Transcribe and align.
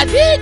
adictos. 0.00 0.39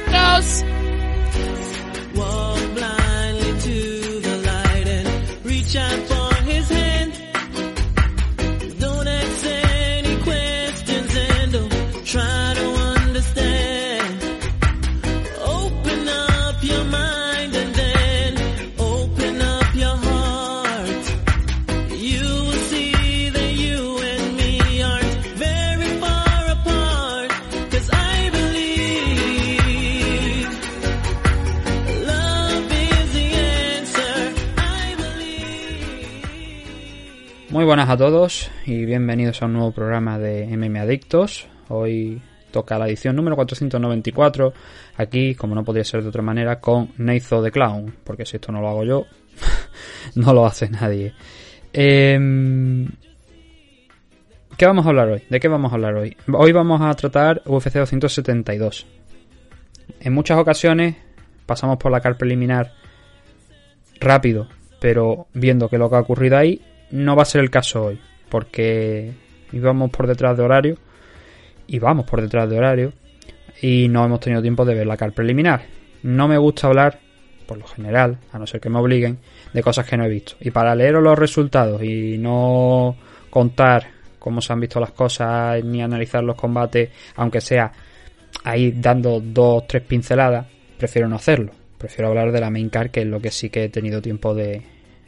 Buenas 37.68 37.90
a 37.90 37.98
todos 37.98 38.50
y 38.64 38.86
bienvenidos 38.86 39.42
a 39.42 39.44
un 39.44 39.52
nuevo 39.52 39.72
programa 39.72 40.18
de 40.18 40.46
MM 40.56 40.74
Adictos. 40.78 41.46
Hoy 41.68 42.18
toca 42.50 42.78
la 42.78 42.88
edición 42.88 43.14
número 43.14 43.36
494, 43.36 44.54
aquí, 44.96 45.34
como 45.34 45.54
no 45.54 45.62
podría 45.62 45.84
ser 45.84 46.00
de 46.02 46.08
otra 46.08 46.22
manera, 46.22 46.60
con 46.60 46.92
Neizo 46.96 47.42
de 47.42 47.50
Clown, 47.50 47.94
porque 48.04 48.24
si 48.24 48.36
esto 48.36 48.52
no 48.52 48.62
lo 48.62 48.70
hago 48.70 48.84
yo, 48.84 49.04
no 50.14 50.32
lo 50.32 50.46
hace 50.46 50.70
nadie. 50.70 51.12
Em, 51.70 52.88
¿Qué 54.56 54.64
vamos 54.64 54.86
a 54.86 54.88
hablar 54.88 55.10
hoy? 55.10 55.24
¿De 55.28 55.38
qué 55.38 55.48
vamos 55.48 55.70
a 55.70 55.74
hablar 55.74 55.94
hoy? 55.94 56.16
Hoy 56.32 56.52
vamos 56.52 56.80
a 56.80 56.94
tratar 56.94 57.42
UFC 57.44 57.74
272. 57.74 58.86
En 60.00 60.14
muchas 60.14 60.38
ocasiones 60.38 60.96
pasamos 61.44 61.76
por 61.76 61.92
la 61.92 62.00
car 62.00 62.16
preliminar 62.16 62.72
rápido, 64.00 64.48
pero 64.80 65.26
viendo 65.34 65.68
que 65.68 65.76
lo 65.76 65.90
que 65.90 65.96
ha 65.96 66.00
ocurrido 66.00 66.38
ahí 66.38 66.62
no 66.90 67.16
va 67.16 67.22
a 67.22 67.26
ser 67.26 67.40
el 67.40 67.50
caso 67.50 67.86
hoy, 67.86 68.00
porque 68.28 69.12
íbamos 69.52 69.90
por 69.90 70.06
detrás 70.06 70.36
de 70.36 70.42
horario, 70.42 70.78
y 71.66 71.78
vamos 71.78 72.06
por 72.06 72.20
detrás 72.20 72.48
de 72.48 72.58
horario, 72.58 72.92
y 73.60 73.88
no 73.88 74.04
hemos 74.04 74.20
tenido 74.20 74.42
tiempo 74.42 74.64
de 74.64 74.74
ver 74.74 74.86
la 74.86 74.96
car 74.96 75.12
preliminar. 75.12 75.62
No 76.02 76.28
me 76.28 76.38
gusta 76.38 76.68
hablar, 76.68 77.00
por 77.46 77.58
lo 77.58 77.66
general, 77.66 78.18
a 78.32 78.38
no 78.38 78.46
ser 78.46 78.60
que 78.60 78.70
me 78.70 78.78
obliguen, 78.78 79.18
de 79.52 79.62
cosas 79.62 79.86
que 79.86 79.96
no 79.96 80.04
he 80.04 80.08
visto. 80.08 80.34
Y 80.40 80.50
para 80.50 80.74
leeros 80.74 81.02
los 81.02 81.18
resultados 81.18 81.82
y 81.82 82.18
no 82.18 82.96
contar 83.30 83.88
cómo 84.18 84.40
se 84.40 84.52
han 84.52 84.60
visto 84.60 84.80
las 84.80 84.92
cosas 84.92 85.62
ni 85.64 85.82
analizar 85.82 86.22
los 86.22 86.36
combates, 86.36 86.90
aunque 87.16 87.40
sea 87.40 87.72
ahí 88.44 88.72
dando 88.72 89.20
dos 89.20 89.66
tres 89.66 89.82
pinceladas, 89.82 90.46
prefiero 90.78 91.08
no 91.08 91.16
hacerlo. 91.16 91.52
Prefiero 91.78 92.08
hablar 92.08 92.32
de 92.32 92.40
la 92.40 92.50
main 92.50 92.70
car, 92.70 92.90
que 92.90 93.00
es 93.00 93.06
lo 93.06 93.20
que 93.20 93.30
sí 93.30 93.50
que 93.50 93.64
he 93.64 93.68
tenido 93.68 94.02
tiempo 94.02 94.34
de, 94.34 94.62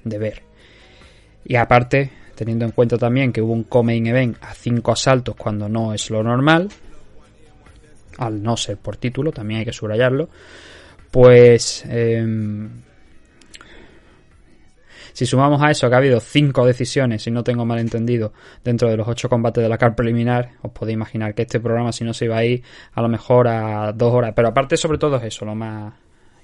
de 0.05 0.19
ver. 0.19 0.50
Y 1.45 1.57
aparte, 1.57 2.11
teniendo 2.35 2.65
en 2.65 2.73
cuenta 2.73 2.97
también 2.99 3.33
que 3.33 3.43
hubo 3.43 3.53
un 3.53 3.65
coming 3.65 4.07
event 4.07 4.37
a 4.43 4.55
5 4.55 4.93
asaltos 4.93 5.37
cuando 5.37 5.69
no 5.69 5.93
es 5.93 6.11
lo 6.11 6.23
normal, 6.23 6.69
al 8.19 8.43
no 8.43 8.57
ser 8.57 8.77
por 8.77 8.97
título, 8.97 9.33
también 9.33 9.61
hay 9.61 9.67
que 9.67 9.73
subrayarlo, 9.73 10.29
pues 11.11 11.85
em, 11.89 12.69
si 15.13 15.27
sumamos 15.27 15.61
a 15.63 15.71
eso 15.71 15.89
que 15.89 15.95
ha 15.95 15.99
habido 15.99 16.21
5 16.21 16.67
decisiones, 16.67 17.23
si 17.23 17.31
no 17.31 17.43
tengo 17.43 17.65
mal 17.65 17.79
entendido, 17.79 18.33
dentro 18.63 18.89
de 18.89 18.97
los 18.97 19.09
8 19.09 19.29
combates 19.29 19.63
de 19.63 19.69
la 19.69 19.79
car 19.79 19.95
preliminar, 19.95 20.53
os 20.63 20.71
podéis 20.73 20.95
imaginar 20.95 21.35
que 21.35 21.43
este 21.43 21.61
programa 21.61 21.93
si 21.93 22.05
no 22.05 22.15
se 22.15 22.27
iba 22.27 22.37
a 22.37 22.45
ir 22.45 22.63
a 22.93 23.03
lo 23.03 23.09
mejor 23.09 23.49
a 23.49 23.93
2 23.93 24.13
horas, 24.13 24.33
pero 24.37 24.49
aparte 24.49 24.77
sobre 24.77 24.99
todo 24.99 25.17
es 25.17 25.25
eso, 25.25 25.45
lo 25.45 25.55
más 25.55 25.95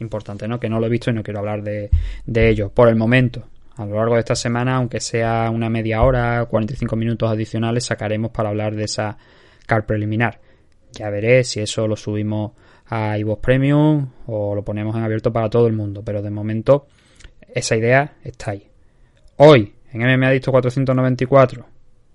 importante, 0.01 0.49
¿no? 0.49 0.59
Que 0.59 0.69
no 0.69 0.79
lo 0.79 0.87
he 0.87 0.91
visto 0.91 1.11
y 1.11 1.15
no 1.15 1.23
quiero 1.23 1.41
hablar 1.41 1.63
de, 1.63 1.91
de 2.27 2.49
ello 2.51 2.71
por 2.71 2.89
el 2.89 2.97
momento 2.97 3.45
a 3.77 3.85
lo 3.85 3.97
largo 3.97 4.15
de 4.15 4.21
esta 4.21 4.35
semana, 4.35 4.77
aunque 4.77 5.01
sea 5.01 5.51
una 5.51 5.69
media 5.69 6.03
hora, 6.03 6.45
45 6.47 6.97
minutos 6.97 7.31
adicionales, 7.31 7.85
sacaremos 7.85 8.31
para 8.31 8.49
hablar 8.49 8.75
de 8.75 8.85
esa 8.85 9.19
car 9.67 9.85
preliminar. 9.85 10.41
Ya 10.93 11.11
veré 11.11 11.45
si 11.45 11.61
eso 11.61 11.87
lo 11.87 11.97
subimos 11.97 12.53
a 12.87 13.19
iVoox 13.19 13.41
Premium 13.41 14.09
o 14.27 14.55
lo 14.55 14.65
ponemos 14.65 14.97
en 14.97 15.03
abierto 15.03 15.33
para 15.33 15.51
todo 15.51 15.67
el 15.67 15.75
mundo, 15.75 16.03
pero 16.03 16.23
de 16.23 16.31
momento 16.31 16.87
esa 17.55 17.77
idea 17.77 18.15
está 18.25 18.53
ahí. 18.53 18.67
Hoy, 19.37 19.75
en 19.93 20.01
MMA 20.01 20.29
Adicto 20.29 20.51
494, 20.51 21.67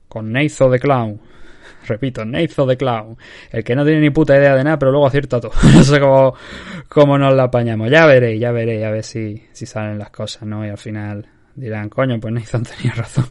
con 0.08 0.32
Neizo 0.32 0.68
de 0.68 0.80
Clown, 0.80 1.22
repito, 1.88 2.26
Neizo 2.26 2.66
de 2.66 2.76
Clown, 2.76 3.18
el 3.52 3.64
que 3.64 3.76
no 3.76 3.86
tiene 3.86 4.02
ni 4.02 4.10
puta 4.10 4.36
idea 4.36 4.56
de 4.56 4.64
nada, 4.64 4.80
pero 4.80 4.92
luego 4.92 5.06
acierta 5.06 5.40
todo. 5.40 5.52
no 5.76 5.84
sé 5.84 6.00
cómo, 6.00 6.34
cómo 6.90 7.20
nos 7.20 7.36
la 7.36 7.44
apañamos. 7.44 7.92
Ya 7.92 8.08
veré, 8.08 8.40
ya 8.40 8.52
veré, 8.52 8.84
a 8.84 8.90
ver 8.90 9.04
si, 9.04 9.44
si 9.52 9.68
salen 9.68 10.00
las 10.00 10.10
cosas, 10.10 10.44
¿no? 10.44 10.66
Y 10.66 10.70
al 10.70 10.80
final 10.80 11.28
Dirán, 11.56 11.90
coño, 11.90 12.20
pues 12.20 12.34
Nathan 12.34 12.64
tenía 12.64 12.94
razón. 12.94 13.26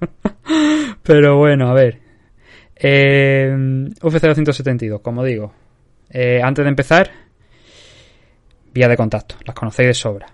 Pero 1.02 1.36
bueno, 1.36 1.68
a 1.68 1.74
ver. 1.74 2.00
Eh, 2.74 3.54
UFC 4.02 4.22
272, 4.22 5.00
como 5.00 5.24
digo. 5.24 5.52
Eh, 6.10 6.40
antes 6.42 6.64
de 6.64 6.68
empezar, 6.68 7.10
vía 8.72 8.88
de 8.88 8.96
contacto. 8.96 9.36
Las 9.44 9.54
conocéis 9.54 9.88
de 9.88 9.94
sobra. 9.94 10.26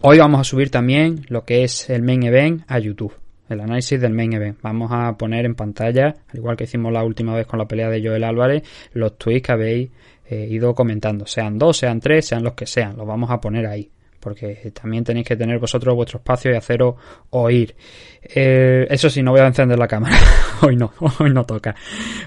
Hoy 0.00 0.18
vamos 0.18 0.40
a 0.40 0.44
subir 0.44 0.70
también 0.70 1.26
lo 1.28 1.44
que 1.44 1.64
es 1.64 1.90
el 1.90 2.02
main 2.02 2.22
event 2.22 2.62
a 2.68 2.78
YouTube. 2.78 3.14
El 3.48 3.60
análisis 3.60 4.00
del 4.00 4.12
main 4.12 4.32
event. 4.32 4.58
Vamos 4.62 4.90
a 4.92 5.16
poner 5.18 5.44
en 5.44 5.54
pantalla, 5.54 6.14
al 6.28 6.36
igual 6.36 6.56
que 6.56 6.64
hicimos 6.64 6.92
la 6.92 7.04
última 7.04 7.34
vez 7.34 7.46
con 7.46 7.58
la 7.58 7.66
pelea 7.66 7.90
de 7.90 8.02
Joel 8.02 8.24
Álvarez, 8.24 8.62
los 8.94 9.18
tweets 9.18 9.46
que 9.46 9.52
habéis 9.52 9.90
eh, 10.26 10.46
ido 10.48 10.74
comentando. 10.74 11.26
Sean 11.26 11.58
dos, 11.58 11.76
sean 11.76 12.00
tres, 12.00 12.26
sean 12.26 12.42
los 12.42 12.54
que 12.54 12.66
sean. 12.66 12.96
Los 12.96 13.06
vamos 13.06 13.30
a 13.30 13.40
poner 13.40 13.66
ahí 13.66 13.90
porque 14.22 14.70
también 14.72 15.02
tenéis 15.02 15.26
que 15.26 15.36
tener 15.36 15.58
vosotros 15.58 15.94
vuestro 15.96 16.18
espacio 16.18 16.52
y 16.52 16.54
haceros 16.54 16.94
oír. 17.30 17.74
Eh, 18.22 18.86
eso 18.88 19.10
sí, 19.10 19.20
no 19.20 19.32
voy 19.32 19.40
a 19.40 19.46
encender 19.48 19.76
la 19.78 19.88
cámara. 19.88 20.16
hoy 20.62 20.76
no, 20.76 20.92
hoy 21.18 21.30
no 21.30 21.44
toca. 21.44 21.74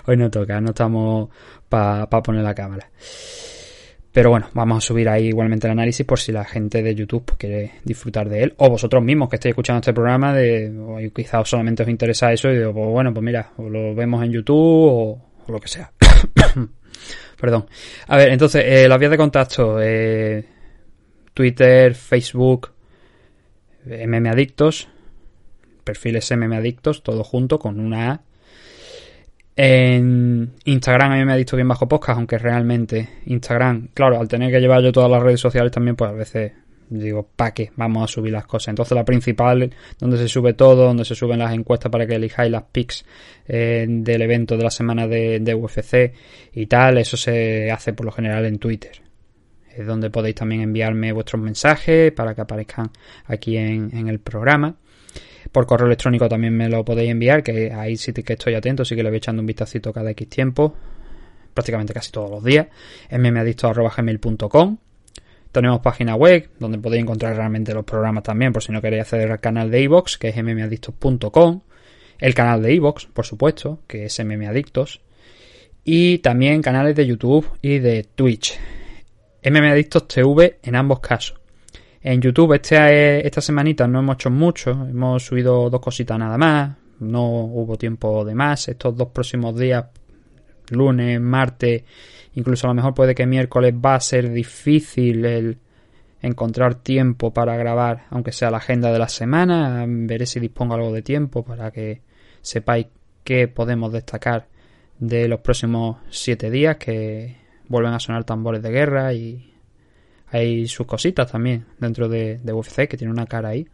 Hoy 0.05 0.17
no 0.17 0.29
toca, 0.29 0.59
no 0.59 0.71
estamos 0.71 1.29
para 1.69 2.07
poner 2.07 2.43
la 2.43 2.53
cámara. 2.53 2.89
Pero 4.11 4.29
bueno, 4.29 4.47
vamos 4.53 4.77
a 4.77 4.87
subir 4.87 5.07
ahí 5.09 5.27
igualmente 5.27 5.67
el 5.67 5.71
análisis 5.71 6.05
por 6.05 6.19
si 6.19 6.31
la 6.31 6.43
gente 6.43 6.83
de 6.83 6.95
YouTube 6.95 7.35
quiere 7.37 7.73
disfrutar 7.83 8.29
de 8.29 8.43
él. 8.43 8.53
O 8.57 8.69
vosotros 8.69 9.01
mismos 9.01 9.29
que 9.29 9.37
estéis 9.37 9.51
escuchando 9.51 9.79
este 9.79 9.93
programa, 9.93 10.33
de, 10.33 10.71
o 10.77 10.97
quizás 11.13 11.47
solamente 11.49 11.83
os 11.83 11.89
interesa 11.89 12.31
eso 12.31 12.49
y 12.49 12.57
digo, 12.57 12.73
pues 12.73 12.87
bueno, 12.87 13.13
pues 13.13 13.23
mira, 13.23 13.51
o 13.57 13.69
lo 13.69 13.95
vemos 13.95 14.23
en 14.23 14.31
YouTube 14.31 14.55
o, 14.57 15.21
lo 15.47 15.59
que 15.59 15.67
sea. 15.67 15.91
Perdón. 17.39 17.67
A 18.07 18.17
ver, 18.17 18.29
entonces, 18.29 18.63
eh, 18.65 18.87
las 18.87 18.99
vías 18.99 19.11
de 19.11 19.17
contacto. 19.17 19.81
Eh, 19.81 20.54
Twitter, 21.35 21.93
Facebook, 21.93 22.71
MM 23.85 24.27
Adictos, 24.27 24.87
perfiles 25.83 26.31
MM 26.31 26.55
Adictos, 26.55 27.03
todo 27.03 27.23
junto 27.23 27.59
con 27.59 27.79
una 27.79 28.11
A. 28.11 28.21
En 29.57 30.53
Instagram 30.63 31.11
a 31.11 31.15
mí 31.17 31.25
me 31.25 31.33
ha 31.33 31.35
dicho 31.35 31.57
bien 31.57 31.67
bajo 31.67 31.87
podcast, 31.87 32.17
aunque 32.17 32.37
realmente 32.37 33.09
Instagram, 33.25 33.89
claro, 33.93 34.19
al 34.19 34.29
tener 34.29 34.49
que 34.49 34.61
llevar 34.61 34.81
yo 34.81 34.93
todas 34.93 35.11
las 35.11 35.21
redes 35.21 35.41
sociales 35.41 35.71
también, 35.73 35.97
pues 35.97 36.09
a 36.09 36.13
veces 36.13 36.53
digo, 36.89 37.27
¿para 37.35 37.53
qué? 37.53 37.71
Vamos 37.75 38.03
a 38.03 38.07
subir 38.13 38.31
las 38.31 38.45
cosas. 38.45 38.69
Entonces 38.69 38.95
la 38.95 39.03
principal, 39.03 39.73
donde 39.99 40.17
se 40.17 40.29
sube 40.29 40.53
todo, 40.53 40.85
donde 40.85 41.03
se 41.03 41.15
suben 41.15 41.39
las 41.39 41.53
encuestas 41.53 41.91
para 41.91 42.07
que 42.07 42.15
elijáis 42.15 42.49
las 42.49 42.63
pics 42.63 43.05
eh, 43.45 43.85
del 43.89 44.21
evento 44.21 44.55
de 44.55 44.63
la 44.63 44.71
semana 44.71 45.05
de, 45.05 45.41
de 45.41 45.53
UFC 45.53 46.13
y 46.53 46.65
tal, 46.67 46.97
eso 46.97 47.17
se 47.17 47.71
hace 47.71 47.91
por 47.91 48.05
lo 48.05 48.11
general 48.13 48.45
en 48.45 48.57
Twitter 48.57 49.04
donde 49.77 50.09
podéis 50.09 50.35
también 50.35 50.61
enviarme 50.61 51.11
vuestros 51.11 51.41
mensajes 51.41 52.11
para 52.11 52.35
que 52.35 52.41
aparezcan 52.41 52.91
aquí 53.25 53.57
en, 53.57 54.07
el 54.07 54.19
programa. 54.19 54.75
Por 55.51 55.65
correo 55.65 55.87
electrónico 55.87 56.27
también 56.27 56.55
me 56.55 56.69
lo 56.69 56.83
podéis 56.83 57.11
enviar, 57.11 57.43
que 57.43 57.71
ahí 57.71 57.97
sí 57.97 58.13
que 58.13 58.33
estoy 58.33 58.55
atento, 58.55 58.83
sí 58.85 58.95
que 58.95 59.03
le 59.03 59.09
voy 59.09 59.17
echando 59.17 59.41
un 59.41 59.45
vistacito 59.45 59.93
cada 59.93 60.11
X 60.11 60.27
tiempo, 60.29 60.75
prácticamente 61.53 61.93
casi 61.93 62.11
todos 62.11 62.29
los 62.29 62.43
días, 62.43 62.67
mmadicto.gmail.com 63.11 64.77
tenemos 65.55 65.79
página 65.79 66.15
web 66.15 66.49
donde 66.59 66.77
podéis 66.79 67.03
encontrar 67.03 67.37
realmente 67.37 67.73
los 67.73 67.85
programas 67.85 68.23
también, 68.23 68.51
por 68.51 68.61
si 68.61 68.73
no 68.73 68.81
queréis 68.81 69.03
acceder 69.03 69.31
al 69.31 69.39
canal 69.39 69.71
de 69.71 69.81
iVoox, 69.83 70.17
que 70.17 70.27
es 70.27 70.35
mmadictos.com, 70.35 71.61
el 72.19 72.33
canal 72.33 72.61
de 72.61 72.73
iVoox, 72.73 73.05
por 73.05 73.25
supuesto, 73.25 73.79
que 73.87 74.03
es 74.03 74.19
mmadictos, 74.19 74.99
y 75.85 76.17
también 76.17 76.61
canales 76.61 76.95
de 76.95 77.07
YouTube 77.07 77.49
y 77.61 77.79
de 77.79 78.03
Twitch. 78.03 78.59
MM 79.45 79.71
Adictos 79.71 80.07
TV 80.07 80.59
en 80.63 80.75
ambos 80.75 80.99
casos. 80.99 81.39
En 82.01 82.19
YouTube 82.19 82.53
este, 82.53 83.25
esta 83.25 83.41
semanita 83.41 83.87
no 83.87 83.99
hemos 83.99 84.15
hecho 84.15 84.31
mucho, 84.31 84.71
hemos 84.71 85.23
subido 85.23 85.69
dos 85.69 85.81
cositas 85.81 86.17
nada 86.17 86.37
más, 86.37 86.75
no 86.99 87.23
hubo 87.25 87.77
tiempo 87.77 88.25
de 88.25 88.33
más. 88.33 88.67
Estos 88.67 88.95
dos 88.97 89.09
próximos 89.09 89.57
días, 89.57 89.85
lunes, 90.69 91.21
martes, 91.21 91.83
incluso 92.33 92.65
a 92.65 92.69
lo 92.69 92.73
mejor 92.73 92.95
puede 92.95 93.13
que 93.13 93.27
miércoles 93.27 93.73
va 93.73 93.95
a 93.95 93.99
ser 93.99 94.31
difícil 94.31 95.25
el 95.25 95.57
encontrar 96.21 96.75
tiempo 96.75 97.31
para 97.31 97.55
grabar, 97.55 98.05
aunque 98.09 98.31
sea 98.31 98.49
la 98.49 98.57
agenda 98.57 98.91
de 98.91 98.99
la 98.99 99.09
semana. 99.09 99.85
Veré 99.87 100.25
si 100.25 100.39
dispongo 100.39 100.73
algo 100.73 100.91
de 100.91 101.03
tiempo 101.03 101.43
para 101.45 101.69
que 101.69 102.01
sepáis 102.41 102.87
qué 103.23 103.47
podemos 103.47 103.91
destacar 103.91 104.47
de 104.97 105.27
los 105.27 105.41
próximos 105.41 105.97
siete 106.09 106.49
días, 106.49 106.77
que 106.77 107.44
vuelven 107.67 107.93
a 107.93 107.99
sonar 107.99 108.23
tambores 108.23 108.61
de 108.61 108.71
guerra 108.71 109.13
y 109.13 109.53
hay 110.27 110.67
sus 110.67 110.85
cositas 110.85 111.31
también 111.31 111.65
dentro 111.79 112.09
de, 112.09 112.39
UFC 112.45 112.87
que 112.87 112.97
tiene 112.97 113.11
una 113.13 113.25
cara 113.25 113.49
ahí. 113.49 113.67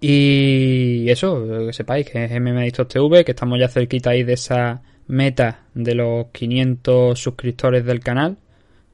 Y 0.00 1.08
eso, 1.08 1.66
que 1.66 1.72
sepáis 1.72 2.08
que 2.08 2.24
es 2.24 2.40
MMA 2.40 2.70
TV, 2.86 3.24
que 3.24 3.32
estamos 3.32 3.58
ya 3.58 3.68
cerquita 3.68 4.10
ahí 4.10 4.22
de 4.22 4.34
esa 4.34 4.82
meta 5.06 5.64
de 5.74 5.94
los 5.94 6.26
500 6.32 7.18
suscriptores 7.18 7.84
del 7.84 8.00
canal. 8.00 8.36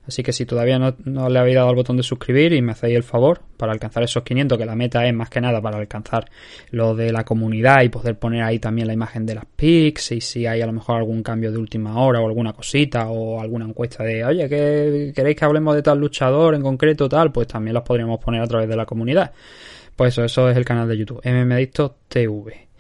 Así 0.07 0.23
que 0.23 0.33
si 0.33 0.47
todavía 0.47 0.79
no, 0.79 1.29
le 1.29 1.39
habéis 1.39 1.55
dado 1.55 1.69
al 1.69 1.77
botón 1.77 1.97
de 1.97 2.03
suscribir 2.03 2.53
y 2.53 2.61
me 2.61 2.73
hacéis 2.73 2.97
el 2.97 3.05
favor 3.05 3.43
para 3.57 3.73
alcanzar 3.73 4.03
esos 4.03 4.25
500, 4.25 4.59
que 4.59 4.67
la 4.67 4.75
meta 4.75 5.07
es 5.07 5.15
más 5.15 5.31
que 5.31 5.41
nada 5.41 5.61
para 5.61 5.79
alcanzar 5.79 6.29
lo 6.71 6.97
de 6.97 7.13
la 7.13 7.25
comunidad 7.25 7.83
y 7.83 7.89
poder 7.89 8.19
poner 8.19 8.43
ahí 8.43 8.59
también 8.59 8.89
la 8.89 8.95
imagen 8.95 9.25
de 9.25 9.37
las 9.37 9.45
pics 9.45 10.13
y 10.13 10.21
si 10.21 10.45
hay 10.47 10.61
a 10.61 10.67
lo 10.67 10.73
mejor 10.73 10.97
algún 10.97 11.23
cambio 11.23 11.53
de 11.53 11.59
última 11.59 11.97
hora 12.01 12.21
o 12.21 12.27
alguna 12.27 12.53
cosita 12.53 13.09
o 13.11 13.41
alguna 13.41 13.65
encuesta 13.65 14.03
de, 14.03 14.25
oye, 14.25 14.49
que 14.49 15.13
queréis 15.15 15.37
que 15.37 15.45
hablemos 15.45 15.77
de 15.77 15.83
tal 15.83 15.99
luchador 15.99 16.55
en 16.57 16.63
concreto 16.63 17.09
tal, 17.09 17.31
pues 17.31 17.47
también 17.47 17.75
las 17.75 17.85
podríamos 17.85 18.19
poner 18.19 18.43
a 18.43 18.47
través 18.47 18.69
de 18.69 18.77
la 18.77 18.87
comunidad. 18.87 19.33
Pues 19.95 20.15
eso, 20.15 20.25
eso 20.25 20.51
es 20.51 20.57
el 20.57 20.65
canal 20.65 20.89
de 20.89 20.99
YouTube, 20.99 21.21
MMDicto 21.25 21.97
TV. 22.09 22.72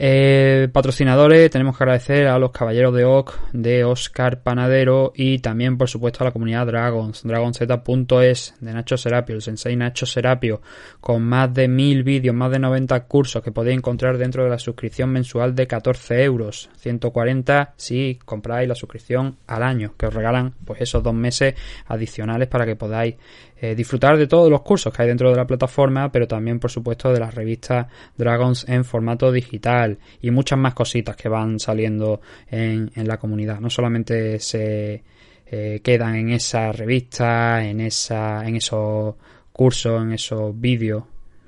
Eh, 0.00 0.68
patrocinadores, 0.72 1.50
tenemos 1.50 1.76
que 1.76 1.82
agradecer 1.82 2.28
a 2.28 2.38
los 2.38 2.52
Caballeros 2.52 2.94
de 2.94 3.04
Oc, 3.04 3.36
de 3.52 3.82
Oscar 3.82 4.44
Panadero 4.44 5.12
y 5.12 5.40
también, 5.40 5.76
por 5.76 5.88
supuesto, 5.88 6.22
a 6.22 6.26
la 6.26 6.30
comunidad 6.30 6.66
Dragons, 6.66 7.24
dragonz.es, 7.24 8.54
de 8.60 8.72
Nacho 8.72 8.96
Serapio, 8.96 9.34
el 9.34 9.42
sensei 9.42 9.74
Nacho 9.74 10.06
Serapio, 10.06 10.62
con 11.00 11.24
más 11.24 11.52
de 11.52 11.66
mil 11.66 12.04
vídeos, 12.04 12.32
más 12.32 12.52
de 12.52 12.60
90 12.60 13.06
cursos 13.06 13.42
que 13.42 13.50
podéis 13.50 13.78
encontrar 13.78 14.18
dentro 14.18 14.44
de 14.44 14.50
la 14.50 14.60
suscripción 14.60 15.10
mensual 15.10 15.56
de 15.56 15.66
14 15.66 16.22
euros, 16.22 16.70
140 16.76 17.74
si 17.76 18.20
compráis 18.24 18.68
la 18.68 18.76
suscripción 18.76 19.38
al 19.48 19.64
año, 19.64 19.94
que 19.98 20.06
os 20.06 20.14
regalan 20.14 20.54
pues 20.64 20.80
esos 20.80 21.02
dos 21.02 21.14
meses 21.14 21.56
adicionales 21.86 22.46
para 22.46 22.66
que 22.66 22.76
podáis 22.76 23.16
eh, 23.60 23.74
disfrutar 23.74 24.16
de 24.16 24.26
todos 24.26 24.50
los 24.50 24.62
cursos 24.62 24.92
que 24.92 25.02
hay 25.02 25.08
dentro 25.08 25.30
de 25.30 25.36
la 25.36 25.46
plataforma, 25.46 26.10
pero 26.12 26.26
también, 26.26 26.60
por 26.60 26.70
supuesto, 26.70 27.12
de 27.12 27.20
las 27.20 27.34
revistas 27.34 27.86
Dragons 28.16 28.68
en 28.68 28.84
formato 28.84 29.32
digital 29.32 29.98
y 30.20 30.30
muchas 30.30 30.58
más 30.58 30.74
cositas 30.74 31.16
que 31.16 31.28
van 31.28 31.58
saliendo 31.58 32.20
en, 32.50 32.90
en 32.94 33.08
la 33.08 33.18
comunidad. 33.18 33.60
No 33.60 33.70
solamente 33.70 34.38
se 34.38 35.02
eh, 35.50 35.80
quedan 35.82 36.14
en 36.14 36.30
esa 36.30 36.72
revista, 36.72 37.64
en, 37.64 37.80
esa, 37.80 38.46
en 38.46 38.56
esos 38.56 39.14
cursos, 39.52 40.02
en 40.02 40.12
esos 40.12 40.58
vídeos 40.58 41.04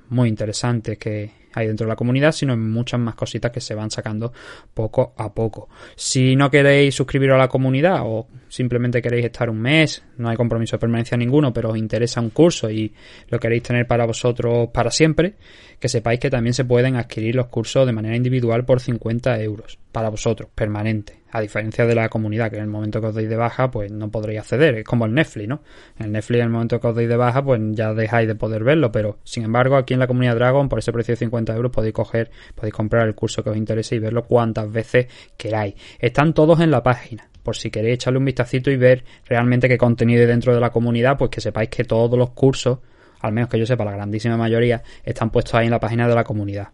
muy 0.09 0.27
interesantes 0.27 0.97
que, 0.97 1.40
hay 1.53 1.67
dentro 1.67 1.85
de 1.85 1.89
la 1.89 1.95
comunidad, 1.95 2.31
sino 2.31 2.53
en 2.53 2.69
muchas 2.69 2.99
más 2.99 3.15
cositas 3.15 3.51
que 3.51 3.61
se 3.61 3.75
van 3.75 3.91
sacando 3.91 4.31
poco 4.73 5.13
a 5.17 5.33
poco. 5.33 5.69
Si 5.95 6.35
no 6.35 6.49
queréis 6.49 6.95
suscribiros 6.95 7.35
a 7.35 7.39
la 7.39 7.47
comunidad 7.47 8.01
o 8.03 8.27
simplemente 8.49 9.01
queréis 9.01 9.25
estar 9.25 9.49
un 9.49 9.59
mes, 9.59 10.03
no 10.17 10.29
hay 10.29 10.37
compromiso 10.37 10.75
de 10.75 10.79
permanencia 10.79 11.17
ninguno, 11.17 11.53
pero 11.53 11.69
os 11.69 11.77
interesa 11.77 12.21
un 12.21 12.29
curso 12.29 12.69
y 12.69 12.93
lo 13.29 13.39
queréis 13.39 13.63
tener 13.63 13.87
para 13.87 14.05
vosotros 14.05 14.69
para 14.73 14.91
siempre, 14.91 15.35
que 15.79 15.89
sepáis 15.89 16.19
que 16.19 16.29
también 16.29 16.53
se 16.53 16.65
pueden 16.65 16.95
adquirir 16.95 17.35
los 17.35 17.47
cursos 17.47 17.85
de 17.85 17.93
manera 17.93 18.15
individual 18.15 18.65
por 18.65 18.79
50 18.79 19.39
euros 19.41 19.79
para 19.91 20.09
vosotros, 20.09 20.49
permanente. 20.53 21.20
A 21.31 21.41
diferencia 21.41 21.85
de 21.85 21.95
la 21.95 22.09
comunidad, 22.09 22.49
que 22.49 22.57
en 22.57 22.63
el 22.63 22.67
momento 22.69 22.99
que 22.99 23.07
os 23.07 23.15
deis 23.15 23.29
de 23.29 23.37
baja, 23.37 23.71
pues 23.71 23.91
no 23.91 24.09
podréis 24.11 24.39
acceder. 24.39 24.75
Es 24.79 24.83
como 24.83 25.05
el 25.05 25.13
Netflix, 25.13 25.47
¿no? 25.47 25.63
El 25.97 26.11
Netflix, 26.11 26.39
en 26.39 26.45
el 26.45 26.51
momento 26.51 26.79
que 26.79 26.87
os 26.87 26.95
deis 26.95 27.09
de 27.09 27.15
baja, 27.15 27.43
pues 27.43 27.59
ya 27.71 27.93
dejáis 27.93 28.27
de 28.27 28.35
poder 28.35 28.63
verlo. 28.63 28.91
Pero, 28.91 29.19
sin 29.23 29.43
embargo, 29.43 29.77
aquí 29.77 29.93
en 29.93 29.99
la 29.99 30.07
comunidad 30.07 30.35
Dragon, 30.35 30.67
por 30.69 30.79
ese 30.79 30.91
precio 30.91 31.13
de 31.13 31.17
50 31.17 31.55
euros, 31.55 31.71
podéis 31.71 31.93
coger, 31.93 32.31
podéis 32.55 32.73
comprar 32.73 33.07
el 33.07 33.15
curso 33.15 33.43
que 33.43 33.49
os 33.49 33.57
interese 33.57 33.95
y 33.95 33.99
verlo 33.99 34.23
cuantas 34.23 34.71
veces 34.71 35.07
queráis. 35.37 35.75
Están 35.99 36.33
todos 36.33 36.59
en 36.59 36.71
la 36.71 36.83
página 36.83 37.27
por 37.43 37.55
si 37.55 37.71
queréis 37.71 37.95
echarle 37.95 38.19
un 38.19 38.25
vistacito 38.25 38.69
y 38.69 38.77
ver 38.77 39.03
realmente 39.25 39.67
qué 39.67 39.77
contenido 39.77 40.21
hay 40.21 40.27
dentro 40.27 40.53
de 40.53 40.59
la 40.59 40.69
comunidad, 40.69 41.17
pues 41.17 41.31
que 41.31 41.41
sepáis 41.41 41.69
que 41.69 41.83
todos 41.83 42.17
los 42.17 42.31
cursos, 42.31 42.79
al 43.19 43.33
menos 43.33 43.49
que 43.49 43.57
yo 43.57 43.65
sepa, 43.65 43.83
la 43.83 43.93
grandísima 43.93 44.37
mayoría, 44.37 44.83
están 45.03 45.31
puestos 45.31 45.55
ahí 45.55 45.65
en 45.65 45.71
la 45.71 45.79
página 45.79 46.07
de 46.07 46.15
la 46.15 46.23
comunidad 46.23 46.69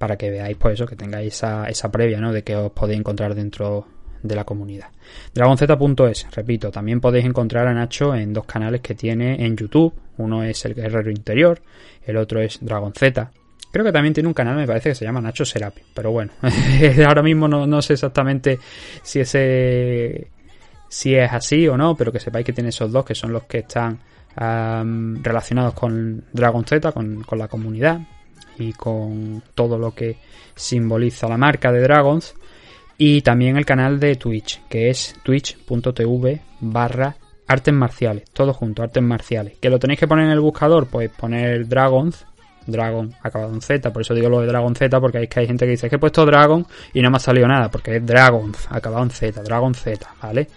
para 0.00 0.16
que 0.16 0.30
veáis 0.30 0.56
pues 0.56 0.72
eso, 0.76 0.86
que 0.86 0.96
tengáis 0.96 1.34
esa, 1.34 1.66
esa 1.66 1.92
previa, 1.92 2.18
¿no? 2.22 2.32
De 2.32 2.42
que 2.42 2.56
os 2.56 2.72
podéis 2.72 2.98
encontrar 2.98 3.34
dentro 3.34 3.86
de 4.22 4.34
la 4.34 4.44
comunidad. 4.44 4.88
Dragonz.es, 5.34 6.26
repito, 6.30 6.70
también 6.70 7.02
podéis 7.02 7.26
encontrar 7.26 7.66
a 7.66 7.74
Nacho 7.74 8.14
en 8.14 8.32
dos 8.32 8.46
canales 8.46 8.80
que 8.80 8.94
tiene 8.94 9.44
en 9.44 9.58
YouTube. 9.58 9.92
Uno 10.16 10.42
es 10.42 10.64
el 10.64 10.74
Guerrero 10.74 11.10
Interior, 11.10 11.60
el 12.02 12.16
otro 12.16 12.40
es 12.40 12.60
Dragon 12.62 12.94
Z. 12.94 13.30
Creo 13.70 13.84
que 13.84 13.92
también 13.92 14.14
tiene 14.14 14.26
un 14.26 14.32
canal, 14.32 14.56
me 14.56 14.66
parece 14.66 14.88
que 14.88 14.94
se 14.94 15.04
llama 15.04 15.20
Nacho 15.20 15.44
Serapi. 15.44 15.82
Pero 15.92 16.12
bueno, 16.12 16.32
ahora 17.06 17.22
mismo 17.22 17.46
no, 17.46 17.66
no, 17.66 17.82
sé 17.82 17.92
exactamente 17.92 18.58
si 19.02 19.20
ese 19.20 20.28
si 20.88 21.14
es 21.14 21.30
así 21.30 21.68
o 21.68 21.76
no, 21.76 21.94
pero 21.94 22.10
que 22.10 22.20
sepáis 22.20 22.46
que 22.46 22.54
tiene 22.54 22.70
esos 22.70 22.90
dos 22.90 23.04
que 23.04 23.14
son 23.14 23.34
los 23.34 23.42
que 23.42 23.58
están 23.58 23.98
relacionados 25.22 25.74
con 25.74 26.24
Dragon 26.32 26.64
Z, 26.64 26.90
con, 26.92 27.22
con 27.22 27.38
la 27.38 27.48
comunidad 27.48 28.00
y 28.60 28.72
con 28.72 29.42
todo 29.54 29.78
lo 29.78 29.94
que 29.94 30.16
simboliza 30.54 31.28
la 31.28 31.36
marca 31.36 31.72
de 31.72 31.80
Dragons. 31.80 32.34
Y 32.98 33.22
también 33.22 33.56
el 33.56 33.64
canal 33.64 33.98
de 33.98 34.16
Twitch, 34.16 34.60
que 34.68 34.90
es 34.90 35.14
twitch.tv 35.22 36.40
barra 36.60 37.16
artes 37.46 37.74
marciales, 37.74 38.24
todo 38.32 38.52
junto, 38.52 38.82
artes 38.82 39.02
marciales. 39.02 39.54
¿Que 39.60 39.70
lo 39.70 39.78
tenéis 39.78 39.98
que 39.98 40.06
poner 40.06 40.26
en 40.26 40.32
el 40.32 40.40
buscador? 40.40 40.86
Pues 40.86 41.10
poner 41.10 41.66
Dragons, 41.66 42.26
Dragon 42.66 43.12
acabado 43.22 43.52
en 43.52 43.60
Z, 43.60 43.92
por 43.92 44.02
eso 44.02 44.14
digo 44.14 44.28
lo 44.28 44.40
de 44.40 44.46
Dragon 44.46 44.74
Z, 44.74 45.00
porque 45.00 45.18
hay 45.18 45.26
que 45.26 45.40
hay 45.40 45.46
gente 45.46 45.64
que 45.64 45.72
dice 45.72 45.88
que 45.88 45.96
he 45.96 45.98
puesto 45.98 46.24
Dragon 46.24 46.64
y 46.92 47.00
no 47.00 47.10
me 47.10 47.16
ha 47.16 47.20
salido 47.20 47.48
nada, 47.48 47.70
porque 47.70 47.96
es 47.96 48.06
Dragons 48.06 48.68
acabado 48.70 49.02
en 49.02 49.10
Z, 49.10 49.42
Dragon 49.42 49.74
Z, 49.74 50.14
¿vale? 50.22 50.48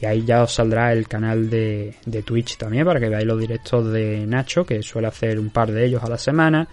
Y 0.00 0.06
ahí 0.06 0.24
ya 0.24 0.42
os 0.42 0.54
saldrá 0.54 0.92
el 0.92 1.08
canal 1.08 1.50
de, 1.50 1.96
de 2.06 2.22
Twitch 2.22 2.56
también, 2.56 2.84
para 2.84 3.00
que 3.00 3.08
veáis 3.08 3.26
los 3.26 3.40
directos 3.40 3.92
de 3.92 4.24
Nacho, 4.26 4.64
que 4.64 4.82
suele 4.82 5.08
hacer 5.08 5.38
un 5.38 5.50
par 5.50 5.72
de 5.72 5.84
ellos 5.84 6.02
a 6.02 6.08
la 6.08 6.18
semana 6.18 6.68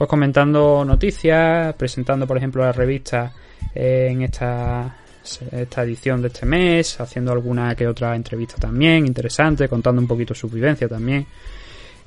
pues 0.00 0.08
comentando 0.08 0.82
noticias, 0.82 1.74
presentando 1.74 2.26
por 2.26 2.38
ejemplo 2.38 2.64
la 2.64 2.72
revista 2.72 3.34
en 3.74 4.22
esta, 4.22 4.96
esta 5.52 5.82
edición 5.82 6.22
de 6.22 6.28
este 6.28 6.46
mes, 6.46 6.98
haciendo 7.02 7.32
alguna 7.32 7.74
que 7.74 7.86
otra 7.86 8.16
entrevista 8.16 8.56
también 8.56 9.06
interesante, 9.06 9.68
contando 9.68 10.00
un 10.00 10.08
poquito 10.08 10.32
su 10.32 10.48
vivencia 10.48 10.88
también. 10.88 11.26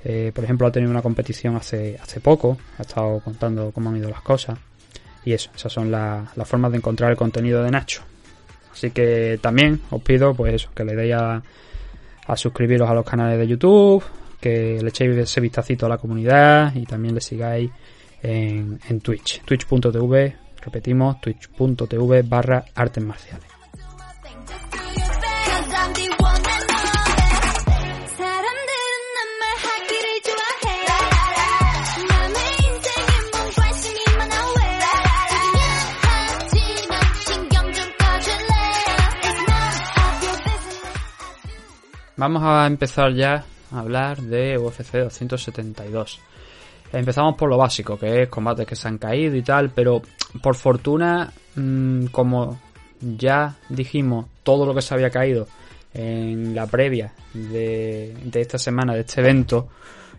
Eh, 0.03 0.31
por 0.33 0.43
ejemplo, 0.43 0.65
ha 0.65 0.71
tenido 0.71 0.89
una 0.89 1.03
competición 1.03 1.55
hace, 1.55 1.95
hace 2.01 2.19
poco, 2.19 2.57
ha 2.79 2.81
estado 2.81 3.19
contando 3.19 3.69
cómo 3.71 3.91
han 3.91 3.97
ido 3.97 4.09
las 4.09 4.23
cosas. 4.23 4.57
Y 5.23 5.33
eso, 5.33 5.51
esas 5.55 5.71
son 5.71 5.91
las 5.91 6.47
formas 6.47 6.71
de 6.71 6.77
encontrar 6.77 7.11
el 7.11 7.15
contenido 7.15 7.61
de 7.61 7.69
Nacho. 7.69 8.01
Así 8.71 8.89
que 8.89 9.37
también 9.39 9.81
os 9.91 10.01
pido, 10.01 10.33
pues 10.33 10.55
eso, 10.55 10.71
que 10.73 10.83
le 10.83 10.95
deis 10.95 11.13
a, 11.13 11.43
a 12.25 12.37
suscribiros 12.37 12.89
a 12.89 12.95
los 12.95 13.05
canales 13.05 13.37
de 13.37 13.47
YouTube, 13.47 14.03
que 14.43 14.81
le 14.81 14.89
echéis 14.89 15.17
ese 15.17 15.39
vistacito 15.39 15.85
a 15.85 15.89
la 15.89 15.97
comunidad 15.97 16.75
y 16.75 16.85
también 16.85 17.15
le 17.15 17.21
sigáis 17.21 17.71
en, 18.21 18.77
en 18.89 18.99
Twitch, 18.99 19.41
twitch.tv, 19.45 20.35
repetimos, 20.61 21.21
twitch.tv 21.21 22.23
barra 22.23 22.65
artes 22.75 23.01
marciales. 23.01 23.47
Vamos 42.17 42.43
a 42.43 42.67
empezar 42.67 43.13
ya 43.13 43.43
hablar 43.73 44.21
de 44.21 44.57
UFC 44.57 44.91
272. 44.93 46.19
Empezamos 46.91 47.35
por 47.35 47.49
lo 47.49 47.57
básico, 47.57 47.97
que 47.97 48.23
es 48.23 48.29
combates 48.29 48.67
que 48.67 48.75
se 48.75 48.87
han 48.87 48.97
caído 48.97 49.35
y 49.35 49.41
tal, 49.41 49.71
pero 49.71 50.01
por 50.41 50.55
fortuna, 50.55 51.31
mm, 51.55 52.05
como 52.07 52.59
ya 53.01 53.55
dijimos 53.69 54.27
todo 54.43 54.65
lo 54.65 54.75
que 54.75 54.81
se 54.81 54.93
había 54.93 55.09
caído 55.09 55.47
en 55.93 56.55
la 56.55 56.67
previa 56.67 57.13
de, 57.33 58.15
de 58.23 58.41
esta 58.41 58.57
semana, 58.57 58.93
de 58.93 59.01
este 59.01 59.21
evento, 59.21 59.69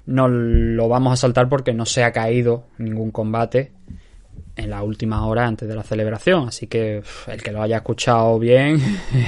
no 0.07 0.29
lo 0.29 0.89
vamos 0.89 1.13
a 1.13 1.17
saltar 1.17 1.49
porque 1.49 1.73
no 1.73 1.87
se 1.87 2.05
ha 2.05 2.13
caído 2.13 2.65
ningún 2.79 3.11
combate 3.11 3.73
en 4.57 4.71
la 4.71 4.83
última 4.83 5.27
hora 5.27 5.47
antes 5.47 5.69
de 5.69 5.75
la 5.75 5.83
celebración. 5.83 6.49
Así 6.49 6.67
que 6.67 7.03
el 7.27 7.43
que 7.43 7.53
lo 7.53 7.63
haya 7.63 7.77
escuchado 7.77 8.39
bien, 8.39 8.79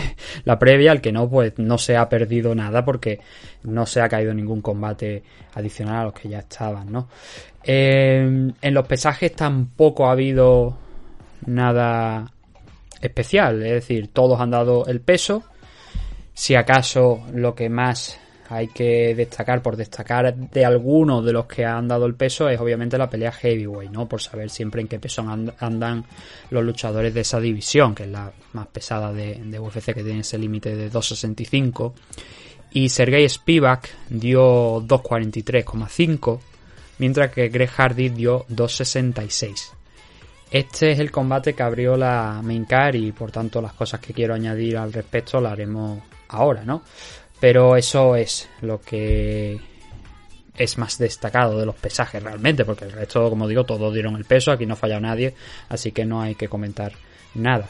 la 0.44 0.58
previa, 0.58 0.92
el 0.92 1.00
que 1.00 1.12
no, 1.12 1.28
pues 1.28 1.54
no 1.56 1.78
se 1.78 1.96
ha 1.96 2.08
perdido 2.08 2.54
nada 2.54 2.84
porque 2.84 3.20
no 3.64 3.86
se 3.86 4.00
ha 4.00 4.08
caído 4.08 4.32
ningún 4.34 4.60
combate 4.60 5.22
adicional 5.54 5.96
a 5.96 6.04
los 6.04 6.14
que 6.14 6.28
ya 6.28 6.40
estaban, 6.40 6.90
¿no? 6.90 7.08
en 7.68 8.54
los 8.62 8.86
pesajes 8.86 9.34
tampoco 9.34 10.06
ha 10.06 10.12
habido 10.12 10.78
nada 11.46 12.30
especial, 13.00 13.60
es 13.62 13.72
decir, 13.72 14.08
todos 14.12 14.40
han 14.40 14.52
dado 14.52 14.86
el 14.86 15.00
peso. 15.00 15.42
Si 16.32 16.54
acaso 16.54 17.24
lo 17.32 17.56
que 17.56 17.68
más 17.68 18.20
hay 18.48 18.68
que 18.68 19.14
destacar, 19.14 19.62
por 19.62 19.76
destacar 19.76 20.34
de 20.34 20.64
algunos 20.64 21.24
de 21.24 21.32
los 21.32 21.46
que 21.46 21.64
han 21.64 21.88
dado 21.88 22.06
el 22.06 22.14
peso, 22.14 22.48
es 22.48 22.60
obviamente 22.60 22.98
la 22.98 23.10
pelea 23.10 23.32
heavyweight, 23.32 23.90
¿no? 23.90 24.08
Por 24.08 24.20
saber 24.20 24.50
siempre 24.50 24.80
en 24.80 24.88
qué 24.88 24.98
peso 24.98 25.24
andan 25.58 26.04
los 26.50 26.64
luchadores 26.64 27.12
de 27.14 27.20
esa 27.20 27.40
división, 27.40 27.94
que 27.94 28.04
es 28.04 28.08
la 28.08 28.32
más 28.52 28.66
pesada 28.68 29.12
de, 29.12 29.58
UFC, 29.58 29.94
que 29.94 30.02
tiene 30.02 30.20
ese 30.20 30.38
límite 30.38 30.74
de 30.74 30.90
265. 30.90 31.94
Y 32.72 32.88
Sergei 32.88 33.28
Spivak 33.28 33.88
dio 34.08 34.80
243,5, 34.82 36.40
mientras 36.98 37.32
que 37.32 37.48
Greg 37.48 37.70
Hardy 37.70 38.08
dio 38.10 38.44
266. 38.48 39.72
Este 40.50 40.92
es 40.92 40.98
el 41.00 41.10
combate 41.10 41.54
que 41.54 41.62
abrió 41.62 41.96
la 41.96 42.40
main 42.42 42.64
card 42.64 42.94
y 42.94 43.12
por 43.12 43.32
tanto 43.32 43.60
las 43.60 43.72
cosas 43.72 44.00
que 44.00 44.12
quiero 44.12 44.34
añadir 44.34 44.76
al 44.76 44.92
respecto 44.92 45.40
las 45.40 45.52
haremos 45.52 46.00
ahora, 46.28 46.64
¿no? 46.64 46.82
Pero 47.46 47.76
eso 47.76 48.16
es 48.16 48.48
lo 48.62 48.80
que 48.80 49.56
es 50.58 50.78
más 50.78 50.98
destacado 50.98 51.60
de 51.60 51.64
los 51.64 51.76
pesajes 51.76 52.20
realmente, 52.20 52.64
porque 52.64 52.86
el 52.86 52.90
resto, 52.90 53.30
como 53.30 53.46
digo, 53.46 53.62
todos 53.62 53.94
dieron 53.94 54.16
el 54.16 54.24
peso, 54.24 54.50
aquí 54.50 54.66
no 54.66 54.72
ha 54.72 54.76
fallado 54.76 55.02
nadie, 55.02 55.32
así 55.68 55.92
que 55.92 56.04
no 56.04 56.20
hay 56.20 56.34
que 56.34 56.48
comentar 56.48 56.90
nada. 57.36 57.68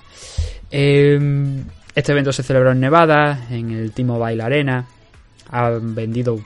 Em, 0.71 1.63
este 1.95 2.13
evento 2.13 2.33
se 2.33 2.43
celebró 2.43 2.73
en 2.73 2.81
Nevada, 2.81 3.49
en 3.51 3.71
el 3.71 3.93
Timo 3.93 4.19
Bail 4.19 4.41
Arena. 4.41 4.87
Han 5.51 5.95
vendido, 5.95 6.41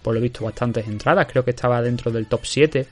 por 0.00 0.14
lo 0.14 0.20
visto, 0.20 0.44
bastantes 0.44 0.86
entradas, 0.86 1.26
creo 1.28 1.44
que 1.44 1.50
estaba 1.50 1.82
dentro 1.82 2.12
del 2.12 2.28
top 2.28 2.42
7. 2.44 2.86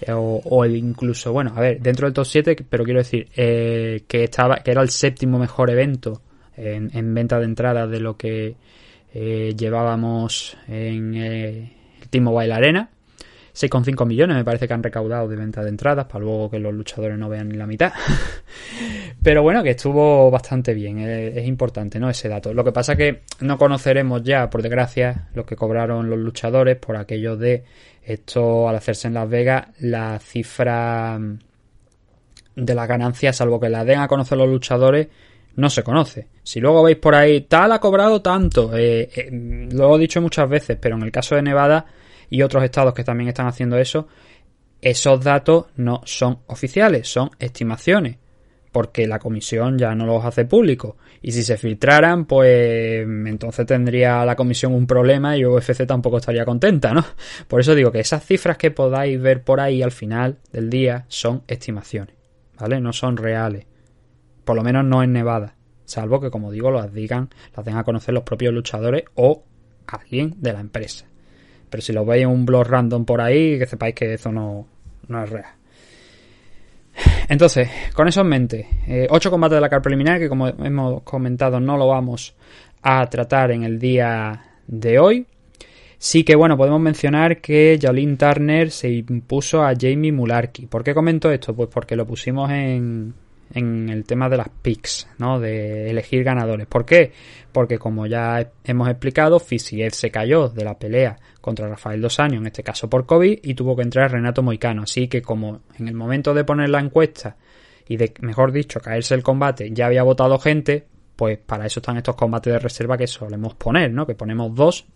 Eh, 0.00 0.12
o, 0.12 0.66
incluso, 0.66 1.32
bueno, 1.32 1.52
a 1.54 1.60
ver, 1.60 1.80
dentro 1.80 2.08
del 2.08 2.14
top 2.14 2.26
7, 2.26 2.66
pero 2.68 2.82
quiero 2.82 2.98
decir 2.98 3.28
eh, 3.36 4.02
que 4.08 4.24
estaba 4.24 4.56
que 4.56 4.72
era 4.72 4.82
el 4.82 4.90
séptimo 4.90 5.38
mejor 5.38 5.70
evento 5.70 6.20
en, 6.56 6.90
en 6.92 7.14
venta 7.14 7.38
de 7.38 7.44
entradas 7.44 7.88
de 7.88 8.00
lo 8.00 8.16
que 8.16 8.56
eh, 9.12 9.54
llevábamos 9.56 10.56
en 10.68 11.14
eh, 11.14 11.72
el 12.00 12.08
T-Mobile 12.08 12.52
Arena. 12.52 12.90
6,5 13.52 14.06
millones 14.06 14.36
me 14.36 14.44
parece 14.44 14.68
que 14.68 14.74
han 14.74 14.82
recaudado 14.82 15.28
de 15.28 15.36
venta 15.36 15.62
de 15.62 15.70
entradas, 15.70 16.06
para 16.06 16.24
luego 16.24 16.50
que 16.50 16.58
los 16.58 16.72
luchadores 16.72 17.18
no 17.18 17.28
vean 17.28 17.48
ni 17.48 17.56
la 17.56 17.66
mitad. 17.66 17.92
Pero 19.22 19.42
bueno, 19.42 19.62
que 19.62 19.70
estuvo 19.70 20.30
bastante 20.30 20.72
bien, 20.72 20.98
eh, 21.00 21.40
es, 21.40 21.46
importante, 21.46 21.98
¿no? 21.98 22.08
Ese 22.08 22.28
dato. 22.28 22.54
Lo 22.54 22.64
que 22.64 22.72
pasa 22.72 22.96
que 22.96 23.22
no 23.40 23.58
conoceremos 23.58 24.22
ya, 24.22 24.48
por 24.48 24.62
desgracia, 24.62 25.28
lo 25.34 25.44
que 25.44 25.56
cobraron 25.56 26.08
los 26.08 26.18
luchadores 26.18 26.76
por 26.76 26.96
aquello 26.96 27.36
de 27.36 27.64
esto 28.02 28.68
al 28.68 28.76
hacerse 28.76 29.08
en 29.08 29.14
Las 29.14 29.28
Vegas, 29.28 29.66
la 29.80 30.18
cifra 30.20 31.18
de 32.56 32.74
las 32.74 32.88
ganancias, 32.88 33.36
salvo 33.36 33.60
que 33.60 33.68
la 33.68 33.84
den 33.84 33.98
a 33.98 34.08
conocer 34.08 34.38
los 34.38 34.48
luchadores, 34.48 35.08
no 35.56 35.70
se 35.70 35.82
conoce. 35.82 36.28
Si 36.42 36.60
luego 36.60 36.82
veis 36.82 36.96
por 36.96 37.14
ahí, 37.14 37.42
tal 37.42 37.72
ha 37.72 37.78
cobrado 37.80 38.22
tanto, 38.22 38.76
eh, 38.76 39.08
eh, 39.14 39.28
lo 39.72 39.96
he 39.96 39.98
dicho 39.98 40.20
muchas 40.20 40.48
veces, 40.48 40.78
pero 40.80 40.96
en 40.96 41.02
el 41.02 41.12
caso 41.12 41.34
de 41.34 41.42
Nevada 41.42 41.86
y 42.28 42.42
otros 42.42 42.64
estados 42.64 42.94
que 42.94 43.04
también 43.04 43.28
están 43.28 43.46
haciendo 43.46 43.76
eso, 43.76 44.08
esos 44.80 45.22
datos 45.22 45.66
no 45.76 46.00
son 46.04 46.40
oficiales, 46.46 47.08
son 47.08 47.30
estimaciones, 47.38 48.16
porque 48.72 49.06
la 49.06 49.18
comisión 49.18 49.76
ya 49.76 49.94
no 49.94 50.06
los 50.06 50.24
hace 50.24 50.44
públicos. 50.44 50.94
Y 51.22 51.32
si 51.32 51.42
se 51.42 51.58
filtraran, 51.58 52.24
pues 52.24 53.02
entonces 53.02 53.66
tendría 53.66 54.24
la 54.24 54.36
comisión 54.36 54.72
un 54.72 54.86
problema 54.86 55.36
y 55.36 55.44
UFC 55.44 55.86
tampoco 55.86 56.18
estaría 56.18 56.44
contenta, 56.44 56.94
¿no? 56.94 57.04
Por 57.48 57.60
eso 57.60 57.74
digo 57.74 57.92
que 57.92 58.00
esas 58.00 58.24
cifras 58.24 58.56
que 58.56 58.70
podáis 58.70 59.20
ver 59.20 59.42
por 59.42 59.60
ahí 59.60 59.82
al 59.82 59.92
final 59.92 60.38
del 60.52 60.70
día 60.70 61.04
son 61.08 61.42
estimaciones, 61.46 62.14
¿vale? 62.58 62.80
No 62.80 62.92
son 62.92 63.16
reales. 63.16 63.66
Por 64.50 64.56
lo 64.56 64.64
menos 64.64 64.84
no 64.84 65.00
en 65.04 65.12
Nevada. 65.12 65.54
Salvo 65.84 66.18
que, 66.18 66.28
como 66.28 66.50
digo, 66.50 66.72
las 66.72 66.92
digan, 66.92 67.28
las 67.56 67.64
den 67.64 67.76
a 67.76 67.84
conocer 67.84 68.12
los 68.12 68.24
propios 68.24 68.52
luchadores 68.52 69.04
o 69.14 69.44
alguien 69.86 70.34
de 70.38 70.52
la 70.52 70.58
empresa. 70.58 71.06
Pero 71.70 71.80
si 71.80 71.92
lo 71.92 72.04
veis 72.04 72.24
en 72.24 72.30
un 72.30 72.44
blog 72.44 72.66
random 72.66 73.04
por 73.04 73.20
ahí, 73.20 73.60
que 73.60 73.66
sepáis 73.66 73.94
que 73.94 74.14
eso 74.14 74.32
no, 74.32 74.66
no 75.06 75.22
es 75.22 75.30
real. 75.30 75.52
Entonces, 77.28 77.70
con 77.94 78.08
eso 78.08 78.22
en 78.22 78.26
mente, 78.26 78.66
8 79.08 79.28
eh, 79.28 79.30
combates 79.30 79.54
de 79.54 79.60
la 79.60 79.68
carta 79.68 79.84
preliminar 79.84 80.18
que 80.18 80.28
como 80.28 80.48
hemos 80.48 81.04
comentado 81.04 81.60
no 81.60 81.76
lo 81.76 81.86
vamos 81.86 82.34
a 82.82 83.06
tratar 83.06 83.52
en 83.52 83.62
el 83.62 83.78
día 83.78 84.58
de 84.66 84.98
hoy. 84.98 85.26
Sí 85.96 86.24
que 86.24 86.34
bueno, 86.34 86.56
podemos 86.56 86.80
mencionar 86.80 87.40
que 87.40 87.78
Jolene 87.80 88.16
Turner 88.16 88.72
se 88.72 88.90
impuso 88.90 89.62
a 89.62 89.74
Jamie 89.80 90.10
Mularkey. 90.10 90.66
¿Por 90.66 90.82
qué 90.82 90.92
comento 90.92 91.30
esto? 91.30 91.54
Pues 91.54 91.68
porque 91.72 91.94
lo 91.94 92.04
pusimos 92.04 92.50
en, 92.50 93.14
en 93.52 93.88
el 93.88 94.04
tema 94.04 94.28
de 94.28 94.36
las 94.36 94.48
picks, 94.48 95.08
¿no? 95.18 95.40
De 95.40 95.90
elegir 95.90 96.24
ganadores. 96.24 96.66
¿Por 96.66 96.84
qué? 96.84 97.12
Porque 97.52 97.78
como 97.78 98.06
ya 98.06 98.50
hemos 98.64 98.88
explicado, 98.88 99.40
Fisiev 99.40 99.92
se 99.92 100.10
cayó 100.10 100.48
de 100.48 100.64
la 100.64 100.78
pelea 100.78 101.18
contra 101.40 101.68
Rafael 101.68 102.00
Dos 102.00 102.20
Años, 102.20 102.40
en 102.40 102.46
este 102.46 102.62
caso 102.62 102.88
por 102.88 103.06
COVID, 103.06 103.40
y 103.42 103.54
tuvo 103.54 103.74
que 103.76 103.82
entrar 103.82 104.12
Renato 104.12 104.42
Moicano. 104.42 104.82
Así 104.82 105.08
que 105.08 105.22
como 105.22 105.62
en 105.78 105.88
el 105.88 105.94
momento 105.94 106.34
de 106.34 106.44
poner 106.44 106.68
la 106.68 106.80
encuesta 106.80 107.36
y 107.88 107.96
de, 107.96 108.12
mejor 108.20 108.52
dicho, 108.52 108.80
caerse 108.80 109.14
el 109.14 109.22
combate, 109.22 109.70
ya 109.72 109.86
había 109.86 110.02
votado 110.02 110.38
gente, 110.38 110.86
pues 111.16 111.38
para 111.38 111.66
eso 111.66 111.80
están 111.80 111.96
estos 111.96 112.14
combates 112.14 112.52
de 112.52 112.58
reserva 112.58 112.96
que 112.96 113.06
solemos 113.06 113.54
poner, 113.54 113.90
¿no? 113.92 114.06
Que 114.06 114.14
ponemos 114.14 114.54
dos 114.54 114.86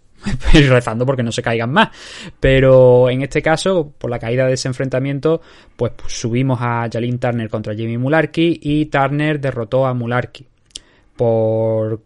y 0.52 0.60
rezando 0.68 1.06
porque 1.06 1.22
no 1.22 1.32
se 1.32 1.42
caigan 1.42 1.72
más. 1.72 1.90
Pero 2.40 3.10
en 3.10 3.22
este 3.22 3.42
caso, 3.42 3.92
por 3.98 4.10
la 4.10 4.18
caída 4.18 4.46
de 4.46 4.54
ese 4.54 4.68
enfrentamiento, 4.68 5.40
pues 5.76 5.92
subimos 6.06 6.58
a 6.60 6.88
Jalin 6.92 7.18
Turner 7.18 7.48
contra 7.48 7.74
Jamie 7.74 7.98
Mularkey 7.98 8.60
y 8.62 8.86
Turner 8.86 9.40
derrotó 9.40 9.86
a 9.86 9.94
Mularkey 9.94 10.46
por 11.16 12.00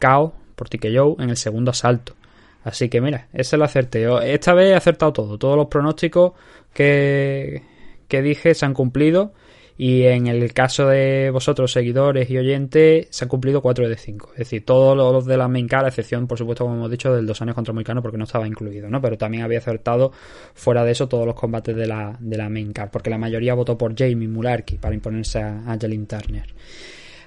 KO, 0.00 0.34
por 0.56 0.68
TKO 0.68 1.16
en 1.20 1.30
el 1.30 1.36
segundo 1.36 1.70
asalto. 1.70 2.14
Así 2.62 2.88
que 2.88 3.00
mira, 3.00 3.28
ese 3.32 3.56
lo 3.56 3.64
acerté. 3.64 4.06
Esta 4.32 4.54
vez 4.54 4.70
he 4.70 4.74
acertado 4.74 5.12
todo. 5.12 5.38
Todos 5.38 5.56
los 5.56 5.68
pronósticos 5.68 6.32
que, 6.74 7.62
que 8.06 8.22
dije 8.22 8.54
se 8.54 8.66
han 8.66 8.74
cumplido. 8.74 9.32
Y 9.82 10.02
en 10.02 10.26
el 10.26 10.52
caso 10.52 10.88
de 10.88 11.30
vosotros, 11.30 11.72
seguidores 11.72 12.28
y 12.28 12.36
oyentes, 12.36 13.06
se 13.08 13.24
han 13.24 13.30
cumplido 13.30 13.62
4 13.62 13.88
de 13.88 13.96
5. 13.96 14.32
Es 14.32 14.38
decir, 14.40 14.62
todos 14.62 14.94
los 14.94 15.24
de 15.24 15.38
la 15.38 15.48
main 15.48 15.66
card, 15.66 15.86
a 15.86 15.88
excepción, 15.88 16.26
por 16.26 16.36
supuesto, 16.36 16.64
como 16.64 16.76
hemos 16.76 16.90
dicho, 16.90 17.14
del 17.16 17.24
dos 17.24 17.40
años 17.40 17.54
contra 17.54 17.72
Moicano, 17.72 18.02
porque 18.02 18.18
no 18.18 18.24
estaba 18.24 18.46
incluido, 18.46 18.90
¿no? 18.90 19.00
Pero 19.00 19.16
también 19.16 19.42
había 19.42 19.56
acertado 19.56 20.12
fuera 20.52 20.84
de 20.84 20.92
eso 20.92 21.08
todos 21.08 21.24
los 21.24 21.34
combates 21.34 21.74
de 21.74 21.86
la, 21.86 22.14
de 22.20 22.36
la 22.36 22.50
main 22.50 22.74
card, 22.74 22.90
porque 22.90 23.08
la 23.08 23.16
mayoría 23.16 23.54
votó 23.54 23.78
por 23.78 23.96
Jamie 23.96 24.28
Mularkey 24.28 24.76
para 24.76 24.94
imponerse 24.94 25.40
a 25.40 25.62
Angelin 25.66 26.06
Turner. 26.06 26.52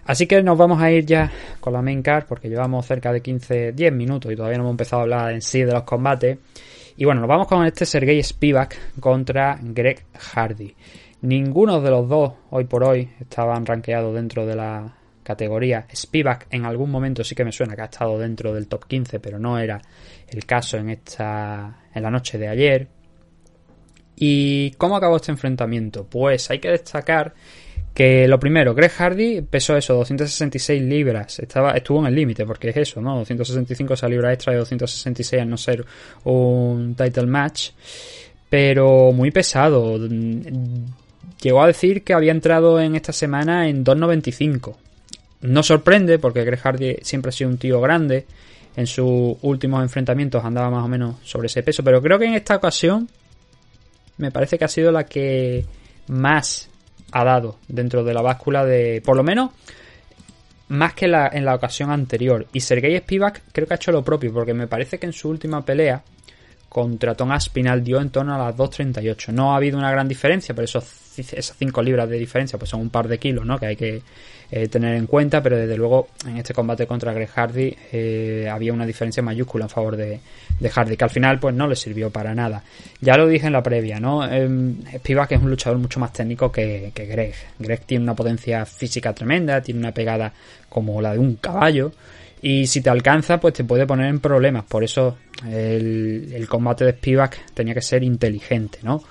Así 0.06 0.28
que 0.28 0.44
nos 0.44 0.56
vamos 0.56 0.80
a 0.80 0.92
ir 0.92 1.08
ya 1.08 1.32
con 1.60 1.74
la 1.74 1.82
main 1.82 2.04
card, 2.04 2.26
porque 2.30 2.50
llevamos 2.50 2.86
cerca 2.86 3.12
de 3.12 3.22
15, 3.22 3.72
10 3.72 3.94
minutos 3.94 4.32
y 4.32 4.36
todavía 4.36 4.60
no 4.60 4.66
hemos 4.66 4.74
empezado 4.74 5.00
a 5.00 5.04
hablar 5.06 5.32
en 5.34 5.42
sí 5.42 5.64
de 5.64 5.74
los 5.74 5.82
combates. 5.82 6.38
Y 6.98 7.06
bueno, 7.06 7.22
nos 7.22 7.30
vamos 7.30 7.48
con 7.48 7.66
este 7.66 7.88
Sergei 7.88 8.22
Spivak 8.22 9.00
contra 9.00 9.58
Greg 9.60 10.04
Hardy. 10.14 10.76
Ninguno 11.24 11.80
de 11.80 11.90
los 11.90 12.10
dos, 12.10 12.34
hoy 12.50 12.66
por 12.66 12.84
hoy, 12.84 13.10
estaban 13.18 13.66
rankeados 13.66 14.14
dentro 14.14 14.46
de 14.46 14.58
la 14.58 14.94
categoría. 15.24 15.88
Spivak 15.96 16.48
en 16.50 16.66
algún 16.66 16.92
momento 16.92 17.24
sí 17.24 17.34
que 17.34 17.46
me 17.46 17.54
suena 17.54 17.78
que 17.78 17.82
ha 17.82 17.86
estado 17.86 18.20
dentro 18.20 18.54
del 18.54 18.68
top 18.68 18.86
15, 18.86 19.22
pero 19.22 19.40
no 19.40 19.58
era 19.58 19.82
el 20.28 20.46
caso 20.46 20.76
en 20.78 20.90
esta 20.90 21.78
en 21.96 22.04
la 22.04 22.12
noche 22.12 22.38
de 22.38 22.50
ayer. 22.50 22.88
¿Y 24.18 24.72
cómo 24.72 24.98
acabó 24.98 25.16
este 25.16 25.32
enfrentamiento? 25.32 26.06
Pues 26.06 26.52
hay 26.52 26.60
que 26.60 26.72
destacar 26.72 27.34
que 27.94 28.28
lo 28.28 28.38
primero, 28.38 28.76
Greg 28.76 28.92
Hardy 28.92 29.42
pesó 29.44 29.78
eso, 29.78 29.94
266 29.94 30.82
libras. 30.82 31.40
Estaba, 31.40 31.72
estuvo 31.72 32.00
en 32.00 32.08
el 32.08 32.16
límite, 32.16 32.46
porque 32.46 32.68
es 32.68 32.76
eso, 32.76 33.02
¿no? 33.02 33.16
265 33.20 33.94
esa 33.94 34.10
libra 34.10 34.34
extra 34.34 34.52
y 34.52 34.58
266 34.58 35.42
al 35.42 35.50
no 35.50 35.56
ser 35.56 35.86
un 36.26 36.96
title 36.96 37.28
match. 37.28 37.70
Pero 38.50 39.14
muy 39.14 39.32
pesado 39.32 39.98
llegó 41.44 41.62
a 41.62 41.68
decir 41.68 42.04
que 42.04 42.14
había 42.14 42.32
entrado 42.32 42.80
en 42.80 42.96
esta 42.96 43.14
semana 43.14 43.68
en 43.68 43.84
2.95. 43.84 44.76
No 45.42 45.62
sorprende 45.62 46.18
porque 46.18 46.44
Greg 46.44 46.60
Hardy 46.60 46.96
siempre 47.02 47.30
ha 47.30 47.32
sido 47.34 47.50
un 47.50 47.58
tío 47.58 47.82
grande. 47.82 48.26
En 48.76 48.88
sus 48.88 49.36
últimos 49.42 49.84
enfrentamientos 49.84 50.44
andaba 50.44 50.72
más 50.72 50.86
o 50.86 50.88
menos 50.88 51.18
sobre 51.24 51.48
ese 51.48 51.62
peso. 51.62 51.84
Pero 51.84 52.02
creo 52.02 52.18
que 52.18 52.26
en 52.26 52.34
esta 52.34 52.56
ocasión 52.56 53.08
me 54.18 54.32
parece 54.32 54.58
que 54.58 54.66
ha 54.66 54.70
sido 54.70 54.92
la 54.92 55.04
que 55.06 55.66
más 56.08 56.70
ha 57.12 57.24
dado 57.24 57.58
dentro 57.68 58.04
de 58.04 58.14
la 58.14 58.22
báscula 58.22 58.66
de... 58.66 59.02
Por 59.06 59.16
lo 59.16 59.24
menos 59.24 59.52
más 60.70 60.94
que 60.94 61.08
la, 61.08 61.30
en 61.32 61.46
la 61.46 61.56
ocasión 61.56 61.92
anterior. 61.92 62.48
Y 62.54 62.62
Sergei 62.62 62.98
Spivak 62.98 63.42
creo 63.52 63.68
que 63.68 63.74
ha 63.74 63.78
hecho 63.78 63.92
lo 63.92 64.04
propio 64.04 64.34
porque 64.34 64.54
me 64.54 64.68
parece 64.68 64.98
que 64.98 65.06
en 65.06 65.14
su 65.14 65.30
última 65.30 65.64
pelea 65.64 66.02
contra 66.74 67.14
Tom 67.14 67.32
Aspinal 67.32 67.84
dio 67.84 68.02
en 68.02 68.10
torno 68.10 68.34
a 68.34 68.38
las 68.38 68.58
2.38. 68.58 69.32
No 69.32 69.54
ha 69.54 69.58
habido 69.58 69.78
una 69.78 69.92
gran 69.92 70.08
diferencia, 70.08 70.56
pero 70.56 70.66
esos, 70.66 70.84
esas 71.18 71.56
5 71.56 71.84
libras 71.84 72.10
de 72.10 72.18
diferencia 72.18 72.58
pues 72.58 72.72
son 72.72 72.82
un 72.82 72.90
par 72.90 73.08
de 73.08 73.20
kilos 73.20 73.46
¿no? 73.46 73.60
que 73.60 73.68
hay 73.68 73.76
que 73.76 74.02
eh, 74.50 74.68
tener 74.70 74.96
en 74.96 75.06
cuenta, 75.06 75.44
pero 75.44 75.56
desde 75.56 75.78
luego 75.78 76.08
en 76.28 76.38
este 76.38 76.52
combate 76.52 76.88
contra 76.88 77.14
Greg 77.14 77.30
Hardy 77.30 77.78
eh, 77.92 78.50
había 78.52 78.74
una 78.74 78.88
diferencia 78.88 79.22
mayúscula 79.22 79.66
en 79.66 79.70
favor 79.70 79.96
de, 79.96 80.20
Hardy, 80.68 80.98
que 80.98 81.04
al 81.04 81.12
final 81.12 81.40
pues 81.40 81.54
no 81.54 81.68
le 81.68 81.76
sirvió 81.76 82.10
para 82.10 82.34
nada. 82.34 82.64
Ya 83.00 83.18
lo 83.18 83.28
dije 83.28 83.46
en 83.46 83.54
la 83.54 83.62
previa, 83.62 84.00
¿no? 84.00 84.26
Eh, 84.28 84.50
Spivak 84.98 85.34
es 85.34 85.42
un 85.44 85.52
luchador 85.52 85.78
mucho 85.78 86.00
más 86.00 86.12
técnico 86.12 86.52
que, 86.52 86.92
que 86.96 87.06
Greg. 87.06 87.36
Greg 87.60 87.82
tiene 87.82 88.04
una 88.04 88.16
potencia 88.16 88.66
física 88.66 89.14
tremenda, 89.14 89.62
tiene 89.62 89.80
una 89.80 89.92
pegada 89.92 90.34
como 90.70 91.00
la 91.02 91.14
de 91.14 91.20
un 91.20 91.36
caballo 91.36 91.92
Y 92.46 92.68
si 92.68 92.82
te 92.82 92.90
alcanza, 92.90 93.40
pues 93.40 93.54
te 93.54 93.64
puede 93.64 93.88
poner 93.88 94.08
en 94.08 94.20
problemas. 94.20 94.66
Por 94.66 94.84
eso 94.84 95.18
el, 95.50 96.46
combate 96.50 96.84
de 96.84 96.92
Spivak 96.92 97.54
tenía 97.54 97.74
que 97.74 97.82
ser 97.82 98.04
inteligente, 98.04 98.80
¿no? 98.84 99.02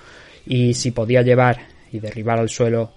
Y 0.45 0.75
si 0.75 0.91
podía 0.91 1.23
llevar 1.23 1.59
y 1.91 1.99
derribar 1.99 2.39
al 2.39 2.51
suelo, 2.51 2.93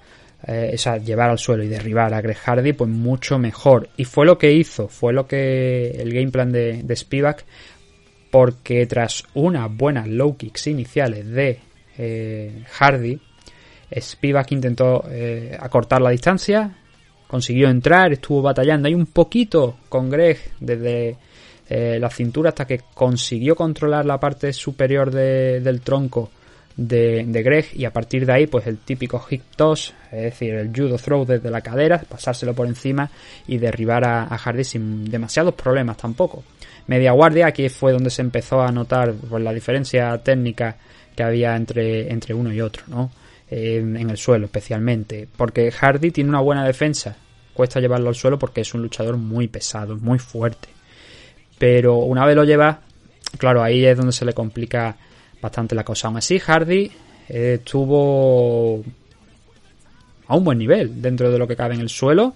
eh, 0.46 0.72
o 0.74 0.78
sea, 0.78 0.98
llevar 0.98 1.30
al 1.30 1.40
suelo 1.40 1.64
y 1.64 1.70
derribar 1.70 2.14
a 2.14 2.20
Greg 2.20 2.36
Hardy, 2.36 2.74
pues 2.74 2.90
mucho 2.90 3.40
mejor. 3.40 3.88
Y 3.96 4.04
fue 4.04 4.26
lo 4.26 4.38
que 4.38 4.52
hizo, 4.52 4.90
fue 4.90 5.14
lo 5.14 5.26
que 5.26 5.92
el 5.92 6.14
game 6.14 6.32
plan 6.32 6.52
de, 6.52 6.84
de 6.84 6.96
Spivak, 6.98 7.46
porque 8.30 8.86
tras 8.88 9.24
unas 9.36 9.74
buenas 9.74 10.06
low 10.10 10.36
kicks 10.36 10.68
iniciales 10.68 11.26
de 11.30 11.60
eh, 11.98 12.62
Hardy, 12.72 13.22
Spivak 13.98 14.52
intentó 14.52 15.06
eh, 15.10 15.56
acortar 15.58 16.02
la 16.02 16.10
distancia, 16.10 16.76
consiguió 17.36 17.68
entrar, 17.68 18.14
estuvo 18.14 18.42
batallando 18.42 18.88
ahí 18.88 18.94
un 18.94 19.08
poquito 19.08 19.76
con 19.90 20.10
Greg 20.10 20.40
desde 20.58 21.18
eh, 21.68 21.98
la 22.00 22.10
cintura 22.10 22.52
hasta 22.52 22.66
que 22.66 22.80
consiguió 22.94 23.58
controlar 23.58 24.06
la 24.06 24.18
parte 24.18 24.54
superior 24.54 25.12
del 25.12 25.82
tronco 25.82 26.32
de, 26.78 27.26
Greg 27.44 27.66
y 27.74 27.84
a 27.84 27.92
partir 27.92 28.26
de 28.26 28.32
ahí 28.32 28.48
pues 28.48 28.68
el 28.68 28.78
típico 28.78 29.22
hip 29.30 29.42
toss, 29.58 29.94
es 30.14 30.22
decir, 30.22 30.54
el 30.54 30.72
judo 30.74 30.96
throw 30.96 31.26
desde 31.26 31.52
la 31.52 31.60
cadera, 31.60 32.02
pasárselo 32.08 32.54
por 32.54 32.68
encima 32.68 33.12
y 33.48 33.58
derribar 33.58 34.06
a, 34.06 34.38
Hardy 34.38 34.64
sin 34.64 35.04
demasiados 35.04 35.56
problemas 35.56 35.98
tampoco. 35.98 36.42
Media 36.88 37.12
guardia, 37.12 37.48
aquí 37.48 37.68
fue 37.68 37.92
donde 37.92 38.12
se 38.12 38.22
empezó 38.22 38.62
a 38.62 38.72
notar 38.72 39.14
pues, 39.14 39.44
la 39.44 39.52
diferencia 39.52 40.18
técnica 40.20 40.78
que 41.14 41.24
había 41.24 41.54
entre, 41.58 42.10
entre 42.10 42.34
uno 42.34 42.54
y 42.54 42.62
otro, 42.62 42.84
¿no? 42.88 43.12
en 43.48 44.10
el 44.10 44.18
suelo 44.18 44.46
especialmente, 44.46 45.28
porque 45.38 45.72
Hardy 45.72 46.10
tiene 46.10 46.32
una 46.32 46.40
buena 46.40 46.66
defensa, 46.66 47.16
cuesta 47.56 47.80
llevarlo 47.80 48.10
al 48.10 48.16
suelo 48.16 48.38
porque 48.38 48.62
es 48.62 48.74
un 48.74 48.82
luchador 48.82 49.18
muy 49.18 49.48
pesado, 49.48 49.96
muy 49.96 50.20
fuerte, 50.20 50.68
pero 51.58 51.96
una 52.00 52.26
vez 52.26 52.36
lo 52.36 52.44
lleva, 52.44 52.82
claro, 53.38 53.64
ahí 53.64 53.86
es 53.86 53.98
donde 53.98 54.12
se 54.12 54.26
le 54.26 54.34
complica 54.34 54.98
bastante 55.42 55.74
la 55.74 55.86
cosa. 55.86 56.10
Aún 56.10 56.18
así, 56.18 56.38
Hardy 56.38 56.92
eh, 57.30 57.54
estuvo 57.60 58.84
a 60.28 60.36
un 60.36 60.44
buen 60.44 60.58
nivel 60.58 61.02
dentro 61.02 61.32
de 61.32 61.40
lo 61.40 61.48
que 61.48 61.56
cabe 61.56 61.76
en 61.76 61.82
el 61.82 61.90
suelo, 61.90 62.36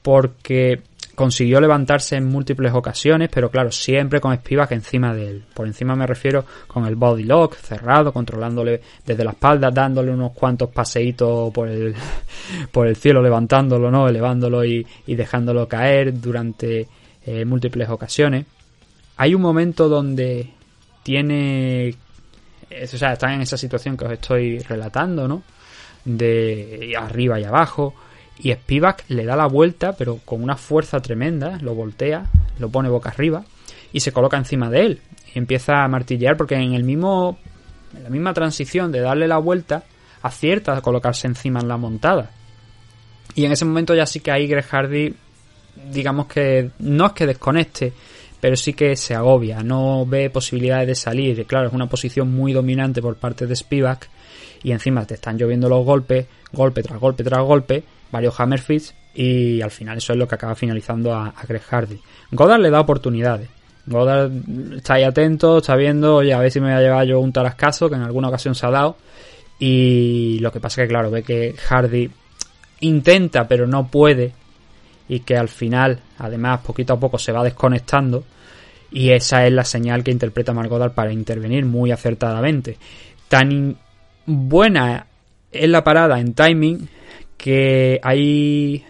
porque 0.00 0.80
consiguió 1.14 1.60
levantarse 1.60 2.16
en 2.16 2.24
múltiples 2.24 2.72
ocasiones, 2.72 3.28
pero 3.32 3.50
claro, 3.50 3.70
siempre 3.70 4.20
con 4.20 4.34
Spivak 4.34 4.72
encima 4.72 5.14
de 5.14 5.28
él. 5.28 5.44
Por 5.52 5.66
encima 5.66 5.94
me 5.94 6.06
refiero 6.06 6.44
con 6.66 6.86
el 6.86 6.96
body 6.96 7.24
lock 7.24 7.56
cerrado, 7.56 8.12
controlándole 8.12 8.80
desde 9.04 9.24
la 9.24 9.32
espalda, 9.32 9.70
dándole 9.70 10.10
unos 10.10 10.32
cuantos 10.32 10.70
paseitos 10.70 11.52
por 11.52 11.68
el, 11.68 11.94
por 12.72 12.86
el 12.86 12.96
cielo, 12.96 13.22
levantándolo, 13.22 13.90
¿no? 13.90 14.08
Elevándolo 14.08 14.64
y, 14.64 14.86
dejándolo 15.06 15.68
caer 15.68 16.18
durante 16.18 16.88
eh, 17.26 17.44
múltiples 17.44 17.88
ocasiones. 17.88 18.46
Hay 19.16 19.34
un 19.34 19.42
momento 19.42 19.88
donde 19.88 20.50
tiene... 21.02 21.94
O 22.70 22.86
sea, 22.86 23.12
está 23.12 23.34
en 23.34 23.42
esa 23.42 23.58
situación 23.58 23.98
que 23.98 24.06
os 24.06 24.12
estoy 24.12 24.58
relatando, 24.60 25.28
¿no? 25.28 25.42
De 26.06 26.94
arriba 26.98 27.38
y 27.38 27.44
abajo 27.44 27.94
y 28.38 28.52
Spivak 28.52 29.04
le 29.08 29.24
da 29.24 29.36
la 29.36 29.46
vuelta, 29.46 29.94
pero 29.96 30.18
con 30.24 30.42
una 30.42 30.56
fuerza 30.56 31.00
tremenda, 31.00 31.58
lo 31.60 31.74
voltea, 31.74 32.26
lo 32.58 32.68
pone 32.68 32.88
boca 32.88 33.10
arriba 33.10 33.44
y 33.92 34.00
se 34.00 34.12
coloca 34.12 34.36
encima 34.36 34.70
de 34.70 34.86
él. 34.86 35.00
Y 35.34 35.38
empieza 35.38 35.84
a 35.84 35.88
martillear 35.88 36.36
porque 36.36 36.54
en 36.54 36.74
el 36.74 36.84
mismo. 36.84 37.38
En 37.94 38.04
la 38.04 38.08
misma 38.08 38.32
transición 38.32 38.90
de 38.90 39.00
darle 39.00 39.28
la 39.28 39.36
vuelta, 39.36 39.84
acierta 40.22 40.74
a 40.74 40.80
colocarse 40.80 41.26
encima 41.26 41.60
en 41.60 41.68
la 41.68 41.76
montada. 41.76 42.30
Y 43.34 43.44
en 43.44 43.52
ese 43.52 43.66
momento 43.66 43.94
ya 43.94 44.06
sí 44.06 44.20
que 44.20 44.30
ahí 44.30 44.46
Greg 44.46 44.64
Hardy, 44.64 45.14
digamos 45.90 46.26
que 46.26 46.70
no 46.78 47.06
es 47.06 47.12
que 47.12 47.26
desconecte, 47.26 47.92
pero 48.40 48.56
sí 48.56 48.72
que 48.72 48.96
se 48.96 49.14
agobia, 49.14 49.62
no 49.62 50.06
ve 50.06 50.30
posibilidades 50.30 50.86
de 50.86 50.94
salir. 50.94 51.46
Claro, 51.46 51.68
es 51.68 51.74
una 51.74 51.86
posición 51.86 52.32
muy 52.32 52.54
dominante 52.54 53.02
por 53.02 53.16
parte 53.16 53.46
de 53.46 53.54
Spivak 53.54 54.08
y 54.62 54.72
encima 54.72 55.06
te 55.06 55.14
están 55.14 55.36
lloviendo 55.36 55.68
los 55.68 55.84
golpes, 55.84 56.26
golpe 56.52 56.82
tras 56.82 56.98
golpe 56.98 57.24
tras 57.24 57.44
golpe, 57.44 57.84
varios 58.12 58.38
Hammerfists 58.38 58.94
y 59.14 59.60
al 59.60 59.70
final 59.70 59.98
eso 59.98 60.12
es 60.12 60.18
lo 60.18 60.28
que 60.28 60.36
acaba 60.36 60.54
finalizando 60.54 61.12
a, 61.12 61.34
Greg 61.48 61.62
Hardy. 61.62 61.98
Goddard 62.30 62.60
le 62.60 62.70
da 62.70 62.80
oportunidades. 62.80 63.48
Goddard 63.86 64.30
está 64.76 64.94
ahí 64.94 65.02
atento, 65.02 65.58
está 65.58 65.74
viendo, 65.74 66.16
oye, 66.16 66.32
a 66.32 66.38
ver 66.38 66.50
si 66.50 66.60
me 66.60 66.66
voy 66.66 66.76
a 66.76 66.80
llevar 66.80 67.06
yo 67.06 67.18
un 67.18 67.32
tarascazo 67.32 67.88
que 67.88 67.96
en 67.96 68.02
alguna 68.02 68.28
ocasión 68.28 68.54
se 68.54 68.66
ha 68.66 68.70
dado. 68.70 68.96
Y 69.58 70.38
lo 70.40 70.52
que 70.52 70.60
pasa 70.60 70.82
es 70.82 70.86
que, 70.86 70.92
claro, 70.92 71.10
ve 71.10 71.22
que 71.22 71.54
Hardy 71.54 72.10
intenta 72.80 73.46
pero 73.46 73.66
no 73.66 73.88
puede 73.88 74.32
y 75.08 75.20
que 75.20 75.36
al 75.36 75.48
final, 75.48 76.00
además, 76.18 76.60
poquito 76.60 76.94
a 76.94 77.00
poco 77.00 77.18
se 77.18 77.32
va 77.32 77.42
desconectando. 77.42 78.24
Y 78.90 79.10
esa 79.10 79.46
es 79.46 79.52
la 79.52 79.64
señal 79.64 80.04
que 80.04 80.10
interpreta 80.10 80.52
Mark 80.52 80.94
para 80.94 81.12
intervenir 81.12 81.64
muy 81.64 81.90
acertadamente. 81.90 82.76
Tan 83.28 83.76
buena 84.26 85.06
es 85.50 85.68
la 85.68 85.82
parada 85.82 86.20
en 86.20 86.34
timing 86.34 86.88
que 87.42 87.98
hay 88.04 88.84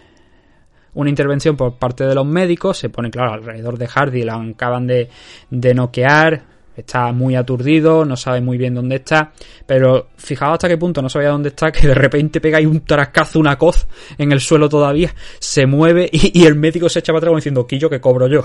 una 0.93 1.09
intervención 1.09 1.57
por 1.57 1.79
parte 1.79 2.05
de 2.05 2.13
los 2.13 2.25
médicos, 2.25 2.77
se 2.77 2.89
pone 2.89 3.09
claro 3.09 3.33
alrededor 3.33 3.79
de 3.79 3.87
Hardy, 3.87 4.21
la 4.21 4.35
acaban 4.35 4.85
de, 4.85 5.09
de 5.49 5.73
noquear, 5.73 6.43
está 6.75 7.11
muy 7.11 7.35
aturdido, 7.35 8.05
no 8.05 8.17
sabe 8.17 8.41
muy 8.41 8.57
bien 8.57 8.73
dónde 8.73 8.95
está, 8.95 9.31
pero 9.65 10.07
fijaos 10.17 10.53
hasta 10.53 10.67
qué 10.67 10.77
punto 10.77 11.01
no 11.01 11.09
sabía 11.09 11.29
dónde 11.29 11.49
está, 11.49 11.71
que 11.71 11.87
de 11.87 11.93
repente 11.93 12.41
pega 12.41 12.57
ahí 12.57 12.65
un 12.65 12.81
tarascazo, 12.81 13.39
una 13.39 13.57
coz 13.57 13.87
en 14.17 14.31
el 14.31 14.39
suelo 14.39 14.69
todavía, 14.69 15.13
se 15.39 15.65
mueve 15.65 16.09
y, 16.11 16.43
el 16.45 16.55
médico 16.55 16.89
se 16.89 16.99
echa 16.99 17.13
para 17.13 17.19
atrás 17.19 17.35
diciendo, 17.35 17.65
Quillo, 17.65 17.89
que 17.89 18.01
cobro 18.01 18.27
yo. 18.27 18.43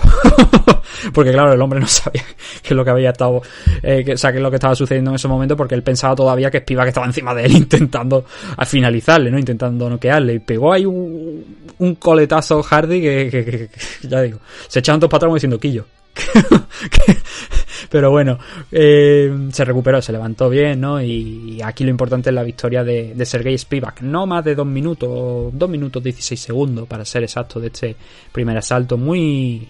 porque 1.13 1.33
claro, 1.33 1.53
el 1.53 1.61
hombre 1.61 1.81
no 1.81 1.87
sabía 1.87 2.23
qué 2.63 2.69
es 2.69 2.77
lo 2.77 2.85
que 2.85 2.91
había 2.91 3.11
estado, 3.11 3.43
eh, 3.83 4.03
que, 4.05 4.13
o 4.13 4.17
sea, 4.19 4.31
qué 4.31 4.39
es 4.39 4.43
lo 4.43 4.51
que 4.51 4.57
estaba 4.57 4.75
sucediendo 4.75 5.11
en 5.11 5.17
ese 5.17 5.29
momento, 5.29 5.57
porque 5.57 5.75
él 5.75 5.83
pensaba 5.83 6.15
todavía 6.15 6.51
que 6.51 6.59
Spiva 6.61 6.83
que 6.83 6.91
estaba 6.91 7.07
encima 7.07 7.35
de 7.35 7.45
él 7.47 7.53
intentando 7.53 8.25
a 8.57 8.65
finalizarle, 8.65 9.31
¿no? 9.31 9.39
Intentando 9.39 9.89
noquearle, 9.89 10.35
y 10.35 10.39
pegó 10.41 10.73
ahí 10.73 10.85
un, 10.85 11.45
un 11.79 11.95
coletazo 11.95 12.63
Hardy 12.63 13.01
que, 13.01 13.29
que, 13.31 14.09
ya 14.09 14.21
digo, 14.23 14.39
se 14.67 14.81
echaban 14.81 15.01
todos 15.01 15.11
para 15.11 15.19
atrás 15.19 15.35
diciendo, 15.35 15.59
Quillo. 15.59 15.98
Pero 17.91 18.11
bueno, 18.11 18.39
eh, 18.71 19.49
se 19.53 19.65
recuperó, 19.65 20.03
se 20.03 20.13
levantó 20.13 20.51
bien, 20.51 20.81
¿no? 20.81 21.01
Y, 21.01 21.61
aquí 21.63 21.85
lo 21.85 21.91
importante 21.91 22.31
es 22.31 22.35
la 22.35 22.43
victoria 22.43 22.85
de, 22.85 23.15
Sergei 23.25 23.57
Spivak. 23.57 24.03
No 24.03 24.27
más 24.27 24.45
de 24.45 24.55
dos 24.55 24.67
minutos, 24.67 25.51
dos 25.53 25.71
minutos 25.71 26.03
16 26.03 26.41
segundos 26.41 26.87
para 26.87 27.05
ser 27.05 27.23
exacto 27.23 27.61
de 27.61 27.69
este 27.69 27.97
primer 28.33 28.59
asalto. 28.59 28.97
Muy 28.97 29.67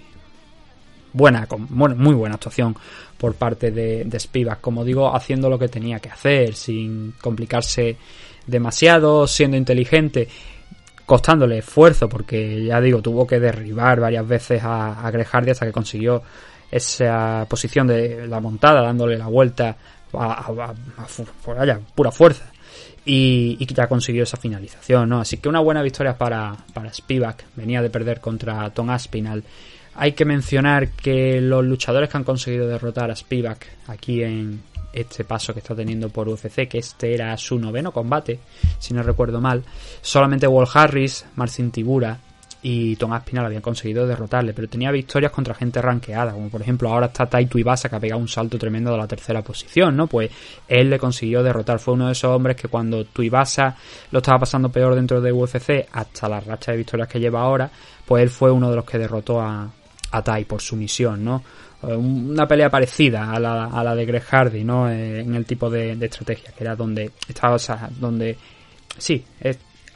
buena, 1.13 1.47
muy 1.71 2.15
buena 2.15 2.35
actuación 2.35 2.75
por 3.17 3.35
parte 3.35 3.71
de 3.71 4.19
Spivak. 4.21 4.61
Como 4.61 4.85
digo, 4.85 5.15
haciendo 5.15 5.49
lo 5.49 5.59
que 5.59 5.69
tenía 5.69 6.01
que 6.01 6.09
hacer, 6.09 6.55
sin 6.55 7.13
complicarse 7.21 7.97
demasiado, 8.49 9.27
siendo 9.27 9.57
inteligente 9.57 10.27
costándole 11.09 11.57
esfuerzo 11.57 12.07
porque 12.07 12.67
ya 12.67 12.83
digo 12.83 13.01
tuvo 13.01 13.27
que 13.27 13.41
derribar 13.41 13.99
varias 13.99 14.29
veces 14.29 14.63
a, 14.63 15.01
a 15.01 15.09
hasta 15.09 15.65
que 15.65 15.73
consiguió 15.73 16.23
esa 16.71 17.47
posición 17.49 17.87
de 17.87 18.27
la 18.29 18.41
montada, 18.41 18.83
dándole 18.83 19.17
la 19.17 19.27
vuelta 19.27 19.75
a, 20.13 20.53
pura 21.95 22.13
fuerza. 22.13 22.53
Y, 23.07 23.57
ya 23.75 23.87
consiguió 23.87 24.25
esa 24.25 24.37
finalización, 24.37 25.09
¿no? 25.09 25.21
Así 25.21 25.39
que 25.39 25.49
una 25.49 25.61
buena 25.61 25.81
victoria 25.81 26.19
para, 26.19 26.55
para 26.75 26.93
Spivak. 26.93 27.43
Venía 27.57 27.81
de 27.81 27.89
perder 27.89 28.21
contra 28.21 28.69
Tom 28.69 28.91
Aspinal. 28.91 29.43
Hay 29.95 30.13
que 30.13 30.27
mencionar 30.27 30.91
que 30.91 31.41
los 31.41 31.65
luchadores 31.65 32.11
que 32.11 32.19
han 32.19 32.25
conseguido 32.25 32.69
derrotar 32.69 33.11
a 33.11 33.17
Spivak 33.17 33.67
aquí 33.87 34.23
en 34.23 34.61
este 34.93 35.25
paso 35.25 35.53
que 35.53 35.61
está 35.61 35.75
teniendo 35.75 36.09
por 36.09 36.29
UFC, 36.29 36.69
que 36.69 36.79
este 36.79 37.15
era 37.15 37.37
su 37.37 37.59
noveno 37.59 37.93
combate, 37.93 38.41
si 38.79 38.95
no 38.95 39.03
recuerdo 39.03 39.41
mal, 39.41 39.65
solamente 40.01 40.47
Walt 40.47 40.71
Harris, 40.75 41.27
Marcin 41.37 41.71
Tibura 41.71 42.19
y 42.61 42.97
Tom 42.97 43.13
Aspinall 43.13 43.47
habían 43.47 43.63
conseguido 43.63 44.07
derrotarle, 44.07 44.53
pero 44.53 44.69
tenía 44.69 44.91
victorias 44.91 45.31
contra 45.31 45.55
gente 45.55 45.81
ranqueada, 45.81 46.33
como 46.33 46.49
por 46.49 46.61
ejemplo 46.61 46.89
ahora 46.89 47.07
está 47.07 47.27
Taito 47.27 47.59
Ibasa 47.59 47.89
que 47.89 47.97
ha 47.97 48.01
pegado 48.01 48.21
un 48.21 48.29
salto 48.29 48.59
tremendo 48.59 48.91
de 48.91 48.99
la 48.99 49.07
tercera 49.07 49.43
posición, 49.43 49.97
¿no? 49.97 50.09
Pues 50.09 50.31
él 50.67 50.91
le 50.91 50.99
consiguió 50.99 51.43
derrotar, 51.43 51.79
fue 51.79 51.95
uno 51.95 52.07
de 52.07 52.13
esos 52.13 52.31
hombres 52.31 52.57
que 52.57 52.69
cuando 52.69 53.05
Tuibasa 53.05 53.77
lo 54.11 54.19
estaba 54.19 54.41
pasando 54.41 54.71
peor 54.71 54.97
dentro 54.97 55.21
de 55.21 55.33
UFC, 55.33 55.87
hasta 55.93 56.29
la 56.29 56.41
racha 56.41 56.73
de 56.73 56.79
victorias 56.79 57.09
que 57.09 57.21
lleva 57.21 57.43
ahora, 57.43 57.71
pues 58.05 58.23
él 58.23 58.31
fue 58.31 58.51
uno 58.51 58.71
de 58.71 58.77
los 58.77 58.85
que 58.85 58.99
derrotó 58.99 59.41
a, 59.41 59.71
a 60.11 60.23
Tai 60.23 60.45
por 60.45 60.61
su 60.61 60.75
misión, 60.75 61.25
¿no? 61.25 61.43
Eh, 61.83 61.95
una 61.95 62.47
pelea 62.47 62.71
parecida 62.71 63.33
a 63.33 63.39
la, 63.39 63.67
a 63.67 63.85
la 63.85 63.95
de 63.95 64.05
Greg 64.05 64.23
Hardy, 64.23 64.65
¿no? 64.65 64.91
Eh, 64.91 65.21
en 65.21 65.35
el 65.35 65.47
tipo 65.47 65.71
de, 65.71 65.97
de, 65.97 66.07
estrategia, 66.07 66.53
que 66.53 66.65
era 66.65 66.75
donde 66.75 67.13
estaba, 67.29 67.55
o 67.55 67.59
sea, 67.59 67.89
donde 67.99 68.37
sí, 68.97 69.25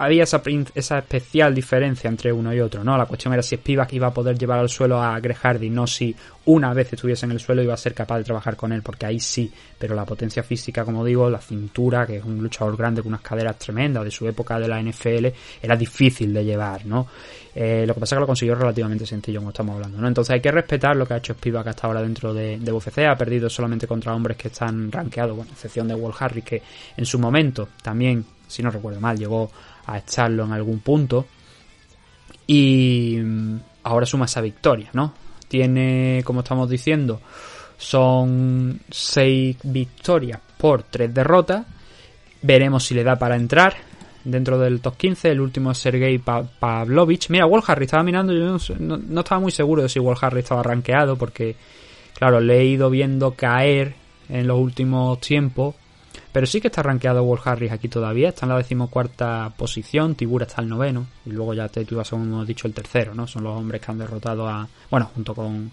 había 0.05 0.25
esa, 0.25 0.43
esa 0.75 0.99
especial 0.99 1.55
diferencia 1.55 2.09
entre 2.09 2.33
uno 2.33 2.53
y 2.53 2.59
otro, 2.59 2.83
¿no? 2.83 2.99
La 2.99 3.07
cuestión 3.07 3.33
era 3.33 3.43
si 3.43 3.57
Spivak 3.57 3.93
iba 3.93 4.09
a 4.09 4.13
poder 4.13 4.37
llevar 4.37 4.59
al 4.59 4.69
suelo 4.69 5.01
a 5.01 5.19
Greg 5.21 5.37
Hardy, 5.37 5.71
no 5.71 5.87
si 5.87 6.15
una 6.47 6.75
vez 6.75 6.93
estuviese 6.93 7.25
en 7.25 7.31
el 7.31 7.39
suelo 7.39 7.63
iba 7.63 7.73
a 7.73 7.77
ser 7.77 7.95
capaz 7.95 8.19
de 8.19 8.25
trabajar 8.25 8.57
con 8.57 8.73
él, 8.73 8.83
porque 8.83 9.07
ahí 9.07 9.21
sí, 9.21 9.53
pero 9.79 9.95
la 9.95 10.05
potencia 10.05 10.43
física, 10.43 10.85
como 10.85 11.05
digo, 11.05 11.31
la 11.31 11.39
cintura, 11.39 12.05
que 12.05 12.17
es 12.17 12.25
un 12.25 12.43
luchador 12.43 12.77
grande 12.77 13.01
con 13.01 13.11
unas 13.11 13.21
caderas 13.21 13.57
tremendas 13.59 14.03
de 14.03 14.11
su 14.11 14.27
época 14.27 14.59
de 14.59 14.67
la 14.67 14.83
NFL, 14.83 15.27
era 15.63 15.77
difícil 15.77 16.35
de 16.35 16.45
llevar, 16.45 16.85
¿no? 16.85 17.07
Eh, 17.55 17.85
lo 17.87 17.95
que 17.95 18.01
pasa 18.01 18.15
es 18.15 18.17
que 18.17 18.21
lo 18.23 18.27
consiguió 18.27 18.55
relativamente 18.57 19.07
sencillo, 19.07 19.39
como 19.39 19.51
estamos 19.51 19.77
hablando, 19.77 19.99
¿no? 19.99 20.09
Entonces 20.09 20.35
hay 20.35 20.41
que 20.41 20.51
respetar 20.51 20.97
lo 20.97 21.07
que 21.07 21.15
ha 21.15 21.19
hecho 21.19 21.35
Spivak 21.35 21.69
hasta 21.69 21.87
ahora 21.87 22.03
dentro 22.03 22.35
de, 22.35 22.59
de 22.59 22.73
UFC, 22.73 22.99
ha 23.09 23.15
perdido 23.15 23.49
solamente 23.49 23.87
contra 23.87 24.13
hombres 24.13 24.37
que 24.37 24.49
están 24.49 24.91
rankeados, 24.91 25.37
bueno, 25.37 25.53
excepción 25.53 25.87
de 25.87 25.95
Walt 25.95 26.17
Harris, 26.19 26.45
que 26.45 26.63
en 26.97 27.07
su 27.07 27.21
momento 27.21 27.69
también, 27.83 28.25
si 28.49 28.65
no 28.65 28.71
recuerdo 28.71 29.01
mal, 29.01 29.17
llegó 29.17 29.49
a 29.87 29.99
echarlo 29.99 30.45
en 30.45 30.53
algún 30.53 30.81
punto. 30.81 31.27
Y 32.47 33.19
mm, 33.23 33.57
ahora 33.85 34.07
suma 34.07 34.27
esa 34.27 34.41
victoria, 34.41 34.91
¿no? 34.93 35.15
Tiene, 35.49 36.23
como 36.25 36.41
estamos 36.41 36.69
diciendo, 36.69 37.21
son 37.77 38.81
6 38.91 39.59
victorias 39.65 40.41
por 40.57 40.85
3 40.85 41.13
derrotas. 41.13 41.67
Veremos 42.41 42.85
si 42.85 42.95
le 42.95 43.05
da 43.05 43.17
para 43.17 43.37
entrar 43.37 43.75
dentro 44.25 44.59
del 44.59 44.81
top 44.81 44.97
15. 44.97 45.31
El 45.31 45.41
último 45.41 45.71
es 45.71 45.79
Sergei 45.79 46.19
Pavlovich. 46.19 47.29
Mira, 47.31 47.47
Walt 47.47 47.69
Harris 47.69 47.87
estaba 47.87 48.03
mirando. 48.03 48.33
Yo 48.33 48.59
no, 48.79 49.21
estaba 49.21 49.41
muy 49.41 49.53
seguro 49.53 49.83
de 49.83 49.89
si 49.89 49.99
Walt 49.99 50.23
Harris 50.23 50.45
estaba 50.45 50.63
rankeado. 50.63 51.17
Porque, 51.17 51.57
claro, 52.17 52.41
le 52.41 52.61
he 52.61 52.65
ido 52.65 52.91
viendo 52.91 53.33
caer 53.33 53.95
en 54.29 54.47
los 54.47 54.59
últimos 54.59 55.21
tiempos. 55.21 55.75
Pero 56.33 56.47
sí 56.47 56.61
que 56.61 56.69
está 56.69 56.83
rankeado 56.83 57.23
Walt 57.23 57.47
Harris 57.47 57.73
aquí 57.73 57.89
todavía. 57.89 58.31
Está 58.31 58.47
en 58.47 58.51
la 58.51 58.59
decimocuarta 58.59 59.53
posición. 59.57 60.15
Tibura 60.15 60.47
está 60.47 60.63
el 60.63 60.69
noveno. 60.69 61.07
Y 61.27 61.31
luego 61.31 61.53
ya 61.53 61.69
te 61.69 61.87
ibas, 61.89 62.09
como 62.09 62.25
hemos 62.25 62.47
dicho, 62.47 62.67
el 62.67 62.73
tercero, 62.73 63.15
¿no? 63.15 63.27
Son 63.27 63.45
los 63.45 63.57
hombres 63.57 63.81
que 63.83 63.91
han 63.91 63.99
derrotado 63.99 64.49
a. 64.49 64.67
Bueno, 64.91 65.11
junto 65.15 65.35
con. 65.35 65.71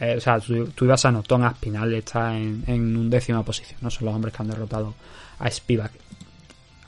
Eh, 0.00 0.16
o 0.18 0.20
sea, 0.20 0.40
tú, 0.40 0.84
ibas 0.84 1.04
a 1.04 1.12
Notón 1.12 1.44
Aspinal 1.44 1.94
está 1.94 2.36
en, 2.36 2.64
en 2.66 2.96
undécima 2.96 3.42
posición, 3.42 3.78
¿no? 3.80 3.90
Son 3.90 4.06
los 4.06 4.14
hombres 4.14 4.34
que 4.34 4.42
han 4.42 4.48
derrotado 4.48 4.94
a 5.38 5.50
Spivak. 5.50 5.92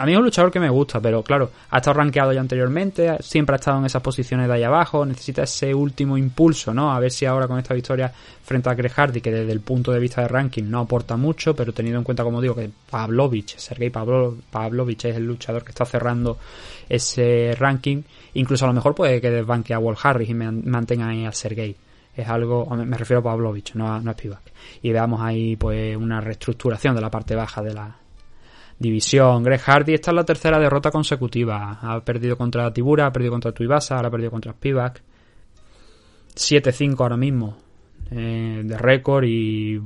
A 0.00 0.06
mí 0.06 0.12
es 0.12 0.18
un 0.18 0.24
luchador 0.24 0.52
que 0.52 0.60
me 0.60 0.70
gusta, 0.70 1.00
pero 1.00 1.24
claro, 1.24 1.50
ha 1.70 1.78
estado 1.78 1.94
rankeado 1.94 2.32
ya 2.32 2.40
anteriormente, 2.40 3.16
siempre 3.20 3.54
ha 3.54 3.58
estado 3.58 3.80
en 3.80 3.86
esas 3.86 4.00
posiciones 4.00 4.46
de 4.46 4.54
ahí 4.54 4.62
abajo, 4.62 5.04
necesita 5.04 5.42
ese 5.42 5.74
último 5.74 6.16
impulso, 6.16 6.72
¿no? 6.72 6.92
A 6.92 7.00
ver 7.00 7.10
si 7.10 7.26
ahora 7.26 7.48
con 7.48 7.58
esta 7.58 7.74
victoria 7.74 8.12
frente 8.44 8.70
a 8.70 8.74
Greg 8.74 8.92
Hardy, 8.92 9.20
que 9.20 9.32
desde 9.32 9.50
el 9.50 9.58
punto 9.58 9.90
de 9.90 9.98
vista 9.98 10.22
de 10.22 10.28
ranking 10.28 10.62
no 10.62 10.78
aporta 10.78 11.16
mucho, 11.16 11.56
pero 11.56 11.72
teniendo 11.72 11.98
en 11.98 12.04
cuenta, 12.04 12.22
como 12.22 12.40
digo, 12.40 12.54
que 12.54 12.70
Pavlovich, 12.88 13.56
Sergei 13.56 13.90
Pavlovich 13.90 15.04
es 15.06 15.16
el 15.16 15.26
luchador 15.26 15.64
que 15.64 15.70
está 15.70 15.84
cerrando 15.84 16.38
ese 16.88 17.56
ranking, 17.58 18.02
incluso 18.34 18.66
a 18.66 18.68
lo 18.68 18.74
mejor 18.74 18.94
puede 18.94 19.20
que 19.20 19.32
desbanque 19.32 19.74
a 19.74 19.80
Walt 19.80 19.98
Harris 20.00 20.30
y 20.30 20.34
mantenga 20.34 21.08
ahí 21.08 21.26
a 21.26 21.32
Sergei 21.32 21.74
es 22.14 22.28
algo, 22.28 22.66
me 22.66 22.98
refiero 22.98 23.20
a 23.20 23.22
Pavlovich, 23.22 23.74
no 23.74 23.92
a, 23.92 24.00
no 24.00 24.10
a 24.10 24.14
Spivak. 24.14 24.52
Y 24.82 24.90
veamos 24.90 25.20
ahí 25.20 25.54
pues 25.54 25.96
una 25.96 26.20
reestructuración 26.20 26.96
de 26.96 27.00
la 27.00 27.10
parte 27.10 27.36
baja 27.36 27.62
de 27.62 27.72
la, 27.72 27.96
división. 28.78 29.42
Greg 29.42 29.60
Hardy, 29.60 29.94
esta 29.94 30.10
es 30.10 30.14
la 30.14 30.24
tercera 30.24 30.58
derrota 30.58 30.90
consecutiva. 30.90 31.78
Ha 31.80 32.00
perdido 32.04 32.36
contra 32.36 32.72
Tibura, 32.72 33.06
ha 33.06 33.12
perdido 33.12 33.32
contra 33.32 33.52
Tuivasa, 33.52 33.96
ahora 33.96 34.08
ha 34.08 34.10
perdido 34.10 34.30
contra 34.30 34.52
Spivak. 34.52 35.02
7-5 36.34 37.00
ahora 37.00 37.16
mismo 37.16 37.56
eh, 38.12 38.62
de 38.64 38.78
récord 38.78 39.24
y 39.24 39.80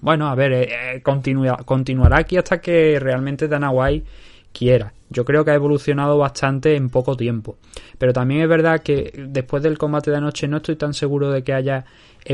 bueno, 0.00 0.28
a 0.28 0.34
ver, 0.34 0.52
eh, 0.52 0.96
eh, 0.96 1.02
continuará 1.02 2.18
aquí 2.18 2.36
hasta 2.36 2.60
que 2.60 2.98
realmente 2.98 3.48
Dana 3.48 3.70
White 3.70 4.06
quiera. 4.52 4.92
Yo 5.10 5.24
creo 5.24 5.44
que 5.44 5.50
ha 5.50 5.54
evolucionado 5.54 6.16
bastante 6.16 6.74
en 6.76 6.88
poco 6.88 7.16
tiempo. 7.16 7.58
Pero 7.98 8.12
también 8.12 8.42
es 8.42 8.48
verdad 8.48 8.80
que 8.80 9.12
después 9.28 9.62
del 9.62 9.76
combate 9.76 10.10
de 10.10 10.16
anoche 10.18 10.48
no 10.48 10.58
estoy 10.58 10.76
tan 10.76 10.94
seguro 10.94 11.30
de 11.30 11.42
que 11.42 11.52
haya, 11.52 11.84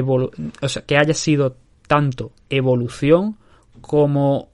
o 0.04 0.68
sea, 0.68 0.82
que 0.82 0.96
haya 0.96 1.14
sido 1.14 1.56
tanto 1.88 2.32
evolución 2.50 3.36
como 3.80 4.50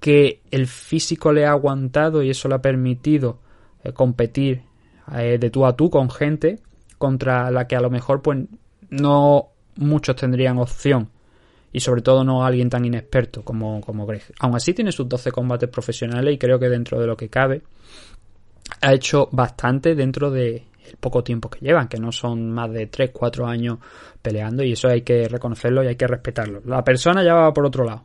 que 0.00 0.40
el 0.50 0.66
físico 0.66 1.32
le 1.32 1.46
ha 1.46 1.50
aguantado 1.50 2.22
y 2.22 2.30
eso 2.30 2.48
le 2.48 2.54
ha 2.56 2.62
permitido 2.62 3.38
eh, 3.82 3.92
competir 3.92 4.62
eh, 5.16 5.38
de 5.38 5.50
tú 5.50 5.66
a 5.66 5.74
tú 5.74 5.90
con 5.90 6.10
gente 6.10 6.60
contra 6.98 7.50
la 7.50 7.66
que 7.66 7.76
a 7.76 7.80
lo 7.80 7.90
mejor 7.90 8.22
pues 8.22 8.46
no 8.90 9.48
muchos 9.76 10.16
tendrían 10.16 10.58
opción 10.58 11.10
y 11.72 11.80
sobre 11.80 12.02
todo 12.02 12.24
no 12.24 12.44
alguien 12.44 12.70
tan 12.70 12.84
inexperto 12.84 13.42
como, 13.42 13.80
como 13.80 14.06
Greg. 14.06 14.22
Aún 14.40 14.56
así 14.56 14.72
tiene 14.72 14.92
sus 14.92 15.08
12 15.08 15.30
combates 15.30 15.68
profesionales 15.68 16.34
y 16.34 16.38
creo 16.38 16.58
que 16.58 16.68
dentro 16.68 17.00
de 17.00 17.06
lo 17.06 17.16
que 17.16 17.28
cabe 17.28 17.62
ha 18.80 18.92
hecho 18.92 19.28
bastante 19.32 19.94
dentro 19.94 20.30
de 20.30 20.66
el 20.88 20.96
poco 20.96 21.22
tiempo 21.22 21.50
que 21.50 21.60
llevan, 21.60 21.88
que 21.88 21.98
no 21.98 22.12
son 22.12 22.50
más 22.50 22.72
de 22.72 22.86
3, 22.86 23.10
4 23.12 23.46
años 23.46 23.78
peleando 24.22 24.62
y 24.62 24.72
eso 24.72 24.88
hay 24.88 25.02
que 25.02 25.28
reconocerlo 25.28 25.84
y 25.84 25.88
hay 25.88 25.96
que 25.96 26.06
respetarlo. 26.06 26.62
La 26.64 26.82
persona 26.82 27.22
ya 27.22 27.34
va 27.34 27.52
por 27.52 27.66
otro 27.66 27.84
lado, 27.84 28.04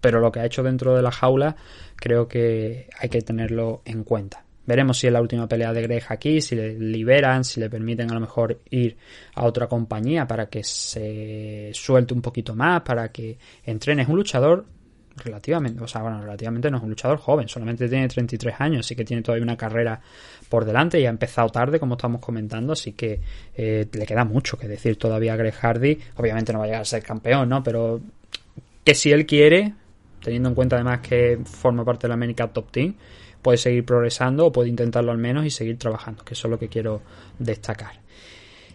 pero 0.00 0.20
lo 0.20 0.32
que 0.32 0.40
ha 0.40 0.46
hecho 0.46 0.62
dentro 0.62 0.94
de 0.96 1.02
la 1.02 1.10
jaula 1.10 1.56
creo 1.96 2.28
que 2.28 2.88
hay 2.98 3.08
que 3.08 3.22
tenerlo 3.22 3.82
en 3.84 4.04
cuenta. 4.04 4.44
Veremos 4.66 4.98
si 4.98 5.06
es 5.08 5.12
la 5.12 5.20
última 5.20 5.48
pelea 5.48 5.72
de 5.72 5.82
Greg 5.82 6.04
aquí, 6.10 6.40
si 6.40 6.54
le 6.54 6.78
liberan, 6.78 7.44
si 7.44 7.58
le 7.60 7.68
permiten 7.68 8.10
a 8.10 8.14
lo 8.14 8.20
mejor 8.20 8.60
ir 8.70 8.96
a 9.34 9.44
otra 9.44 9.66
compañía 9.66 10.26
para 10.26 10.46
que 10.46 10.62
se 10.62 11.70
suelte 11.72 12.14
un 12.14 12.22
poquito 12.22 12.54
más, 12.54 12.82
para 12.82 13.10
que 13.10 13.36
entrene. 13.64 14.02
Es 14.02 14.08
un 14.08 14.16
luchador 14.16 14.64
relativamente, 15.16 15.82
o 15.82 15.88
sea, 15.88 16.02
bueno, 16.02 16.20
relativamente 16.20 16.70
no 16.70 16.76
es 16.76 16.82
un 16.82 16.90
luchador 16.90 17.18
joven, 17.18 17.48
solamente 17.48 17.88
tiene 17.88 18.08
33 18.08 18.54
años, 18.60 18.86
así 18.86 18.94
que 18.94 19.04
tiene 19.04 19.22
todavía 19.22 19.42
una 19.42 19.56
carrera 19.56 20.00
por 20.48 20.64
delante 20.64 21.00
y 21.00 21.06
ha 21.06 21.10
empezado 21.10 21.48
tarde, 21.48 21.78
como 21.78 21.94
estamos 21.94 22.20
comentando, 22.20 22.72
así 22.72 22.92
que 22.92 23.20
eh, 23.54 23.86
le 23.92 24.06
queda 24.06 24.24
mucho 24.24 24.56
que 24.56 24.68
decir 24.68 24.96
todavía 24.96 25.34
a 25.34 25.36
Greg 25.36 25.54
Hardy. 25.54 25.98
Obviamente 26.16 26.52
no 26.52 26.60
va 26.60 26.64
a 26.66 26.68
llegar 26.68 26.82
a 26.82 26.84
ser 26.84 27.02
campeón, 27.02 27.48
¿no? 27.48 27.62
Pero 27.62 28.00
que 28.84 28.94
si 28.94 29.10
él 29.12 29.26
quiere, 29.26 29.74
teniendo 30.22 30.48
en 30.48 30.54
cuenta 30.54 30.76
además 30.76 31.00
que 31.00 31.38
forma 31.44 31.84
parte 31.84 32.02
de 32.02 32.08
la 32.08 32.14
América 32.14 32.48
Top 32.48 32.70
Team, 32.70 32.94
puede 33.42 33.58
seguir 33.58 33.84
progresando 33.84 34.46
o 34.46 34.52
puede 34.52 34.68
intentarlo 34.68 35.12
al 35.12 35.18
menos 35.18 35.44
y 35.46 35.50
seguir 35.50 35.78
trabajando, 35.78 36.24
que 36.24 36.34
eso 36.34 36.48
es 36.48 36.50
lo 36.50 36.58
que 36.58 36.68
quiero 36.68 37.02
destacar. 37.38 38.00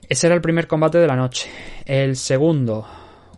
Ese 0.07 0.27
era 0.27 0.35
el 0.35 0.41
primer 0.41 0.67
combate 0.67 0.97
de 0.97 1.07
la 1.07 1.15
noche. 1.15 1.49
El 1.85 2.15
segundo, 2.15 2.85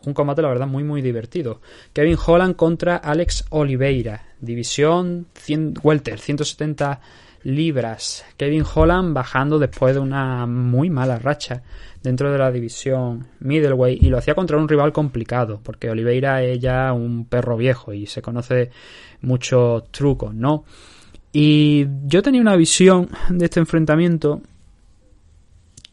un 0.06 0.14
combate 0.14 0.42
la 0.42 0.50
verdad 0.50 0.68
muy 0.68 0.84
muy 0.84 1.02
divertido. 1.02 1.62
Kevin 1.94 2.18
Holland 2.26 2.56
contra 2.56 2.98
Alex 2.98 3.46
Oliveira, 3.50 4.26
división 4.40 5.28
100, 5.34 5.76
welter, 5.84 6.20
170 6.20 7.00
libras. 7.44 8.26
Kevin 8.38 8.64
Holland 8.74 9.14
bajando 9.14 9.60
después 9.60 9.96
de 9.96 10.00
una 10.00 10.46
muy 10.46 10.90
mala 10.90 11.20
racha 11.20 11.64
dentro 12.04 12.32
de 12.32 12.38
la 12.38 12.52
división 12.52 13.28
middleweight 13.40 14.02
y 14.02 14.10
lo 14.10 14.18
hacía 14.18 14.36
contra 14.36 14.58
un 14.58 14.68
rival 14.68 14.94
complicado 14.94 15.60
porque 15.64 15.90
Oliveira 15.90 16.44
es 16.44 16.60
ya 16.60 16.94
un 16.94 17.26
perro 17.26 17.58
viejo 17.58 17.94
y 17.94 18.06
se 18.06 18.22
conoce 18.22 18.72
muchos 19.22 19.92
trucos, 19.92 20.34
¿no? 20.34 20.66
Y 21.34 21.86
yo 22.06 22.22
tenía 22.22 22.42
una 22.42 22.56
visión 22.56 23.10
de 23.30 23.46
este 23.46 23.60
enfrentamiento 23.60 24.42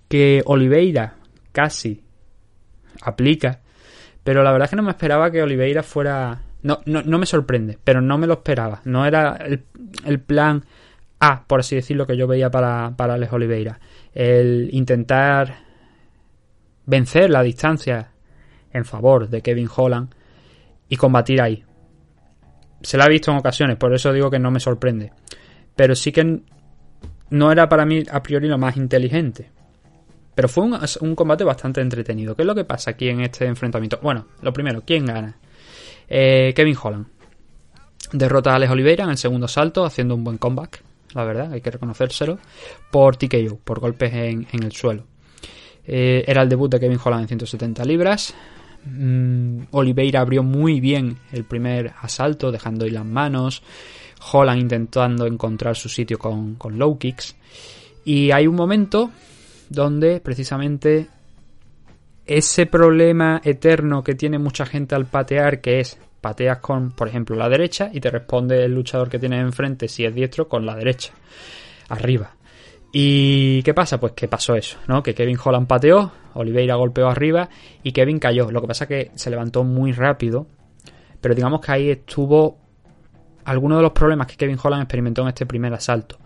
que 0.09 0.42
Oliveira 0.46 1.16
casi 1.52 2.02
aplica, 3.02 3.61
pero 4.22 4.42
la 4.42 4.52
verdad 4.52 4.66
es 4.66 4.70
que 4.70 4.76
no 4.76 4.83
me 4.83 4.90
esperaba 4.90 5.30
que 5.30 5.42
Oliveira 5.42 5.83
fuera... 5.83 6.42
No, 6.62 6.80
no, 6.87 7.02
no 7.02 7.18
me 7.18 7.26
sorprende, 7.26 7.78
pero 7.85 8.00
no 8.00 8.16
me 8.16 8.26
lo 8.26 8.35
esperaba. 8.35 8.80
No 8.85 9.04
era 9.04 9.37
el, 9.37 9.64
el 10.07 10.18
plan 10.18 10.64
A, 11.24 11.44
por 11.46 11.60
así 11.60 11.76
decirlo, 11.76 12.06
que 12.06 12.16
yo 12.16 12.26
veía 12.26 12.50
para, 12.50 12.92
para 12.96 13.14
Alex 13.14 13.32
Oliveira. 13.32 13.80
El 14.12 14.68
intentar 14.72 15.56
vencer 16.87 17.30
la 17.30 17.42
distancia 17.42 18.10
en 18.72 18.84
favor 18.84 19.28
de 19.28 19.40
Kevin 19.40 19.68
Holland 19.74 20.14
y 20.88 20.96
combatir 20.96 21.40
ahí. 21.40 21.64
Se 22.82 22.98
la 22.98 23.04
ha 23.04 23.08
visto 23.08 23.30
en 23.30 23.38
ocasiones, 23.38 23.76
por 23.76 23.94
eso 23.94 24.12
digo 24.12 24.30
que 24.30 24.38
no 24.38 24.50
me 24.50 24.60
sorprende. 24.60 25.12
Pero 25.74 25.94
sí 25.94 26.12
que 26.12 26.42
no 27.30 27.52
era 27.52 27.68
para 27.68 27.87
mí 27.87 28.02
a 28.10 28.22
priori 28.22 28.48
lo 28.48 28.58
más 28.58 28.76
inteligente. 28.76 29.50
Pero 30.34 30.48
fue 30.48 30.64
un, 30.64 31.14
combate 31.14 31.44
bastante 31.44 31.80
entretenido. 31.80 32.34
¿Qué 32.34 32.42
es 32.42 32.46
lo 32.46 32.54
que 32.54 32.64
pasa 32.64 32.90
aquí 32.90 33.08
en 33.08 33.20
este 33.20 33.46
enfrentamiento? 33.46 33.98
Bueno, 34.02 34.26
lo 34.42 34.52
primero, 34.52 34.82
¿quién 34.84 35.06
gana? 35.06 35.38
Eh, 36.08 36.52
Kevin 36.54 36.76
Holland. 36.82 37.06
Derrota 38.12 38.52
a 38.52 38.56
Alex 38.56 38.72
Oliveira 38.72 39.04
en 39.04 39.10
el 39.10 39.16
segundo 39.16 39.48
salto, 39.48 39.84
haciendo 39.84 40.14
un 40.14 40.24
buen 40.24 40.38
comeback, 40.38 40.82
la 41.14 41.24
verdad, 41.24 41.53
hay 41.53 41.61
que 41.61 41.70
reconocérselo, 41.70 42.38
por 42.90 43.16
TKO, 43.16 43.59
por 43.62 43.81
golpes 43.81 44.12
en 44.12 44.62
el 44.62 44.72
suelo. 44.72 45.05
Eh, 45.87 46.24
era 46.27 46.42
el 46.42 46.48
debut 46.48 46.70
de 46.70 46.81
Kevin 46.81 46.98
Holland 47.03 47.22
en 47.22 47.29
170 47.29 47.85
libras. 47.85 48.35
Mm, 48.85 49.64
Oliveira 49.72 50.20
abrió 50.20 50.42
muy 50.42 50.81
bien 50.81 51.18
el 51.33 51.44
primer 51.44 51.92
asalto, 52.00 52.50
dejando 52.50 52.85
ahí 52.85 52.90
las 52.90 53.05
manos. 53.05 53.62
Holland 54.33 54.61
intentando 54.61 55.27
encontrar 55.27 55.77
su 55.77 55.88
sitio 55.88 56.18
con, 56.18 56.55
con 56.55 56.79
low 56.79 56.98
kicks. 56.98 57.37
Y 58.05 58.31
hay 58.31 58.46
un 58.46 58.55
momento 58.55 59.11
donde 59.68 60.20
precisamente 60.20 61.09
ese 62.27 62.66
problema 62.66 63.40
eterno 63.44 64.03
que 64.03 64.14
tiene 64.14 64.38
mucha 64.38 64.64
gente 64.64 64.94
al 64.94 65.07
patear, 65.07 65.61
que 65.61 65.81
es 65.81 65.98
pateas 66.24 66.56
con, 66.60 66.92
por 66.92 67.06
ejemplo, 67.06 67.37
la 67.37 67.50
derecha 67.50 67.90
y 67.92 68.00
te 68.00 68.10
responde 68.10 68.64
el 68.64 68.72
luchador 68.72 69.10
que 69.10 69.18
tienes 69.18 69.42
enfrente, 69.42 69.88
si 69.88 70.06
es 70.06 70.14
diestro, 70.14 70.48
con 70.48 70.64
la 70.64 70.74
derecha, 70.74 71.12
arriba. 71.90 72.30
¿Y 72.92 73.62
qué 73.62 73.74
pasa? 73.74 74.00
Pues 74.00 74.14
que 74.14 74.26
pasó 74.26 74.54
eso, 74.54 74.78
¿no? 74.87 75.02
Que 75.02 75.14
Kevin 75.14 75.37
Holland 75.42 75.66
pateó, 75.66 76.12
Oliveira 76.32 76.76
golpeó 76.76 77.08
arriba 77.08 77.50
y 77.82 77.92
Kevin 77.92 78.18
cayó. 78.18 78.50
Lo 78.50 78.62
que 78.62 78.68
pasa 78.68 78.84
es 78.84 78.88
que 78.88 79.10
se 79.16 79.28
levantó 79.28 79.64
muy 79.64 79.92
rápido, 79.92 80.46
pero 81.20 81.34
digamos 81.34 81.60
que 81.60 81.72
ahí 81.72 81.90
estuvo 81.90 82.56
alguno 83.44 83.76
de 83.76 83.82
los 83.82 83.92
problemas 83.92 84.26
que 84.26 84.37
Kevin 84.37 84.58
Holland 84.62 84.84
experimentó 84.84 85.20
en 85.20 85.28
este 85.28 85.44
primer 85.44 85.74
asalto. 85.74 86.16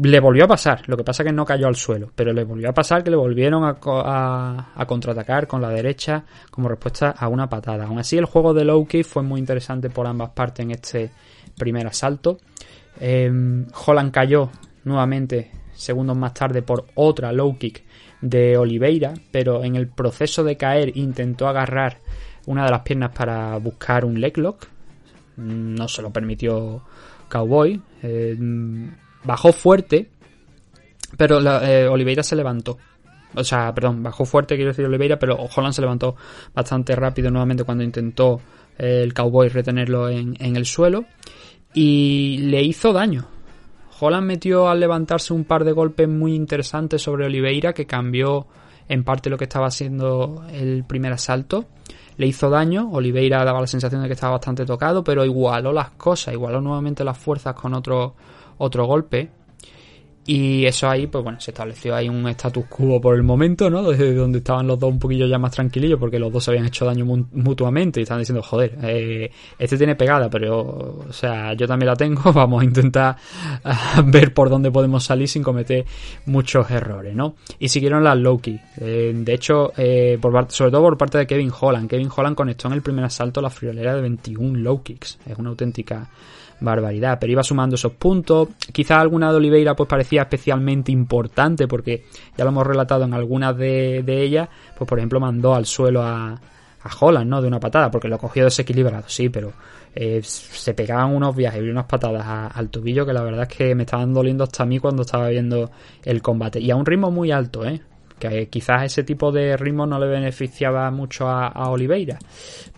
Le 0.00 0.20
volvió 0.20 0.44
a 0.44 0.48
pasar, 0.48 0.82
lo 0.86 0.96
que 0.96 1.02
pasa 1.02 1.24
que 1.24 1.32
no 1.32 1.44
cayó 1.44 1.66
al 1.66 1.74
suelo, 1.74 2.12
pero 2.14 2.32
le 2.32 2.44
volvió 2.44 2.70
a 2.70 2.72
pasar 2.72 3.02
que 3.02 3.10
le 3.10 3.16
volvieron 3.16 3.64
a, 3.64 4.84
contraatacar 4.86 5.48
con 5.48 5.60
la 5.60 5.70
derecha 5.70 6.24
como 6.52 6.68
respuesta 6.68 7.10
a 7.10 7.26
una 7.26 7.48
patada. 7.48 7.86
Aún 7.86 7.98
así, 7.98 8.16
el 8.16 8.26
juego 8.26 8.54
de 8.54 8.64
low 8.64 8.86
kick 8.86 9.04
fue 9.04 9.24
muy 9.24 9.40
interesante 9.40 9.90
por 9.90 10.06
ambas 10.06 10.30
partes 10.30 10.64
en 10.64 10.70
este 10.70 11.10
primer 11.56 11.88
asalto. 11.88 12.38
Em, 13.00 13.66
Holland 13.86 14.12
cayó 14.12 14.50
nuevamente 14.84 15.50
segundos 15.74 16.16
más 16.16 16.32
tarde 16.32 16.62
por 16.62 16.86
otra 16.94 17.32
low 17.32 17.58
kick 17.58 17.82
de 18.20 18.56
Oliveira, 18.56 19.14
pero 19.32 19.64
en 19.64 19.74
el 19.74 19.88
proceso 19.88 20.44
de 20.44 20.56
caer 20.56 20.96
intentó 20.96 21.48
agarrar 21.48 21.98
una 22.46 22.64
de 22.64 22.70
las 22.70 22.82
piernas 22.82 23.10
para 23.10 23.56
buscar 23.58 24.04
un 24.04 24.20
leg 24.20 24.38
lock. 24.38 24.64
No 25.38 25.88
se 25.88 26.02
lo 26.02 26.12
permitió 26.12 26.82
Cowboy. 27.28 27.82
Eh, 28.02 28.36
bajó 29.24 29.52
fuerte, 29.52 30.10
pero 31.16 31.40
eh, 31.62 31.88
Oliveira 31.88 32.22
se 32.22 32.36
levantó. 32.36 32.78
O 33.34 33.44
sea, 33.44 33.74
perdón, 33.74 34.02
bajó 34.02 34.24
fuerte, 34.24 34.56
quiero 34.56 34.70
decir 34.70 34.86
Oliveira, 34.86 35.18
pero 35.18 35.36
Holland 35.36 35.74
se 35.74 35.82
levantó 35.82 36.16
bastante 36.54 36.96
rápido 36.96 37.30
nuevamente 37.30 37.64
cuando 37.64 37.84
intentó 37.84 38.40
eh, 38.78 39.02
el 39.02 39.12
Cowboy 39.12 39.48
retenerlo 39.48 40.08
en 40.08 40.56
el 40.56 40.64
suelo. 40.64 41.04
Y 41.74 42.38
le 42.38 42.62
hizo 42.62 42.92
daño. 42.92 43.28
Holland 44.00 44.26
metió 44.26 44.68
al 44.68 44.80
levantarse 44.80 45.32
un 45.32 45.44
par 45.44 45.64
de 45.64 45.72
golpes 45.72 46.08
muy 46.08 46.34
interesantes 46.34 47.02
sobre 47.02 47.26
Oliveira 47.26 47.72
que 47.72 47.86
cambió 47.86 48.46
en 48.88 49.04
parte 49.04 49.28
lo 49.28 49.36
que 49.36 49.44
estaba 49.44 49.66
haciendo 49.66 50.44
el 50.50 50.84
primer 50.84 51.12
asalto. 51.12 51.66
Le 52.16 52.26
hizo 52.26 52.50
daño, 52.50 52.90
Oliveira 52.90 53.44
daba 53.44 53.60
la 53.60 53.66
sensación 53.66 54.02
de 54.02 54.08
que 54.08 54.14
estaba 54.14 54.32
bastante 54.32 54.64
tocado, 54.64 55.04
pero 55.04 55.24
igualó 55.24 55.72
las 55.72 55.90
cosas, 55.90 56.34
igualó 56.34 56.60
nuevamente 56.60 57.04
las 57.04 57.18
fuerzas 57.18 57.54
con 57.54 57.74
otro, 57.74 58.14
otro 58.58 58.86
golpe. 58.86 59.30
Y 60.30 60.66
eso 60.66 60.90
ahí, 60.90 61.06
pues 61.06 61.24
bueno, 61.24 61.40
se 61.40 61.52
estableció 61.52 61.94
ahí 61.94 62.06
un 62.06 62.28
status 62.28 62.66
quo 62.66 63.00
por 63.00 63.14
el 63.14 63.22
momento, 63.22 63.70
¿no? 63.70 63.82
Desde 63.82 64.12
donde 64.12 64.40
estaban 64.40 64.66
los 64.66 64.78
dos 64.78 64.92
un 64.92 64.98
poquillo 64.98 65.26
ya 65.26 65.38
más 65.38 65.52
tranquilillos, 65.52 65.98
porque 65.98 66.18
los 66.18 66.30
dos 66.30 66.44
se 66.44 66.50
habían 66.50 66.66
hecho 66.66 66.84
daño 66.84 67.06
mutuamente 67.06 67.98
y 67.98 68.02
estaban 68.02 68.20
diciendo, 68.20 68.42
joder, 68.42 68.76
eh, 68.82 69.30
este 69.58 69.78
tiene 69.78 69.96
pegada, 69.96 70.28
pero, 70.28 70.98
o 71.08 71.12
sea, 71.14 71.54
yo 71.54 71.66
también 71.66 71.86
la 71.86 71.96
tengo, 71.96 72.30
vamos 72.34 72.60
a 72.60 72.64
intentar 72.66 73.16
ver 74.04 74.34
por 74.34 74.50
dónde 74.50 74.70
podemos 74.70 75.02
salir 75.02 75.28
sin 75.28 75.42
cometer 75.42 75.86
muchos 76.26 76.70
errores, 76.70 77.16
¿no? 77.16 77.36
Y 77.58 77.70
siguieron 77.70 78.04
las 78.04 78.18
Loki. 78.18 78.60
Eh, 78.82 79.14
de 79.14 79.32
hecho, 79.32 79.72
eh, 79.78 80.18
sobre 80.48 80.70
todo 80.70 80.82
por 80.82 80.98
parte 80.98 81.16
de 81.16 81.26
Kevin 81.26 81.50
Holland. 81.58 81.88
Kevin 81.88 82.10
Holland 82.14 82.36
conectó 82.36 82.68
en 82.68 82.74
el 82.74 82.82
primer 82.82 83.02
asalto 83.02 83.40
la 83.40 83.48
friolera 83.48 83.94
de 83.94 84.02
21 84.02 84.58
low 84.58 84.82
kicks. 84.82 85.20
Es 85.24 85.38
una 85.38 85.48
auténtica 85.48 86.06
barbaridad, 86.60 87.18
pero 87.20 87.32
iba 87.32 87.42
sumando 87.42 87.76
esos 87.76 87.92
puntos. 87.92 88.48
Quizá 88.72 89.00
alguna 89.00 89.30
de 89.30 89.36
Oliveira 89.36 89.74
pues 89.74 89.88
parecía 89.88 90.22
especialmente 90.22 90.92
importante 90.92 91.68
porque 91.68 92.04
ya 92.36 92.44
lo 92.44 92.50
hemos 92.50 92.66
relatado 92.66 93.04
en 93.04 93.14
algunas 93.14 93.56
de, 93.56 94.02
ellas, 94.06 94.48
pues 94.76 94.88
por 94.88 94.98
ejemplo 94.98 95.20
mandó 95.20 95.54
al 95.54 95.66
suelo 95.66 96.02
a, 96.02 96.30
a 96.32 96.90
Holland, 97.00 97.28
¿no? 97.28 97.40
De 97.40 97.48
una 97.48 97.60
patada, 97.60 97.90
porque 97.90 98.08
lo 98.08 98.18
cogió 98.18 98.44
desequilibrado, 98.44 99.04
sí, 99.08 99.28
pero 99.28 99.52
eh, 99.94 100.20
se 100.22 100.74
pegaban 100.74 101.14
unos 101.14 101.34
viajes 101.34 101.62
y 101.62 101.68
unas 101.68 101.86
patadas 101.86 102.52
al 102.54 102.68
tobillo 102.68 103.04
que 103.06 103.12
la 103.12 103.22
verdad 103.22 103.48
es 103.50 103.56
que 103.56 103.74
me 103.74 103.82
estaban 103.82 104.12
doliendo 104.12 104.44
hasta 104.44 104.62
a 104.62 104.66
mí 104.66 104.78
cuando 104.78 105.02
estaba 105.02 105.28
viendo 105.28 105.70
el 106.04 106.22
combate. 106.22 106.60
Y 106.60 106.70
a 106.70 106.76
un 106.76 106.86
ritmo 106.86 107.10
muy 107.10 107.32
alto, 107.32 107.64
¿eh? 107.64 107.80
Que 108.18 108.48
quizás 108.48 108.84
ese 108.84 109.02
tipo 109.02 109.30
de 109.32 109.56
ritmo 109.56 109.86
no 109.86 109.98
le 109.98 110.06
beneficiaba 110.06 110.90
mucho 110.90 111.28
a, 111.28 111.70
Oliveira, 111.70 112.18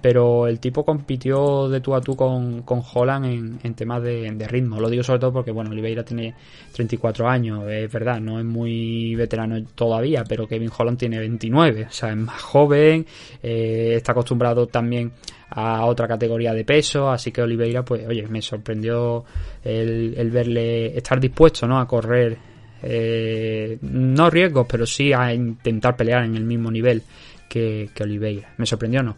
pero 0.00 0.46
el 0.46 0.58
tipo 0.58 0.84
compitió 0.84 1.68
de 1.68 1.80
tú 1.80 1.94
a 1.94 2.00
tú 2.00 2.16
con, 2.16 2.62
con 2.62 2.82
Holland 2.92 3.58
en, 3.62 3.74
temas 3.74 4.02
de, 4.02 4.46
ritmo. 4.48 4.80
Lo 4.80 4.88
digo 4.88 5.02
sobre 5.02 5.20
todo 5.20 5.32
porque, 5.32 5.52
bueno, 5.52 5.70
Oliveira 5.70 6.04
tiene 6.04 6.34
34 6.72 7.28
años, 7.28 7.68
es 7.68 7.90
verdad, 7.92 8.20
no 8.20 8.38
es 8.38 8.44
muy 8.44 9.14
veterano 9.14 9.62
todavía, 9.74 10.24
pero 10.28 10.46
Kevin 10.46 10.70
Holland 10.76 10.98
tiene 10.98 11.18
29, 11.18 11.86
o 11.88 11.90
sea, 11.90 12.10
es 12.10 12.16
más 12.16 12.40
joven, 12.42 13.06
eh, 13.42 13.94
está 13.96 14.12
acostumbrado 14.12 14.66
también 14.66 15.12
a 15.50 15.84
otra 15.86 16.06
categoría 16.06 16.52
de 16.52 16.64
peso, 16.64 17.10
así 17.10 17.32
que 17.32 17.42
Oliveira, 17.42 17.84
pues, 17.84 18.06
oye, 18.06 18.26
me 18.28 18.40
sorprendió 18.40 19.24
el, 19.64 20.14
el 20.16 20.30
verle 20.30 20.96
estar 20.96 21.18
dispuesto, 21.18 21.66
¿no? 21.66 21.80
A 21.80 21.86
correr 21.86 22.49
eh, 22.82 23.78
no 23.82 24.30
riesgos, 24.30 24.66
pero 24.68 24.86
sí 24.86 25.12
a 25.12 25.32
intentar 25.32 25.96
pelear 25.96 26.24
en 26.24 26.36
el 26.36 26.44
mismo 26.44 26.70
nivel 26.70 27.02
que, 27.48 27.90
Oliveira. 28.00 28.54
Me 28.58 28.66
sorprendió, 28.66 29.02
no. 29.02 29.16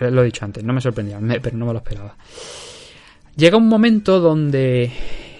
lo 0.00 0.22
he 0.22 0.24
dicho 0.24 0.44
antes, 0.44 0.64
no 0.64 0.72
me 0.72 0.80
sorprendió, 0.80 1.18
pero 1.40 1.56
no 1.56 1.66
me 1.66 1.72
lo 1.72 1.78
esperaba. 1.78 2.16
Llega 3.36 3.56
un 3.56 3.68
momento 3.68 4.20
donde 4.20 4.90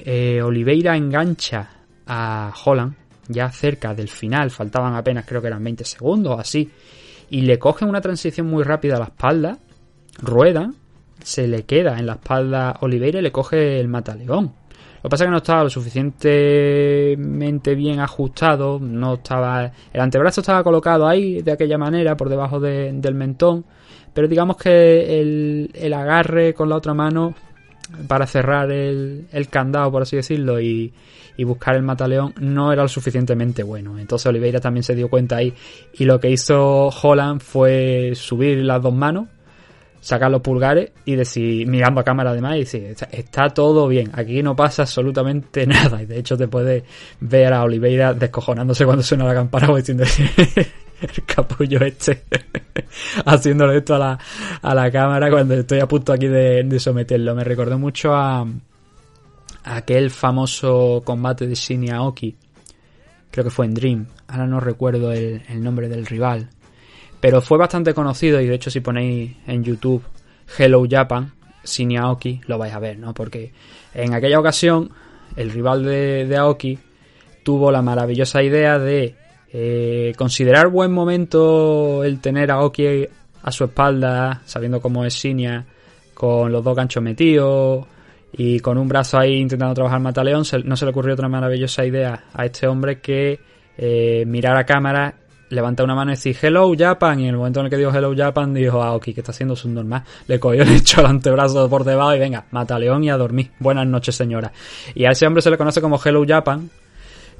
eh, 0.05 0.43
Oliveira 0.43 0.97
engancha 0.97 1.71
a 2.07 2.53
Holland, 2.65 2.95
ya 3.29 3.51
cerca 3.51 3.95
del 3.95 4.09
final, 4.09 4.51
faltaban 4.51 4.95
apenas 4.95 5.25
creo 5.27 5.41
que 5.41 5.49
eran 5.49 5.65
20 5.65 5.85
segundos 5.85 6.37
o 6.37 6.41
así, 6.41 6.71
y 7.31 7.43
le 7.43 7.59
coge 7.59 7.85
una 7.85 8.01
transición 8.01 8.47
muy 8.47 8.63
rápida 8.63 8.97
a 8.97 9.01
la 9.01 9.07
espalda, 9.07 9.59
rueda, 10.19 10.73
se 11.23 11.49
le 11.49 11.65
queda 11.65 11.99
en 11.99 12.07
la 12.07 12.15
espalda 12.15 12.77
Oliveira 12.81 13.19
y 13.19 13.23
le 13.23 13.33
coge 13.33 13.81
el 13.81 13.89
mataleón. 13.89 14.53
Lo 15.05 15.09
que 15.09 15.11
pasa 15.11 15.25
es 15.25 15.29
que 15.29 15.33
no 15.33 15.37
estaba 15.37 15.65
lo 15.65 15.69
suficientemente 15.69 17.75
bien 17.75 18.01
ajustado, 18.01 18.79
no 18.81 19.17
estaba. 19.17 19.71
El 19.93 20.01
antebrazo 20.01 20.41
estaba 20.41 20.65
colocado 20.65 21.07
ahí 21.07 21.43
de 21.43 21.53
aquella 21.53 21.77
manera, 21.77 22.17
por 22.17 22.31
debajo 22.31 22.59
del 22.59 23.15
mentón. 23.15 23.67
Pero 24.15 24.29
digamos 24.29 24.57
que 24.57 25.21
el, 25.21 25.93
agarre 25.93 26.55
con 26.55 26.71
la 26.71 26.77
otra 26.77 26.95
mano 26.95 27.35
para 28.09 28.27
cerrar 28.27 28.73
el, 28.73 29.27
candado, 29.51 29.93
por 29.93 30.01
así 30.01 30.17
decirlo, 30.17 30.59
y, 30.59 30.95
y, 31.37 31.45
buscar 31.45 31.77
el 31.77 31.83
mataleón 31.83 32.33
no 32.41 32.73
era 32.73 32.81
lo 32.81 32.89
suficientemente 32.89 33.63
bueno. 33.63 33.99
Entonces 33.99 34.25
Oliveira 34.25 34.59
también 34.59 34.85
se 34.85 34.95
dio 34.95 35.11
cuenta 35.11 35.37
ahí 35.37 35.53
y 35.93 36.07
lo 36.07 36.19
que 36.19 36.31
hizo 36.31 36.89
Holland 36.89 37.43
fue 37.43 38.13
subir 38.15 38.65
las 38.65 38.81
dos 38.81 38.95
manos 38.95 39.27
sacar 40.05 40.31
los 40.31 40.43
pulgares 40.43 40.91
y 41.07 41.17
decir, 41.17 41.67
mirando 41.67 41.99
a 41.99 42.05
cámara 42.05 42.31
además, 42.31 42.57
y 42.57 42.59
decir, 42.61 42.95
está, 43.11 43.49
todo 43.49 43.89
bien, 43.89 44.11
aquí 44.13 44.43
no 44.43 44.55
pasa 44.55 44.83
absolutamente 44.83 45.67
nada. 45.67 46.03
Y 46.03 46.07
de 46.07 46.19
hecho 46.19 46.37
te 46.37 46.47
puedes 46.47 46.85
ver 47.21 47.55
a 47.55 47.63
Oliveira 47.63 48.13
descojonándose 48.13 48.85
cuando 48.85 49.03
suena 49.03 49.25
la 49.25 49.33
campana 49.33 49.71
o 49.71 49.77
diciendo 49.77 50.05
el 51.01 51.25
capullo 51.25 51.81
este 51.81 52.23
haciéndole 53.25 53.79
esto 53.79 53.95
a 53.95 53.99
la, 53.99 54.19
a 54.61 54.75
la 54.75 54.91
cámara 54.91 55.31
cuando 55.31 55.55
estoy 55.55 55.81
a 55.81 55.89
punto 55.89 56.13
aquí 56.13 56.29
de, 56.29 56.79
someterlo. 56.79 57.35
Me 57.35 57.43
recordó 57.43 57.79
mucho 57.79 58.15
a, 58.15 58.47
aquel 59.65 60.11
famoso 60.11 61.01
combate 61.03 61.47
de 61.47 61.55
Shinya 61.55 61.97
Aoki, 61.97 62.37
creo 63.31 63.45
que 63.45 63.51
fue 63.51 63.65
en 63.65 63.73
Dream, 63.73 64.07
ahora 64.29 64.47
no 64.47 64.61
recuerdo 64.61 65.13
el 65.13 65.63
nombre 65.63 65.89
del 65.89 66.05
rival, 66.05 66.51
pero 67.25 67.41
fue 67.41 67.57
bastante 67.57 67.95
conocido 67.95 68.39
y 68.39 68.47
de 68.47 68.55
hecho 68.55 68.69
si 68.69 68.81
ponéis 68.81 69.33
en 69.47 69.65
YouTube 69.65 70.03
Hello 70.59 70.85
Japan, 70.87 71.33
sin 71.63 71.97
Aoki, 71.97 72.43
lo 72.47 72.59
vais 72.59 72.75
a 72.75 72.79
ver, 72.79 72.99
¿no? 72.99 73.15
Porque 73.15 73.51
en 73.95 74.13
aquella 74.13 74.39
ocasión 74.39 74.91
el 75.35 75.51
rival 75.51 75.85
de, 75.87 76.37
Aoki 76.37 76.79
tuvo 77.43 77.73
la 77.73 77.81
maravillosa 77.81 78.43
idea 78.43 78.79
de 78.79 79.15
eh, 79.55 80.13
considerar 80.19 80.69
buen 80.69 80.93
momento 80.93 82.05
el 82.05 82.21
tener 82.21 82.51
a 82.51 82.57
Aoki 82.57 83.09
a 83.43 83.51
su 83.51 83.65
espalda, 83.65 84.43
sabiendo 84.45 84.83
cómo 84.83 85.07
es 85.07 85.15
Shinya, 85.15 85.65
con 86.13 86.53
los 86.53 86.63
dos 86.63 86.77
ganchos 86.77 87.03
metidos 87.03 87.87
y 88.35 88.61
con 88.61 88.77
un 88.77 88.87
brazo 88.87 89.19
ahí 89.19 89.37
intentando 89.37 89.73
trabajar 89.73 89.99
Mataleón, 89.99 90.45
no 90.65 90.77
se 90.77 90.85
le 90.85 90.91
ocurrió 90.91 91.15
otra 91.15 91.31
maravillosa 91.31 91.87
idea 91.87 92.25
a 92.35 92.45
este 92.45 92.67
hombre 92.67 93.01
que 93.01 93.41
eh, 93.79 94.25
mirar 94.27 94.59
a 94.59 94.67
cámara 94.67 95.24
levanta 95.55 95.85
una 95.85 95.95
mano 95.95 96.13
y 96.13 96.17
dice 96.17 96.37
Hello 96.41 96.73
Japan 96.77 97.21
y 97.21 97.25
en 97.25 97.31
el 97.31 97.37
momento 97.37 97.61
en 97.61 97.67
el 97.67 97.71
que 97.71 97.77
dijo 97.77 97.91
Hello 97.91 98.15
Japan 98.17 98.53
dijo 98.53 98.83
ah 98.83 98.93
ok 98.95 99.05
que 99.05 99.21
está 99.21 99.33
haciendo 99.33 99.57
su 99.57 99.69
normal 99.69 100.03
le 100.27 100.39
cogió 100.39 100.65
le 100.65 100.77
echó 100.77 101.01
el 101.01 101.07
antebrazo 101.09 101.69
por 101.69 101.85
debajo 101.85 102.15
y 102.15 102.19
venga 102.19 102.45
mata 102.51 102.77
a 102.77 102.79
León 102.79 103.05
y 103.05 103.11
a 103.11 103.17
dormir. 103.17 103.51
Buenas 103.59 103.87
noches 103.87 104.15
señora 104.15 104.53
y 104.95 105.05
a 105.05 105.11
ese 105.11 105.27
hombre 105.27 105.43
se 105.43 105.51
le 105.51 105.57
conoce 105.57 105.81
como 105.81 106.01
Hello 106.03 106.25
Japan. 106.27 106.71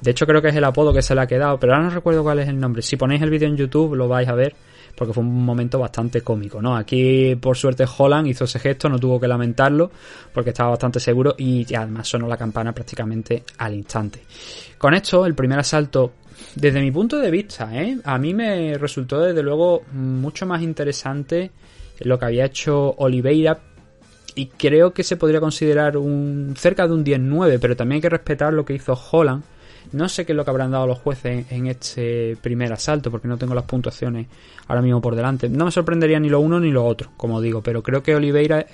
De 0.01 0.11
hecho 0.11 0.27
creo 0.27 0.43
que 0.43 0.49
es 0.49 0.57
el 0.57 0.65
apodo 0.65 0.93
que 0.93 1.03
se 1.03 1.15
le 1.15 1.21
ha 1.21 1.27
quedado 1.27 1.59
pero 1.59 1.75
ahora 1.75 1.87
no 1.87 1.91
recuerdo 1.91 2.23
cuál 2.23 2.39
es 2.39 2.49
el 2.49 2.59
nombre. 2.59 2.83
Si 2.83 2.97
ponéis 2.97 3.23
el 3.23 3.31
vídeo 3.31 3.49
en 3.49 3.57
YouTube 3.57 3.95
lo 3.95 4.09
vais 4.09 4.29
a 4.29 4.35
ver 4.35 4.55
porque 4.95 5.13
fue 5.13 5.23
un 5.23 5.45
momento 5.45 5.79
bastante 5.79 6.21
cómico, 6.21 6.63
¿no? 6.63 6.77
Aquí, 6.77 7.35
por 7.37 7.57
suerte, 7.57 7.85
Holland 7.85 8.29
hizo 8.29 8.45
ese 8.45 8.59
gesto, 8.59 8.89
no 8.89 8.99
tuvo 8.99 9.19
que 9.19 9.27
lamentarlo, 9.27 9.91
porque 10.33 10.51
estaba 10.51 10.71
bastante 10.71 11.01
seguro 11.01 11.35
y 11.37 11.67
además 11.75 12.09
sonó 12.09 12.29
la 12.29 12.37
campana 12.37 12.73
prácticamente 12.73 13.43
al 13.59 13.75
instante. 13.75 14.23
Con 14.79 14.95
esto, 14.95 15.27
el 15.27 15.35
primer 15.35 15.59
asalto 15.59 16.13
desde 16.55 16.81
mi 16.81 16.91
punto 16.91 17.19
de 17.19 17.31
vista, 17.31 17.71
¿eh? 17.75 17.99
a 18.05 18.19
mí 18.19 18.35
me 18.35 18.79
resultó 18.79 19.21
desde 19.21 19.43
luego 19.43 19.83
mucho 19.93 20.47
más 20.47 20.63
interesante 20.63 21.51
lo 22.01 22.19
que 22.19 22.25
había 22.25 22.47
hecho 22.47 22.95
Oliveira 22.99 23.59
y 24.35 24.47
creo 24.47 24.93
que 24.93 25.05
se 25.05 25.17
podría 25.17 25.41
considerar 25.41 25.97
un 25.97 26.55
cerca 26.57 26.87
de 26.87 26.95
un 26.95 27.05
10-9, 27.05 27.59
pero 27.61 27.77
también 27.77 27.97
hay 27.97 28.03
que 28.03 28.09
respetar 28.09 28.53
lo 28.53 28.65
que 28.65 28.75
hizo 28.75 28.99
Holland, 29.13 29.45
No 29.95 30.09
sé 30.09 30.27
qué 30.27 30.33
es 30.33 30.37
lo 30.37 30.45
que 30.45 30.51
habrán 30.51 30.71
dado 30.71 30.87
los 30.87 30.99
jueces 30.99 31.47
en, 31.51 31.67
este 31.67 32.37
primer 32.41 32.73
asalto, 32.73 33.11
porque 33.11 33.29
no 33.29 33.39
tengo 33.39 33.55
las 33.55 33.65
puntuaciones 33.65 34.27
ahora 34.67 34.83
mismo 34.83 35.01
por 35.01 35.15
delante. 35.15 35.49
No 35.49 35.67
me 35.67 35.71
sorprendería 35.71 36.19
ni 36.19 36.29
lo 36.29 36.41
uno 36.41 36.59
ni 36.59 36.71
lo 36.71 36.85
otro, 36.85 37.11
como 37.17 37.41
digo, 37.41 37.63
pero 37.63 37.83
creo 37.83 38.03
que 38.03 38.15
Oliveira 38.15 38.67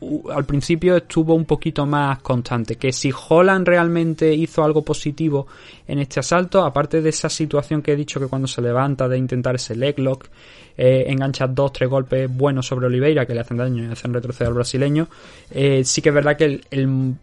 uh, 0.00 0.30
al 0.30 0.44
principio 0.44 0.96
estuvo 0.96 1.34
un 1.34 1.44
poquito 1.44 1.84
más 1.84 2.20
constante. 2.20 2.76
Que 2.76 2.92
si 2.92 3.12
Holland 3.28 3.66
realmente 3.66 4.32
hizo 4.32 4.62
algo 4.62 4.82
positivo 4.82 5.46
en 5.86 5.98
este 5.98 6.20
asalto, 6.20 6.64
aparte 6.64 7.02
de 7.02 7.10
esa 7.10 7.28
situación 7.28 7.82
que 7.82 7.92
he 7.92 7.96
dicho 7.96 8.20
que 8.20 8.26
cuando 8.26 8.46
se 8.46 8.62
levanta 8.62 9.08
de 9.08 9.18
intentar 9.18 9.56
ese 9.56 9.74
leg 9.74 9.98
lock, 9.98 10.28
eh, 10.76 11.04
engancha 11.08 11.46
dos, 11.46 11.72
tres 11.72 11.88
golpes 11.88 12.34
buenos 12.34 12.66
sobre 12.66 12.86
Oliveira 12.86 13.26
que 13.26 13.34
le 13.34 13.40
hacen 13.40 13.56
daño 13.56 13.84
y 13.84 13.92
hacen 13.92 14.14
retroceder 14.14 14.48
al 14.48 14.54
brasileño. 14.54 15.08
Eh, 15.50 15.82
sí 15.84 16.00
que 16.00 16.08
es 16.08 16.14
verdad 16.14 16.36
que 16.36 16.60
el, 16.70 17.14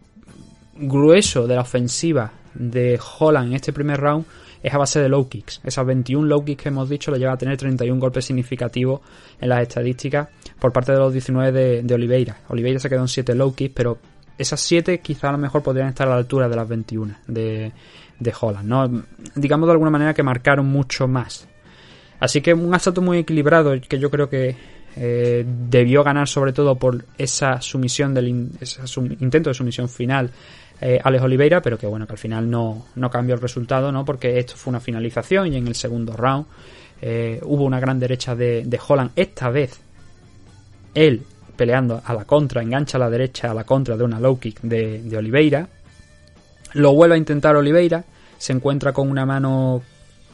grueso 0.82 1.46
de 1.46 1.54
la 1.56 1.60
ofensiva 1.60 2.32
de 2.54 2.98
Holland 3.18 3.48
en 3.48 3.54
este 3.54 3.72
primer 3.72 4.00
round 4.00 4.24
es 4.62 4.74
a 4.74 4.78
base 4.78 5.00
de 5.00 5.08
low 5.08 5.28
kicks. 5.28 5.60
Esas 5.64 5.86
21 5.86 6.26
low 6.26 6.44
kicks 6.44 6.62
que 6.62 6.68
hemos 6.68 6.88
dicho 6.88 7.10
le 7.10 7.18
lleva 7.18 7.32
a 7.32 7.38
tener 7.38 7.56
31 7.56 7.98
golpes 8.00 8.24
significativos 8.24 9.00
en 9.40 9.48
las 9.48 9.62
estadísticas 9.62 10.28
por 10.58 10.72
parte 10.72 10.92
de 10.92 10.98
los 10.98 11.12
19 11.12 11.82
de, 11.82 11.94
Oliveira. 11.94 12.38
Oliveira 12.48 12.78
se 12.78 12.88
quedó 12.88 13.00
en 13.00 13.08
7 13.08 13.34
low 13.34 13.54
kicks, 13.54 13.74
pero 13.74 13.98
esas 14.36 14.60
7 14.60 15.00
quizá 15.00 15.30
a 15.30 15.32
lo 15.32 15.38
mejor 15.38 15.62
podrían 15.62 15.88
estar 15.88 16.06
a 16.06 16.10
la 16.10 16.16
altura 16.16 16.48
de 16.48 16.56
las 16.56 16.68
21 16.68 17.14
de, 17.26 17.72
de 18.18 18.34
Holland. 18.38 18.68
¿no? 18.68 19.04
Digamos 19.34 19.66
de 19.66 19.72
alguna 19.72 19.90
manera 19.90 20.12
que 20.12 20.22
marcaron 20.22 20.66
mucho 20.66 21.08
más 21.08 21.48
Así 22.20 22.42
que 22.42 22.52
un 22.52 22.72
asalto 22.74 23.00
muy 23.00 23.18
equilibrado 23.18 23.72
que 23.80 23.98
yo 23.98 24.10
creo 24.10 24.28
que 24.28 24.54
eh, 24.96 25.44
debió 25.46 26.04
ganar 26.04 26.28
sobre 26.28 26.52
todo 26.52 26.76
por 26.76 27.04
esa 27.16 27.60
sumisión 27.62 28.12
del 28.12 28.28
intento 28.28 29.50
de 29.50 29.54
sumisión 29.54 29.88
final 29.88 30.30
eh, 30.80 30.98
Alex 31.02 31.24
Oliveira, 31.24 31.60
pero 31.60 31.78
que 31.78 31.86
bueno, 31.86 32.06
que 32.06 32.12
al 32.12 32.18
final 32.18 32.48
no, 32.50 32.86
no 32.94 33.10
cambió 33.10 33.34
el 33.34 33.40
resultado, 33.40 33.92
¿no? 33.92 34.04
Porque 34.04 34.38
esto 34.38 34.54
fue 34.56 34.70
una 34.70 34.80
finalización 34.80 35.52
y 35.52 35.56
en 35.56 35.66
el 35.66 35.74
segundo 35.74 36.16
round 36.16 36.46
eh, 37.02 37.40
hubo 37.44 37.64
una 37.64 37.80
gran 37.80 37.98
derecha 37.98 38.34
de, 38.34 38.64
de, 38.64 38.80
Holland. 38.86 39.10
Esta 39.16 39.50
vez 39.50 39.80
él 40.94 41.22
peleando 41.56 42.00
a 42.04 42.14
la 42.14 42.24
contra, 42.24 42.62
engancha 42.62 42.96
a 42.96 43.00
la 43.00 43.10
derecha 43.10 43.50
a 43.50 43.54
la 43.54 43.64
contra 43.64 43.96
de 43.96 44.04
una 44.04 44.18
low 44.18 44.38
kick 44.38 44.60
de, 44.62 45.02
de 45.02 45.16
Oliveira. 45.16 45.68
Lo 46.74 46.94
vuelve 46.94 47.16
a 47.16 47.18
intentar 47.18 47.56
Oliveira, 47.56 48.04
se 48.38 48.52
encuentra 48.52 48.92
con 48.92 49.10
una 49.10 49.26
mano 49.26 49.82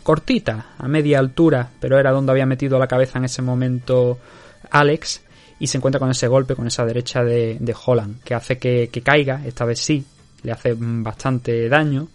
cortita, 0.07 0.75
a 0.79 0.87
media 0.87 1.19
altura, 1.19 1.69
pero 1.81 1.99
era 1.99 2.13
donde 2.13 2.31
había 2.31 2.47
metido 2.47 2.79
la 2.79 2.87
cabeza 2.87 3.19
en 3.19 3.25
ese 3.25 3.43
momento 3.43 4.19
Alex, 4.71 5.21
y 5.59 5.67
se 5.67 5.79
encuentra 5.79 5.99
con 5.99 6.11
ese 6.11 6.29
golpe, 6.29 6.55
con 6.55 6.67
esa 6.67 6.85
derecha 6.85 7.25
de, 7.25 7.75
Holland, 7.85 8.23
que 8.23 8.35
hace 8.35 8.59
que, 8.59 8.89
caiga, 9.03 9.43
esta 9.45 9.65
vez 9.65 9.81
sí, 9.81 10.05
le 10.47 10.53
hace 10.53 10.77
bastante 10.79 11.69
daño. 11.69 12.07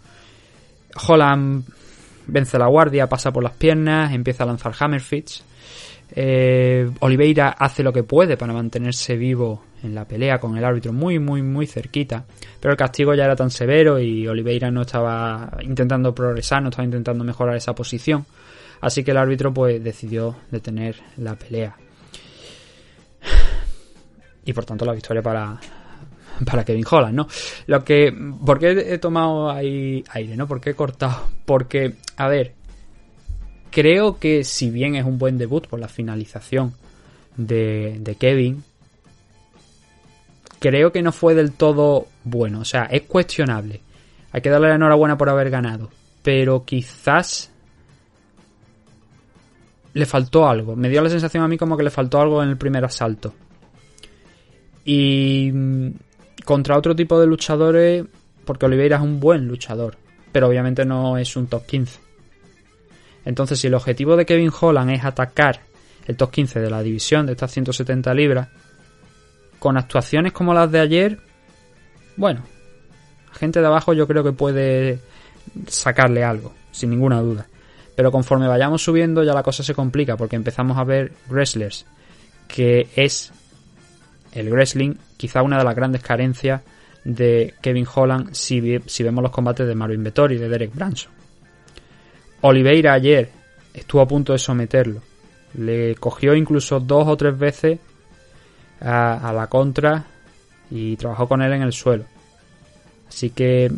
Holland 1.06 1.64
vence 2.26 2.58
la 2.58 2.66
guardia, 2.66 3.06
pasa 3.06 3.30
por 3.30 3.42
las 3.42 3.52
piernas, 3.52 4.12
empieza 4.12 4.44
a 4.44 4.46
lanzar 4.46 4.72
hammerfits. 4.78 5.44
Eh, 6.14 6.90
Oliveira 7.00 7.50
hace 7.50 7.82
lo 7.82 7.92
que 7.92 8.02
puede 8.02 8.36
para 8.36 8.52
mantenerse 8.52 9.16
vivo 9.16 9.64
en 9.82 9.94
la 9.94 10.06
pelea 10.06 10.38
con 10.38 10.56
el 10.56 10.64
árbitro 10.64 10.94
muy, 10.94 11.18
muy, 11.18 11.42
muy 11.42 11.66
cerquita. 11.66 12.24
Pero 12.58 12.72
el 12.72 12.78
castigo 12.78 13.14
ya 13.14 13.24
era 13.24 13.36
tan 13.36 13.50
severo 13.50 14.00
y 14.00 14.26
Oliveira 14.26 14.70
no 14.70 14.82
estaba 14.82 15.50
intentando 15.60 16.14
progresar, 16.14 16.62
no 16.62 16.70
estaba 16.70 16.86
intentando 16.86 17.24
mejorar 17.24 17.56
esa 17.56 17.74
posición. 17.74 18.24
Así 18.80 19.04
que 19.04 19.10
el 19.10 19.18
árbitro 19.18 19.52
pues 19.52 19.82
decidió 19.84 20.36
detener 20.50 20.96
la 21.18 21.34
pelea. 21.34 21.76
Y 24.44 24.52
por 24.54 24.64
tanto 24.64 24.86
la 24.86 24.92
victoria 24.92 25.22
para, 25.22 25.60
para 26.44 26.64
Kevin 26.64 26.84
Holland, 26.88 27.14
¿no? 27.14 27.28
Lo 27.66 27.84
que... 27.84 28.12
¿Por 28.44 28.58
qué 28.58 28.94
he 28.94 28.98
tomado 28.98 29.50
ahí 29.50 30.04
aire, 30.10 30.36
no? 30.36 30.46
¿Por 30.46 30.60
qué 30.60 30.70
he 30.70 30.74
cortado? 30.74 31.28
Porque, 31.44 31.94
a 32.16 32.28
ver, 32.28 32.54
creo 33.70 34.18
que 34.18 34.44
si 34.44 34.70
bien 34.70 34.94
es 34.94 35.04
un 35.04 35.18
buen 35.18 35.38
debut 35.38 35.66
por 35.66 35.80
la 35.80 35.88
finalización 35.88 36.74
de, 37.36 37.96
de 38.00 38.14
Kevin, 38.16 38.62
creo 40.60 40.92
que 40.92 41.02
no 41.02 41.12
fue 41.12 41.34
del 41.34 41.52
todo 41.52 42.06
bueno. 42.24 42.60
O 42.60 42.64
sea, 42.64 42.82
es 42.84 43.02
cuestionable. 43.02 43.80
Hay 44.30 44.40
que 44.40 44.50
darle 44.50 44.68
la 44.68 44.76
enhorabuena 44.76 45.18
por 45.18 45.28
haber 45.28 45.50
ganado. 45.50 45.90
Pero 46.22 46.64
quizás 46.64 47.50
le 49.94 50.06
faltó 50.06 50.48
algo. 50.48 50.76
Me 50.76 50.88
dio 50.88 51.02
la 51.02 51.10
sensación 51.10 51.42
a 51.42 51.48
mí 51.48 51.58
como 51.58 51.76
que 51.76 51.82
le 51.82 51.90
faltó 51.90 52.20
algo 52.20 52.42
en 52.42 52.50
el 52.50 52.56
primer 52.56 52.84
asalto. 52.84 53.34
Y 54.84 55.52
contra 56.44 56.76
otro 56.76 56.94
tipo 56.94 57.20
de 57.20 57.26
luchadores, 57.26 58.04
porque 58.44 58.66
Oliveira 58.66 58.96
es 58.96 59.02
un 59.02 59.20
buen 59.20 59.46
luchador, 59.46 59.96
pero 60.32 60.48
obviamente 60.48 60.84
no 60.84 61.16
es 61.18 61.36
un 61.36 61.46
top 61.46 61.66
15. 61.66 62.00
Entonces, 63.24 63.60
si 63.60 63.68
el 63.68 63.74
objetivo 63.74 64.16
de 64.16 64.26
Kevin 64.26 64.50
Holland 64.58 64.90
es 64.90 65.04
atacar 65.04 65.60
el 66.06 66.16
top 66.16 66.30
15 66.30 66.60
de 66.60 66.70
la 66.70 66.82
división 66.82 67.26
de 67.26 67.32
estas 67.32 67.52
170 67.52 68.12
libras, 68.14 68.48
con 69.58 69.76
actuaciones 69.76 70.32
como 70.32 70.52
las 70.54 70.70
de 70.72 70.80
ayer, 70.80 71.18
bueno, 72.16 72.42
gente 73.32 73.60
de 73.60 73.66
abajo 73.66 73.92
yo 73.92 74.08
creo 74.08 74.24
que 74.24 74.32
puede 74.32 74.98
sacarle 75.68 76.24
algo, 76.24 76.52
sin 76.72 76.90
ninguna 76.90 77.20
duda. 77.20 77.46
Pero 77.94 78.10
conforme 78.10 78.48
vayamos 78.48 78.82
subiendo 78.82 79.22
ya 79.22 79.34
la 79.34 79.42
cosa 79.42 79.62
se 79.62 79.74
complica 79.74 80.16
porque 80.16 80.36
empezamos 80.36 80.78
a 80.78 80.84
ver 80.84 81.12
wrestlers 81.28 81.86
que 82.48 82.88
es 82.96 83.32
el 84.32 84.50
wrestling 84.50 84.94
quizá 85.16 85.42
una 85.42 85.58
de 85.58 85.64
las 85.64 85.74
grandes 85.74 86.02
carencias 86.02 86.62
de 87.04 87.54
Kevin 87.60 87.86
Holland 87.92 88.32
si, 88.32 88.60
vemos 88.60 89.22
los 89.22 89.32
combates 89.32 89.66
de 89.66 89.74
Marvin 89.74 90.04
Vettori 90.04 90.36
y 90.36 90.38
de 90.38 90.48
Derek 90.48 90.74
Branson. 90.74 91.12
Oliveira 92.42 92.92
ayer 92.94 93.30
estuvo 93.72 94.00
a 94.00 94.08
punto 94.08 94.32
de 94.32 94.38
someterlo. 94.38 95.00
Le 95.54 95.94
cogió 95.96 96.34
incluso 96.34 96.80
dos 96.80 97.06
o 97.08 97.16
tres 97.16 97.38
veces 97.38 97.78
a, 98.80 99.32
la 99.34 99.46
contra 99.46 100.04
y 100.70 100.96
trabajó 100.96 101.28
con 101.28 101.42
él 101.42 101.52
en 101.52 101.62
el 101.62 101.72
suelo. 101.72 102.04
Así 103.08 103.30
que, 103.30 103.70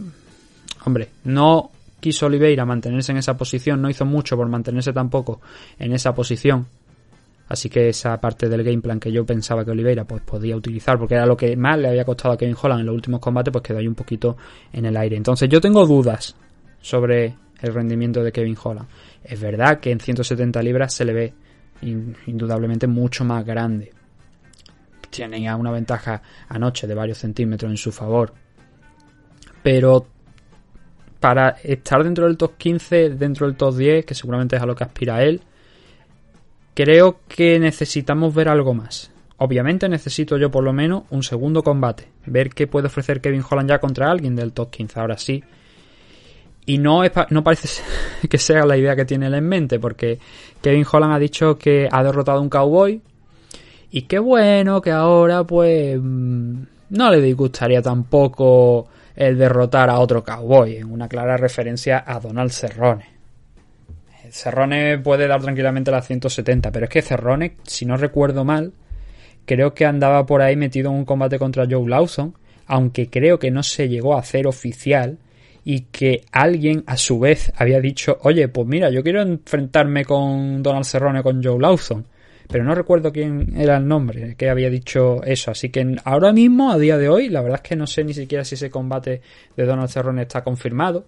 hombre, 0.84 1.08
no 1.24 1.70
quiso 2.00 2.26
Oliveira 2.26 2.64
mantenerse 2.64 3.12
en 3.12 3.18
esa 3.18 3.36
posición, 3.36 3.82
no 3.82 3.90
hizo 3.90 4.04
mucho 4.04 4.36
por 4.36 4.48
mantenerse 4.48 4.92
tampoco 4.92 5.40
en 5.78 5.92
esa 5.92 6.14
posición. 6.14 6.66
Así 7.48 7.68
que 7.68 7.90
esa 7.90 8.18
parte 8.20 8.48
del 8.48 8.64
game 8.64 8.80
plan 8.80 8.98
que 8.98 9.12
yo 9.12 9.24
pensaba 9.26 9.64
que 9.64 9.70
Oliveira 9.70 10.04
pues, 10.04 10.22
podía 10.22 10.56
utilizar, 10.56 10.98
porque 10.98 11.14
era 11.14 11.26
lo 11.26 11.36
que 11.36 11.56
más 11.56 11.78
le 11.78 11.88
había 11.88 12.04
costado 12.04 12.34
a 12.34 12.36
Kevin 12.38 12.56
Holland 12.60 12.80
en 12.80 12.86
los 12.86 12.94
últimos 12.94 13.20
combates, 13.20 13.52
pues 13.52 13.62
quedó 13.62 13.78
ahí 13.78 13.88
un 13.88 13.94
poquito 13.94 14.36
en 14.72 14.86
el 14.86 14.96
aire. 14.96 15.16
Entonces 15.16 15.48
yo 15.48 15.60
tengo 15.60 15.86
dudas 15.86 16.34
sobre 16.80 17.36
el 17.60 17.74
rendimiento 17.74 18.22
de 18.22 18.32
Kevin 18.32 18.56
Holland. 18.62 18.88
Es 19.22 19.40
verdad 19.40 19.78
que 19.80 19.90
en 19.90 20.00
170 20.00 20.62
libras 20.62 20.94
se 20.94 21.04
le 21.04 21.12
ve 21.12 21.34
indudablemente 22.26 22.86
mucho 22.86 23.24
más 23.24 23.44
grande 23.44 23.92
tenía 25.22 25.56
una 25.56 25.70
ventaja 25.70 26.22
anoche 26.48 26.86
de 26.86 26.94
varios 26.94 27.18
centímetros 27.18 27.70
en 27.70 27.76
su 27.76 27.92
favor. 27.92 28.32
Pero 29.62 30.06
para 31.20 31.50
estar 31.62 32.02
dentro 32.04 32.26
del 32.26 32.36
top 32.36 32.56
15, 32.56 33.10
dentro 33.10 33.46
del 33.46 33.56
top 33.56 33.76
10, 33.76 34.04
que 34.04 34.14
seguramente 34.14 34.56
es 34.56 34.62
a 34.62 34.66
lo 34.66 34.74
que 34.74 34.84
aspira 34.84 35.22
él, 35.22 35.40
creo 36.74 37.20
que 37.28 37.58
necesitamos 37.58 38.34
ver 38.34 38.48
algo 38.48 38.74
más. 38.74 39.10
Obviamente 39.38 39.88
necesito 39.88 40.36
yo 40.36 40.50
por 40.50 40.62
lo 40.62 40.72
menos 40.72 41.04
un 41.10 41.22
segundo 41.22 41.62
combate, 41.62 42.08
ver 42.26 42.50
qué 42.50 42.66
puede 42.66 42.86
ofrecer 42.86 43.20
Kevin 43.20 43.42
Holland 43.48 43.70
ya 43.70 43.80
contra 43.80 44.10
alguien 44.10 44.36
del 44.36 44.52
top 44.52 44.70
15, 44.70 45.00
ahora 45.00 45.18
sí. 45.18 45.42
Y 46.66 46.78
no, 46.78 47.02
no 47.30 47.44
parece 47.44 47.82
que 48.28 48.38
sea 48.38 48.64
la 48.64 48.76
idea 48.76 48.96
que 48.96 49.04
tiene 49.04 49.26
él 49.26 49.34
en 49.34 49.48
mente, 49.48 49.78
porque 49.78 50.18
Kevin 50.60 50.86
Holland 50.90 51.14
ha 51.14 51.18
dicho 51.18 51.58
que 51.58 51.88
ha 51.90 52.02
derrotado 52.02 52.38
a 52.38 52.42
un 52.42 52.48
cowboy, 52.48 53.00
y 53.90 54.02
qué 54.02 54.18
bueno 54.18 54.80
que 54.80 54.90
ahora, 54.90 55.44
pues, 55.44 55.98
mm, 56.00 56.62
no 56.90 57.10
le 57.10 57.20
disgustaría 57.20 57.80
tampoco 57.80 58.88
el 59.14 59.38
derrotar 59.38 59.88
a 59.88 60.00
otro 60.00 60.24
cowboy, 60.24 60.76
en 60.76 60.90
una 60.90 61.06
clara 61.06 61.36
referencia 61.36 62.02
a 62.04 62.18
Donald 62.18 62.50
Cerrone. 62.50 63.13
Cerrone 64.30 64.98
puede 64.98 65.26
dar 65.26 65.42
tranquilamente 65.42 65.90
las 65.90 66.06
170, 66.06 66.70
pero 66.72 66.84
es 66.84 66.90
que 66.90 67.02
Cerrone, 67.02 67.56
si 67.64 67.86
no 67.86 67.96
recuerdo 67.96 68.44
mal, 68.44 68.72
creo 69.44 69.74
que 69.74 69.86
andaba 69.86 70.26
por 70.26 70.42
ahí 70.42 70.56
metido 70.56 70.90
en 70.90 70.96
un 70.96 71.04
combate 71.04 71.38
contra 71.38 71.66
Joe 71.68 71.88
Lawson, 71.88 72.34
aunque 72.66 73.08
creo 73.08 73.38
que 73.38 73.50
no 73.50 73.62
se 73.62 73.88
llegó 73.88 74.16
a 74.16 74.20
hacer 74.20 74.46
oficial 74.46 75.18
y 75.64 75.82
que 75.82 76.24
alguien 76.32 76.84
a 76.86 76.96
su 76.96 77.18
vez 77.18 77.52
había 77.56 77.80
dicho, 77.80 78.18
oye, 78.22 78.48
pues 78.48 78.66
mira, 78.66 78.90
yo 78.90 79.02
quiero 79.02 79.22
enfrentarme 79.22 80.04
con 80.04 80.62
Donald 80.62 80.84
Cerrone 80.84 81.22
con 81.22 81.42
Joe 81.42 81.58
Lawson 81.58 82.06
pero 82.48 82.64
no 82.64 82.74
recuerdo 82.74 83.12
quién 83.12 83.54
era 83.56 83.76
el 83.76 83.88
nombre 83.88 84.34
que 84.36 84.50
había 84.50 84.70
dicho 84.70 85.22
eso. 85.24 85.50
Así 85.50 85.70
que 85.70 85.96
ahora 86.04 86.32
mismo, 86.32 86.70
a 86.70 86.78
día 86.78 86.98
de 86.98 87.08
hoy, 87.08 87.28
la 87.28 87.40
verdad 87.40 87.60
es 87.62 87.68
que 87.68 87.76
no 87.76 87.86
sé 87.86 88.04
ni 88.04 88.14
siquiera 88.14 88.44
si 88.44 88.54
ese 88.54 88.70
combate 88.70 89.22
de 89.56 89.64
Donald 89.64 89.88
Cerrone 89.88 90.22
está 90.22 90.44
confirmado. 90.44 91.06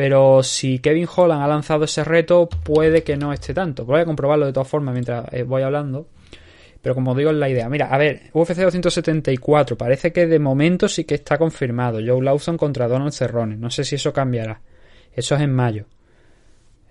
Pero 0.00 0.42
si 0.42 0.78
Kevin 0.78 1.06
Holland 1.14 1.42
ha 1.42 1.46
lanzado 1.46 1.84
ese 1.84 2.02
reto, 2.04 2.48
puede 2.48 3.02
que 3.02 3.18
no 3.18 3.34
esté 3.34 3.52
tanto. 3.52 3.84
Voy 3.84 4.00
a 4.00 4.06
comprobarlo 4.06 4.46
de 4.46 4.52
todas 4.54 4.66
formas 4.66 4.94
mientras 4.94 5.30
eh, 5.30 5.42
voy 5.42 5.60
hablando. 5.60 6.08
Pero 6.80 6.94
como 6.94 7.14
digo, 7.14 7.30
es 7.30 7.36
la 7.36 7.50
idea. 7.50 7.68
Mira, 7.68 7.88
a 7.88 7.98
ver, 7.98 8.30
UFC 8.32 8.56
274. 8.56 9.76
Parece 9.76 10.10
que 10.10 10.26
de 10.26 10.38
momento 10.38 10.88
sí 10.88 11.04
que 11.04 11.16
está 11.16 11.36
confirmado. 11.36 11.98
Joe 12.02 12.24
Lawson 12.24 12.56
contra 12.56 12.88
Donald 12.88 13.12
Cerrone. 13.12 13.58
No 13.58 13.68
sé 13.68 13.84
si 13.84 13.96
eso 13.96 14.10
cambiará. 14.10 14.62
Eso 15.12 15.34
es 15.34 15.42
en 15.42 15.52
mayo. 15.52 15.84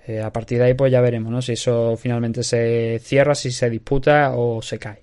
Eh, 0.05 0.21
a 0.21 0.31
partir 0.31 0.59
de 0.59 0.65
ahí 0.65 0.73
pues 0.75 0.91
ya 0.91 1.01
veremos, 1.01 1.31
¿no? 1.31 1.41
Si 1.41 1.53
eso 1.53 1.97
finalmente 1.97 2.43
se 2.43 2.99
cierra, 3.01 3.33
si 3.33 3.49
se 3.49 3.71
disputa 3.71 4.33
o 4.35 4.61
se 4.61 4.77
cae. 4.77 5.01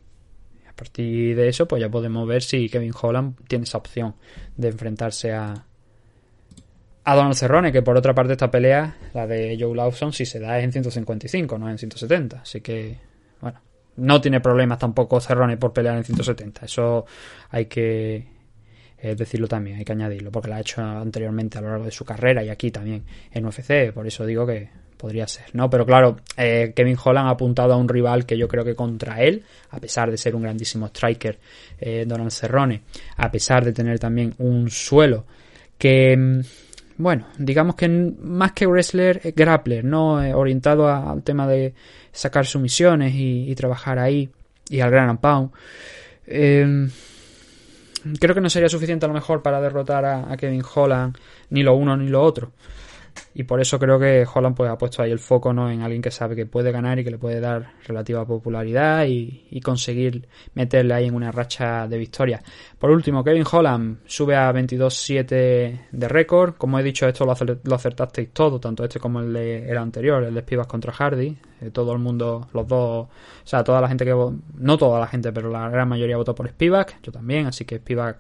A 0.69 0.73
partir 0.77 1.35
de 1.35 1.49
eso 1.49 1.67
pues 1.67 1.81
ya 1.81 1.89
podemos 1.89 2.25
ver 2.29 2.45
si 2.45 2.69
Kevin 2.69 2.93
Holland 3.03 3.35
tiene 3.49 3.65
esa 3.65 3.79
opción 3.79 4.15
de 4.57 4.69
enfrentarse 4.69 5.33
a, 5.33 5.67
a 7.09 7.15
Donald 7.15 7.37
Cerrone, 7.37 7.71
que 7.71 7.83
por 7.83 7.97
otra 7.97 8.13
parte 8.13 8.33
esta 8.33 8.51
pelea, 8.51 8.97
la 9.15 9.29
de 9.29 9.57
Joe 9.59 9.77
Lawson, 9.77 10.13
si 10.13 10.27
se 10.27 10.41
da 10.41 10.59
es 10.59 10.65
en 10.65 10.73
155, 10.73 11.57
no 11.57 11.71
en 11.71 11.79
170. 11.79 12.41
Así 12.41 12.61
que, 12.61 12.99
bueno, 13.41 13.61
no 13.99 14.21
tiene 14.21 14.41
problemas 14.41 14.81
tampoco 14.81 15.21
Cerrone 15.21 15.57
por 15.57 15.73
pelear 15.73 15.97
en 15.97 16.03
170. 16.03 16.65
Eso 16.65 17.07
hay 17.51 17.67
que 17.67 18.27
eh, 18.99 19.15
decirlo 19.15 19.47
también, 19.47 19.79
hay 19.79 19.85
que 19.85 19.93
añadirlo, 19.93 20.33
porque 20.33 20.49
lo 20.49 20.57
ha 20.57 20.61
hecho 20.61 20.83
anteriormente 20.83 21.59
a 21.59 21.61
lo 21.61 21.69
largo 21.69 21.85
de 21.85 21.93
su 21.93 22.05
carrera 22.05 22.43
y 22.43 22.49
aquí 22.49 22.73
también 22.73 23.05
en 23.31 23.47
UFC. 23.47 23.93
Por 23.95 24.05
eso 24.09 24.27
digo 24.27 24.45
que 24.45 24.69
podría 24.97 25.29
ser, 25.29 25.45
¿no? 25.53 25.71
Pero 25.71 25.87
claro, 25.87 26.17
eh, 26.37 26.73
Kevin 26.75 26.97
Holland 27.05 27.29
ha 27.29 27.31
apuntado 27.31 27.75
a 27.75 27.77
un 27.77 27.89
rival 27.89 28.27
que 28.27 28.37
yo 28.37 28.49
creo 28.49 28.65
que 28.65 28.75
contra 28.75 29.23
él, 29.23 29.45
a 29.71 29.79
pesar 29.79 30.11
de 30.11 30.17
ser 30.17 30.35
un 30.35 30.43
grandísimo 30.43 30.89
striker, 30.89 31.39
eh, 31.79 32.05
Donald 32.05 32.33
Cerrone, 32.33 32.83
a 33.17 33.31
pesar 33.31 33.65
de 33.65 33.73
tener 33.73 34.01
también 34.01 34.35
un 34.39 34.69
suelo 34.71 35.25
que 35.79 36.17
mm, 36.17 36.66
bueno, 36.99 37.27
digamos 37.39 37.75
que 37.75 37.89
más 37.89 38.53
que 38.53 38.67
wrestler, 38.67 39.33
grappler, 39.35 39.85
¿no? 39.85 40.23
Eh, 40.23 40.35
orientado 40.35 40.89
al 40.89 41.23
tema 41.23 41.47
de 41.47 41.75
sacar 42.13 42.47
sumisiones 42.47 43.15
y, 43.15 43.51
y, 43.51 43.55
trabajar 43.55 43.99
ahí 43.99 44.31
y 44.69 44.81
al 44.81 44.91
gran 44.91 45.19
pound. 45.19 45.51
Eh, 46.27 46.89
creo 48.19 48.35
que 48.35 48.41
no 48.41 48.51
sería 48.51 48.69
suficiente 48.69 49.05
a 49.05 49.09
lo 49.09 49.15
mejor 49.15 49.43
para 49.43 49.61
derrotar 49.61 50.05
a, 50.05 50.33
a 50.33 50.37
Kevin 50.37 50.63
Holland 50.75 51.17
ni 51.51 51.63
lo 51.63 51.75
uno 51.75 51.97
ni 51.97 52.09
lo 52.09 52.23
otro. 52.23 52.53
Y 53.35 53.45
por 53.45 53.61
eso 53.61 53.79
creo 53.79 53.99
que 53.99 54.27
Holland 54.33 54.57
pues, 54.57 54.71
ha 54.71 54.79
puesto 54.79 55.03
ahí 55.03 55.11
el 55.11 55.19
foco 55.19 55.53
¿no? 55.53 55.71
en 55.71 55.83
alguien 55.83 56.03
que 56.03 56.11
sabe 56.11 56.35
que 56.35 56.47
puede 56.47 56.73
ganar 56.73 56.99
y 56.99 57.05
que 57.05 57.11
le 57.11 57.19
puede 57.19 57.41
dar 57.41 57.73
relativa 57.87 58.25
popularidad 58.25 59.05
y, 59.07 59.61
conseguir 59.63 60.29
meterle 60.55 60.95
ahí 60.95 61.07
en 61.07 61.15
una 61.15 61.33
racha 61.33 61.89
de 61.89 61.99
victoria. 61.99 62.41
Por 62.79 62.91
último, 62.91 63.25
Kevin 63.25 63.45
Holland 63.51 63.99
sube 64.07 64.37
a 64.37 64.53
22-7 64.53 65.89
de 65.91 66.09
récord. 66.09 66.55
Como 66.57 66.79
he 66.79 66.83
dicho, 66.83 67.09
esto 67.09 67.25
lo, 67.25 67.35
lo, 67.65 67.75
acertasteis 67.75 68.31
todo, 68.33 68.61
tanto 68.61 68.85
este 68.85 69.01
como 69.01 69.21
el, 69.21 69.33
de, 69.33 69.69
el 69.69 69.77
anterior, 69.79 70.23
el 70.23 70.35
de 70.35 70.41
Spivas 70.43 70.67
contra 70.69 70.93
Hardy. 70.93 71.37
Eh, 71.61 71.71
todo 71.71 71.93
el 71.93 71.99
mundo, 71.99 72.49
los 72.53 72.69
dos, 72.69 73.07
o 73.07 73.11
sea, 73.45 73.65
toda 73.65 73.81
la 73.81 73.89
gente 73.89 74.05
que, 74.05 74.15
no 74.59 74.79
toda 74.79 75.01
la 75.01 75.07
gente, 75.07 75.33
pero 75.33 75.51
la 75.51 75.69
gran 75.69 75.89
mayoría 75.89 76.17
votó 76.17 76.35
por 76.35 76.49
Spivak, 76.49 77.01
yo 77.03 77.11
también, 77.11 77.47
así 77.47 77.65
que 77.65 77.79
Spivak 77.79 78.19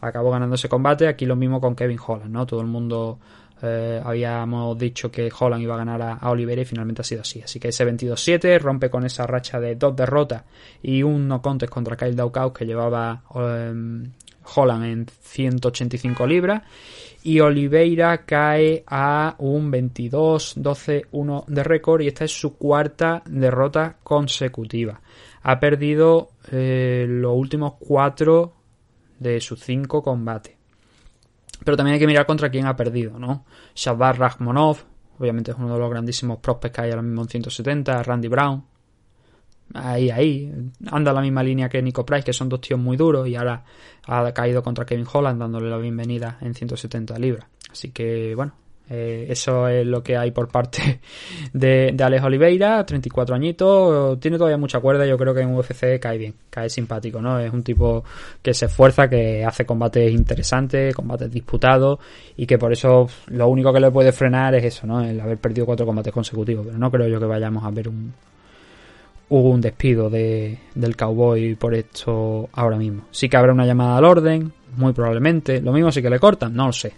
acabó 0.00 0.30
ganando 0.30 0.54
ese 0.54 0.68
combate. 0.68 1.08
Aquí 1.08 1.26
lo 1.26 1.36
mismo 1.36 1.60
con 1.60 1.74
Kevin 1.74 1.98
Holland, 2.04 2.30
¿no? 2.30 2.46
Todo 2.46 2.60
el 2.60 2.66
mundo 2.66 3.18
eh, 3.62 4.00
habíamos 4.04 4.78
dicho 4.78 5.10
que 5.10 5.30
Holland 5.36 5.62
iba 5.62 5.74
a 5.74 5.78
ganar 5.78 6.18
a, 6.20 6.30
Oliveira 6.30 6.62
y 6.62 6.64
finalmente 6.66 7.00
ha 7.00 7.04
sido 7.04 7.22
así. 7.22 7.40
Así 7.40 7.58
que 7.58 7.68
ese 7.68 7.86
22-7 7.86 8.58
rompe 8.60 8.90
con 8.90 9.04
esa 9.04 9.26
racha 9.26 9.58
de 9.60 9.76
dos 9.76 9.96
derrotas 9.96 10.44
y 10.82 11.02
un 11.02 11.26
no 11.26 11.40
contest 11.40 11.72
contra 11.72 11.96
Kyle 11.96 12.14
Daukaus 12.14 12.52
que 12.52 12.66
llevaba 12.66 13.22
eh, 13.34 14.04
Holland 14.54 14.84
en 14.84 15.06
185 15.22 16.26
libras. 16.26 16.62
Y 17.22 17.40
Oliveira 17.40 18.24
cae 18.24 18.84
a 18.86 19.34
un 19.38 19.72
22-12-1 19.72 21.46
de 21.46 21.64
récord 21.64 22.02
y 22.02 22.08
esta 22.08 22.24
es 22.24 22.32
su 22.32 22.56
cuarta 22.56 23.22
derrota 23.26 23.96
consecutiva. 24.02 25.00
Ha 25.42 25.58
perdido 25.58 26.30
eh, 26.52 27.06
los 27.08 27.34
últimos 27.36 27.74
cuatro 27.80 28.52
de 29.18 29.40
sus 29.40 29.60
cinco 29.60 30.02
combates. 30.02 30.55
Pero 31.66 31.76
también 31.76 31.94
hay 31.94 31.98
que 31.98 32.06
mirar 32.06 32.26
contra 32.26 32.48
quién 32.48 32.64
ha 32.66 32.76
perdido, 32.76 33.18
¿no? 33.18 33.44
Shabar 33.74 34.16
Rachmonov, 34.20 34.84
obviamente 35.18 35.50
es 35.50 35.56
uno 35.58 35.74
de 35.74 35.80
los 35.80 35.90
grandísimos 35.90 36.38
prospects 36.38 36.76
que 36.76 36.82
hay 36.82 36.90
ahora 36.90 37.02
mismo 37.02 37.22
en 37.22 37.28
170, 37.28 38.04
Randy 38.04 38.28
Brown, 38.28 38.64
ahí, 39.74 40.08
ahí, 40.10 40.52
anda 40.92 41.12
la 41.12 41.20
misma 41.20 41.42
línea 41.42 41.68
que 41.68 41.82
Nico 41.82 42.06
Price, 42.06 42.22
que 42.22 42.32
son 42.32 42.48
dos 42.48 42.60
tíos 42.60 42.78
muy 42.78 42.96
duros, 42.96 43.26
y 43.26 43.34
ahora 43.34 43.64
ha 44.06 44.32
caído 44.32 44.62
contra 44.62 44.86
Kevin 44.86 45.08
Holland 45.12 45.40
dándole 45.40 45.68
la 45.68 45.78
bienvenida 45.78 46.38
en 46.40 46.54
170 46.54 47.18
libras. 47.18 47.48
Así 47.68 47.90
que, 47.90 48.36
bueno, 48.36 48.54
eh, 48.88 49.26
eso 49.28 49.66
es 49.68 49.84
lo 49.84 50.02
que 50.02 50.16
hay 50.16 50.30
por 50.30 50.48
parte 50.48 51.00
de, 51.52 51.90
de 51.92 52.04
Alex 52.04 52.22
Oliveira, 52.22 52.86
34 52.86 53.34
añitos, 53.34 54.20
tiene 54.20 54.38
todavía 54.38 54.56
mucha 54.56 54.80
cuerda, 54.80 55.04
yo 55.06 55.18
creo 55.18 55.34
que 55.34 55.40
en 55.40 55.54
UFC 55.54 55.98
cae 56.00 56.18
bien, 56.18 56.34
cae 56.50 56.70
simpático, 56.70 57.20
¿no? 57.20 57.40
Es 57.40 57.52
un 57.52 57.62
tipo 57.62 58.04
que 58.42 58.54
se 58.54 58.66
esfuerza, 58.66 59.08
que 59.08 59.44
hace 59.44 59.66
combates 59.66 60.12
interesantes, 60.12 60.94
combates 60.94 61.30
disputados 61.30 61.98
y 62.36 62.46
que 62.46 62.58
por 62.58 62.72
eso 62.72 63.08
lo 63.28 63.48
único 63.48 63.72
que 63.72 63.80
le 63.80 63.90
puede 63.90 64.12
frenar 64.12 64.54
es 64.54 64.64
eso, 64.64 64.86
¿no? 64.86 65.02
El 65.02 65.20
haber 65.20 65.38
perdido 65.38 65.66
cuatro 65.66 65.84
combates 65.84 66.12
consecutivos, 66.12 66.66
pero 66.66 66.78
no 66.78 66.90
creo 66.90 67.08
yo 67.08 67.18
que 67.18 67.26
vayamos 67.26 67.64
a 67.64 67.70
ver 67.70 67.88
un 67.88 68.12
un 69.28 69.60
despido 69.60 70.08
de, 70.08 70.58
del 70.74 70.96
cowboy 70.96 71.56
por 71.56 71.74
esto 71.74 72.48
ahora 72.52 72.76
mismo. 72.76 73.06
Sí 73.10 73.28
que 73.28 73.36
habrá 73.36 73.52
una 73.52 73.66
llamada 73.66 73.98
al 73.98 74.04
orden, 74.04 74.52
muy 74.76 74.92
probablemente, 74.92 75.60
lo 75.60 75.72
mismo 75.72 75.90
si 75.90 76.02
que 76.02 76.10
le 76.10 76.18
cortan, 76.18 76.54
no 76.54 76.66
lo 76.66 76.72
sé, 76.72 76.92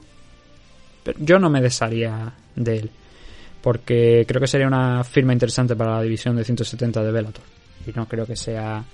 yo 1.18 1.38
no 1.38 1.50
me 1.50 1.60
desharía 1.60 2.32
de 2.54 2.78
él. 2.78 2.90
Porque 3.60 4.24
creo 4.26 4.40
que 4.40 4.46
sería 4.46 4.66
una 4.66 5.02
firma 5.04 5.32
interesante 5.32 5.74
para 5.74 5.96
la 5.96 6.02
división 6.02 6.36
de 6.36 6.44
170 6.44 7.02
de 7.02 7.12
Bellator. 7.12 7.44
Y 7.86 7.92
no 7.92 8.06
creo 8.06 8.26
que 8.26 8.36
sea 8.36 8.84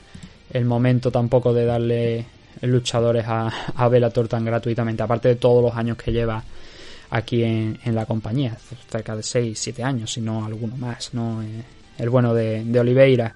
el 0.50 0.64
momento 0.64 1.10
tampoco 1.10 1.52
de 1.52 1.64
darle 1.64 2.26
luchadores 2.62 3.24
a, 3.26 3.88
Bellator 3.88 4.28
tan 4.28 4.44
gratuitamente. 4.44 5.02
Aparte 5.02 5.28
de 5.28 5.36
todos 5.36 5.62
los 5.62 5.74
años 5.74 5.96
que 5.96 6.12
lleva 6.12 6.42
aquí 7.10 7.42
en, 7.42 7.78
en 7.84 7.94
la 7.94 8.06
compañía. 8.06 8.56
Cerca 8.88 9.14
de 9.14 9.22
6, 9.22 9.58
7 9.58 9.82
años, 9.82 10.12
si 10.12 10.20
no 10.20 10.44
alguno 10.44 10.76
más. 10.76 11.12
¿no? 11.12 11.42
Eh, 11.42 11.62
el 11.98 12.10
bueno 12.10 12.34
de, 12.34 12.64
de 12.64 12.80
Oliveira. 12.80 13.34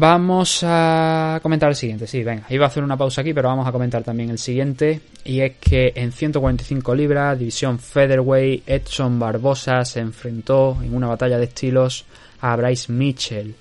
Vamos 0.00 0.60
a 0.62 1.40
comentar 1.42 1.68
el 1.68 1.76
siguiente. 1.76 2.06
Sí, 2.06 2.24
venga, 2.24 2.46
iba 2.48 2.64
a 2.64 2.68
hacer 2.68 2.82
una 2.82 2.96
pausa 2.96 3.20
aquí, 3.20 3.34
pero 3.34 3.48
vamos 3.48 3.68
a 3.68 3.72
comentar 3.72 4.02
también 4.02 4.30
el 4.30 4.38
siguiente. 4.38 4.98
Y 5.24 5.40
es 5.40 5.58
que 5.58 5.92
en 5.94 6.10
145 6.10 6.94
libras, 6.94 7.38
división 7.38 7.78
Featherweight, 7.78 8.66
Edson 8.66 9.18
Barbosa 9.18 9.84
se 9.84 10.00
enfrentó 10.00 10.78
en 10.82 10.94
una 10.94 11.06
batalla 11.06 11.36
de 11.36 11.44
estilos 11.44 12.06
a 12.40 12.56
Bryce 12.56 12.90
Mitchell. 12.90 13.54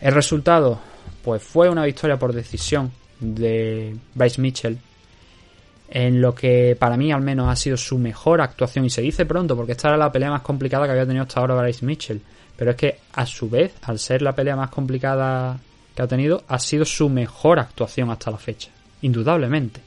El 0.00 0.14
resultado, 0.14 0.80
pues 1.22 1.44
fue 1.44 1.68
una 1.68 1.84
victoria 1.84 2.18
por 2.18 2.32
decisión 2.32 2.90
de 3.20 3.94
Bryce 4.16 4.40
Mitchell. 4.40 4.78
En 5.90 6.20
lo 6.20 6.34
que 6.34 6.76
para 6.76 6.96
mí 6.96 7.12
al 7.12 7.22
menos 7.22 7.48
ha 7.48 7.54
sido 7.54 7.76
su 7.76 7.98
mejor 7.98 8.40
actuación. 8.40 8.84
Y 8.84 8.90
se 8.90 9.00
dice 9.00 9.26
pronto, 9.26 9.54
porque 9.54 9.72
esta 9.72 9.90
era 9.90 9.96
la 9.96 10.10
pelea 10.10 10.30
más 10.30 10.42
complicada 10.42 10.86
que 10.86 10.90
había 10.90 11.06
tenido 11.06 11.22
hasta 11.22 11.38
ahora 11.38 11.54
Bryce 11.54 11.86
Mitchell. 11.86 12.20
Pero 12.56 12.72
es 12.72 12.76
que 12.76 12.98
a 13.12 13.24
su 13.24 13.48
vez, 13.48 13.74
al 13.82 14.00
ser 14.00 14.22
la 14.22 14.34
pelea 14.34 14.56
más 14.56 14.70
complicada 14.70 15.60
que 15.98 16.02
ha 16.04 16.06
tenido 16.06 16.44
ha 16.46 16.60
sido 16.60 16.84
su 16.84 17.08
mejor 17.08 17.58
actuación 17.58 18.08
hasta 18.12 18.30
la 18.30 18.38
fecha. 18.38 18.70
Indudablemente. 19.02 19.80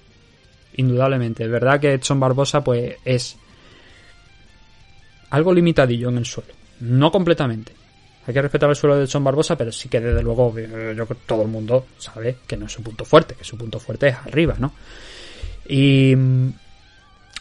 Indudablemente. 0.75 1.45
Es 1.45 1.49
verdad 1.49 1.79
que 1.79 1.93
Edson 1.93 2.19
Barbosa 2.19 2.61
pues 2.61 2.97
es 3.05 3.37
algo 5.29 5.53
limitadillo 5.53 6.09
en 6.09 6.17
el 6.17 6.25
suelo. 6.25 6.51
No 6.81 7.13
completamente. 7.13 7.71
Hay 8.27 8.33
que 8.33 8.41
respetar 8.41 8.69
el 8.69 8.75
suelo 8.75 8.97
de 8.97 9.05
Edson 9.05 9.23
Barbosa, 9.23 9.55
pero 9.55 9.71
sí 9.71 9.87
que 9.87 10.01
desde 10.01 10.21
luego 10.21 10.53
yo 10.59 10.67
creo 10.67 11.07
que 11.07 11.15
todo 11.25 11.43
el 11.43 11.47
mundo 11.47 11.85
sabe 11.97 12.39
que 12.45 12.57
no 12.57 12.65
es 12.65 12.73
su 12.73 12.83
punto 12.83 13.05
fuerte, 13.05 13.35
que 13.35 13.45
su 13.45 13.57
punto 13.57 13.79
fuerte 13.79 14.09
es 14.09 14.15
arriba, 14.15 14.55
¿no? 14.59 14.73
Y 15.69 16.13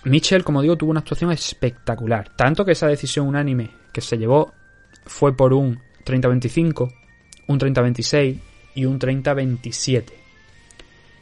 Mitchell, 0.04 0.44
como 0.44 0.62
digo, 0.62 0.76
tuvo 0.76 0.92
una 0.92 1.00
actuación 1.00 1.32
espectacular. 1.32 2.28
Tanto 2.36 2.64
que 2.64 2.70
esa 2.70 2.86
decisión 2.86 3.26
unánime 3.26 3.68
que 3.92 4.00
se 4.00 4.16
llevó 4.16 4.54
fue 5.06 5.36
por 5.36 5.54
un 5.54 5.80
30-25, 6.06 6.94
un 7.48 7.58
30-26 7.58 8.38
y 8.80 8.86
un 8.86 8.98
30-27. 8.98 10.04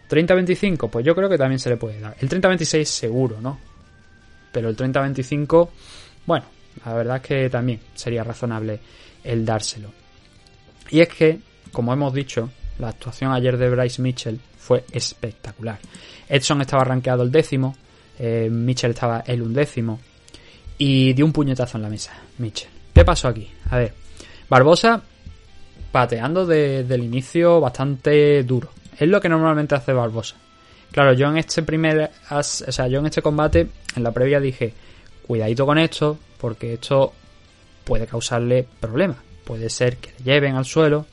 30-25, 0.08 0.88
pues 0.88 1.04
yo 1.04 1.14
creo 1.14 1.28
que 1.28 1.36
también 1.36 1.58
se 1.58 1.68
le 1.68 1.76
puede 1.76 2.00
dar. 2.00 2.16
El 2.20 2.28
30-26 2.28 2.84
seguro, 2.84 3.40
¿no? 3.40 3.58
Pero 4.52 4.68
el 4.68 4.76
30-25, 4.76 5.68
bueno, 6.24 6.46
la 6.84 6.94
verdad 6.94 7.16
es 7.16 7.22
que 7.22 7.50
también 7.50 7.80
sería 7.94 8.22
razonable 8.22 8.78
el 9.24 9.44
dárselo. 9.44 9.90
Y 10.90 11.00
es 11.00 11.08
que, 11.08 11.40
como 11.72 11.92
hemos 11.92 12.14
dicho, 12.14 12.48
la 12.78 12.90
actuación 12.90 13.32
ayer 13.32 13.58
de 13.58 13.70
Bryce 13.70 14.00
Mitchell 14.00 14.40
fue 14.56 14.84
espectacular. 14.92 15.78
Edson 16.28 16.60
estaba 16.60 16.84
rankeado 16.84 17.24
el 17.24 17.32
décimo, 17.32 17.76
eh, 18.18 18.48
Mitchell 18.50 18.92
estaba 18.92 19.24
el 19.26 19.42
undécimo 19.42 20.00
y 20.78 21.12
dio 21.12 21.26
un 21.26 21.32
puñetazo 21.32 21.76
en 21.76 21.82
la 21.82 21.90
mesa, 21.90 22.12
Mitchell. 22.38 22.70
¿Qué 22.94 23.04
pasó 23.04 23.28
aquí? 23.28 23.50
A 23.68 23.78
ver, 23.78 23.94
Barbosa 24.48 25.02
pateando 25.92 26.46
desde 26.46 26.94
el 26.94 27.04
inicio 27.04 27.60
bastante 27.60 28.42
duro. 28.42 28.70
Es 28.98 29.08
lo 29.08 29.20
que 29.20 29.28
normalmente 29.28 29.74
hace 29.74 29.92
Barbosa. 29.92 30.36
Claro, 30.90 31.12
yo 31.12 31.28
en 31.28 31.38
este 31.38 31.62
primer, 31.62 32.10
o 32.30 32.42
sea, 32.42 32.88
yo 32.88 32.98
en 32.98 33.06
este 33.06 33.22
combate, 33.22 33.68
en 33.94 34.02
la 34.02 34.12
previa 34.12 34.40
dije, 34.40 34.72
cuidadito 35.26 35.66
con 35.66 35.78
esto, 35.78 36.18
porque 36.38 36.74
esto 36.74 37.12
puede 37.84 38.06
causarle 38.06 38.66
problemas. 38.80 39.18
Puede 39.44 39.70
ser 39.70 39.98
que 39.98 40.10
le 40.18 40.24
lleven 40.24 40.56
al 40.56 40.64
suelo, 40.64 41.06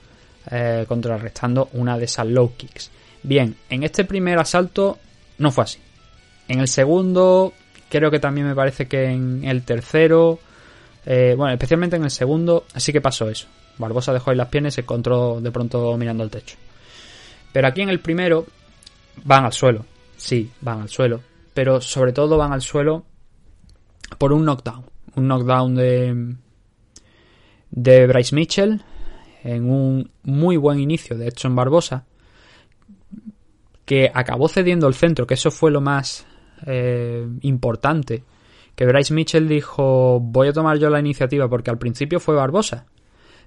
eh, 0.50 0.86
contrarrestando 0.88 1.70
una 1.74 1.98
de 1.98 2.06
esas 2.06 2.28
low 2.28 2.54
kicks. 2.56 2.92
Bien, 3.24 3.56
en 3.70 3.84
este 3.84 4.06
primer 4.06 4.40
asalto 4.40 5.00
no 5.38 5.52
fue 5.52 5.64
así. 5.64 5.80
En 6.48 6.60
el 6.60 6.68
segundo, 6.68 7.54
creo 7.90 8.12
que 8.12 8.20
también 8.20 8.48
me 8.48 8.56
parece 8.56 8.88
que 8.88 9.06
en 9.06 9.44
el 9.44 9.64
tercero, 9.64 10.40
eh, 11.06 11.34
bueno, 11.36 11.54
especialmente 11.54 11.96
en 11.96 12.04
el 12.04 12.12
segundo, 12.12 12.66
así 12.74 12.94
que 12.94 13.02
pasó 13.02 13.30
eso. 13.30 13.48
Barbosa 13.78 14.14
dejó 14.14 14.32
ahí 14.32 14.38
las 14.38 14.48
piernas 14.50 14.74
y 14.74 14.76
se 14.76 14.82
encontró 14.82 15.42
de 15.42 15.52
pronto 15.52 15.96
mirando 15.98 16.24
al 16.24 16.30
techo. 16.30 16.58
Pero 17.52 17.68
aquí 17.68 17.82
en 17.82 17.90
el 17.90 18.00
primero 18.00 18.46
van 19.24 19.46
al 19.46 19.54
suelo. 19.54 19.86
Sí, 20.18 20.52
van 20.62 20.82
al 20.82 20.90
suelo. 20.90 21.22
Pero 21.54 21.82
sobre 21.82 22.14
todo 22.14 22.38
van 22.38 22.54
al 22.54 22.62
suelo 22.62 23.06
por 24.18 24.34
un 24.34 24.46
knockdown. 24.46 24.86
Un 25.16 25.28
knockdown 25.28 25.76
de, 25.76 26.36
de 27.72 28.08
Bryce 28.08 28.36
Mitchell 28.36 28.82
en 29.44 29.70
un 29.70 30.10
muy 30.24 30.58
buen 30.58 30.80
inicio 30.80 31.18
de 31.18 31.28
Edson 31.28 31.56
Barbosa 31.56 32.06
que 33.86 34.12
acabó 34.12 34.50
cediendo 34.50 34.88
el 34.88 34.96
centro, 34.96 35.28
que 35.28 35.36
eso 35.36 35.52
fue 35.52 35.70
lo 35.70 35.80
más 35.80 36.26
eh, 36.66 37.26
importante. 37.42 38.24
Que 38.76 38.86
Bryce 38.86 39.14
Mitchell 39.14 39.48
dijo 39.48 40.20
voy 40.20 40.50
a 40.50 40.54
tomar 40.54 40.78
yo 40.78 40.90
la 40.90 41.00
iniciativa 41.00 41.48
porque 41.48 41.70
al 41.70 41.78
principio 41.78 42.20
fue 42.20 42.36
Barbosa 42.36 42.86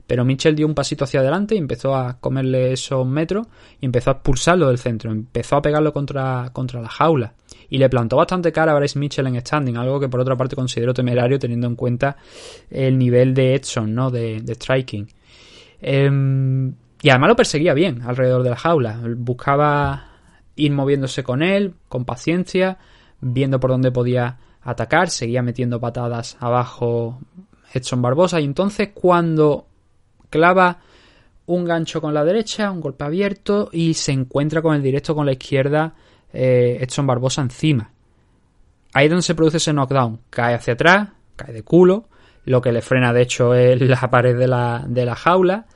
pero 0.09 0.24
Mitchell 0.24 0.56
dio 0.56 0.66
un 0.66 0.74
pasito 0.74 1.04
hacia 1.04 1.20
adelante 1.20 1.54
y 1.54 1.59
empezó 1.59 1.94
a 1.94 2.18
comerle 2.18 2.72
esos 2.72 3.06
metros 3.06 3.46
y 3.78 3.84
empezó 3.84 4.09
a 4.09 4.14
expulsarlo 4.14 4.68
del 4.68 4.78
centro, 4.78 5.12
empezó 5.12 5.56
a 5.56 5.62
pegarlo 5.62 5.92
contra, 5.92 6.48
contra 6.54 6.80
la 6.80 6.88
jaula. 6.88 7.34
Y 7.68 7.76
le 7.76 7.90
plantó 7.90 8.16
bastante 8.16 8.50
cara 8.50 8.72
a 8.72 8.78
Bryce 8.78 8.98
Mitchell 8.98 9.26
en 9.26 9.38
standing, 9.38 9.76
algo 9.76 10.00
que 10.00 10.09
por 10.09 10.20
otra 10.20 10.34
parte 10.34 10.56
considero 10.56 10.94
temerario 10.94 11.38
teniendo 11.38 11.66
en 11.66 11.76
cuenta 11.76 12.16
el 12.70 12.96
nivel 12.96 13.34
de 13.34 13.54
Edson, 13.54 13.94
¿no? 13.94 14.11
De, 14.11 14.42
striking. 14.48 15.09
Em, 15.78 16.72
y 17.02 17.11
además 17.11 17.28
lo 17.28 17.36
perseguía 17.36 17.74
bien 17.74 18.00
alrededor 18.00 18.42
de 18.42 18.50
la 18.50 18.56
jaula. 18.56 18.98
Buscaba 19.14 20.06
ir 20.56 20.72
moviéndose 20.72 21.22
con 21.22 21.42
él, 21.42 21.74
con 21.86 22.06
paciencia, 22.06 22.78
viendo 23.20 23.61
por 23.61 23.72
dónde 23.72 23.92
podía 23.92 24.38
atacar, 24.62 25.11
seguía 25.11 25.42
metiendo 25.42 25.78
patadas 25.80 26.38
abajo 26.40 27.20
Edson 27.74 28.00
Barbosa. 28.00 28.40
Y 28.40 28.44
entonces 28.46 28.90
cuando 28.94 29.68
clava 30.31 30.79
un 31.47 31.64
gancho 31.64 32.01
con 32.01 32.12
la 32.12 32.24
derecha, 32.24 32.70
un 32.70 32.81
golpe 32.81 33.05
abierto 33.05 33.70
y 33.72 33.95
se 33.95 34.12
encuentra 34.12 34.61
con 34.61 34.74
el 34.74 34.83
directo 34.83 35.14
con 35.14 35.26
la 35.26 35.33
izquierda 35.33 35.95
eh, 36.33 36.79
Edson 36.81 37.07
Barbosa 37.07 37.43
encima. 37.43 37.91
Ahí 38.93 39.07
es 39.07 39.11
donde 39.11 39.22
se 39.22 39.35
produce 39.35 39.59
ese 39.59 39.72
knockdown. 39.72 40.20
Cae 40.31 40.55
hacia 40.55 40.74
atrás, 40.74 41.09
cae 41.37 41.53
de 41.53 41.62
culo. 41.62 42.09
Lo 42.45 42.61
que 42.61 42.72
le 42.72 42.81
frena, 42.81 43.12
de 43.12 43.22
hecho, 43.22 43.55
es 43.55 43.81
la 43.81 44.01
pared 44.11 44.37
de 44.37 44.49
la, 44.49 44.85
de 44.87 45.05
la 45.05 45.14
jaula. 45.14 45.66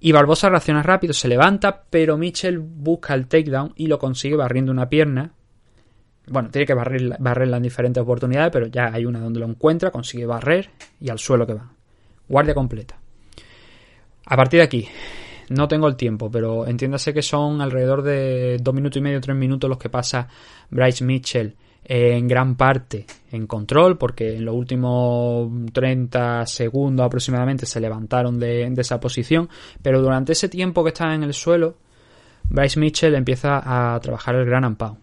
Y 0.00 0.12
Barbosa 0.12 0.50
reacciona 0.50 0.82
rápido, 0.82 1.14
se 1.14 1.28
levanta, 1.28 1.84
pero 1.88 2.18
Mitchell 2.18 2.58
busca 2.58 3.14
el 3.14 3.26
takedown 3.26 3.72
y 3.76 3.86
lo 3.86 3.98
consigue 3.98 4.36
barriendo 4.36 4.70
una 4.70 4.88
pierna. 4.88 5.32
Bueno, 6.26 6.50
tiene 6.50 6.66
que 6.66 6.74
barrer, 6.74 7.16
barrerla 7.18 7.56
en 7.56 7.62
diferentes 7.62 8.02
oportunidades, 8.02 8.50
pero 8.52 8.66
ya 8.66 8.90
hay 8.92 9.06
una 9.06 9.20
donde 9.20 9.40
lo 9.40 9.46
encuentra, 9.46 9.90
consigue 9.90 10.26
barrer 10.26 10.70
y 11.00 11.08
al 11.08 11.18
suelo 11.18 11.46
que 11.46 11.54
va. 11.54 11.70
Guardia 12.28 12.54
completa. 12.54 12.98
A 14.26 14.36
partir 14.36 14.58
de 14.60 14.64
aquí, 14.64 14.88
no 15.50 15.68
tengo 15.68 15.86
el 15.86 15.96
tiempo, 15.96 16.30
pero 16.30 16.66
entiéndase 16.66 17.12
que 17.12 17.22
son 17.22 17.60
alrededor 17.60 18.02
de 18.02 18.58
dos 18.60 18.74
minutos 18.74 18.98
y 18.98 19.02
medio, 19.02 19.20
tres 19.20 19.36
minutos 19.36 19.68
los 19.68 19.78
que 19.78 19.90
pasa 19.90 20.28
Bryce 20.70 21.04
Mitchell 21.04 21.54
en 21.86 22.26
gran 22.26 22.56
parte 22.56 23.04
en 23.30 23.46
control, 23.46 23.98
porque 23.98 24.36
en 24.36 24.44
los 24.46 24.54
últimos 24.54 25.50
30 25.72 26.46
segundos 26.46 27.04
aproximadamente 27.04 27.66
se 27.66 27.80
levantaron 27.80 28.38
de, 28.38 28.72
esa 28.78 28.98
posición, 28.98 29.50
pero 29.82 30.00
durante 30.00 30.32
ese 30.32 30.48
tiempo 30.48 30.82
que 30.82 30.88
está 30.88 31.14
en 31.14 31.24
el 31.24 31.34
suelo, 31.34 31.76
Bryce 32.44 32.80
Mitchell 32.80 33.14
empieza 33.14 33.60
a 33.94 34.00
trabajar 34.00 34.36
el 34.36 34.46
gran 34.46 34.64
ampao. 34.64 34.98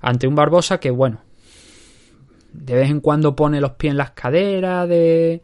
Ante 0.00 0.26
un 0.26 0.34
Barbosa 0.34 0.78
que, 0.78 0.90
bueno, 0.90 1.20
de 2.52 2.74
vez 2.74 2.90
en 2.90 3.00
cuando 3.00 3.34
pone 3.34 3.60
los 3.60 3.72
pies 3.72 3.92
en 3.92 3.96
las 3.96 4.10
caderas 4.10 4.88
de, 4.88 5.42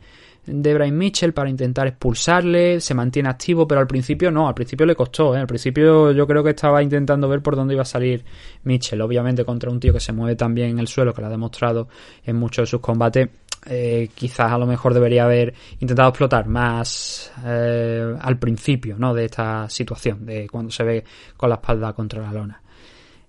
de 0.49 0.75
Brian 0.75 0.97
Mitchell 0.97 1.33
para 1.33 1.51
intentar 1.51 1.87
expulsarle, 1.87 2.81
se 2.81 2.95
mantiene 2.95 3.29
activo, 3.29 3.69
pero 3.69 3.81
al 3.81 3.87
principio 3.87 4.31
no, 4.31 4.49
al 4.49 4.55
principio 4.55 4.87
le 4.87 4.95
costó, 4.95 5.35
¿eh? 5.37 5.39
al 5.39 5.47
principio 5.47 6.11
yo 6.13 6.27
creo 6.27 6.43
que 6.43 6.51
estaba 6.51 6.83
intentando 6.83 7.29
ver 7.29 7.43
por 7.43 7.55
dónde 7.55 7.75
iba 7.75 7.83
a 7.83 7.87
salir 7.87 8.25
Mitchell, 8.65 9.01
obviamente 9.03 9.45
contra 9.45 9.71
un 9.71 9.79
tío 9.79 9.93
que 9.93 10.01
se 10.01 10.13
mueve 10.13 10.37
también 10.37 10.71
en 10.71 10.79
el 10.79 10.89
suelo, 10.89 11.13
que 11.13 11.21
lo 11.21 11.27
ha 11.27 11.31
demostrado 11.31 11.89
en 12.25 12.37
muchos 12.37 12.63
de 12.63 12.67
sus 12.67 12.81
combates, 12.81 13.29
eh, 13.67 14.09
quizás 14.15 14.51
a 14.51 14.59
lo 14.59 14.67
mejor 14.67 14.95
debería 14.95 15.25
haber 15.25 15.53
intentado 15.81 16.09
explotar 16.09 16.47
más 16.47 17.31
eh, 17.45 18.15
al 18.21 18.39
principio 18.39 18.97
¿no? 18.99 19.13
de 19.13 19.27
esta 19.27 19.69
situación, 19.69 20.25
de 20.25 20.49
cuando 20.49 20.71
se 20.71 20.85
ve 20.85 21.05
con 21.37 21.51
la 21.51 21.57
espalda 21.57 21.93
contra 21.93 22.23
la 22.23 22.33
lona. 22.33 22.63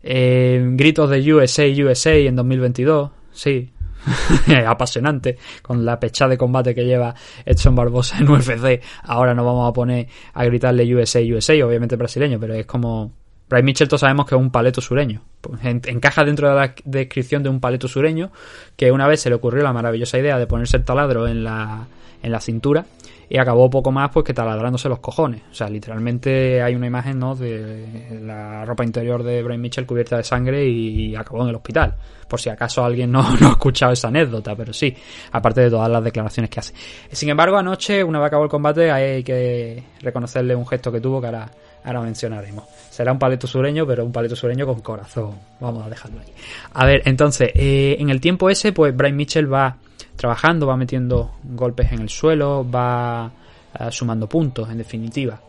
gritos 0.01 1.09
de 1.09 1.33
USA, 1.33 1.65
USA 1.65 2.15
en 2.15 2.35
2022, 2.35 3.11
sí, 3.31 3.69
apasionante 4.67 5.37
con 5.61 5.85
la 5.85 5.99
pecha 5.99 6.27
de 6.27 6.37
combate 6.37 6.73
que 6.73 6.85
lleva 6.85 7.13
Edson 7.45 7.75
Barbosa 7.75 8.17
en 8.19 8.29
UFC. 8.29 8.81
Ahora 9.03 9.33
no 9.33 9.45
vamos 9.45 9.69
a 9.69 9.73
poner 9.73 10.07
a 10.33 10.45
gritarle 10.45 10.93
USA, 10.95 11.19
USA, 11.19 11.53
obviamente 11.65 11.95
brasileño, 11.95 12.39
pero 12.39 12.53
es 12.53 12.65
como. 12.65 13.11
Bryce 13.49 13.63
Mitchell 13.63 13.87
todos 13.87 14.01
sabemos 14.01 14.27
que 14.27 14.35
es 14.35 14.41
un 14.41 14.51
paleto 14.51 14.79
sureño. 14.79 15.23
Pues 15.41 15.59
encaja 15.63 16.23
dentro 16.23 16.49
de 16.49 16.55
la 16.55 16.75
descripción 16.85 17.41
de 17.41 17.49
un 17.49 17.59
paleto 17.59 17.87
sureño 17.87 18.31
que 18.75 18.91
una 18.91 19.07
vez 19.07 19.21
se 19.21 19.29
le 19.29 19.35
ocurrió 19.35 19.63
la 19.63 19.73
maravillosa 19.73 20.19
idea 20.19 20.37
de 20.37 20.45
ponerse 20.45 20.77
el 20.77 20.83
taladro 20.83 21.27
en 21.27 21.43
la, 21.43 21.87
en 22.21 22.31
la 22.31 22.39
cintura 22.39 22.85
y 23.29 23.37
acabó 23.37 23.69
poco 23.69 23.91
más 23.91 24.09
pues 24.11 24.25
que 24.25 24.33
taladrándose 24.33 24.89
los 24.89 24.99
cojones. 24.99 25.43
O 25.51 25.53
sea, 25.53 25.69
literalmente 25.69 26.61
hay 26.63 26.73
una 26.73 26.87
imagen 26.87 27.19
¿no? 27.19 27.35
de 27.35 28.19
la 28.23 28.65
ropa 28.65 28.83
interior 28.83 29.21
de 29.21 29.43
Brian 29.43 29.61
Mitchell 29.61 29.85
cubierta 29.85 30.17
de 30.17 30.23
sangre 30.23 30.65
y 30.65 31.15
acabó 31.15 31.43
en 31.43 31.49
el 31.49 31.55
hospital. 31.55 31.93
Por 32.27 32.41
si 32.41 32.49
acaso 32.49 32.83
alguien 32.83 33.11
no, 33.11 33.21
no 33.39 33.47
ha 33.47 33.51
escuchado 33.51 33.93
esa 33.93 34.07
anécdota, 34.07 34.55
pero 34.55 34.73
sí, 34.73 34.95
aparte 35.31 35.61
de 35.61 35.69
todas 35.69 35.89
las 35.89 36.03
declaraciones 36.03 36.49
que 36.49 36.59
hace. 36.59 36.73
Sin 37.11 37.29
embargo, 37.29 37.57
anoche, 37.57 38.03
una 38.03 38.19
vez 38.19 38.27
acabó 38.27 38.45
el 38.45 38.49
combate, 38.49 38.91
hay 38.91 39.23
que 39.23 39.83
reconocerle 40.01 40.55
un 40.55 40.65
gesto 40.65 40.91
que 40.91 40.99
tuvo 40.99 41.21
que 41.21 41.27
ahora, 41.27 41.51
ahora 41.83 42.01
mencionaremos. 42.01 42.65
Será 42.89 43.11
un 43.11 43.19
paleto 43.19 43.45
sureño, 43.45 43.85
pero 43.85 44.03
un 44.03 44.11
paleto 44.11 44.35
sureño 44.35 44.65
con 44.65 44.79
corazón. 44.79 45.35
Vamos 45.59 45.85
a 45.85 45.89
dejarlo 45.89 46.19
ahí. 46.19 46.33
A 46.73 46.85
ver, 46.85 47.03
entonces, 47.05 47.51
eh, 47.53 47.97
en 47.99 48.09
el 48.09 48.19
tiempo 48.19 48.49
ese, 48.49 48.73
pues 48.73 48.95
Brian 48.95 49.15
Mitchell 49.15 49.51
va 49.51 49.77
trabajando, 50.19 50.67
va 50.67 50.75
metiendo 50.75 51.31
golpes 51.43 51.93
en 51.93 52.01
el 52.01 52.09
suelo, 52.09 52.69
va 52.69 53.31
eh, 53.73 53.87
sumando 53.89 54.27
puntos, 54.27 54.69
en 54.69 54.77
definitiva. 54.77 55.39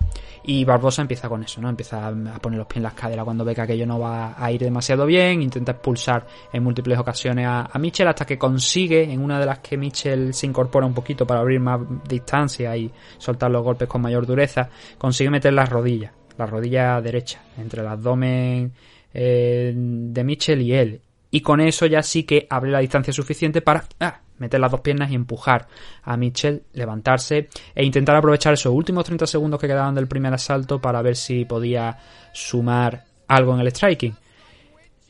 Y 0.44 0.64
Barbosa 0.64 1.02
empieza 1.02 1.28
con 1.28 1.42
eso, 1.42 1.60
¿no? 1.60 1.68
Empieza 1.68 2.06
a 2.06 2.38
poner 2.38 2.58
los 2.58 2.68
pies 2.68 2.76
en 2.76 2.84
las 2.84 2.94
caderas 2.94 3.24
cuando 3.24 3.44
ve 3.44 3.52
que 3.52 3.62
aquello 3.62 3.84
no 3.84 3.98
va 3.98 4.36
a 4.38 4.52
ir 4.52 4.60
demasiado 4.60 5.06
bien, 5.06 5.42
intenta 5.42 5.72
expulsar 5.72 6.24
en 6.52 6.62
múltiples 6.62 6.96
ocasiones 7.00 7.46
a, 7.46 7.68
a 7.72 7.78
Mitchell 7.80 8.06
hasta 8.06 8.24
que 8.24 8.38
consigue, 8.38 9.02
en 9.02 9.20
una 9.20 9.40
de 9.40 9.46
las 9.46 9.58
que 9.58 9.76
Mitchell 9.76 10.32
se 10.32 10.46
incorpora 10.46 10.86
un 10.86 10.94
poquito 10.94 11.26
para 11.26 11.40
abrir 11.40 11.58
más 11.58 11.80
distancia 12.08 12.76
y 12.76 12.92
soltar 13.18 13.50
los 13.50 13.64
golpes 13.64 13.88
con 13.88 14.00
mayor 14.00 14.24
dureza, 14.24 14.68
consigue 14.96 15.30
meter 15.30 15.52
las 15.52 15.68
rodillas, 15.68 16.12
la 16.38 16.46
rodilla 16.46 17.00
derecha, 17.00 17.42
entre 17.58 17.82
el 17.82 17.88
abdomen 17.88 18.72
eh, 19.12 19.72
de 19.74 20.24
Mitchell 20.24 20.62
y 20.62 20.74
él. 20.74 21.00
Y 21.32 21.40
con 21.40 21.60
eso 21.60 21.86
ya 21.86 22.04
sí 22.04 22.22
que 22.22 22.46
abre 22.48 22.70
la 22.70 22.78
distancia 22.78 23.12
suficiente 23.12 23.62
para 23.62 23.84
ah, 23.98 24.20
meter 24.41 24.59
las 24.59 24.70
dos 24.70 24.80
piernas 24.80 25.11
y 25.11 25.14
empujar 25.14 25.68
a 26.03 26.16
Mitchell, 26.16 26.62
levantarse 26.72 27.49
e 27.74 27.84
intentar 27.84 28.16
aprovechar 28.16 28.55
esos 28.55 28.72
últimos 28.72 29.05
30 29.05 29.26
segundos 29.26 29.61
que 29.61 29.68
quedaban 29.68 29.95
del 29.95 30.09
primer 30.09 30.34
asalto 30.34 30.80
para 30.80 31.03
ver 31.03 31.14
si 31.14 31.45
podía 31.45 31.99
sumar 32.32 33.05
algo 33.28 33.55
en 33.55 33.61
el 33.61 33.68
striking. 33.68 34.14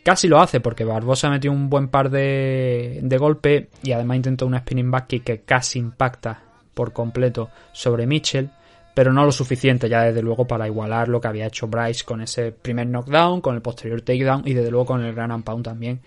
Casi 0.02 0.28
lo 0.28 0.40
hace 0.40 0.60
porque 0.60 0.84
Barbosa 0.84 1.30
metió 1.30 1.52
un 1.52 1.68
buen 1.68 1.88
par 1.88 2.10
de, 2.10 3.00
de 3.02 3.18
golpes 3.18 3.68
y 3.82 3.92
además 3.92 4.16
intentó 4.16 4.46
una 4.46 4.60
spinning 4.60 4.90
back 4.90 5.06
kick 5.06 5.24
que 5.24 5.40
casi 5.42 5.78
impacta 5.78 6.42
por 6.74 6.92
completo 6.92 7.50
sobre 7.72 8.06
Mitchell, 8.06 8.50
pero 8.94 9.12
no 9.12 9.24
lo 9.24 9.32
suficiente 9.32 9.88
ya 9.88 10.02
desde 10.02 10.22
luego 10.22 10.46
para 10.46 10.66
igualar 10.66 11.08
lo 11.08 11.20
que 11.20 11.28
había 11.28 11.46
hecho 11.46 11.68
Bryce 11.68 12.04
con 12.04 12.22
ese 12.22 12.50
primer 12.50 12.86
knockdown, 12.86 13.42
con 13.42 13.54
el 13.54 13.62
posterior 13.62 14.00
takedown 14.00 14.42
y 14.46 14.54
desde 14.54 14.70
luego 14.70 14.86
con 14.86 15.04
el 15.04 15.14
gran 15.14 15.42
pound 15.42 15.64
también 15.64 16.00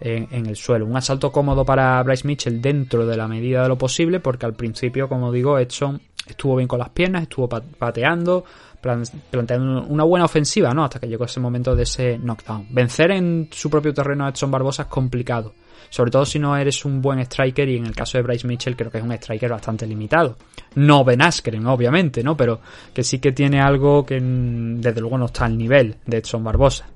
en, 0.00 0.46
el 0.46 0.56
suelo. 0.56 0.86
Un 0.86 0.96
asalto 0.96 1.30
cómodo 1.30 1.64
para 1.64 2.02
Bryce 2.02 2.26
Mitchell 2.26 2.60
dentro 2.60 3.06
de 3.06 3.16
la 3.16 3.28
medida 3.28 3.62
de 3.62 3.68
lo 3.68 3.76
posible, 3.76 4.20
porque 4.20 4.46
al 4.46 4.54
principio, 4.54 5.08
como 5.08 5.30
digo, 5.30 5.58
Edson 5.58 6.00
estuvo 6.26 6.56
bien 6.56 6.68
con 6.68 6.78
las 6.78 6.90
piernas, 6.90 7.22
estuvo 7.22 7.48
pateando, 7.48 8.44
planteando 8.80 9.82
una 9.82 10.04
buena 10.04 10.24
ofensiva, 10.24 10.72
¿no? 10.72 10.84
Hasta 10.84 11.00
que 11.00 11.08
llegó 11.08 11.24
ese 11.24 11.40
momento 11.40 11.74
de 11.74 11.82
ese 11.82 12.18
knockdown. 12.18 12.68
Vencer 12.70 13.10
en 13.10 13.48
su 13.50 13.68
propio 13.68 13.92
terreno 13.92 14.26
a 14.26 14.30
Edson 14.30 14.50
Barbosa 14.50 14.82
es 14.82 14.88
complicado. 14.88 15.52
Sobre 15.88 16.12
todo 16.12 16.24
si 16.24 16.38
no 16.38 16.56
eres 16.56 16.84
un 16.84 17.02
buen 17.02 17.18
striker 17.18 17.68
y 17.68 17.76
en 17.76 17.86
el 17.86 17.96
caso 17.96 18.16
de 18.16 18.22
Bryce 18.22 18.46
Mitchell 18.46 18.76
creo 18.76 18.92
que 18.92 18.98
es 18.98 19.04
un 19.04 19.10
striker 19.12 19.50
bastante 19.50 19.86
limitado. 19.86 20.36
No 20.76 21.04
Ben 21.04 21.20
Askren, 21.20 21.66
obviamente, 21.66 22.22
¿no? 22.22 22.36
Pero 22.36 22.60
que 22.94 23.02
sí 23.02 23.18
que 23.18 23.32
tiene 23.32 23.60
algo 23.60 24.06
que 24.06 24.20
desde 24.20 25.00
luego 25.00 25.18
no 25.18 25.26
está 25.26 25.46
al 25.46 25.58
nivel 25.58 25.96
de 26.06 26.18
Edson 26.18 26.44
Barbosa. 26.44 26.86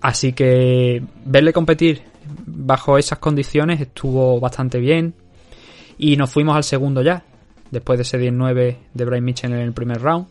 Así 0.00 0.32
que 0.32 1.02
verle 1.24 1.52
competir 1.52 2.02
bajo 2.46 2.98
esas 2.98 3.18
condiciones 3.18 3.80
estuvo 3.80 4.38
bastante 4.40 4.78
bien. 4.78 5.14
Y 5.98 6.16
nos 6.16 6.30
fuimos 6.30 6.56
al 6.56 6.64
segundo 6.64 7.02
ya, 7.02 7.24
después 7.70 7.98
de 7.98 8.02
ese 8.02 8.18
10-9 8.18 8.76
de 8.92 9.04
Brian 9.04 9.24
Mitchell 9.24 9.52
en 9.52 9.60
el 9.60 9.72
primer 9.72 10.00
round. 10.00 10.26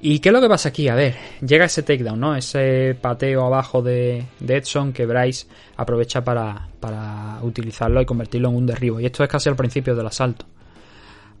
¿Y 0.00 0.18
qué 0.18 0.28
es 0.28 0.32
lo 0.34 0.40
que 0.42 0.48
pasa 0.48 0.68
aquí? 0.68 0.86
A 0.88 0.94
ver, 0.94 1.14
llega 1.40 1.64
ese 1.64 1.82
takedown, 1.82 2.20
¿no? 2.20 2.36
Ese 2.36 2.94
pateo 3.00 3.46
abajo 3.46 3.80
de, 3.80 4.26
Edson 4.46 4.92
que 4.92 5.06
Bryce 5.06 5.46
aprovecha 5.76 6.22
para, 6.22 6.68
para 6.78 7.38
utilizarlo 7.42 8.02
y 8.02 8.04
convertirlo 8.04 8.50
en 8.50 8.56
un 8.56 8.66
derribo. 8.66 9.00
Y 9.00 9.06
esto 9.06 9.24
es 9.24 9.30
casi 9.30 9.48
al 9.48 9.56
principio 9.56 9.94
del 9.94 10.06
asalto. 10.06 10.44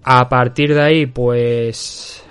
A 0.04 0.26
partir 0.30 0.72
de 0.72 0.80
ahí, 0.80 1.06
pues 1.06 2.24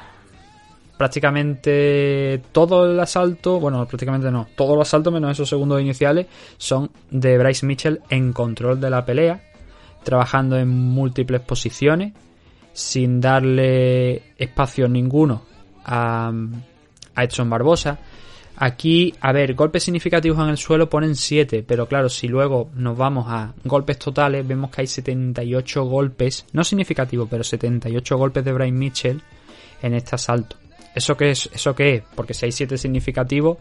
prácticamente 0.97 2.41
todo 2.51 2.89
el 2.89 2.99
asalto, 2.99 3.59
bueno, 3.59 3.85
prácticamente 3.87 4.29
no, 4.31 4.47
todo 4.55 4.75
el 4.75 4.81
asalto 4.81 5.11
menos 5.11 5.31
esos 5.31 5.49
segundos 5.49 5.81
iniciales 5.81 6.27
son 6.57 6.91
de 7.09 7.37
Bryce 7.37 7.65
Mitchell 7.65 8.01
en 8.09 8.33
control 8.33 8.79
de 8.79 8.89
la 8.89 9.05
pelea, 9.05 9.41
trabajando 10.03 10.57
en 10.57 10.69
múltiples 10.69 11.41
posiciones, 11.41 12.13
sin 12.73 13.21
darle 13.21 14.33
espacio 14.37 14.87
ninguno 14.87 15.43
a, 15.85 16.31
Edson 17.15 17.49
Barbosa. 17.49 17.99
Aquí, 18.55 19.13
a 19.19 19.31
ver, 19.31 19.55
golpes 19.55 19.83
significativos 19.83 20.39
en 20.39 20.49
el 20.49 20.57
suelo 20.57 20.89
ponen 20.89 21.15
7, 21.15 21.63
pero 21.67 21.87
claro, 21.87 22.07
si 22.07 22.27
luego 22.27 22.69
nos 22.75 22.95
vamos 22.95 23.25
a 23.27 23.53
golpes 23.63 23.97
totales, 23.97 24.47
vemos 24.47 24.69
que 24.69 24.81
hay 24.81 24.87
78 24.87 25.83
golpes, 25.85 26.45
no 26.53 26.63
significativos, 26.63 27.27
pero 27.29 27.43
78 27.43 28.15
golpes 28.15 28.45
de 28.45 28.53
Brian 28.53 28.77
Mitchell 28.77 29.21
en 29.81 29.95
este 29.95 30.15
asalto. 30.15 30.62
¿Eso 30.95 31.17
qué 31.17 31.31
es? 31.31 31.49
¿Eso 31.53 31.75
qué? 31.75 32.03
Porque 32.15 32.33
si 32.33 32.45
hay 32.45 32.51
7 32.51 32.77
significativos, 32.77 33.57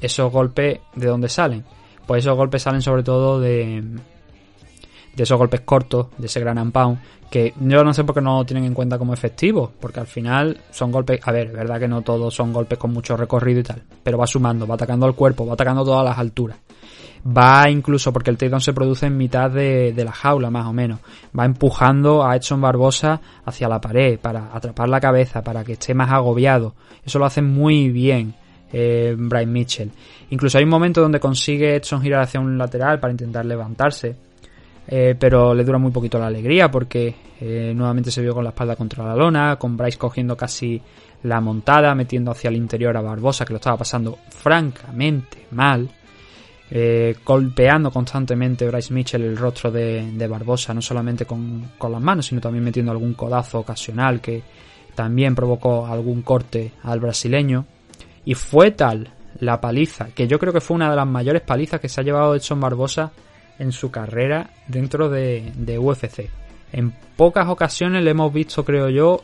esos 0.00 0.32
golpes, 0.32 0.80
¿de 0.94 1.06
dónde 1.06 1.28
salen? 1.28 1.64
Pues 2.06 2.24
esos 2.24 2.36
golpes 2.36 2.62
salen 2.62 2.82
sobre 2.82 3.02
todo 3.02 3.40
de, 3.40 3.82
de 5.14 5.22
esos 5.22 5.38
golpes 5.38 5.60
cortos, 5.62 6.06
de 6.16 6.26
ese 6.26 6.40
gran 6.40 6.58
and 6.58 6.72
que 7.30 7.52
yo 7.60 7.84
no 7.84 7.92
sé 7.92 8.04
por 8.04 8.14
qué 8.14 8.20
no 8.20 8.38
lo 8.38 8.44
tienen 8.46 8.64
en 8.64 8.74
cuenta 8.74 8.98
como 8.98 9.12
efectivos, 9.12 9.70
porque 9.78 10.00
al 10.00 10.06
final 10.06 10.58
son 10.70 10.90
golpes, 10.90 11.20
a 11.24 11.32
ver, 11.32 11.52
verdad 11.52 11.78
que 11.78 11.88
no 11.88 12.02
todos 12.02 12.34
son 12.34 12.52
golpes 12.52 12.78
con 12.78 12.92
mucho 12.92 13.16
recorrido 13.16 13.60
y 13.60 13.64
tal, 13.64 13.82
pero 14.02 14.16
va 14.16 14.26
sumando, 14.26 14.66
va 14.66 14.76
atacando 14.76 15.04
al 15.04 15.14
cuerpo, 15.14 15.44
va 15.44 15.54
atacando 15.54 15.84
todas 15.84 16.04
las 16.04 16.16
alturas. 16.18 16.58
Va 17.36 17.68
incluso, 17.68 18.12
porque 18.12 18.30
el 18.30 18.38
takedown 18.38 18.60
se 18.60 18.72
produce 18.72 19.06
en 19.06 19.16
mitad 19.16 19.50
de, 19.50 19.92
la 19.96 20.12
jaula, 20.12 20.50
más 20.50 20.66
o 20.66 20.72
menos. 20.72 21.00
Va 21.38 21.44
empujando 21.44 22.24
a 22.24 22.36
Edson 22.36 22.60
Barbosa 22.60 23.20
hacia 23.44 23.68
la 23.68 23.80
pared 23.80 24.18
para 24.18 24.54
atrapar 24.54 24.88
la 24.88 25.00
cabeza, 25.00 25.42
para 25.42 25.64
que 25.64 25.72
esté 25.72 25.94
más 25.94 26.10
agobiado. 26.10 26.74
Eso 27.04 27.18
lo 27.18 27.26
hace 27.26 27.42
muy 27.42 27.90
bien 27.90 28.34
eh, 28.72 29.14
Brian 29.18 29.52
Mitchell. 29.52 29.90
Incluso 30.30 30.58
hay 30.58 30.64
un 30.64 30.70
momento 30.70 31.02
donde 31.02 31.20
consigue 31.20 31.76
Edson 31.76 32.00
girar 32.00 32.22
hacia 32.22 32.40
un 32.40 32.56
lateral 32.56 32.98
para 32.98 33.12
intentar 33.12 33.44
levantarse 33.44 34.16
eh, 34.90 35.14
pero 35.18 35.52
le 35.52 35.64
dura 35.64 35.76
muy 35.76 35.90
poquito 35.90 36.18
la 36.18 36.28
alegría 36.28 36.70
porque 36.70 37.14
eh, 37.38 37.72
nuevamente 37.76 38.10
se 38.10 38.22
vio 38.22 38.32
con 38.32 38.42
la 38.42 38.50
espalda 38.50 38.74
contra 38.74 39.04
la 39.04 39.14
lona, 39.14 39.56
con 39.56 39.76
Bryce 39.76 39.98
cogiendo 39.98 40.34
casi 40.34 40.80
la 41.24 41.42
montada, 41.42 41.94
metiendo 41.94 42.30
hacia 42.30 42.48
el 42.48 42.56
interior 42.56 42.96
a 42.96 43.02
Barbosa 43.02 43.44
que 43.44 43.52
lo 43.52 43.58
estaba 43.58 43.76
pasando 43.76 44.16
francamente 44.30 45.46
mal, 45.50 45.90
eh, 46.70 47.16
golpeando 47.24 47.90
constantemente 47.90 48.66
Bryce 48.66 48.92
Mitchell 48.92 49.22
el 49.22 49.36
rostro 49.36 49.70
de, 49.70 50.26
Barbosa, 50.28 50.74
no 50.74 50.82
solamente 50.82 51.24
con, 51.24 51.72
con, 51.78 51.92
las 51.92 52.00
manos, 52.00 52.26
sino 52.26 52.40
también 52.40 52.64
metiendo 52.64 52.92
algún 52.92 53.14
codazo 53.14 53.60
ocasional 53.60 54.20
que 54.20 54.42
también 54.94 55.34
provocó 55.34 55.86
algún 55.86 56.22
corte 56.22 56.72
al 56.82 57.00
brasileño. 57.00 57.66
Y 58.24 58.34
fue 58.34 58.72
tal 58.72 59.10
la 59.40 59.60
paliza, 59.60 60.08
que 60.14 60.26
yo 60.26 60.38
creo 60.38 60.52
que 60.52 60.60
fue 60.60 60.74
una 60.74 60.90
de 60.90 60.96
las 60.96 61.06
mayores 61.06 61.42
palizas 61.42 61.80
que 61.80 61.88
se 61.88 62.00
ha 62.00 62.04
llevado 62.04 62.34
Edson 62.34 62.60
Barbosa 62.60 63.12
en 63.58 63.72
su 63.72 63.90
carrera 63.90 64.50
dentro 64.66 65.08
de, 65.08 65.78
UFC. 65.78 66.28
En 66.72 66.92
pocas 67.16 67.48
ocasiones 67.48 68.02
le 68.02 68.10
hemos 68.10 68.32
visto, 68.32 68.64
creo 68.64 68.88
yo, 68.88 69.22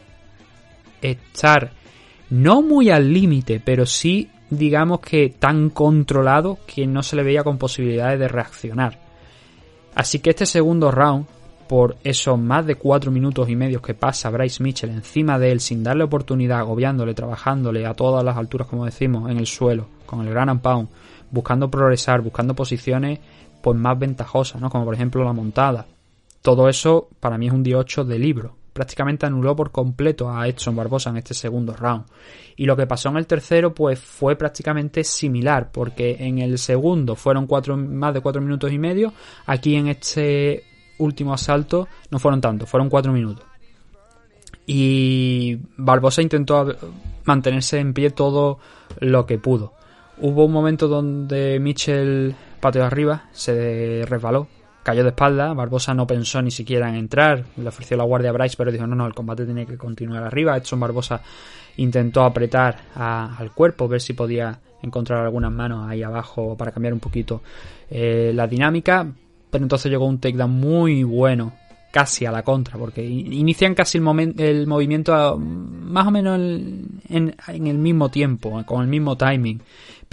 estar 1.03 1.73
no 2.31 2.63
muy 2.63 2.91
al 2.91 3.13
límite, 3.13 3.61
pero 3.61 3.87
sí, 3.87 4.31
digamos 4.57 5.01
que 5.01 5.29
tan 5.31 5.71
controlado 5.71 6.59
que 6.67 6.87
no 6.87 7.03
se 7.03 7.17
le 7.17 7.23
veía 7.23 7.45
con 7.45 7.59
posibilidades 7.59 8.19
de 8.19 8.29
reaccionar. 8.29 9.01
Así 9.95 10.19
que 10.19 10.31
este 10.31 10.47
segundo 10.47 10.91
round, 10.91 11.27
por 11.69 11.97
esos 12.05 12.39
más 12.39 12.67
de 12.67 12.75
cuatro 12.75 13.11
minutos 13.11 13.49
y 13.49 13.57
medio 13.57 13.81
que 13.81 13.95
pasa 13.95 14.31
Bryce 14.31 14.63
Mitchell 14.63 14.91
encima 14.91 15.39
de 15.39 15.53
él 15.53 15.61
sin 15.61 15.83
darle 15.83 16.05
oportunidad, 16.05 16.59
agobiándole, 16.59 17.15
trabajándole 17.15 17.87
a 17.87 17.95
todas 17.95 18.25
las 18.25 18.37
alturas, 18.37 18.69
como 18.69 18.85
decimos, 18.85 19.31
en 19.31 19.39
el 19.39 19.47
suelo, 19.47 19.87
con 20.05 20.27
el 20.27 20.31
gran 20.33 20.59
pound, 20.61 20.89
buscando 21.31 21.71
progresar, 21.71 22.21
buscando 22.21 22.55
posiciones 22.55 23.21
pues 23.63 23.79
más 23.79 23.99
ventajosas, 23.99 24.61
¿no? 24.61 24.69
Como 24.69 24.85
por 24.85 24.95
ejemplo 24.95 25.25
la 25.25 25.33
montada. 25.33 25.87
Todo 26.43 26.69
eso 26.69 27.09
para 27.21 27.39
mí 27.39 27.47
es 27.47 27.53
un 27.53 27.63
18 27.63 28.05
de 28.05 28.19
libro. 28.19 28.57
Prácticamente 28.75 29.25
anuló 29.25 29.57
por 29.57 29.71
completo 29.71 30.31
a 30.31 30.47
Edson 30.47 30.77
Barbosa 30.77 31.09
en 31.09 31.17
este 31.17 31.33
segundo 31.33 31.73
round. 31.73 32.05
Y 32.57 32.67
lo 32.67 32.77
que 32.77 32.87
pasó 32.87 33.09
en 33.09 33.17
el 33.17 33.27
tercero, 33.27 33.73
pues 33.73 33.99
fue 33.99 34.37
prácticamente 34.37 35.03
similar, 35.03 35.71
porque 35.73 36.17
en 36.19 36.41
el 36.41 36.59
segundo 36.59 37.17
fueron 37.17 37.47
cuatro, 37.47 37.77
más 37.77 38.13
de 38.13 38.21
cuatro 38.21 38.43
minutos 38.43 38.71
y 38.71 38.79
medio. 38.79 39.15
Aquí 39.47 39.77
en 39.77 39.89
este 39.89 40.65
último 40.99 41.33
asalto 41.33 41.89
no 42.11 42.19
fueron 42.19 42.43
tantos, 42.43 42.69
fueron 42.69 42.91
cuatro 42.91 43.13
minutos. 43.13 43.47
Y 44.67 45.59
Barbosa 45.77 46.21
intentó 46.21 46.67
mantenerse 47.25 47.79
en 47.79 47.95
pie 47.95 48.11
todo 48.11 48.59
lo 49.01 49.25
que 49.25 49.39
pudo. 49.39 49.73
Hubo 50.19 50.45
un 50.45 50.53
momento 50.53 50.89
donde 50.89 51.59
Mitchell 51.59 52.35
de 52.73 52.83
arriba, 52.83 53.25
se 53.33 54.05
resbaló, 54.09 54.49
cayó 54.85 55.03
de 55.03 55.09
espalda, 55.09 55.53
Barbosa 55.55 55.95
no 55.95 56.07
pensó 56.07 56.41
ni 56.43 56.53
siquiera 56.53 56.89
en 56.89 56.95
entrar, 56.95 57.45
le 57.57 57.69
ofreció 57.69 57.97
la 57.97 58.05
guardia 58.05 58.31
a 58.31 58.33
Bryce, 58.33 58.55
pero 58.57 58.71
dijo 58.71 58.87
no, 58.87 58.95
no, 58.95 59.07
el 59.07 59.15
combate 59.15 59.45
tiene 59.45 59.67
que 59.67 59.77
continuar 59.77 60.23
arriba. 60.23 60.57
Edson 60.57 60.79
Barbosa 60.79 61.21
intentó 61.79 62.23
apretar 62.23 62.77
al 62.95 63.51
cuerpo, 63.53 63.89
ver 63.89 64.01
si 64.01 64.13
podía 64.13 64.61
encontrar 64.83 65.25
algunas 65.25 65.51
manos 65.51 65.89
ahí 65.89 66.03
abajo 66.03 66.57
para 66.57 66.71
cambiar 66.71 66.93
un 66.93 67.01
poquito 67.01 67.43
eh, 67.91 68.33
la 68.35 68.47
dinámica, 68.47 69.11
pero 69.51 69.65
entonces 69.65 69.91
llegó 69.91 70.07
un 70.07 70.19
takedown 70.19 70.51
muy 70.51 71.03
bueno, 71.03 71.55
casi 71.91 72.27
a 72.27 72.33
la 72.33 72.43
contra, 72.43 72.77
porque 72.79 73.03
inician 73.05 73.75
casi 73.75 73.99
el, 73.99 74.35
el 74.41 74.67
movimiento 74.67 75.39
más 75.39 76.07
o 76.07 76.11
menos 76.11 76.39
en, 76.39 77.35
en, 77.49 77.67
el 77.67 77.79
mismo 77.79 78.11
tiempo, 78.11 78.63
con 78.67 78.83
el 78.83 78.89
mismo 78.89 79.17
timing 79.17 79.61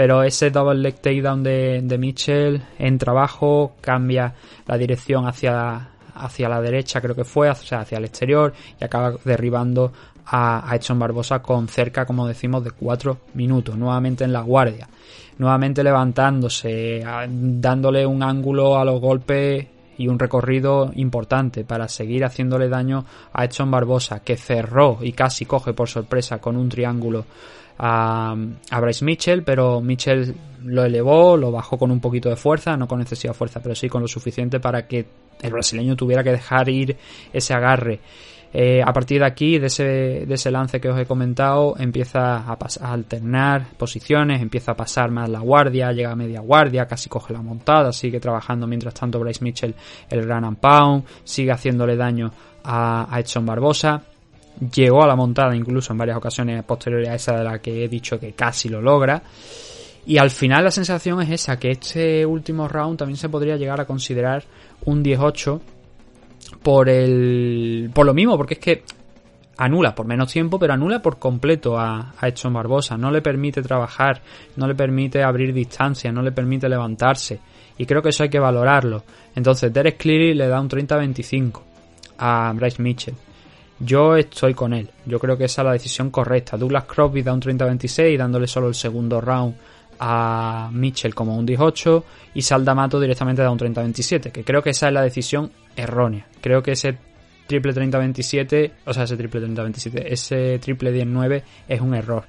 pero 0.01 0.23
ese 0.23 0.49
double 0.49 0.81
leg 0.81 0.95
takedown 0.95 1.43
de, 1.43 1.79
de 1.83 1.97
Mitchell 1.99 2.59
en 2.79 2.97
trabajo 2.97 3.73
cambia 3.81 4.33
la 4.65 4.75
dirección 4.75 5.27
hacia, 5.27 5.89
hacia 6.15 6.49
la 6.49 6.59
derecha, 6.59 6.99
creo 6.99 7.13
que 7.13 7.23
fue, 7.23 7.51
o 7.51 7.53
sea, 7.53 7.81
hacia 7.81 7.99
el 7.99 8.05
exterior 8.05 8.51
y 8.79 8.83
acaba 8.83 9.13
derribando 9.23 9.93
a, 10.25 10.67
Edson 10.73 10.97
Barbosa 10.97 11.43
con 11.43 11.67
cerca, 11.67 12.07
como 12.07 12.25
decimos, 12.25 12.63
de 12.63 12.71
4 12.71 13.15
minutos, 13.35 13.77
nuevamente 13.77 14.23
en 14.23 14.33
la 14.33 14.41
guardia, 14.41 14.89
nuevamente 15.37 15.83
levantándose, 15.83 17.05
dándole 17.29 18.03
un 18.03 18.23
ángulo 18.23 18.79
a 18.79 18.85
los 18.85 18.99
golpes 18.99 19.67
y 19.99 20.07
un 20.07 20.17
recorrido 20.17 20.89
importante 20.95 21.63
para 21.63 21.87
seguir 21.87 22.25
haciéndole 22.25 22.69
daño 22.69 23.05
a 23.33 23.45
Edson 23.45 23.69
Barbosa, 23.69 24.21
que 24.23 24.35
cerró 24.35 24.97
y 24.99 25.11
casi 25.11 25.45
coge 25.45 25.73
por 25.73 25.89
sorpresa 25.89 26.39
con 26.39 26.57
un 26.57 26.69
triángulo 26.69 27.25
a, 27.83 28.35
Bryce 28.79 29.03
Mitchell, 29.03 29.43
pero 29.43 29.81
Mitchell 29.81 30.35
lo 30.63 30.83
elevó, 30.83 31.35
lo 31.35 31.51
bajó 31.51 31.79
con 31.79 31.89
un 31.89 31.99
poquito 31.99 32.29
de 32.29 32.35
fuerza, 32.35 32.77
no 32.77 32.87
con 32.87 33.01
excesiva 33.01 33.33
fuerza, 33.33 33.59
pero 33.61 33.73
sí 33.73 33.89
con 33.89 34.01
lo 34.01 34.07
suficiente 34.07 34.59
para 34.59 34.87
que 34.87 35.05
el 35.41 35.51
brasileño 35.51 35.95
tuviera 35.95 36.23
que 36.23 36.31
dejar 36.31 36.69
ir 36.69 36.95
ese 37.33 37.53
agarre. 37.55 37.99
Eh, 38.53 38.81
a 38.85 38.91
partir 38.93 39.21
de 39.21 39.25
aquí, 39.25 39.57
de 39.57 39.67
ese, 39.67 39.83
de 40.27 40.33
ese 40.33 40.51
lance 40.51 40.79
que 40.79 40.89
os 40.89 40.99
he 40.99 41.05
comentado, 41.05 41.75
empieza 41.79 42.37
a, 42.37 42.57
a, 42.81 42.93
alternar 42.93 43.65
posiciones, 43.77 44.41
empieza 44.41 44.73
a 44.73 44.75
pasar 44.75 45.09
más 45.09 45.29
la 45.29 45.39
guardia, 45.39 45.91
llega 45.91 46.11
a 46.11 46.15
media 46.15 46.41
guardia, 46.41 46.85
casi 46.85 47.09
coge 47.09 47.33
la 47.33 47.41
montada, 47.41 47.93
sigue 47.93 48.19
trabajando 48.19 48.67
mientras 48.67 48.93
tanto 48.93 49.19
Bryce 49.19 49.43
Mitchell 49.43 49.73
el 50.09 50.25
Gran 50.25 50.55
Pound, 50.57 51.05
sigue 51.23 51.51
haciéndole 51.51 51.95
daño 51.95 52.29
a, 52.63 53.07
a 53.09 53.19
Edson 53.21 53.45
Barbosa 53.45 54.03
llegó 54.73 55.03
a 55.03 55.07
la 55.07 55.15
montada 55.15 55.55
incluso 55.55 55.93
en 55.93 55.97
varias 55.97 56.17
ocasiones 56.17 56.63
posteriores 56.63 57.09
a 57.09 57.15
esa 57.15 57.37
de 57.37 57.43
la 57.43 57.59
que 57.59 57.83
he 57.83 57.87
dicho 57.87 58.19
que 58.19 58.33
casi 58.33 58.69
lo 58.69 58.81
logra. 58.81 59.21
Y 60.05 60.17
al 60.17 60.31
final 60.31 60.63
la 60.63 60.71
sensación 60.71 61.21
es 61.21 61.29
esa, 61.29 61.59
que 61.59 61.71
este 61.71 62.25
último 62.25 62.67
round 62.67 62.97
también 62.97 63.17
se 63.17 63.29
podría 63.29 63.55
llegar 63.55 63.79
a 63.79 63.85
considerar 63.85 64.43
un 64.85 65.03
18 65.03 65.61
por 66.63 66.89
el 66.89 67.91
por 67.93 68.05
lo 68.05 68.13
mismo, 68.13 68.35
porque 68.35 68.55
es 68.55 68.59
que 68.59 68.83
anula 69.57 69.93
por 69.93 70.07
menos 70.07 70.31
tiempo, 70.31 70.57
pero 70.57 70.73
anula 70.73 71.01
por 71.01 71.19
completo 71.19 71.77
a, 71.77 72.13
a 72.19 72.49
Barbosa, 72.49 72.97
no 72.97 73.11
le 73.11 73.21
permite 73.21 73.61
trabajar, 73.61 74.21
no 74.55 74.67
le 74.67 74.73
permite 74.73 75.23
abrir 75.23 75.53
distancia, 75.53 76.11
no 76.11 76.23
le 76.23 76.31
permite 76.31 76.67
levantarse, 76.67 77.39
y 77.77 77.85
creo 77.85 78.01
que 78.01 78.09
eso 78.09 78.23
hay 78.23 78.29
que 78.29 78.39
valorarlo. 78.39 79.03
Entonces 79.35 79.71
Derek 79.71 79.97
Cleary 79.97 80.33
le 80.33 80.47
da 80.47 80.59
un 80.59 80.69
30-25 80.69 81.61
a 82.17 82.53
Bryce 82.55 82.81
Mitchell. 82.81 83.15
Yo 83.83 84.15
estoy 84.15 84.53
con 84.53 84.73
él. 84.73 84.89
Yo 85.05 85.19
creo 85.19 85.37
que 85.37 85.45
esa 85.45 85.61
es 85.61 85.65
la 85.65 85.71
decisión 85.73 86.11
correcta. 86.11 86.57
Douglas 86.57 86.83
Crosby 86.85 87.23
da 87.23 87.33
un 87.33 87.41
30-26 87.41 88.17
dándole 88.17 88.47
solo 88.47 88.67
el 88.67 88.75
segundo 88.75 89.19
round 89.19 89.55
a 89.99 90.69
Mitchell 90.71 91.13
como 91.13 91.37
un 91.37 91.45
18 91.45 92.03
y 92.33 92.41
Saldamato 92.41 92.99
directamente 92.99 93.41
da 93.41 93.51
un 93.51 93.59
30-27, 93.59 94.31
que 94.31 94.43
creo 94.43 94.61
que 94.61 94.71
esa 94.71 94.87
es 94.87 94.93
la 94.93 95.01
decisión 95.01 95.51
errónea. 95.75 96.27
Creo 96.41 96.61
que 96.61 96.71
ese 96.71 96.97
triple 97.47 97.73
30-27, 97.73 98.71
o 98.85 98.93
sea, 98.93 99.03
ese 99.03 99.17
triple 99.17 99.41
30-27, 99.41 100.03
ese 100.07 100.59
triple 100.59 100.91
10-9 100.91 101.43
es 101.67 101.81
un 101.81 101.93
error. 101.93 102.25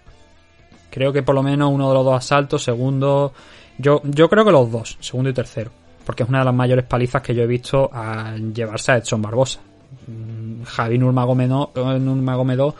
Creo 0.90 1.12
que 1.12 1.22
por 1.22 1.34
lo 1.34 1.42
menos 1.42 1.70
uno 1.72 1.88
de 1.88 1.94
los 1.94 2.04
dos 2.04 2.16
asaltos, 2.16 2.62
segundo, 2.62 3.32
yo, 3.78 4.02
yo 4.04 4.28
creo 4.28 4.44
que 4.44 4.52
los 4.52 4.70
dos, 4.70 4.98
segundo 5.00 5.30
y 5.30 5.32
tercero, 5.32 5.70
porque 6.04 6.24
es 6.24 6.28
una 6.28 6.40
de 6.40 6.44
las 6.44 6.54
mayores 6.54 6.84
palizas 6.84 7.22
que 7.22 7.34
yo 7.34 7.42
he 7.42 7.46
visto 7.46 7.90
al 7.92 8.52
llevarse 8.52 8.92
a 8.92 8.96
Edson 8.98 9.22
Barbosa. 9.22 9.60
Mm, 10.06 10.62
Javi 10.64 10.98
Nurmagomedov, 10.98 12.74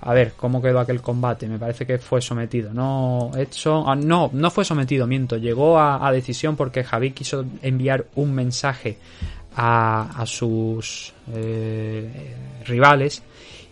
a 0.00 0.14
ver, 0.14 0.32
¿cómo 0.36 0.60
quedó 0.60 0.80
aquel 0.80 1.00
combate? 1.00 1.48
Me 1.48 1.58
parece 1.58 1.86
que 1.86 1.98
fue 1.98 2.20
sometido, 2.20 2.72
¿no? 2.74 3.30
Edson, 3.36 3.84
ah, 3.86 3.94
no, 3.94 4.30
no 4.32 4.50
fue 4.50 4.64
sometido, 4.64 5.06
miento, 5.06 5.36
llegó 5.36 5.78
a, 5.78 6.10
decisión 6.12 6.56
porque 6.56 6.84
Javi 6.84 7.12
quiso 7.12 7.44
enviar 7.62 8.06
un 8.16 8.34
mensaje 8.34 8.98
a, 9.56 10.24
sus 10.26 11.14
eh, 11.32 12.34
rivales 12.66 13.22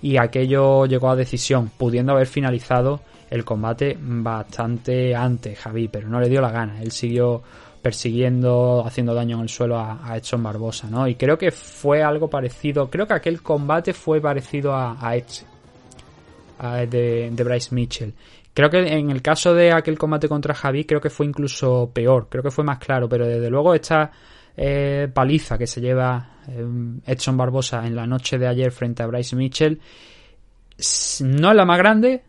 y 0.01 0.17
aquello 0.17 0.87
llegó 0.87 1.11
a 1.11 1.17
decisión, 1.17 1.71
pudiendo 1.77 2.13
haber 2.13 2.27
finalizado 2.27 3.01
el 3.31 3.45
combate 3.45 3.97
bastante 4.01 5.15
antes, 5.15 5.59
Javi, 5.59 5.89
pero 5.89 6.09
no 6.09 6.21
le 6.21 6.29
dio 6.29 6.41
la 6.41 6.51
gana. 6.51 6.81
Él 6.81 6.93
siguió 6.93 7.43
persiguiendo, 7.85 8.83
haciendo 8.87 9.13
daño 9.13 9.37
en 9.37 9.43
el 9.43 9.49
suelo 9.51 9.79
a, 9.79 10.17
Edson 10.17 10.43
Barbosa, 10.43 10.89
¿no? 10.89 11.07
Y 11.07 11.17
creo 11.17 11.37
que 11.37 11.51
fue 11.51 12.03
algo 12.03 12.31
parecido, 12.31 12.89
creo 12.89 13.07
que 13.07 13.13
aquel 13.13 13.43
combate 13.43 13.93
fue 13.93 14.23
parecido 14.23 14.73
a, 14.73 14.97
a 14.99 15.15
Edge, 15.15 15.45
de, 16.89 17.45
Bryce 17.45 17.75
Mitchell. 17.75 18.15
Creo 18.55 18.71
que 18.71 18.79
en 18.79 19.11
el 19.11 19.21
caso 19.21 19.53
de 19.53 19.71
aquel 19.71 19.99
combate 19.99 20.31
contra 20.31 20.55
Javi, 20.55 20.87
creo 20.87 20.99
que 20.99 21.11
fue 21.11 21.27
incluso 21.27 21.91
peor, 21.93 22.29
creo 22.31 22.43
que 22.43 22.51
fue 22.51 22.65
más 22.65 22.79
claro, 22.79 23.07
pero 23.07 23.27
desde 23.27 23.51
luego 23.51 23.75
esta 23.75 24.11
eh, 24.57 25.07
paliza 25.13 25.59
que 25.59 25.67
se 25.67 25.83
lleva 25.83 26.39
eh, 26.49 26.67
Edson 27.05 27.37
Barbosa 27.37 27.87
en 27.87 27.95
la 27.95 28.07
noche 28.07 28.39
de 28.39 28.47
ayer 28.47 28.73
frente 28.73 29.03
a 29.03 29.07
Bryce 29.09 29.37
Mitchell 29.37 29.79
no 31.21 31.51
es 31.51 31.57
la 31.57 31.65
más 31.67 31.79
grande, 31.79 32.23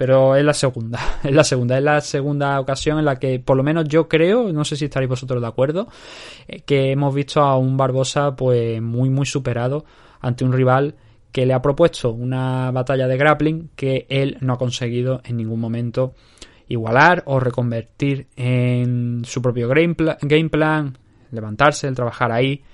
pero 0.00 0.34
es 0.34 0.42
la 0.42 0.54
segunda, 0.54 0.98
es 1.22 1.30
la 1.30 1.44
segunda, 1.44 1.76
es 1.76 1.84
la 1.84 2.00
segunda 2.00 2.58
ocasión 2.58 2.98
en 2.98 3.04
la 3.04 3.16
que 3.16 3.38
por 3.38 3.54
lo 3.58 3.62
menos 3.62 3.84
yo 3.86 4.08
creo, 4.08 4.50
no 4.50 4.64
sé 4.64 4.74
si 4.74 4.86
estaréis 4.86 5.10
vosotros 5.10 5.42
de 5.42 5.46
acuerdo, 5.46 5.88
eh, 6.48 6.60
que 6.60 6.90
hemos 6.90 7.14
visto 7.14 7.42
a 7.42 7.58
un 7.58 7.76
Barbosa 7.76 8.34
pues 8.34 8.80
muy 8.80 9.10
muy 9.10 9.26
superado 9.26 9.84
ante 10.22 10.42
un 10.46 10.54
rival 10.54 10.94
que 11.32 11.44
le 11.44 11.52
ha 11.52 11.60
propuesto 11.60 12.12
una 12.12 12.70
batalla 12.70 13.06
de 13.06 13.18
grappling 13.18 13.68
que 13.76 14.06
él 14.08 14.38
no 14.40 14.54
ha 14.54 14.58
conseguido 14.58 15.20
en 15.22 15.36
ningún 15.36 15.60
momento 15.60 16.14
igualar 16.66 17.22
o 17.26 17.38
reconvertir 17.38 18.28
en 18.36 19.20
su 19.26 19.42
propio 19.42 19.68
game 19.68 20.48
plan, 20.48 20.96
levantarse, 21.30 21.88
el 21.88 21.94
trabajar 21.94 22.32
ahí 22.32 22.64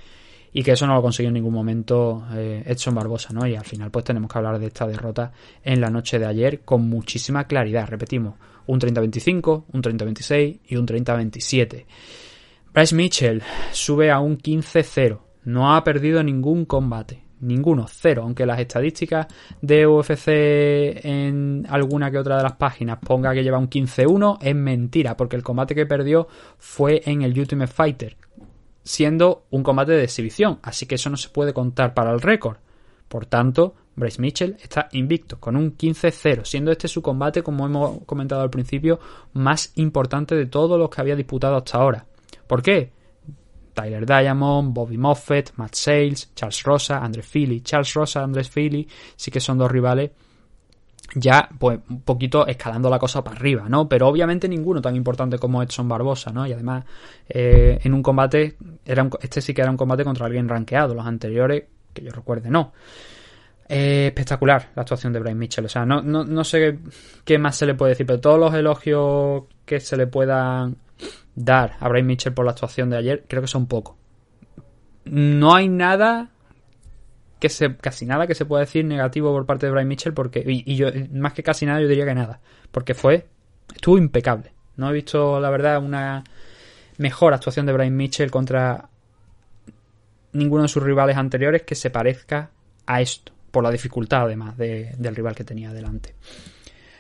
y 0.56 0.62
que 0.62 0.72
eso 0.72 0.86
no 0.86 0.94
lo 0.94 1.02
consiguió 1.02 1.28
en 1.28 1.34
ningún 1.34 1.52
momento 1.52 2.26
eh, 2.32 2.62
Edson 2.64 2.94
Barbosa, 2.94 3.30
¿no? 3.34 3.46
Y 3.46 3.54
al 3.54 3.64
final 3.66 3.90
pues 3.90 4.06
tenemos 4.06 4.32
que 4.32 4.38
hablar 4.38 4.58
de 4.58 4.68
esta 4.68 4.86
derrota 4.86 5.30
en 5.62 5.82
la 5.82 5.90
noche 5.90 6.18
de 6.18 6.24
ayer 6.24 6.62
con 6.62 6.88
muchísima 6.88 7.44
claridad, 7.44 7.86
repetimos, 7.86 8.36
un 8.64 8.80
30-25, 8.80 9.64
un 9.70 9.82
30-26 9.82 10.60
y 10.66 10.76
un 10.76 10.86
30-27. 10.86 11.84
Bryce 12.72 12.94
Mitchell 12.94 13.42
sube 13.70 14.10
a 14.10 14.18
un 14.18 14.38
15-0, 14.38 15.20
no 15.44 15.76
ha 15.76 15.84
perdido 15.84 16.22
ningún 16.22 16.64
combate, 16.64 17.22
ninguno, 17.40 17.84
cero, 17.86 18.22
aunque 18.24 18.46
las 18.46 18.58
estadísticas 18.58 19.26
de 19.60 19.86
UFC 19.86 20.28
en 21.04 21.66
alguna 21.68 22.10
que 22.10 22.16
otra 22.16 22.38
de 22.38 22.44
las 22.44 22.54
páginas 22.54 22.98
ponga 23.04 23.34
que 23.34 23.44
lleva 23.44 23.58
un 23.58 23.68
15-1, 23.68 24.38
es 24.40 24.56
mentira, 24.56 25.18
porque 25.18 25.36
el 25.36 25.42
combate 25.42 25.74
que 25.74 25.84
perdió 25.84 26.28
fue 26.56 27.02
en 27.04 27.20
el 27.20 27.38
Ultimate 27.38 27.70
Fighter, 27.70 28.16
siendo 28.86 29.46
un 29.50 29.64
combate 29.64 29.92
de 29.92 30.04
exhibición, 30.04 30.60
así 30.62 30.86
que 30.86 30.94
eso 30.94 31.10
no 31.10 31.16
se 31.16 31.28
puede 31.28 31.52
contar 31.52 31.92
para 31.92 32.12
el 32.12 32.20
récord. 32.20 32.58
Por 33.08 33.26
tanto, 33.26 33.74
Bryce 33.96 34.22
Mitchell 34.22 34.56
está 34.62 34.88
invicto 34.92 35.40
con 35.40 35.56
un 35.56 35.76
15-0, 35.76 36.44
siendo 36.44 36.70
este 36.70 36.86
su 36.86 37.02
combate, 37.02 37.42
como 37.42 37.66
hemos 37.66 38.04
comentado 38.04 38.42
al 38.42 38.50
principio, 38.50 39.00
más 39.32 39.72
importante 39.74 40.36
de 40.36 40.46
todos 40.46 40.78
los 40.78 40.88
que 40.88 41.00
había 41.00 41.16
disputado 41.16 41.56
hasta 41.56 41.78
ahora. 41.78 42.06
¿Por 42.46 42.62
qué? 42.62 42.92
Tyler 43.74 44.06
Diamond, 44.06 44.72
Bobby 44.72 44.96
Moffett, 44.96 45.52
Matt 45.56 45.74
Sales, 45.74 46.30
Charles 46.34 46.62
Rosa, 46.62 46.98
André 47.04 47.22
Philly. 47.22 47.60
Charles 47.62 47.92
Rosa, 47.92 48.22
André 48.22 48.44
Philly 48.44 48.88
sí 49.16 49.30
que 49.30 49.40
son 49.40 49.58
dos 49.58 49.70
rivales 49.70 50.12
ya 51.18 51.48
pues 51.58 51.80
un 51.88 52.02
poquito 52.02 52.46
escalando 52.46 52.90
la 52.90 52.98
cosa 52.98 53.24
para 53.24 53.36
arriba, 53.36 53.68
¿no? 53.70 53.88
Pero 53.88 54.06
obviamente 54.06 54.48
ninguno 54.48 54.82
tan 54.82 54.94
importante 54.94 55.38
como 55.38 55.62
Edson 55.62 55.88
Barbosa, 55.88 56.30
¿no? 56.30 56.46
Y 56.46 56.52
además 56.52 56.84
eh, 57.26 57.78
en 57.82 57.94
un 57.94 58.02
combate, 58.02 58.56
era 58.84 59.08
este 59.22 59.40
sí 59.40 59.54
que 59.54 59.62
era 59.62 59.70
un 59.70 59.78
combate 59.78 60.04
contra 60.04 60.26
alguien 60.26 60.46
rankeado, 60.46 60.94
los 60.94 61.06
anteriores, 61.06 61.64
que 61.94 62.02
yo 62.02 62.10
recuerde, 62.10 62.50
no. 62.50 62.74
Eh, 63.66 64.08
espectacular 64.08 64.70
la 64.76 64.82
actuación 64.82 65.12
de 65.14 65.20
Brian 65.20 65.38
Mitchell, 65.38 65.64
o 65.64 65.68
sea, 65.68 65.86
no, 65.86 66.02
no, 66.02 66.22
no 66.22 66.44
sé 66.44 66.78
qué 67.24 67.38
más 67.38 67.56
se 67.56 67.64
le 67.64 67.74
puede 67.74 67.92
decir, 67.92 68.06
pero 68.06 68.20
todos 68.20 68.38
los 68.38 68.54
elogios 68.54 69.44
que 69.64 69.80
se 69.80 69.96
le 69.96 70.06
puedan 70.06 70.76
dar 71.34 71.76
a 71.80 71.88
Brian 71.88 72.06
Mitchell 72.06 72.34
por 72.34 72.44
la 72.44 72.50
actuación 72.50 72.90
de 72.90 72.98
ayer, 72.98 73.24
creo 73.26 73.40
que 73.40 73.48
son 73.48 73.66
pocos. 73.66 73.96
No 75.06 75.54
hay 75.54 75.68
nada 75.68 76.30
que 77.38 77.48
se, 77.48 77.76
casi 77.76 78.06
nada 78.06 78.26
que 78.26 78.34
se 78.34 78.44
pueda 78.44 78.60
decir 78.60 78.84
negativo 78.84 79.32
por 79.32 79.46
parte 79.46 79.66
de 79.66 79.72
Brian 79.72 79.88
Mitchell, 79.88 80.14
porque, 80.14 80.42
y, 80.46 80.76
yo, 80.76 80.88
más 81.12 81.32
que 81.32 81.42
casi 81.42 81.66
nada, 81.66 81.80
yo 81.80 81.88
diría 81.88 82.04
que 82.04 82.14
nada, 82.14 82.40
porque 82.70 82.94
fue, 82.94 83.26
estuvo 83.74 83.98
impecable. 83.98 84.52
No 84.76 84.90
he 84.90 84.92
visto, 84.92 85.40
la 85.40 85.50
verdad, 85.50 85.82
una 85.82 86.24
mejor 86.98 87.34
actuación 87.34 87.66
de 87.66 87.72
Brian 87.72 87.96
Mitchell 87.96 88.30
contra 88.30 88.88
ninguno 90.32 90.62
de 90.62 90.68
sus 90.68 90.82
rivales 90.82 91.16
anteriores 91.16 91.62
que 91.62 91.74
se 91.74 91.90
parezca 91.90 92.50
a 92.86 93.00
esto, 93.00 93.32
por 93.50 93.64
la 93.64 93.70
dificultad 93.70 94.22
además 94.22 94.56
del 94.56 95.16
rival 95.16 95.34
que 95.34 95.44
tenía 95.44 95.72
delante. 95.72 96.14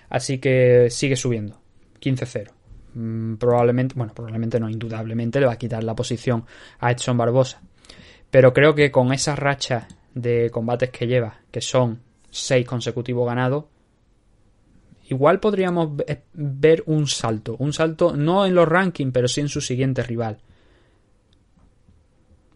Así 0.08 0.38
que 0.38 0.88
sigue 0.90 1.16
subiendo, 1.16 1.60
15-0. 2.00 2.50
Mm, 2.94 3.34
probablemente, 3.34 3.94
bueno, 3.94 4.14
probablemente 4.14 4.58
no, 4.58 4.70
indudablemente 4.70 5.40
le 5.40 5.46
va 5.46 5.52
a 5.52 5.58
quitar 5.58 5.84
la 5.84 5.94
posición 5.94 6.44
a 6.78 6.92
Edson 6.92 7.16
Barbosa. 7.16 7.60
Pero 8.30 8.52
creo 8.52 8.74
que 8.74 8.90
con 8.90 9.12
esa 9.12 9.36
racha 9.36 9.86
de 10.16 10.50
combates 10.50 10.90
que 10.90 11.06
lleva, 11.06 11.40
que 11.50 11.60
son 11.60 12.00
seis 12.30 12.66
consecutivos 12.66 13.26
ganados, 13.26 13.66
igual 15.08 15.38
podríamos 15.40 15.90
ver 16.32 16.82
un 16.86 17.06
salto. 17.06 17.54
Un 17.58 17.74
salto 17.74 18.16
no 18.16 18.46
en 18.46 18.54
los 18.54 18.66
rankings, 18.66 19.12
pero 19.12 19.28
sí 19.28 19.42
en 19.42 19.48
su 19.48 19.60
siguiente 19.60 20.02
rival. 20.02 20.38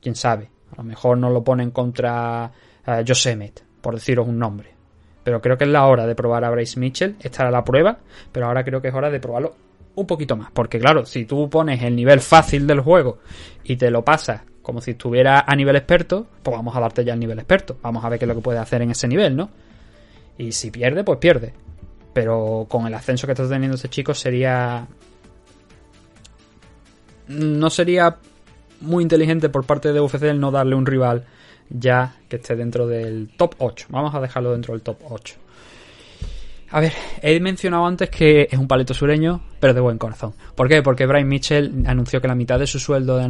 Quién 0.00 0.16
sabe. 0.16 0.50
A 0.72 0.76
lo 0.78 0.84
mejor 0.84 1.18
no 1.18 1.28
lo 1.28 1.44
ponen 1.44 1.70
contra 1.70 2.50
uh, 2.86 3.04
Josemet, 3.06 3.62
por 3.82 3.94
deciros 3.94 4.26
un 4.26 4.38
nombre. 4.38 4.70
Pero 5.22 5.42
creo 5.42 5.58
que 5.58 5.64
es 5.64 5.70
la 5.70 5.86
hora 5.86 6.06
de 6.06 6.14
probar 6.14 6.44
a 6.44 6.50
Bryce 6.50 6.80
Mitchell. 6.80 7.16
Estará 7.20 7.50
la 7.50 7.62
prueba, 7.62 7.98
pero 8.32 8.46
ahora 8.46 8.64
creo 8.64 8.80
que 8.80 8.88
es 8.88 8.94
hora 8.94 9.10
de 9.10 9.20
probarlo 9.20 9.54
un 9.96 10.06
poquito 10.06 10.34
más. 10.34 10.50
Porque 10.50 10.78
claro, 10.78 11.04
si 11.04 11.26
tú 11.26 11.50
pones 11.50 11.82
el 11.82 11.94
nivel 11.94 12.20
fácil 12.20 12.66
del 12.66 12.80
juego 12.80 13.18
y 13.64 13.76
te 13.76 13.90
lo 13.90 14.02
pasas 14.02 14.40
como 14.62 14.80
si 14.80 14.92
estuviera 14.92 15.44
a 15.46 15.56
nivel 15.56 15.76
experto, 15.76 16.26
pues 16.42 16.56
vamos 16.56 16.76
a 16.76 16.80
darte 16.80 17.04
ya 17.04 17.14
el 17.14 17.20
nivel 17.20 17.38
experto. 17.38 17.78
Vamos 17.82 18.04
a 18.04 18.08
ver 18.08 18.18
qué 18.18 18.24
es 18.24 18.28
lo 18.28 18.34
que 18.34 18.40
puede 18.40 18.58
hacer 18.58 18.82
en 18.82 18.90
ese 18.90 19.08
nivel, 19.08 19.36
¿no? 19.36 19.50
Y 20.38 20.52
si 20.52 20.70
pierde, 20.70 21.04
pues 21.04 21.18
pierde. 21.18 21.52
Pero 22.12 22.66
con 22.68 22.86
el 22.86 22.94
ascenso 22.94 23.26
que 23.26 23.32
está 23.32 23.48
teniendo 23.48 23.76
este 23.76 23.88
chico 23.88 24.14
sería... 24.14 24.86
No 27.28 27.70
sería 27.70 28.16
muy 28.80 29.02
inteligente 29.02 29.48
por 29.48 29.64
parte 29.64 29.92
de 29.92 30.00
UFC 30.00 30.22
el 30.24 30.40
no 30.40 30.50
darle 30.50 30.74
un 30.74 30.86
rival 30.86 31.24
ya 31.68 32.16
que 32.28 32.36
esté 32.36 32.56
dentro 32.56 32.86
del 32.86 33.30
top 33.36 33.54
8. 33.58 33.86
Vamos 33.90 34.14
a 34.14 34.20
dejarlo 34.20 34.52
dentro 34.52 34.74
del 34.74 34.82
top 34.82 34.98
8. 35.08 35.34
A 36.72 36.80
ver, 36.80 36.92
he 37.22 37.38
mencionado 37.40 37.86
antes 37.86 38.10
que 38.10 38.48
es 38.50 38.58
un 38.58 38.68
paleto 38.68 38.94
sureño, 38.94 39.42
pero 39.58 39.74
de 39.74 39.80
buen 39.80 39.98
corazón. 39.98 40.34
¿Por 40.54 40.68
qué? 40.68 40.82
Porque 40.82 41.06
Brian 41.06 41.28
Mitchell 41.28 41.84
anunció 41.86 42.20
que 42.20 42.28
la 42.28 42.34
mitad 42.34 42.58
de 42.58 42.66
su 42.66 42.78
sueldo 42.78 43.16
de 43.16 43.24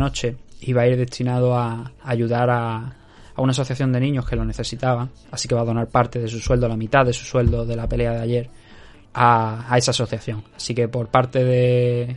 noche 0.61 0.71
iba 0.71 0.83
a 0.83 0.87
ir 0.87 0.97
destinado 0.97 1.57
a 1.57 1.93
ayudar 2.03 2.51
a, 2.51 2.97
una 3.37 3.53
asociación 3.53 3.91
de 3.93 4.01
niños 4.01 4.29
que 4.29 4.37
lo 4.37 4.45
necesitaban. 4.45 5.11
Así 5.31 5.49
que 5.49 5.55
va 5.55 5.63
a 5.63 5.65
donar 5.65 5.89
parte 5.89 6.19
de 6.19 6.29
su 6.29 6.41
sueldo, 6.41 6.69
la 6.69 6.77
mitad 6.77 7.07
de 7.07 7.13
su 7.13 7.25
sueldo 7.25 7.65
de 7.65 7.75
la 7.75 7.89
pelea 7.89 8.13
de 8.13 8.21
ayer, 8.21 8.51
a, 9.15 9.75
esa 9.79 9.93
asociación. 9.93 10.45
Así 10.55 10.75
que 10.75 10.89
por 10.89 11.09
parte 11.09 11.43
de, 11.43 12.17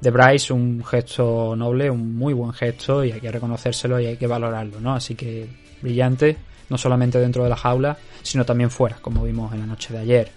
de 0.00 0.10
Bryce, 0.10 0.52
un 0.52 0.84
gesto 0.84 1.56
noble, 1.56 1.90
un 1.90 2.14
muy 2.14 2.34
buen 2.34 2.52
gesto, 2.52 3.04
y 3.04 3.12
hay 3.12 3.20
que 3.20 3.32
reconocérselo 3.32 3.98
y 3.98 4.06
hay 4.06 4.16
que 4.18 4.26
valorarlo, 4.26 4.80
¿no? 4.80 4.94
Así 4.94 5.14
que 5.14 5.48
brillante 5.80 6.36
no 6.68 6.76
solamente 6.76 7.18
dentro 7.18 7.44
de 7.44 7.50
la 7.50 7.56
jaula, 7.56 7.96
sino 8.22 8.44
también 8.44 8.70
fuera, 8.70 8.96
como 9.00 9.24
vimos 9.24 9.52
en 9.54 9.60
la 9.60 9.66
noche 9.66 9.94
de 9.94 10.00
ayer. 10.00 10.30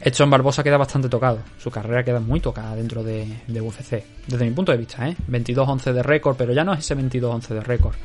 Edson 0.00 0.30
Barbosa 0.30 0.62
queda 0.62 0.76
bastante 0.76 1.08
tocado, 1.08 1.40
su 1.58 1.70
carrera 1.70 2.04
queda 2.04 2.20
muy 2.20 2.40
tocada 2.40 2.76
dentro 2.76 3.02
de, 3.02 3.26
UFC, 3.48 4.04
desde 4.26 4.44
mi 4.44 4.52
punto 4.52 4.70
de 4.70 4.78
vista, 4.78 5.08
¿eh? 5.08 5.16
22-11 5.28 5.92
de 5.92 6.02
récord, 6.02 6.36
pero 6.36 6.52
ya 6.52 6.62
no 6.62 6.72
es 6.72 6.80
ese 6.80 6.96
22-11 6.96 7.48
de 7.48 7.60
récord. 7.60 7.96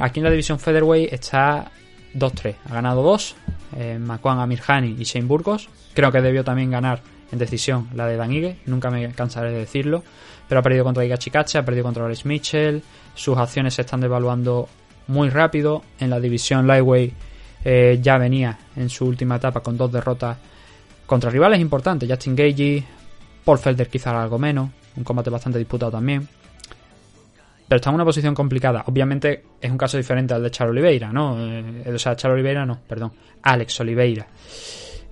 aquí 0.00 0.20
en 0.20 0.24
la 0.24 0.30
división 0.30 0.58
Featherweight 0.58 1.12
está 1.12 1.70
2-3, 2.14 2.54
ha 2.68 2.74
ganado 2.74 3.02
2, 3.02 3.36
eh, 3.76 3.98
Makwan 3.98 4.38
Amirhani 4.38 4.96
y 4.98 5.04
Shane 5.04 5.26
Burgos, 5.26 5.68
creo 5.92 6.10
que 6.10 6.22
debió 6.22 6.44
también 6.44 6.70
ganar 6.70 7.02
en 7.30 7.38
decisión 7.38 7.88
la 7.94 8.06
de 8.06 8.16
Dan 8.16 8.32
Ige, 8.32 8.56
nunca 8.64 8.90
me 8.90 9.12
cansaré 9.12 9.52
de 9.52 9.58
decirlo, 9.58 10.02
pero 10.48 10.60
ha 10.60 10.62
perdido 10.62 10.84
contra 10.84 11.04
Iga 11.04 11.18
Chikache, 11.18 11.58
ha 11.58 11.64
perdido 11.64 11.84
contra 11.84 12.06
Alex 12.06 12.24
Mitchell, 12.24 12.82
sus 13.14 13.36
acciones 13.36 13.74
se 13.74 13.82
están 13.82 14.00
devaluando 14.00 14.68
muy 15.08 15.28
rápido, 15.28 15.82
en 15.98 16.08
la 16.08 16.18
división 16.18 16.66
Lightweight 16.66 17.12
eh, 17.64 17.98
ya 18.00 18.16
venía 18.16 18.58
en 18.76 18.88
su 18.88 19.04
última 19.04 19.36
etapa 19.36 19.60
con 19.60 19.76
dos 19.76 19.92
derrotas 19.92 20.38
contra 21.10 21.28
rivales 21.28 21.58
importantes, 21.58 22.08
Justin 22.08 22.36
Gagey, 22.36 22.84
Paul 23.44 23.58
Felder 23.58 23.88
quizá 23.88 24.22
algo 24.22 24.38
menos, 24.38 24.70
un 24.96 25.02
combate 25.02 25.28
bastante 25.28 25.58
disputado 25.58 25.90
también. 25.90 26.28
Pero 27.66 27.76
está 27.76 27.90
en 27.90 27.96
una 27.96 28.04
posición 28.04 28.32
complicada. 28.32 28.84
Obviamente 28.86 29.42
es 29.60 29.68
un 29.68 29.76
caso 29.76 29.96
diferente 29.96 30.34
al 30.34 30.42
de 30.44 30.52
Char 30.52 30.68
Oliveira, 30.68 31.12
¿no? 31.12 31.34
Eh, 31.36 31.92
o 31.92 31.98
sea, 31.98 32.14
Char 32.14 32.30
Oliveira 32.30 32.64
no, 32.64 32.78
perdón. 32.86 33.10
Alex 33.42 33.80
Oliveira. 33.80 34.24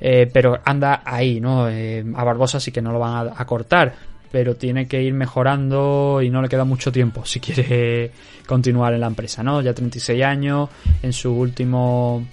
Eh, 0.00 0.30
pero 0.32 0.60
anda 0.64 1.02
ahí, 1.04 1.40
¿no? 1.40 1.68
Eh, 1.68 2.04
a 2.14 2.22
Barbosa 2.22 2.60
sí 2.60 2.70
que 2.70 2.80
no 2.80 2.92
lo 2.92 3.00
van 3.00 3.32
a, 3.36 3.44
cortar, 3.44 3.92
pero 4.30 4.54
tiene 4.54 4.86
que 4.86 5.02
ir 5.02 5.14
mejorando 5.14 6.22
y 6.22 6.30
no 6.30 6.40
le 6.40 6.48
queda 6.48 6.64
mucho 6.64 6.92
tiempo 6.92 7.24
si 7.24 7.40
quiere 7.40 8.12
continuar 8.46 8.94
en 8.94 9.00
la 9.00 9.08
empresa, 9.08 9.42
¿no? 9.42 9.62
Ya 9.62 9.74
36 9.74 10.22
años, 10.22 10.68
en 11.02 11.12
su 11.12 11.32
último 11.32 12.24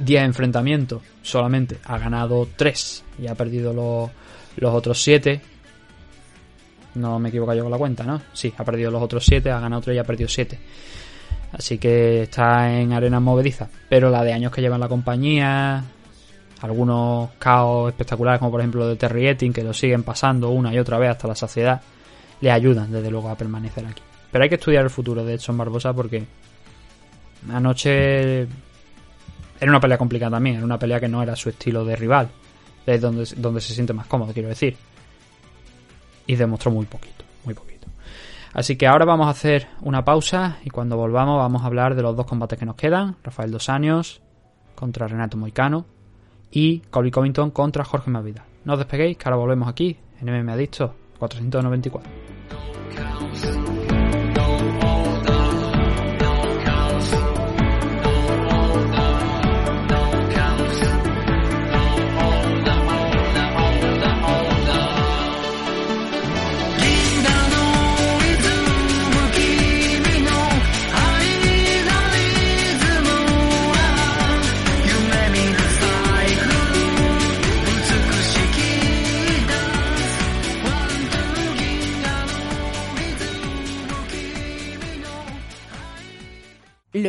10 0.00 0.22
enfrentamientos 0.22 1.02
solamente 1.22 1.78
ha 1.84 1.98
ganado 1.98 2.48
3 2.56 3.04
y 3.20 3.26
ha 3.28 3.34
perdido 3.34 3.72
los, 3.72 4.10
los 4.56 4.74
otros 4.74 5.00
7. 5.02 5.40
No 6.96 7.18
me 7.18 7.28
equivoco 7.28 7.54
yo 7.54 7.62
con 7.62 7.70
la 7.70 7.78
cuenta, 7.78 8.02
¿no? 8.02 8.20
Sí, 8.32 8.52
ha 8.56 8.64
perdido 8.64 8.90
los 8.90 9.02
otros 9.02 9.24
7, 9.24 9.50
ha 9.50 9.60
ganado 9.60 9.82
3 9.82 9.96
y 9.96 9.98
ha 9.98 10.04
perdido 10.04 10.28
7. 10.28 10.58
Así 11.52 11.78
que 11.78 12.22
está 12.22 12.72
en 12.72 12.92
arena 12.92 13.20
movediza. 13.20 13.68
Pero 13.88 14.10
la 14.10 14.24
de 14.24 14.32
años 14.32 14.52
que 14.52 14.60
lleva 14.60 14.76
en 14.76 14.80
la 14.80 14.88
compañía, 14.88 15.84
algunos 16.62 17.30
caos 17.38 17.90
espectaculares 17.90 18.38
como 18.38 18.50
por 18.50 18.60
ejemplo 18.60 18.86
de 18.86 18.96
Terry 18.96 19.28
Etting 19.28 19.52
que 19.52 19.64
lo 19.64 19.72
siguen 19.72 20.02
pasando 20.02 20.50
una 20.50 20.72
y 20.72 20.78
otra 20.78 20.98
vez 20.98 21.10
hasta 21.10 21.28
la 21.28 21.34
saciedad 21.34 21.80
le 22.40 22.50
ayudan 22.50 22.92
desde 22.92 23.10
luego 23.10 23.30
a 23.30 23.36
permanecer 23.36 23.86
aquí 23.86 24.02
pero 24.30 24.44
hay 24.44 24.50
que 24.50 24.56
estudiar 24.56 24.84
el 24.84 24.90
futuro 24.90 25.24
de 25.24 25.34
Edson 25.34 25.56
Barbosa 25.56 25.92
porque 25.92 26.24
anoche 27.50 28.46
era 29.60 29.70
una 29.70 29.80
pelea 29.80 29.98
complicada 29.98 30.32
también 30.32 30.56
era 30.56 30.64
una 30.64 30.78
pelea 30.78 31.00
que 31.00 31.08
no 31.08 31.22
era 31.22 31.36
su 31.36 31.50
estilo 31.50 31.84
de 31.84 31.96
rival 31.96 32.28
es 32.86 33.00
donde, 33.00 33.24
donde 33.36 33.60
se 33.60 33.74
siente 33.74 33.92
más 33.92 34.06
cómodo 34.06 34.32
quiero 34.32 34.48
decir 34.48 34.76
y 36.26 36.36
demostró 36.36 36.70
muy 36.70 36.86
poquito 36.86 37.24
muy 37.44 37.54
poquito 37.54 37.70
Así 38.52 38.76
que 38.76 38.86
ahora 38.86 39.04
vamos 39.04 39.28
a 39.28 39.30
hacer 39.30 39.68
una 39.80 40.04
pausa 40.04 40.58
y 40.64 40.70
cuando 40.70 40.96
volvamos 40.96 41.38
vamos 41.38 41.62
a 41.62 41.66
hablar 41.66 41.94
de 41.94 42.02
los 42.02 42.16
dos 42.16 42.26
combates 42.26 42.58
que 42.58 42.66
nos 42.66 42.74
quedan. 42.74 43.16
Rafael 43.22 43.50
Dos 43.50 43.68
Años 43.68 44.22
contra 44.74 45.06
Renato 45.06 45.36
Moicano 45.36 45.86
y 46.50 46.80
Colby 46.90 47.10
Covington 47.10 47.50
contra 47.50 47.84
Jorge 47.84 48.10
Masvidal. 48.10 48.44
No 48.64 48.72
os 48.72 48.78
despeguéis, 48.78 49.16
que 49.16 49.24
ahora 49.28 49.36
volvemos 49.36 49.68
aquí 49.68 49.96
en 50.20 50.26
MMA 50.26 50.52
Adicto 50.52 50.94
494. 51.18 52.39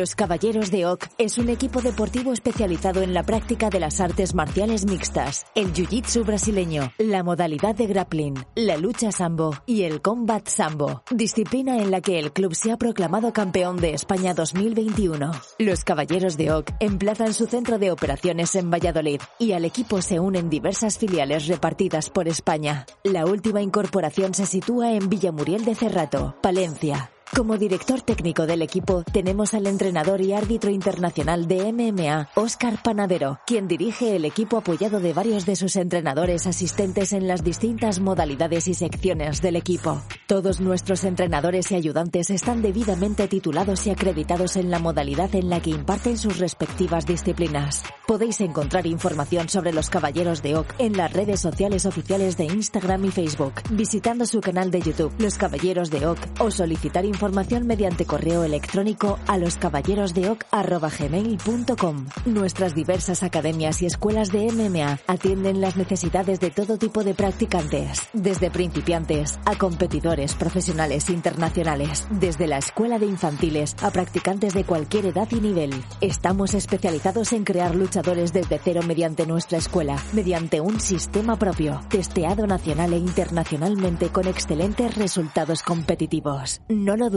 Los 0.02 0.16
Caballeros 0.16 0.72
de 0.72 0.84
Oc 0.84 1.06
es 1.16 1.38
un 1.38 1.48
equipo 1.48 1.80
deportivo 1.80 2.32
especializado 2.32 3.02
en 3.02 3.14
la 3.14 3.22
práctica 3.22 3.70
de 3.70 3.78
las 3.78 4.00
artes 4.00 4.34
marciales 4.34 4.84
mixtas, 4.84 5.46
el 5.54 5.72
jiu-jitsu 5.72 6.26
brasileño, 6.26 6.92
la 6.98 7.22
modalidad 7.22 7.76
de 7.76 7.86
grappling, 7.86 8.34
la 8.56 8.76
lucha 8.76 9.12
sambo 9.12 9.54
y 9.64 9.82
el 9.84 10.02
combat 10.02 10.48
sambo, 10.48 11.04
disciplina 11.12 11.76
en 11.76 11.92
la 11.92 12.00
que 12.00 12.18
el 12.18 12.32
club 12.32 12.56
se 12.56 12.72
ha 12.72 12.78
proclamado 12.78 13.32
campeón 13.32 13.76
de 13.76 13.94
España 13.94 14.34
2021. 14.34 15.30
Los 15.60 15.84
Caballeros 15.84 16.36
de 16.36 16.50
Oc 16.50 16.72
emplazan 16.80 17.32
su 17.32 17.46
centro 17.46 17.78
de 17.78 17.92
operaciones 17.92 18.56
en 18.56 18.72
Valladolid 18.72 19.20
y 19.38 19.52
al 19.52 19.64
equipo 19.64 20.02
se 20.02 20.18
unen 20.18 20.50
diversas 20.50 20.98
filiales 20.98 21.46
repartidas 21.46 22.10
por 22.10 22.26
España. 22.26 22.86
La 23.04 23.24
última 23.24 23.62
incorporación 23.62 24.34
se 24.34 24.46
sitúa 24.46 24.94
en 24.94 25.08
Villamuriel 25.08 25.64
de 25.64 25.76
Cerrato, 25.76 26.34
Palencia. 26.42 27.08
Como 27.34 27.56
director 27.56 28.02
técnico 28.02 28.46
del 28.46 28.60
equipo 28.60 29.04
tenemos 29.10 29.54
al 29.54 29.66
entrenador 29.66 30.20
y 30.20 30.34
árbitro 30.34 30.70
internacional 30.70 31.48
de 31.48 31.72
MMA, 31.72 32.28
Óscar 32.34 32.82
Panadero, 32.82 33.40
quien 33.46 33.68
dirige 33.68 34.16
el 34.16 34.26
equipo 34.26 34.58
apoyado 34.58 35.00
de 35.00 35.14
varios 35.14 35.46
de 35.46 35.56
sus 35.56 35.76
entrenadores 35.76 36.46
asistentes 36.46 37.14
en 37.14 37.26
las 37.26 37.42
distintas 37.42 38.00
modalidades 38.00 38.68
y 38.68 38.74
secciones 38.74 39.40
del 39.40 39.56
equipo. 39.56 40.02
Todos 40.26 40.60
nuestros 40.60 41.04
entrenadores 41.04 41.72
y 41.72 41.74
ayudantes 41.74 42.28
están 42.28 42.60
debidamente 42.60 43.26
titulados 43.28 43.86
y 43.86 43.90
acreditados 43.90 44.56
en 44.56 44.70
la 44.70 44.78
modalidad 44.78 45.34
en 45.34 45.48
la 45.48 45.60
que 45.60 45.70
imparten 45.70 46.18
sus 46.18 46.38
respectivas 46.38 47.06
disciplinas. 47.06 47.82
Podéis 48.06 48.42
encontrar 48.42 48.86
información 48.86 49.48
sobre 49.48 49.72
los 49.72 49.88
Caballeros 49.88 50.42
de 50.42 50.56
Oc 50.56 50.66
en 50.78 50.98
las 50.98 51.10
redes 51.10 51.40
sociales 51.40 51.86
oficiales 51.86 52.36
de 52.36 52.44
Instagram 52.44 53.06
y 53.06 53.10
Facebook, 53.10 53.54
visitando 53.70 54.26
su 54.26 54.42
canal 54.42 54.70
de 54.70 54.82
YouTube, 54.82 55.14
Los 55.18 55.38
Caballeros 55.38 55.90
de 55.90 56.06
Oc, 56.06 56.18
o 56.38 56.50
solicitar 56.50 57.06
información 57.06 57.21
información 57.22 57.68
mediante 57.68 58.04
correo 58.04 58.42
electrónico 58.42 59.20
a 59.28 59.38
loscaballerosdeoc.gmail.com. 59.38 62.06
Nuestras 62.26 62.74
diversas 62.74 63.22
academias 63.22 63.80
y 63.80 63.86
escuelas 63.86 64.32
de 64.32 64.50
MMA 64.50 64.98
atienden 65.06 65.60
las 65.60 65.76
necesidades 65.76 66.40
de 66.40 66.50
todo 66.50 66.78
tipo 66.78 67.04
de 67.04 67.14
practicantes, 67.14 68.08
desde 68.12 68.50
principiantes 68.50 69.38
a 69.44 69.56
competidores 69.56 70.34
profesionales 70.34 71.10
internacionales, 71.10 72.08
desde 72.10 72.48
la 72.48 72.58
escuela 72.58 72.98
de 72.98 73.06
infantiles 73.06 73.76
a 73.82 73.92
practicantes 73.92 74.52
de 74.52 74.64
cualquier 74.64 75.06
edad 75.06 75.28
y 75.30 75.36
nivel. 75.36 75.72
Estamos 76.00 76.54
especializados 76.54 77.32
en 77.32 77.44
crear 77.44 77.76
luchadores 77.76 78.32
desde 78.32 78.58
cero 78.58 78.80
mediante 78.84 79.26
nuestra 79.26 79.58
escuela, 79.58 79.96
mediante 80.12 80.60
un 80.60 80.80
sistema 80.80 81.38
propio, 81.38 81.82
testeado 81.88 82.48
nacional 82.48 82.94
e 82.94 82.96
internacionalmente 82.96 84.08
con 84.08 84.26
excelentes 84.26 84.96
resultados 84.96 85.62
competitivos. 85.62 86.62
No 86.68 86.96
lo 86.96 87.11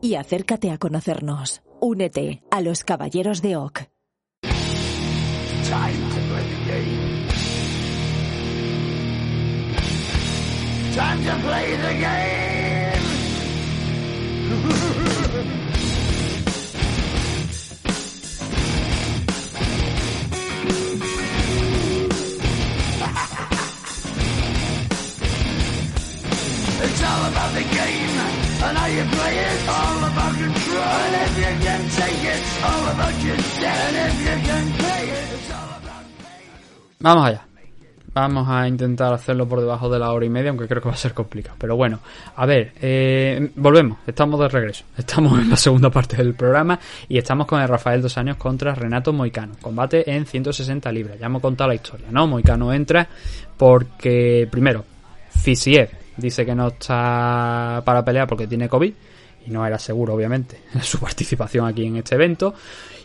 y 0.00 0.14
acércate 0.14 0.70
a 0.70 0.78
conocernos. 0.78 1.62
Únete 1.80 2.42
a 2.50 2.60
los 2.60 2.84
Caballeros 2.84 3.42
de 3.42 3.56
game 27.76 28.09
Vamos 37.00 37.26
allá. 37.26 37.46
Vamos 38.12 38.48
a 38.48 38.68
intentar 38.68 39.14
hacerlo 39.14 39.48
por 39.48 39.60
debajo 39.60 39.88
de 39.88 39.98
la 39.98 40.12
hora 40.12 40.26
y 40.26 40.28
media, 40.28 40.50
aunque 40.50 40.66
creo 40.66 40.82
que 40.82 40.88
va 40.88 40.94
a 40.94 40.98
ser 40.98 41.14
complicado. 41.14 41.56
Pero 41.58 41.76
bueno, 41.76 42.00
a 42.36 42.44
ver, 42.44 42.72
eh, 42.82 43.50
volvemos, 43.56 43.98
estamos 44.06 44.38
de 44.40 44.48
regreso. 44.48 44.84
Estamos 44.98 45.40
en 45.40 45.48
la 45.48 45.56
segunda 45.56 45.88
parte 45.88 46.16
del 46.16 46.34
programa 46.34 46.78
y 47.08 47.16
estamos 47.16 47.46
con 47.46 47.62
el 47.62 47.68
Rafael 47.68 48.02
Dos 48.02 48.18
Años 48.18 48.36
contra 48.36 48.74
Renato 48.74 49.12
Moicano. 49.12 49.54
Combate 49.62 50.10
en 50.10 50.26
160 50.26 50.92
libras. 50.92 51.18
Ya 51.18 51.26
hemos 51.26 51.40
contado 51.40 51.68
la 51.68 51.76
historia, 51.76 52.08
¿no? 52.10 52.26
Moicano 52.26 52.72
entra 52.74 53.08
porque, 53.56 54.46
primero, 54.50 54.84
Fisiev 55.30 55.99
dice 56.20 56.44
que 56.44 56.54
no 56.54 56.68
está 56.68 57.82
para 57.84 58.04
pelear 58.04 58.28
porque 58.28 58.46
tiene 58.46 58.68
COVID 58.68 58.92
y 59.46 59.50
no 59.50 59.66
era 59.66 59.78
seguro, 59.78 60.14
obviamente, 60.14 60.60
su 60.82 60.98
participación 60.98 61.66
aquí 61.66 61.86
en 61.86 61.96
este 61.96 62.14
evento. 62.14 62.54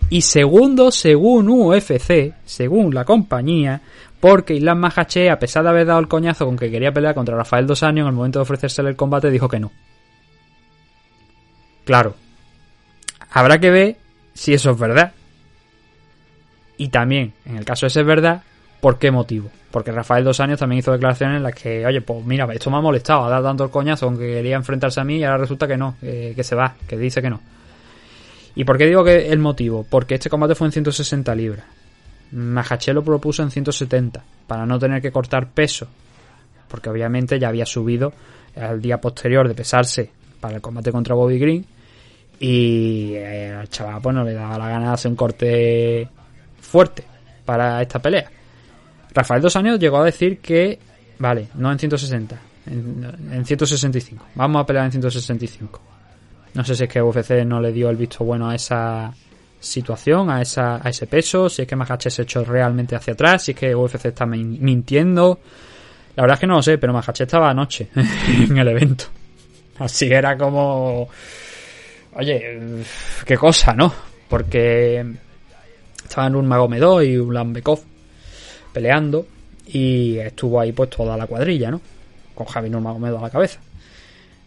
Y 0.10 0.22
segundo, 0.22 0.92
según 0.92 1.50
UFC, 1.50 2.34
según 2.46 2.94
la 2.94 3.06
compañía, 3.06 3.82
porque 4.20 4.54
Islam 4.56 4.80
Mahache, 4.80 5.30
a 5.30 5.40
pesar 5.40 5.64
de 5.64 5.70
haber 5.70 5.88
dado 5.88 6.00
el 6.00 6.08
coñazo 6.08 6.46
con 6.46 6.58
que 6.58 6.70
quería 6.70 6.92
pelear 6.92 7.16
contra 7.16 7.36
Rafael 7.36 7.66
Dos 7.66 7.84
Años, 7.84 8.04
en 8.04 8.10
el 8.10 8.16
momento 8.16 8.40
de 8.40 8.44
ofrecérsele 8.44 8.90
el 8.90 8.96
combate 8.96 9.32
dijo 9.32 9.50
que 9.50 9.60
no. 9.60 9.72
Claro, 11.86 12.16
habrá 13.32 13.60
que 13.60 13.70
ver 13.70 13.98
si 14.34 14.54
eso 14.54 14.72
es 14.72 14.78
verdad. 14.78 15.14
Y 16.78 16.90
también, 16.90 17.34
en 17.46 17.58
el 17.58 17.66
caso 17.66 17.86
de 17.86 17.92
ser 17.92 18.06
verdad, 18.06 18.44
¿Por 18.86 19.00
qué 19.00 19.10
motivo? 19.10 19.50
Porque 19.72 19.92
Rafael 19.92 20.24
Dos 20.24 20.40
Años 20.40 20.60
también 20.60 20.78
hizo 20.78 20.92
declaraciones 20.92 21.38
en 21.38 21.42
las 21.42 21.56
que, 21.56 21.84
oye, 21.88 22.02
pues 22.02 22.24
mira, 22.24 22.48
esto 22.54 22.70
me 22.70 22.78
ha 22.78 22.82
molestado, 22.82 23.26
ha 23.26 23.30
dado 23.32 23.46
tanto 23.46 23.64
el 23.64 23.72
coñazo 23.72 24.06
aunque 24.06 24.28
quería 24.28 24.58
enfrentarse 24.58 25.00
a 25.00 25.04
mí 25.04 25.18
y 25.18 25.24
ahora 25.24 25.40
resulta 25.40 25.68
que 25.68 25.76
no, 25.76 25.96
que 26.00 26.44
se 26.44 26.54
va, 26.54 26.76
que 26.88 26.96
dice 26.96 27.20
que 27.20 27.32
no. 27.32 27.42
¿Y 28.54 28.64
por 28.64 28.78
qué 28.78 28.86
digo 28.86 29.04
que 29.04 29.32
el 29.32 29.40
motivo? 29.40 29.88
Porque 29.90 30.14
este 30.14 30.30
combate 30.30 30.54
fue 30.54 30.68
en 30.68 30.72
160 30.72 31.34
libras. 31.34 31.66
Mahache 32.34 32.94
lo 32.94 33.04
propuso 33.04 33.42
en 33.42 33.50
170, 33.50 34.24
para 34.46 34.68
no 34.68 34.78
tener 34.78 35.02
que 35.02 35.12
cortar 35.12 35.48
peso, 35.48 35.88
porque 36.68 36.92
obviamente 36.92 37.40
ya 37.40 37.48
había 37.48 37.66
subido 37.66 38.14
al 38.56 38.84
día 38.84 39.02
posterior 39.02 39.48
de 39.48 39.56
pesarse 39.56 40.12
para 40.40 40.58
el 40.58 40.62
combate 40.62 40.92
contra 40.92 41.16
Bobby 41.16 41.40
Green 41.40 41.66
y 42.40 43.14
eh, 43.16 43.52
al 43.52 43.68
chaval 43.68 44.00
pues 44.04 44.14
no 44.14 44.24
le 44.24 44.34
daba 44.34 44.60
la 44.60 44.70
gana 44.70 44.90
de 44.90 44.94
hacer 44.94 45.10
un 45.10 45.18
corte 45.18 46.08
fuerte 46.62 47.04
para 47.46 47.82
esta 47.82 47.98
pelea. 47.98 48.30
Rafael 49.16 49.42
Dos 49.42 49.56
Años 49.56 49.80
llegó 49.80 49.98
a 49.98 50.06
decir 50.06 50.40
que, 50.40 50.78
vale, 51.20 51.48
no 51.56 51.72
en 51.72 51.80
160, 51.80 52.38
en, 52.68 53.32
en 53.32 53.46
165, 53.46 54.26
vamos 54.36 54.62
a 54.62 54.66
pelear 54.66 54.86
en 54.86 54.92
165. 54.92 55.82
No 56.54 56.64
sé 56.64 56.76
si 56.76 56.84
es 56.84 56.90
que 56.90 57.02
UFC 57.02 57.32
no 57.46 57.62
le 57.62 57.72
dio 57.72 57.90
el 57.90 57.96
visto 57.96 58.26
bueno 58.26 58.50
a 58.50 58.56
esa 58.56 59.14
situación, 59.58 60.30
a, 60.30 60.42
esa, 60.42 60.86
a 60.86 60.90
ese 60.90 61.08
peso, 61.08 61.50
si 61.50 61.62
es 61.62 61.68
que 61.68 61.76
Mahache 61.76 62.10
se 62.10 62.24
echó 62.24 62.44
realmente 62.44 62.96
hacia 62.96 63.14
atrás, 63.14 63.44
si 63.44 63.52
es 63.52 63.58
que 63.58 63.74
UFC 63.74 64.06
está 64.06 64.26
mintiendo. 64.26 65.40
La 66.16 66.24
verdad 66.24 66.36
es 66.36 66.40
que 66.42 66.48
no 66.48 66.56
lo 66.56 66.62
sé, 66.62 66.78
pero 66.78 66.94
Mahache 66.94 67.24
estaba 67.24 67.50
anoche 67.50 67.90
en 67.96 68.58
el 68.58 68.68
evento. 68.68 69.06
Así 69.80 70.06
era 70.06 70.38
como... 70.38 71.10
Oye, 72.14 72.60
qué 73.26 73.38
cosa, 73.38 73.74
¿no? 73.74 73.94
Porque 74.30 75.06
estaban 76.04 76.36
un 76.36 76.48
Magomedov 76.48 77.02
y 77.02 77.18
un 77.18 77.34
Lambekov 77.34 77.82
peleando 78.76 79.26
y 79.68 80.18
estuvo 80.18 80.60
ahí 80.60 80.74
pues 80.74 80.90
toda 80.90 81.16
la 81.16 81.26
cuadrilla, 81.26 81.72
¿no? 81.72 81.80
Con 82.36 82.46
Javi 82.46 82.70
Nurmagomedov 82.70 83.20
a 83.20 83.28
la 83.28 83.30
cabeza. 83.30 83.60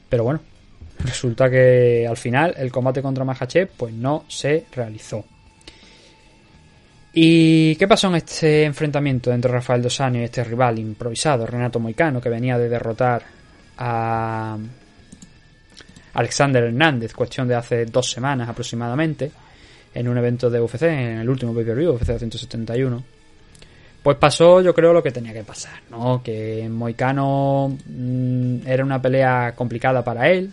Pero 0.07 0.25
bueno, 0.25 0.41
resulta 1.05 1.49
que 1.49 2.07
al 2.07 2.19
final 2.19 2.55
el 2.59 2.71
combate 2.71 3.01
contra 3.01 3.25
Mahachev 3.25 3.71
pues 3.75 3.95
no 3.95 4.27
se 4.29 4.67
realizó. 4.71 5.25
¿Y 7.15 7.75
qué 7.77 7.89
pasó 7.89 8.09
en 8.09 8.17
este 8.17 8.65
enfrentamiento 8.65 9.33
entre 9.33 9.51
Rafael 9.51 9.83
Dosani 9.83 10.21
y 10.21 10.25
este 10.25 10.45
rival 10.45 10.79
improvisado, 10.79 11.47
Renato 11.47 11.81
Moicano, 11.81 12.21
que 12.21 12.29
venía 12.29 12.59
de 12.59 12.69
derrotar 12.69 13.23
a 13.79 14.59
Alexander 16.13 16.65
Hernández, 16.65 17.15
cuestión 17.15 17.49
de 17.49 17.55
hace 17.55 17.87
dos 17.87 18.11
semanas 18.11 18.49
aproximadamente, 18.49 19.33
en 19.95 20.07
un 20.07 20.19
evento 20.19 20.51
de 20.51 20.61
UFC, 20.61 20.83
en 20.83 21.19
el 21.19 21.29
último 21.29 21.55
pay-per-view, 21.55 21.95
UFC 21.95 22.09
271? 22.09 23.18
Pues 24.09 24.17
pasó, 24.17 24.63
yo 24.63 24.73
creo, 24.73 24.95
lo 24.95 25.03
que 25.03 25.11
tenía 25.11 25.35
que 25.35 25.45
pasar, 25.45 25.83
¿no? 25.91 26.23
Que 26.23 26.67
Moicano 26.67 27.77
mm, 27.87 28.67
era 28.67 28.83
una 28.83 29.03
pelea 29.03 29.53
complicada 29.55 30.03
para 30.03 30.31
él, 30.31 30.51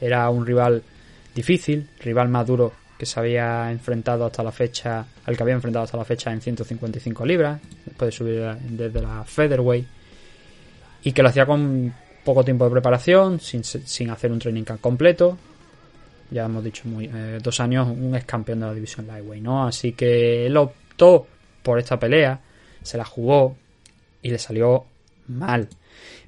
era 0.00 0.28
un 0.28 0.44
rival 0.44 0.82
difícil, 1.32 1.88
rival 2.00 2.28
más 2.28 2.48
duro 2.48 2.72
que 2.98 3.06
se 3.06 3.20
había 3.20 3.70
enfrentado 3.70 4.26
hasta 4.26 4.42
la 4.42 4.50
fecha, 4.50 5.06
al 5.24 5.36
que 5.36 5.42
había 5.44 5.54
enfrentado 5.54 5.84
hasta 5.84 5.96
la 5.96 6.04
fecha 6.04 6.32
en 6.32 6.40
155 6.40 7.24
libras, 7.24 7.60
después 7.84 8.08
de 8.08 8.10
subir 8.10 8.42
desde 8.70 9.00
la 9.00 9.22
featherweight, 9.22 9.86
y 11.04 11.12
que 11.12 11.22
lo 11.22 11.28
hacía 11.28 11.46
con 11.46 11.94
poco 12.24 12.42
tiempo 12.42 12.64
de 12.64 12.72
preparación, 12.72 13.38
sin, 13.38 13.62
sin 13.62 14.10
hacer 14.10 14.32
un 14.32 14.40
training 14.40 14.64
camp 14.64 14.80
completo. 14.80 15.38
Ya 16.32 16.46
hemos 16.46 16.64
dicho, 16.64 16.82
muy, 16.88 17.04
eh, 17.04 17.38
dos 17.40 17.60
años, 17.60 17.86
un 17.86 18.16
ex 18.16 18.24
campeón 18.24 18.58
de 18.58 18.66
la 18.66 18.74
división 18.74 19.06
lightweight, 19.06 19.44
¿no? 19.44 19.64
Así 19.64 19.92
que 19.92 20.46
él 20.46 20.56
optó 20.56 21.28
por 21.62 21.78
esta 21.78 22.00
pelea, 22.00 22.40
se 22.86 22.96
la 22.96 23.04
jugó 23.04 23.56
y 24.22 24.30
le 24.30 24.38
salió 24.38 24.86
mal. 25.28 25.68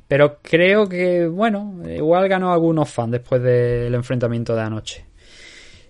Pero 0.07 0.39
creo 0.43 0.89
que, 0.89 1.27
bueno, 1.27 1.83
igual 1.89 2.29
ganó 2.29 2.53
algunos 2.53 2.91
fans 2.91 3.13
después 3.13 3.43
del 3.43 3.95
enfrentamiento 3.95 4.55
de 4.55 4.63
anoche. 4.63 5.05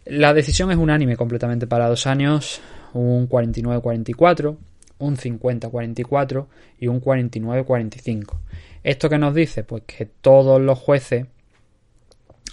La 0.07 0.35
decisión 0.35 0.71
es 0.71 0.77
unánime 0.77 1.17
completamente 1.17 1.67
para 1.67 1.89
dos 1.89 2.07
años, 2.07 2.61
un 2.95 3.29
49-44, 3.29 4.57
un 4.99 5.17
50-44 5.17 6.47
y 6.81 6.89
un 6.89 7.01
49-45. 7.01 8.39
¿Esto 8.83 9.09
qué 9.09 9.19
nos 9.19 9.35
dice? 9.35 9.65
Pues 9.65 9.83
que 9.87 10.07
todos 10.07 10.61
los 10.61 10.79
jueces 10.79 11.27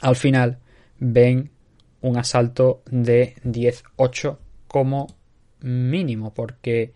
al 0.02 0.16
final 0.16 0.60
ven 1.00 1.50
un 2.02 2.18
asalto 2.18 2.84
de 2.92 3.36
10-8 3.44 4.38
como 4.68 5.08
mínimo, 5.62 6.34
porque 6.34 6.94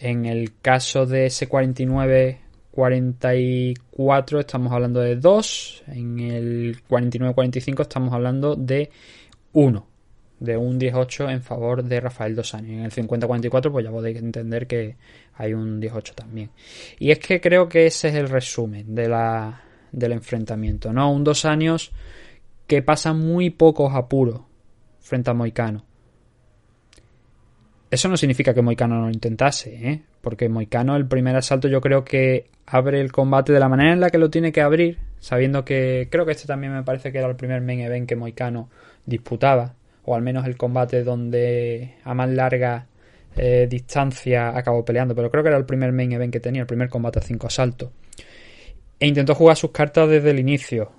en 0.00 0.26
el 0.26 0.58
caso 0.60 1.06
de 1.06 1.26
ese 1.26 1.46
49 1.46 2.40
44 2.70 4.40
estamos 4.40 4.72
hablando 4.72 5.00
de 5.00 5.16
2, 5.16 5.84
en 5.88 6.20
el 6.20 6.82
49-45 6.88 7.82
estamos 7.82 8.14
hablando 8.14 8.54
de 8.54 8.90
1, 9.52 9.86
de 10.38 10.56
un 10.56 10.78
18 10.78 11.30
en 11.30 11.42
favor 11.42 11.84
de 11.84 12.00
Rafael 12.00 12.36
Dos 12.36 12.54
Años. 12.54 12.70
En 12.70 12.84
el 12.84 12.92
50-44 12.92 13.72
pues 13.72 13.84
ya 13.84 13.90
podéis 13.90 14.18
entender 14.18 14.66
que 14.66 14.96
hay 15.34 15.52
un 15.52 15.80
18 15.80 16.14
también. 16.14 16.50
Y 16.98 17.10
es 17.10 17.18
que 17.18 17.40
creo 17.40 17.68
que 17.68 17.86
ese 17.86 18.08
es 18.08 18.14
el 18.14 18.28
resumen 18.28 18.94
del 18.94 20.12
enfrentamiento, 20.12 20.92
¿no? 20.92 21.12
Un 21.12 21.24
Dos 21.24 21.44
Años 21.44 21.92
que 22.66 22.82
pasa 22.82 23.12
muy 23.12 23.50
pocos 23.50 23.92
apuros 23.94 24.42
frente 25.00 25.30
a 25.30 25.34
Moicano. 25.34 25.84
Eso 27.90 28.08
no 28.08 28.16
significa 28.16 28.54
que 28.54 28.62
Moicano 28.62 28.96
no 28.96 29.06
lo 29.06 29.10
intentase, 29.10 29.74
¿eh? 29.74 30.02
porque 30.20 30.48
Moicano 30.48 30.94
el 30.94 31.06
primer 31.08 31.34
asalto 31.34 31.66
yo 31.66 31.80
creo 31.80 32.04
que 32.04 32.46
abre 32.66 33.00
el 33.00 33.10
combate 33.10 33.52
de 33.52 33.58
la 33.58 33.68
manera 33.68 33.92
en 33.92 33.98
la 33.98 34.10
que 34.10 34.18
lo 34.18 34.30
tiene 34.30 34.52
que 34.52 34.60
abrir, 34.60 34.98
sabiendo 35.18 35.64
que 35.64 36.06
creo 36.08 36.24
que 36.24 36.32
este 36.32 36.46
también 36.46 36.72
me 36.72 36.84
parece 36.84 37.10
que 37.10 37.18
era 37.18 37.28
el 37.28 37.34
primer 37.34 37.62
main 37.62 37.80
event 37.80 38.08
que 38.08 38.14
Moicano 38.14 38.70
disputaba, 39.06 39.74
o 40.04 40.14
al 40.14 40.22
menos 40.22 40.46
el 40.46 40.56
combate 40.56 41.02
donde 41.02 41.96
a 42.04 42.14
más 42.14 42.30
larga 42.30 42.86
eh, 43.36 43.66
distancia 43.68 44.56
acabó 44.56 44.84
peleando, 44.84 45.16
pero 45.16 45.28
creo 45.28 45.42
que 45.42 45.48
era 45.48 45.58
el 45.58 45.66
primer 45.66 45.90
main 45.90 46.12
event 46.12 46.32
que 46.32 46.40
tenía, 46.40 46.62
el 46.62 46.68
primer 46.68 46.88
combate 46.88 47.18
a 47.18 47.22
cinco 47.22 47.48
asaltos. 47.48 47.90
E 49.00 49.06
intentó 49.08 49.34
jugar 49.34 49.56
sus 49.56 49.72
cartas 49.72 50.08
desde 50.08 50.30
el 50.30 50.38
inicio. 50.38 50.92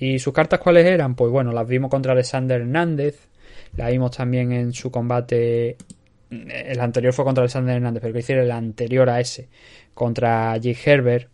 ¿Y 0.00 0.18
sus 0.18 0.32
cartas 0.32 0.58
cuáles 0.58 0.86
eran? 0.86 1.14
Pues 1.14 1.30
bueno, 1.30 1.52
las 1.52 1.68
vimos 1.68 1.90
contra 1.90 2.12
Alexander 2.12 2.60
Hernández, 2.60 3.28
las 3.76 3.92
vimos 3.92 4.16
también 4.16 4.52
en 4.52 4.72
su 4.72 4.90
combate 4.90 5.76
el 6.32 6.80
anterior 6.80 7.12
fue 7.12 7.24
contra 7.24 7.42
Alexander 7.42 7.76
Hernández, 7.76 8.00
pero 8.00 8.14
que 8.14 8.20
hiciera 8.20 8.42
el 8.42 8.50
anterior 8.50 9.08
a 9.10 9.20
ese, 9.20 9.48
contra 9.94 10.56
Jake 10.56 10.78
Herbert, 10.84 11.28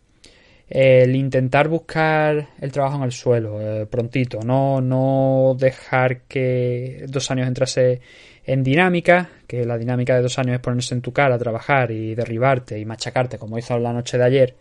el 0.69 1.15
intentar 1.15 1.67
buscar 1.67 2.49
el 2.61 2.71
trabajo 2.71 2.97
en 2.97 3.03
el 3.03 3.11
suelo 3.11 3.59
eh, 3.59 3.87
prontito, 3.87 4.41
no, 4.43 4.81
no 4.81 5.55
dejar 5.57 6.21
que 6.21 7.05
dos 7.07 7.31
años 7.31 7.47
entrase 7.47 8.01
en 8.45 8.63
dinámica, 8.63 9.29
que 9.47 9.65
la 9.65 9.77
dinámica 9.77 10.15
de 10.15 10.21
dos 10.21 10.37
años 10.37 10.55
es 10.55 10.59
ponerse 10.59 10.93
en 10.93 11.01
tu 11.01 11.11
cara, 11.11 11.37
trabajar 11.37 11.91
y 11.91 12.13
derribarte 12.13 12.77
y 12.77 12.85
machacarte 12.85 13.37
como 13.37 13.57
hizo 13.57 13.77
la 13.79 13.93
noche 13.93 14.17
de 14.17 14.23
ayer. 14.23 14.55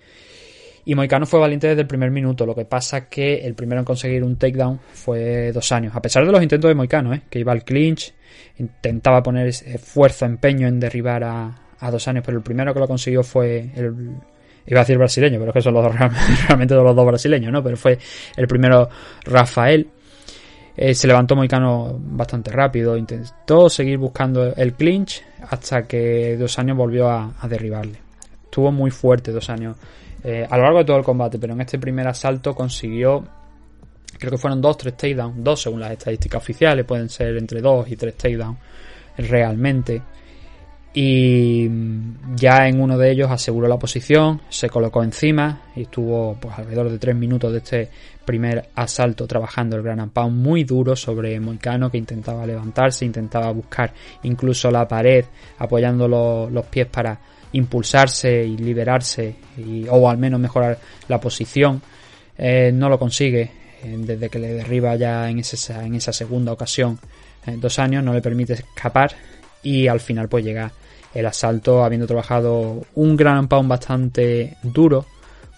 Y 0.84 0.94
Moicano 0.94 1.26
fue 1.26 1.40
valiente 1.40 1.68
desde 1.68 1.82
el 1.82 1.86
primer 1.86 2.10
minuto, 2.10 2.46
lo 2.46 2.54
que 2.54 2.64
pasa 2.64 3.10
que 3.10 3.46
el 3.46 3.54
primero 3.54 3.80
en 3.80 3.84
conseguir 3.84 4.24
un 4.24 4.36
takedown 4.36 4.80
fue 4.92 5.52
dos 5.52 5.70
años, 5.72 5.94
a 5.94 6.00
pesar 6.00 6.24
de 6.24 6.32
los 6.32 6.42
intentos 6.42 6.68
de 6.68 6.74
Moicano, 6.74 7.12
¿eh? 7.12 7.22
que 7.28 7.38
iba 7.38 7.52
al 7.52 7.64
clinch, 7.64 8.14
intentaba 8.58 9.22
poner 9.22 9.46
esfuerzo, 9.48 10.24
empeño 10.26 10.68
en 10.68 10.80
derribar 10.80 11.24
a, 11.24 11.90
dos 11.90 12.08
años, 12.08 12.24
pero 12.24 12.38
el 12.38 12.42
primero 12.42 12.74
que 12.74 12.80
lo 12.80 12.88
consiguió 12.88 13.22
fue 13.22 13.70
el, 13.76 14.16
iba 14.66 14.80
a 14.80 14.82
decir 14.82 14.98
brasileño, 14.98 15.38
pero 15.38 15.50
es 15.50 15.54
que 15.54 15.62
son 15.62 15.74
los 15.74 15.84
dos, 15.84 15.94
realmente 16.46 16.74
los 16.74 16.96
dos 16.96 17.06
brasileños, 17.06 17.52
¿no? 17.52 17.62
Pero 17.62 17.76
fue 17.76 17.98
el 18.36 18.46
primero 18.46 18.88
Rafael. 19.24 19.88
Eh, 20.76 20.94
se 20.94 21.08
levantó 21.08 21.34
Moicano 21.34 21.98
bastante 21.98 22.52
rápido, 22.52 22.96
intentó 22.96 23.68
seguir 23.68 23.98
buscando 23.98 24.54
el 24.54 24.74
clinch 24.74 25.24
hasta 25.50 25.82
que 25.82 26.36
dos 26.36 26.56
años 26.58 26.76
volvió 26.76 27.10
a, 27.10 27.32
derribarle. 27.48 27.98
Estuvo 28.44 28.70
muy 28.70 28.90
fuerte 28.90 29.32
dos 29.32 29.50
años 29.50 29.76
eh, 30.22 30.46
a 30.48 30.56
lo 30.56 30.62
largo 30.62 30.78
de 30.78 30.84
todo 30.84 30.96
el 30.96 31.04
combate, 31.04 31.38
pero 31.38 31.54
en 31.54 31.60
este 31.60 31.78
primer 31.78 32.06
asalto 32.06 32.54
consiguió 32.54 33.24
creo 34.18 34.32
que 34.32 34.38
fueron 34.38 34.60
dos, 34.60 34.76
tres 34.76 34.96
takedowns, 34.96 35.42
dos 35.42 35.62
según 35.62 35.80
las 35.80 35.92
estadísticas 35.92 36.42
oficiales, 36.42 36.84
pueden 36.84 37.08
ser 37.08 37.36
entre 37.36 37.60
dos 37.60 37.88
y 37.90 37.96
tres 37.96 38.16
takedowns 38.16 38.58
realmente. 39.16 40.02
Y 40.94 41.68
ya 42.34 42.66
en 42.66 42.80
uno 42.80 42.96
de 42.96 43.12
ellos 43.12 43.30
aseguró 43.30 43.68
la 43.68 43.78
posición, 43.78 44.40
se 44.48 44.68
colocó 44.70 45.02
encima 45.02 45.62
y 45.76 45.82
estuvo 45.82 46.36
pues 46.40 46.58
alrededor 46.58 46.90
de 46.90 46.98
tres 46.98 47.14
minutos 47.14 47.52
de 47.52 47.58
este 47.58 47.88
primer 48.24 48.70
asalto 48.74 49.26
trabajando 49.26 49.76
el 49.76 49.82
Gran 49.82 50.10
Pound 50.10 50.36
muy 50.36 50.64
duro 50.64 50.96
sobre 50.96 51.38
Moicano 51.38 51.90
que 51.90 51.98
intentaba 51.98 52.46
levantarse, 52.46 53.04
intentaba 53.04 53.52
buscar 53.52 53.92
incluso 54.24 54.70
la 54.70 54.88
pared 54.88 55.24
apoyando 55.58 56.08
los, 56.08 56.66
pies 56.66 56.86
para 56.86 57.18
impulsarse 57.52 58.44
y 58.44 58.56
liberarse 58.56 59.36
o 59.90 60.10
al 60.10 60.18
menos 60.18 60.40
mejorar 60.40 60.78
la 61.06 61.20
posición. 61.20 61.80
Eh, 62.36 62.72
no 62.72 62.88
lo 62.88 62.98
consigue 62.98 63.50
desde 63.82 64.28
que 64.28 64.38
le 64.38 64.54
derriba 64.54 64.96
ya 64.96 65.28
en 65.28 65.38
esa, 65.38 65.84
en 65.84 65.94
esa 65.94 66.12
segunda 66.12 66.52
ocasión 66.52 66.98
dos 67.56 67.78
años, 67.78 68.04
no 68.04 68.12
le 68.12 68.20
permite 68.20 68.54
escapar 68.54 69.12
y 69.62 69.88
al 69.88 70.00
final 70.00 70.28
pues 70.28 70.44
llega 70.44 70.70
el 71.14 71.26
asalto 71.26 71.84
habiendo 71.84 72.06
trabajado 72.06 72.84
un 72.94 73.16
gran 73.16 73.48
pound 73.48 73.68
bastante 73.68 74.56
duro 74.62 75.06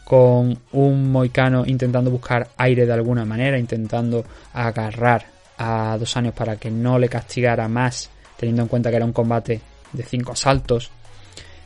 con 0.04 0.58
un 0.72 1.12
moicano 1.12 1.64
intentando 1.66 2.10
buscar 2.10 2.48
aire 2.56 2.84
de 2.86 2.92
alguna 2.92 3.24
manera, 3.24 3.58
intentando 3.58 4.24
agarrar 4.52 5.24
a 5.58 5.96
dos 5.98 6.16
años 6.16 6.34
para 6.34 6.56
que 6.56 6.70
no 6.70 6.98
le 6.98 7.08
castigara 7.08 7.68
más, 7.68 8.10
teniendo 8.36 8.62
en 8.62 8.68
cuenta 8.68 8.90
que 8.90 8.96
era 8.96 9.04
un 9.04 9.12
combate 9.12 9.60
de 9.92 10.02
cinco 10.02 10.32
asaltos. 10.32 10.90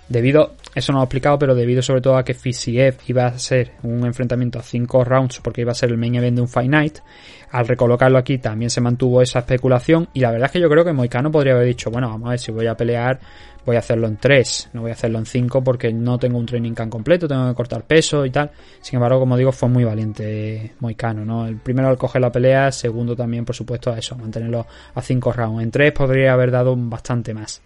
Debido, 0.09 0.55
eso 0.75 0.93
no 0.93 0.99
lo 0.99 1.03
he 1.03 1.07
explicado, 1.07 1.39
pero 1.39 1.55
debido 1.55 1.81
sobre 1.81 2.03
todo 2.03 2.17
a 2.17 2.25
que 2.25 2.35
Fisiev 2.35 2.99
iba 3.07 3.27
a 3.27 3.39
ser 3.39 3.73
un 3.83 4.05
enfrentamiento 4.05 4.59
a 4.59 4.63
5 4.63 5.03
rounds 5.03 5.41
porque 5.41 5.63
iba 5.63 5.73
a 5.73 5.75
ser 5.75 5.91
el 5.91 5.97
main 5.97 6.15
event 6.17 6.37
de 6.37 6.43
un 6.43 6.49
Fight 6.49 6.71
Night, 6.71 6.99
al 7.51 7.67
recolocarlo 7.67 8.19
aquí 8.19 8.39
también 8.39 8.69
se 8.69 8.83
mantuvo 8.83 9.23
esa 9.23 9.39
especulación 9.39 10.09
y 10.13 10.21
la 10.21 10.31
verdad 10.31 10.47
es 10.47 10.53
que 10.53 10.61
yo 10.61 10.69
creo 10.69 10.85
que 10.85 10.93
Moicano 10.93 11.31
podría 11.31 11.55
haber 11.55 11.67
dicho, 11.67 11.91
bueno, 11.91 12.09
vamos 12.09 12.27
a 12.27 12.31
ver 12.31 12.39
si 12.39 12.53
voy 12.53 12.67
a 12.67 12.77
pelear, 12.77 13.19
voy 13.65 13.77
a 13.77 13.79
hacerlo 13.79 14.07
en 14.07 14.19
3, 14.19 14.71
no 14.75 14.83
voy 14.83 14.91
a 14.91 14.95
hacerlo 14.95 15.19
en 15.19 15.27
5 15.27 15.65
porque 15.65 15.93
no 15.93 16.19
tengo 16.19 16.39
un 16.39 16.45
training 16.45 16.75
camp 16.75 16.93
completo, 16.93 17.27
tengo 17.27 17.49
que 17.49 17.55
cortar 17.55 17.85
peso 17.85 18.27
y 18.27 18.31
tal. 18.31 18.51
Sin 18.83 18.97
embargo, 18.97 19.21
como 19.21 19.37
digo, 19.37 19.53
fue 19.53 19.69
muy 19.71 19.85
valiente 19.85 20.73
Moicano, 20.81 21.25
¿no? 21.25 21.47
El 21.47 21.57
primero 21.57 21.89
al 21.89 21.97
coger 21.97 22.21
la 22.21 22.31
pelea, 22.31 22.71
segundo 22.73 23.17
también, 23.17 23.45
por 23.45 23.55
supuesto, 23.55 23.91
a 23.91 23.99
eso, 23.99 24.17
mantenerlo 24.17 24.67
a 24.95 25.01
5 25.01 25.33
rounds. 25.33 25.63
En 25.63 25.71
3 25.71 25.93
podría 25.93 26.35
haber 26.35 26.51
dado 26.51 26.75
bastante 26.77 27.33
más. 27.33 27.63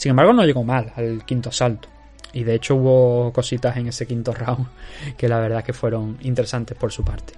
Sin 0.00 0.08
embargo, 0.08 0.32
no 0.32 0.46
llegó 0.46 0.64
mal 0.64 0.94
al 0.96 1.26
quinto 1.26 1.52
salto. 1.52 1.86
Y 2.32 2.42
de 2.42 2.54
hecho 2.54 2.76
hubo 2.76 3.30
cositas 3.34 3.76
en 3.76 3.88
ese 3.88 4.06
quinto 4.06 4.32
round 4.32 4.66
que 5.18 5.28
la 5.28 5.38
verdad 5.38 5.62
que 5.62 5.74
fueron 5.74 6.16
interesantes 6.22 6.74
por 6.74 6.90
su 6.90 7.04
parte. 7.04 7.34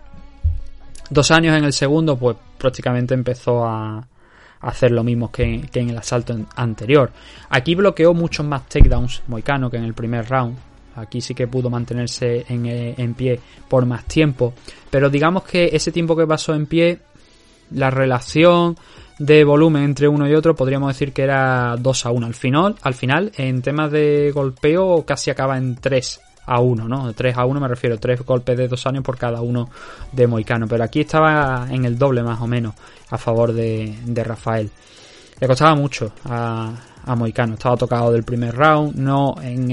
Dos 1.10 1.32
años 1.32 1.58
en 1.58 1.64
el 1.64 1.72
segundo, 1.72 2.16
pues 2.16 2.36
prácticamente 2.58 3.14
empezó 3.14 3.64
a, 3.64 4.06
hacer 4.60 4.92
lo 4.92 5.02
mismo 5.02 5.32
que, 5.32 5.68
en 5.74 5.90
el 5.90 5.98
asalto 5.98 6.38
anterior. 6.54 7.10
Aquí 7.48 7.74
bloqueó 7.74 8.14
muchos 8.14 8.46
más 8.46 8.68
takedowns 8.68 9.22
Moicano 9.26 9.68
que 9.68 9.78
en 9.78 9.82
el 9.82 9.94
primer 9.94 10.28
round. 10.28 10.56
Aquí 10.94 11.20
sí 11.20 11.34
que 11.34 11.48
pudo 11.48 11.68
mantenerse 11.68 12.46
en, 12.48 12.66
eh, 12.66 12.94
en, 12.96 13.14
pie 13.14 13.40
por 13.68 13.86
más 13.86 14.04
tiempo. 14.04 14.54
Pero 14.88 15.10
digamos 15.10 15.42
que 15.42 15.70
ese 15.72 15.90
tiempo 15.90 16.14
que 16.14 16.28
pasó 16.28 16.54
en 16.54 16.66
pie, 16.66 17.00
la 17.72 17.90
relación 17.90 18.76
de 19.22 19.44
volumen 19.44 19.84
entre 19.84 20.08
uno 20.08 20.28
y 20.28 20.34
otro, 20.34 20.56
podríamos 20.56 20.88
decir 20.88 21.12
que 21.12 21.22
era 21.22 21.76
2 21.78 22.06
a 22.06 22.10
1. 22.10 22.26
Al 22.26 22.34
final, 22.34 22.74
al 22.82 22.94
final, 22.94 23.32
en 23.36 23.62
temas 23.62 23.92
de 23.92 24.32
golpeo, 24.34 25.04
casi 25.06 25.30
acaba 25.30 25.56
en 25.56 25.76
3 25.76 26.20
a 26.46 26.60
1, 26.60 26.88
¿no? 26.88 27.12
3 27.12 27.36
a 27.38 27.46
1 27.46 27.60
me 27.60 27.68
refiero, 27.68 27.98
3 27.98 28.22
golpes 28.22 28.56
de 28.56 28.66
2 28.66 28.86
años 28.88 29.04
por 29.04 29.16
cada 29.16 29.40
uno 29.40 29.70
de 30.10 30.26
Moicano. 30.26 30.66
Pero 30.66 30.82
aquí 30.82 31.02
estaba 31.02 31.68
en 31.70 31.84
el 31.84 31.96
doble 31.96 32.24
más 32.24 32.40
o 32.40 32.48
menos 32.48 32.74
a 33.10 33.16
favor 33.16 33.52
de, 33.52 33.96
de 34.04 34.24
Rafael. 34.24 34.68
Le 35.38 35.46
costaba 35.46 35.76
mucho 35.76 36.12
a, 36.24 36.72
a 37.04 37.14
Moicano. 37.14 37.54
Estaba 37.54 37.76
tocado 37.76 38.10
del 38.10 38.24
primer 38.24 38.56
round, 38.56 38.96
no 38.96 39.36
en 39.40 39.70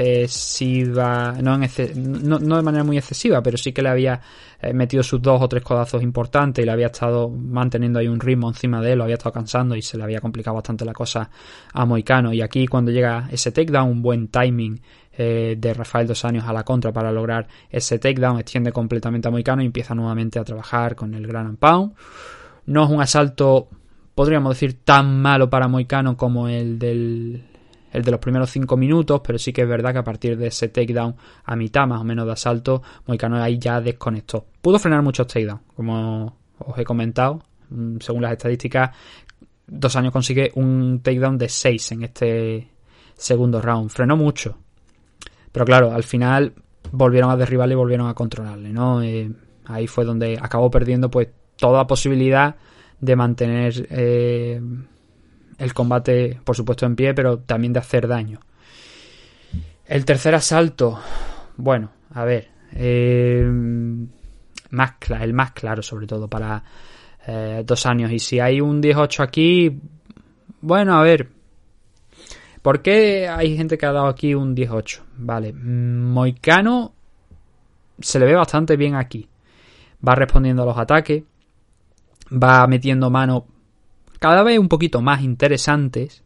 excesiva, 0.00 1.36
no, 1.42 1.58
de 1.58 2.62
manera 2.62 2.84
muy 2.84 2.98
excesiva, 2.98 3.42
pero 3.42 3.56
sí 3.56 3.72
que 3.72 3.82
le 3.82 3.88
había 3.88 4.20
eh, 4.60 4.72
metido 4.72 5.02
sus 5.02 5.20
dos 5.20 5.40
o 5.40 5.48
tres 5.48 5.62
codazos 5.62 6.02
importantes 6.02 6.62
y 6.62 6.66
le 6.66 6.72
había 6.72 6.86
estado 6.86 7.28
manteniendo 7.28 7.98
ahí 7.98 8.08
un 8.08 8.20
ritmo 8.20 8.48
encima 8.48 8.80
de 8.80 8.92
él, 8.92 8.98
lo 8.98 9.04
había 9.04 9.16
estado 9.16 9.32
cansando 9.32 9.76
y 9.76 9.82
se 9.82 9.96
le 9.96 10.04
había 10.04 10.20
complicado 10.20 10.54
bastante 10.56 10.84
la 10.84 10.92
cosa 10.92 11.30
a 11.72 11.84
Moicano. 11.84 12.32
Y 12.32 12.42
aquí 12.42 12.66
cuando 12.66 12.90
llega 12.90 13.28
ese 13.30 13.52
takedown, 13.52 13.88
un 13.88 14.02
buen 14.02 14.28
timing 14.28 14.80
eh, 15.12 15.56
de 15.58 15.74
Rafael 15.74 16.06
Dos 16.06 16.24
Años 16.24 16.44
a 16.46 16.52
la 16.52 16.64
contra 16.64 16.92
para 16.92 17.12
lograr 17.12 17.46
ese 17.68 17.98
takedown, 17.98 18.38
extiende 18.38 18.72
completamente 18.72 19.28
a 19.28 19.30
Moicano 19.30 19.62
y 19.62 19.66
empieza 19.66 19.94
nuevamente 19.94 20.38
a 20.38 20.44
trabajar 20.44 20.96
con 20.96 21.14
el 21.14 21.26
Gran 21.26 21.56
Pound. 21.56 21.92
No 22.66 22.84
es 22.84 22.90
un 22.90 23.00
asalto, 23.00 23.68
podríamos 24.14 24.54
decir, 24.54 24.80
tan 24.84 25.20
malo 25.20 25.50
para 25.50 25.68
Moicano 25.68 26.16
como 26.16 26.48
el 26.48 26.78
del 26.78 27.49
el 27.92 28.02
de 28.02 28.10
los 28.10 28.20
primeros 28.20 28.50
5 28.50 28.76
minutos, 28.76 29.20
pero 29.24 29.38
sí 29.38 29.52
que 29.52 29.62
es 29.62 29.68
verdad 29.68 29.92
que 29.92 29.98
a 29.98 30.04
partir 30.04 30.36
de 30.36 30.48
ese 30.48 30.68
takedown 30.68 31.16
a 31.44 31.56
mitad 31.56 31.86
más 31.86 32.00
o 32.00 32.04
menos 32.04 32.26
de 32.26 32.32
asalto, 32.32 32.82
Moicano 33.06 33.42
ahí 33.42 33.58
ya 33.58 33.80
desconectó. 33.80 34.46
Pudo 34.60 34.78
frenar 34.78 35.02
muchos 35.02 35.26
takedowns, 35.26 35.62
como 35.74 36.36
os 36.58 36.78
he 36.78 36.84
comentado, 36.84 37.42
mm, 37.70 37.96
según 38.00 38.22
las 38.22 38.32
estadísticas, 38.32 38.90
dos 39.66 39.96
años 39.96 40.12
consigue 40.12 40.50
un 40.54 41.00
takedown 41.02 41.38
de 41.38 41.48
6 41.48 41.92
en 41.92 42.02
este 42.04 42.68
segundo 43.14 43.60
round. 43.60 43.90
Frenó 43.90 44.16
mucho. 44.16 44.56
Pero 45.52 45.64
claro, 45.64 45.92
al 45.92 46.02
final 46.02 46.52
volvieron 46.92 47.30
a 47.30 47.36
derribarle 47.36 47.74
y 47.74 47.76
volvieron 47.76 48.08
a 48.08 48.14
controlarle, 48.14 48.72
¿no? 48.72 49.02
Eh, 49.02 49.30
ahí 49.66 49.86
fue 49.86 50.04
donde 50.04 50.38
acabó 50.40 50.70
perdiendo 50.70 51.10
pues 51.10 51.28
toda 51.56 51.86
posibilidad 51.86 52.56
de 53.00 53.16
mantener 53.16 53.86
eh, 53.90 54.60
el 55.60 55.74
combate, 55.74 56.40
por 56.42 56.56
supuesto, 56.56 56.86
en 56.86 56.96
pie, 56.96 57.12
pero 57.12 57.38
también 57.40 57.74
de 57.74 57.80
hacer 57.80 58.08
daño. 58.08 58.40
El 59.84 60.06
tercer 60.06 60.34
asalto, 60.34 60.98
bueno, 61.58 61.90
a 62.14 62.24
ver, 62.24 62.48
eh, 62.72 63.46
más 64.70 64.92
el 65.20 65.34
más 65.34 65.52
claro 65.52 65.82
sobre 65.82 66.06
todo 66.06 66.28
para 66.28 66.64
eh, 67.26 67.62
dos 67.66 67.84
años. 67.84 68.10
Y 68.10 68.18
si 68.18 68.40
hay 68.40 68.60
un 68.60 68.80
18 68.80 69.22
aquí, 69.22 69.78
bueno, 70.62 70.96
a 70.96 71.02
ver, 71.02 71.28
¿por 72.62 72.80
qué 72.80 73.28
hay 73.28 73.54
gente 73.54 73.76
que 73.76 73.84
ha 73.84 73.92
dado 73.92 74.06
aquí 74.06 74.34
un 74.34 74.54
18? 74.54 75.04
Vale, 75.18 75.52
Moicano 75.52 76.94
se 77.98 78.18
le 78.18 78.24
ve 78.24 78.34
bastante 78.34 78.76
bien 78.76 78.94
aquí. 78.94 79.28
Va 80.06 80.14
respondiendo 80.14 80.62
a 80.62 80.66
los 80.66 80.78
ataques, 80.78 81.22
va 82.32 82.66
metiendo 82.66 83.10
mano 83.10 83.44
cada 84.20 84.42
vez 84.44 84.58
un 84.58 84.68
poquito 84.68 85.00
más 85.00 85.22
interesantes, 85.22 86.22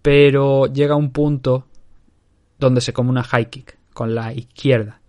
pero 0.00 0.66
llega 0.66 0.94
un 0.94 1.10
punto 1.10 1.66
donde 2.58 2.80
se 2.80 2.92
come 2.92 3.10
una 3.10 3.24
high 3.24 3.50
kick 3.50 3.76
con 3.92 4.14
la 4.14 4.32
izquierda. 4.32 5.00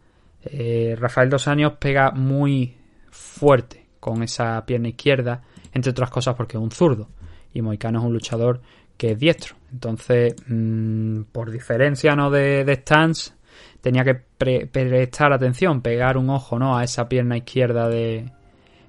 Eh, 0.43 0.95
Rafael 0.99 1.29
Dos 1.29 1.47
Años 1.47 1.73
pega 1.79 2.11
muy 2.11 2.75
fuerte 3.11 3.86
con 3.99 4.23
esa 4.23 4.65
pierna 4.65 4.89
izquierda, 4.89 5.43
entre 5.71 5.91
otras 5.91 6.09
cosas 6.09 6.36
porque 6.36 6.57
es 6.57 6.63
un 6.63 6.71
zurdo 6.71 7.09
y 7.53 7.61
Moicano 7.61 7.99
es 7.99 8.05
un 8.05 8.13
luchador 8.13 8.61
que 8.97 9.11
es 9.11 9.19
diestro. 9.19 9.55
Entonces, 9.71 10.34
mm, 10.47 11.23
por 11.32 11.51
diferencia 11.51 12.15
no 12.15 12.32
de, 12.32 12.65
stance, 12.82 13.34
tenía 13.82 14.03
que 14.03 14.15
prestar 14.15 15.32
atención, 15.32 15.82
pegar 15.82 16.17
un 16.17 16.32
ojo 16.32 16.57
no 16.57 16.75
a 16.75 16.84
esa 16.84 17.07
pierna 17.07 17.38
izquierda 17.38 17.88
de, 17.88 18.32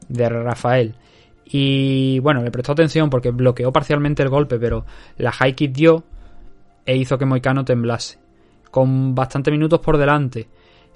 de 0.09 0.29
Rafael. 0.31 0.95
Y 1.45 2.19
bueno, 2.21 2.43
le 2.43 2.51
prestó 2.51 2.73
atención 2.73 3.11
porque 3.11 3.31
bloqueó 3.31 3.73
parcialmente 3.73 4.23
el 4.23 4.29
golpe, 4.29 4.59
pero 4.59 4.85
la 5.19 5.33
high 5.33 5.55
kick 5.55 5.73
dio 5.73 6.05
e 6.87 6.97
hizo 6.97 7.19
que 7.19 7.27
Moicano 7.27 7.65
temblase. 7.65 8.19
Con 8.71 9.15
bastantes 9.15 9.53
minutos 9.53 9.81
por 9.81 9.99
delante, 9.99 10.49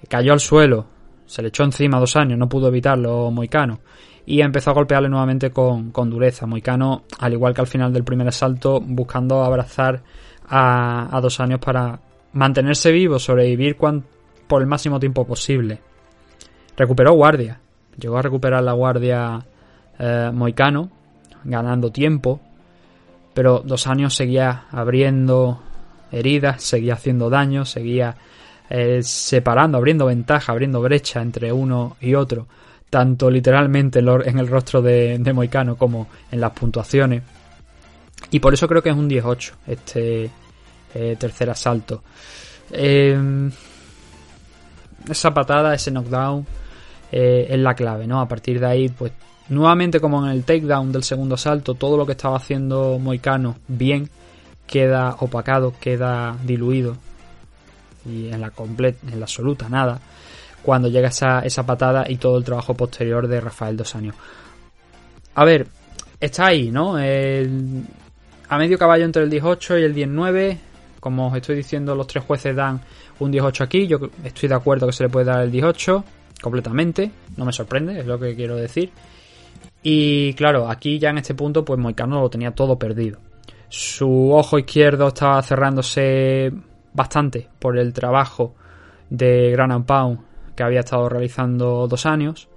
cayó 0.09 0.33
al 0.33 0.41
suelo, 0.41 0.87
se 1.27 1.43
le 1.43 1.49
echó 1.49 1.65
encima 1.65 1.99
dos 1.99 2.17
años, 2.17 2.39
no 2.39 2.49
pudo 2.49 2.69
evitarlo 2.69 3.31
Moicano. 3.31 3.81
Y 4.25 4.41
empezó 4.41 4.71
a 4.71 4.75
golpearle 4.75 5.09
nuevamente 5.09 5.51
con, 5.51 5.93
dureza. 5.93 6.47
Moicano, 6.47 7.05
al 7.21 7.33
igual 7.33 7.55
que 7.55 7.61
al 7.61 7.69
final 7.69 7.93
del 7.93 8.03
primer 8.03 8.27
asalto, 8.27 8.81
buscando 8.81 9.45
abrazar 9.45 10.03
a, 10.49 11.21
dos 11.23 11.39
años 11.39 11.61
para 11.61 12.01
mantenerse 12.33 12.91
vivo, 12.91 13.21
sobrevivir 13.21 13.77
por 13.77 14.63
el 14.63 14.67
máximo 14.67 14.99
tiempo 14.99 15.25
posible. 15.25 15.81
Recuperó 16.77 17.13
guardia. 17.13 17.61
Llegó 17.97 18.19
a 18.19 18.23
recuperar 18.23 18.65
la 18.65 18.73
guardia 18.73 19.47
eh, 19.99 20.31
Moicano, 20.33 20.91
ganando 21.45 21.91
tiempo, 21.91 22.41
pero 23.33 23.63
dos 23.65 23.87
años 23.87 24.15
seguía 24.15 24.65
abriendo 24.71 25.63
heridas, 26.13 26.63
seguía 26.63 26.95
haciendo 26.95 27.31
daño, 27.31 27.65
seguía 27.65 28.15
eh, 28.69 29.03
separando, 29.03 29.79
abriendo 29.79 30.07
ventaja, 30.07 30.53
abriendo 30.53 30.81
brecha 30.81 31.23
entre 31.23 31.53
uno 31.53 31.97
y 32.01 32.15
otro, 32.15 32.47
tanto 32.91 33.31
literalmente 33.31 34.01
en 34.01 34.39
el 34.39 34.49
rostro 34.49 34.83
de, 34.83 35.19
Moicano 35.35 35.77
como 35.77 36.09
en 36.31 36.41
las 36.41 36.53
puntuaciones. 36.53 37.23
Y 38.31 38.41
por 38.41 38.55
eso 38.55 38.67
creo 38.69 38.83
que 38.83 38.91
es 38.91 38.97
un 38.97 39.09
18 39.09 39.55
este 39.67 40.31
eh, 40.95 41.17
tercer 41.19 41.51
asalto. 41.51 42.03
esa 45.09 45.33
patada, 45.33 45.75
ese 45.75 45.91
knockdown 45.91 46.47
es 47.11 47.59
la 47.59 47.75
clave, 47.75 48.07
¿no? 48.07 48.21
A 48.21 48.29
partir 48.29 48.61
de 48.61 48.67
ahí, 48.67 48.89
pues 48.89 49.13
Nuevamente 49.49 50.01
como 50.01 50.25
en 50.25 50.33
el 50.33 50.45
takedown 50.45 50.91
del 50.93 51.05
segundo 51.05 51.37
salto, 51.37 51.75
todo 51.75 51.97
lo 51.97 52.05
que 52.05 52.13
estaba 52.13 52.37
haciendo 52.37 52.99
Moicano 52.99 53.57
bien 53.69 54.11
queda 54.67 55.17
opacado, 55.21 55.73
queda 55.81 56.37
diluido 56.43 56.97
y 58.05 58.29
en 58.29 58.41
la 58.41 58.51
completa, 58.51 58.99
en 59.11 59.21
la 59.21 59.25
absoluta 59.25 59.69
nada 59.69 60.01
cuando 60.63 60.89
llega 60.89 61.09
esa, 61.09 61.41
esa 61.41 61.65
patada 61.65 62.07
y 62.09 62.17
todo 62.17 62.39
el 62.39 62.45
trabajo 62.45 62.75
posterior 62.75 63.29
de 63.29 63.41
Rafael 63.41 63.77
Dos 63.77 63.95
Años. 63.95 64.17
A 65.37 65.45
ver, 65.45 65.69
está 66.19 66.47
ahí, 66.47 66.73
¿no? 66.73 66.97
a 66.97 68.59
medio 68.59 68.77
caballo 68.77 69.05
entre 69.05 69.23
el 69.23 69.31
18 69.31 69.79
y 69.79 69.83
el 69.85 69.95
19. 69.95 70.59
Como 70.99 71.29
os 71.29 71.37
estoy 71.37 71.55
diciendo, 71.55 71.95
los 71.95 72.09
tres 72.09 72.25
jueces 72.25 72.57
dan 72.57 72.81
un 73.21 73.31
18 73.31 73.63
aquí. 73.63 73.87
Yo 73.87 73.99
estoy 74.25 74.49
de 74.49 74.57
acuerdo 74.57 74.89
que 74.89 74.93
se 74.93 75.05
le 75.05 75.09
puede 75.09 75.27
dar 75.27 75.43
el 75.43 75.53
18 75.53 76.05
completamente. 76.43 77.13
No 77.37 77.45
me 77.45 77.53
sorprende, 77.53 78.01
es 78.01 78.07
lo 78.07 78.19
que 78.19 78.35
quiero 78.35 78.57
decir. 78.57 78.91
Y 79.83 80.35
claro, 80.35 80.69
aquí 80.69 80.99
ya 80.99 81.11
en 81.11 81.19
este 81.19 81.35
punto, 81.35 81.65
pues 81.65 81.79
Moicano 81.79 82.21
lo 82.21 82.31
tenía 82.31 82.51
todo 82.53 82.79
perdido. 82.79 83.19
Su 83.69 84.33
ojo 84.33 84.59
izquierdo 84.59 85.09
estaba 85.09 85.43
cerrándose 85.43 86.53
bastante 86.93 87.49
por 87.59 87.79
el 87.79 87.93
trabajo 87.93 88.55
de 89.11 89.51
Gran 89.51 89.85
Pound 89.85 90.21
que 90.57 90.63
había 90.63 90.81
estado 90.81 91.09
realizando 91.09 91.87
dos 91.87 92.07
años. 92.07 92.49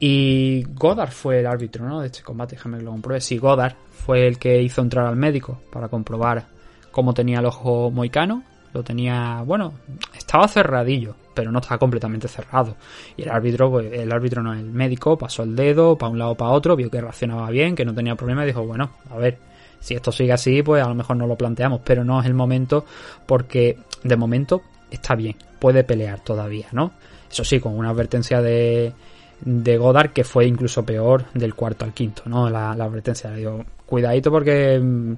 Y 0.00 0.64
Goddard 0.74 1.10
fue 1.10 1.40
el 1.40 1.46
árbitro 1.46 1.88
¿no? 1.88 2.00
de 2.00 2.06
este 2.06 2.22
combate, 2.22 2.56
déjame 2.56 2.78
que 2.78 2.84
lo 2.84 2.90
compruebe. 2.92 3.20
Sí, 3.20 3.38
Goddard 3.38 3.74
fue 3.90 4.26
el 4.26 4.38
que 4.38 4.62
hizo 4.62 4.80
entrar 4.82 5.06
al 5.06 5.16
médico 5.16 5.60
para 5.72 5.88
comprobar 5.88 6.46
cómo 6.90 7.14
tenía 7.14 7.40
el 7.40 7.46
ojo 7.46 7.90
moicano. 7.90 8.42
Lo 8.74 8.82
tenía, 8.84 9.42
bueno, 9.44 9.72
estaba 10.16 10.46
cerradillo, 10.46 11.16
pero 11.38 11.52
no 11.52 11.60
estaba 11.60 11.78
completamente 11.78 12.26
cerrado. 12.26 12.74
Y 13.16 13.22
el 13.22 13.30
árbitro, 13.30 13.70
pues, 13.70 13.92
el 13.92 14.10
árbitro 14.10 14.42
no, 14.42 14.52
el 14.54 14.72
médico, 14.72 15.16
pasó 15.16 15.44
el 15.44 15.54
dedo 15.54 15.96
para 15.96 16.10
un 16.10 16.18
lado 16.18 16.34
para 16.34 16.50
otro, 16.50 16.74
vio 16.74 16.90
que 16.90 17.00
reaccionaba 17.00 17.48
bien, 17.50 17.76
que 17.76 17.84
no 17.84 17.94
tenía 17.94 18.16
problema 18.16 18.42
y 18.42 18.48
dijo, 18.48 18.66
bueno, 18.66 18.90
a 19.08 19.16
ver, 19.18 19.38
si 19.78 19.94
esto 19.94 20.10
sigue 20.10 20.32
así, 20.32 20.64
pues 20.64 20.82
a 20.82 20.88
lo 20.88 20.96
mejor 20.96 21.16
no 21.16 21.28
lo 21.28 21.36
planteamos, 21.36 21.80
pero 21.84 22.02
no 22.02 22.18
es 22.18 22.26
el 22.26 22.34
momento 22.34 22.84
porque 23.24 23.78
de 24.02 24.16
momento 24.16 24.62
está 24.90 25.14
bien, 25.14 25.36
puede 25.60 25.84
pelear 25.84 26.18
todavía, 26.24 26.66
¿no? 26.72 26.90
Eso 27.30 27.44
sí, 27.44 27.60
con 27.60 27.78
una 27.78 27.90
advertencia 27.90 28.42
de, 28.42 28.92
de 29.40 29.78
Godard 29.78 30.10
que 30.10 30.24
fue 30.24 30.44
incluso 30.44 30.84
peor 30.84 31.26
del 31.34 31.54
cuarto 31.54 31.84
al 31.84 31.94
quinto, 31.94 32.22
¿no? 32.26 32.50
La, 32.50 32.72
advertencia, 32.72 33.30
le 33.30 33.36
digo, 33.36 33.64
cuidadito 33.86 34.32
porque 34.32 34.80
mm, 34.82 35.12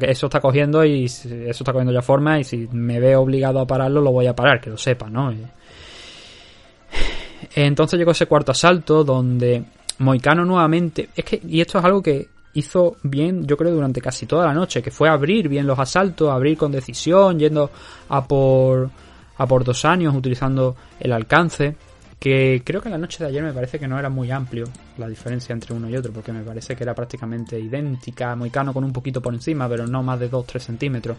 eso 0.00 0.26
está 0.26 0.40
cogiendo 0.40 0.84
y 0.84 1.04
eso 1.04 1.28
está 1.50 1.72
cogiendo 1.72 1.92
ya 1.92 2.02
forma 2.02 2.38
y 2.38 2.44
si 2.44 2.68
me 2.72 3.00
veo 3.00 3.20
obligado 3.20 3.60
a 3.60 3.66
pararlo 3.66 4.00
lo 4.00 4.12
voy 4.12 4.26
a 4.26 4.34
parar, 4.34 4.60
que 4.60 4.70
lo 4.70 4.76
sepa, 4.76 5.08
¿no? 5.08 5.32
Entonces 7.54 7.98
llegó 7.98 8.12
ese 8.12 8.26
cuarto 8.26 8.52
asalto 8.52 9.04
donde 9.04 9.64
Moicano 9.98 10.44
nuevamente, 10.44 11.08
es 11.14 11.24
que, 11.24 11.40
y 11.46 11.60
esto 11.60 11.78
es 11.78 11.84
algo 11.84 12.02
que 12.02 12.28
hizo 12.54 12.96
bien, 13.02 13.46
yo 13.46 13.56
creo, 13.56 13.72
durante 13.72 14.00
casi 14.00 14.26
toda 14.26 14.46
la 14.46 14.54
noche, 14.54 14.82
que 14.82 14.90
fue 14.90 15.08
abrir 15.08 15.48
bien 15.48 15.66
los 15.66 15.78
asaltos, 15.78 16.30
abrir 16.30 16.56
con 16.56 16.72
decisión, 16.72 17.38
yendo 17.38 17.70
a 18.08 18.26
por, 18.26 18.90
a 19.36 19.46
por 19.46 19.64
dos 19.64 19.84
años, 19.84 20.14
utilizando 20.14 20.76
el 21.00 21.12
alcance, 21.12 21.76
que 22.18 22.62
creo 22.64 22.80
que 22.80 22.88
en 22.88 22.92
la 22.92 22.98
noche 22.98 23.22
de 23.22 23.30
ayer 23.30 23.42
me 23.42 23.52
parece 23.52 23.78
que 23.78 23.86
no 23.86 23.98
era 23.98 24.08
muy 24.08 24.30
amplio 24.30 24.64
la 24.96 25.08
diferencia 25.08 25.52
entre 25.52 25.74
uno 25.74 25.88
y 25.88 25.96
otro, 25.96 26.12
porque 26.12 26.32
me 26.32 26.42
parece 26.42 26.74
que 26.74 26.82
era 26.84 26.94
prácticamente 26.94 27.58
idéntica, 27.58 28.34
Moicano 28.34 28.72
con 28.74 28.84
un 28.84 28.92
poquito 28.92 29.20
por 29.22 29.34
encima, 29.34 29.68
pero 29.68 29.86
no 29.86 30.02
más 30.02 30.18
de 30.18 30.30
2-3 30.30 30.58
centímetros. 30.58 31.16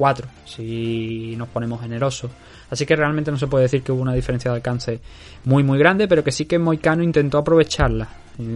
4 0.00 0.26
si 0.46 1.34
nos 1.36 1.48
ponemos 1.48 1.78
generosos. 1.82 2.30
Así 2.70 2.86
que 2.86 2.96
realmente 2.96 3.30
no 3.30 3.36
se 3.36 3.48
puede 3.48 3.64
decir 3.64 3.82
que 3.82 3.92
hubo 3.92 4.00
una 4.00 4.14
diferencia 4.14 4.50
de 4.50 4.56
alcance 4.56 5.00
muy 5.44 5.62
muy 5.62 5.78
grande, 5.78 6.08
pero 6.08 6.24
que 6.24 6.32
sí 6.32 6.46
que 6.46 6.58
Moicano 6.58 7.02
intentó 7.02 7.36
aprovecharla 7.36 8.08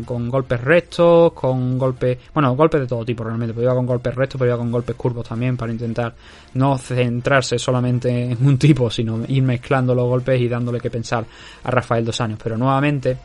con 0.04 0.28
golpes 0.28 0.60
rectos, 0.60 1.32
con 1.32 1.78
golpes, 1.78 2.18
bueno, 2.32 2.54
golpes 2.54 2.80
de 2.82 2.86
todo 2.86 3.04
tipo 3.04 3.24
realmente, 3.24 3.54
pero 3.54 3.64
iba 3.64 3.74
con 3.74 3.86
golpes 3.86 4.14
rectos, 4.14 4.38
pero 4.38 4.50
iba 4.50 4.58
con 4.58 4.70
golpes 4.70 4.96
curvos 4.96 5.28
también 5.28 5.56
para 5.56 5.72
intentar 5.72 6.14
no 6.54 6.78
centrarse 6.78 7.58
solamente 7.58 8.32
en 8.32 8.46
un 8.46 8.58
tipo, 8.58 8.90
sino 8.90 9.20
ir 9.26 9.42
mezclando 9.42 9.94
los 9.94 10.06
golpes 10.06 10.40
y 10.40 10.48
dándole 10.48 10.80
que 10.80 10.90
pensar 10.90 11.24
a 11.62 11.70
Rafael 11.70 12.04
Dos 12.04 12.20
Años. 12.20 12.38
Pero 12.42 12.56
nuevamente 12.56 13.16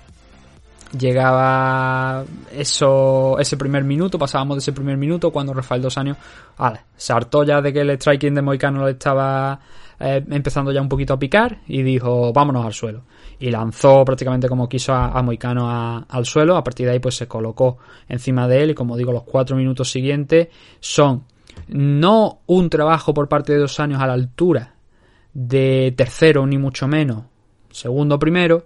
llegaba 0.97 2.23
eso 2.51 3.37
ese 3.39 3.57
primer 3.57 3.83
minuto, 3.83 4.17
pasábamos 4.17 4.57
de 4.57 4.59
ese 4.59 4.73
primer 4.73 4.97
minuto 4.97 5.31
cuando 5.31 5.53
Rafael 5.53 5.81
Dos 5.81 5.97
Años 5.97 6.17
ya 7.45 7.61
de 7.61 7.73
que 7.73 7.81
el 7.81 7.91
striking 7.91 8.33
de 8.33 8.41
Moicano 8.41 8.85
le 8.85 8.91
estaba 8.91 9.59
eh, 9.99 10.23
empezando 10.29 10.71
ya 10.71 10.81
un 10.81 10.89
poquito 10.89 11.13
a 11.13 11.19
picar 11.19 11.59
y 11.67 11.83
dijo 11.83 12.33
vámonos 12.33 12.65
al 12.65 12.73
suelo 12.73 13.03
y 13.39 13.49
lanzó 13.49 14.03
prácticamente 14.03 14.49
como 14.49 14.67
quiso 14.67 14.93
a, 14.93 15.21
Moicano 15.21 16.05
al 16.07 16.25
suelo. 16.25 16.57
A 16.57 16.63
partir 16.63 16.85
de 16.85 16.93
ahí, 16.93 16.99
pues 16.99 17.15
se 17.15 17.27
colocó 17.27 17.77
encima 18.07 18.47
de 18.47 18.63
él. 18.63 18.69
Y 18.71 18.75
como 18.75 18.97
digo, 18.97 19.11
los 19.11 19.23
cuatro 19.23 19.55
minutos 19.55 19.89
siguientes 19.89 20.49
son 20.79 21.23
no 21.67 22.41
un 22.47 22.69
trabajo 22.69 23.13
por 23.13 23.27
parte 23.27 23.53
de 23.53 23.59
dos 23.59 23.79
años 23.79 24.01
a 24.01 24.07
la 24.07 24.13
altura 24.13 24.75
de 25.33 25.93
tercero, 25.95 26.45
ni 26.45 26.57
mucho 26.57 26.87
menos 26.87 27.23
segundo 27.71 28.19
primero, 28.19 28.65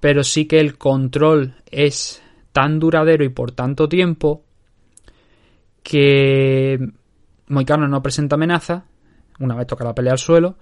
pero 0.00 0.22
sí 0.24 0.46
que 0.46 0.60
el 0.60 0.78
control 0.78 1.54
es 1.70 2.22
tan 2.52 2.78
duradero 2.78 3.24
y 3.24 3.28
por 3.28 3.52
tanto 3.52 3.88
tiempo 3.88 4.42
que 5.82 6.78
Moicano 7.48 7.86
no 7.86 8.02
presenta 8.02 8.34
amenaza 8.34 8.84
una 9.38 9.54
vez 9.54 9.66
toca 9.66 9.84
la 9.84 9.94
pelea 9.94 10.12
al 10.12 10.18
suelo 10.18 10.56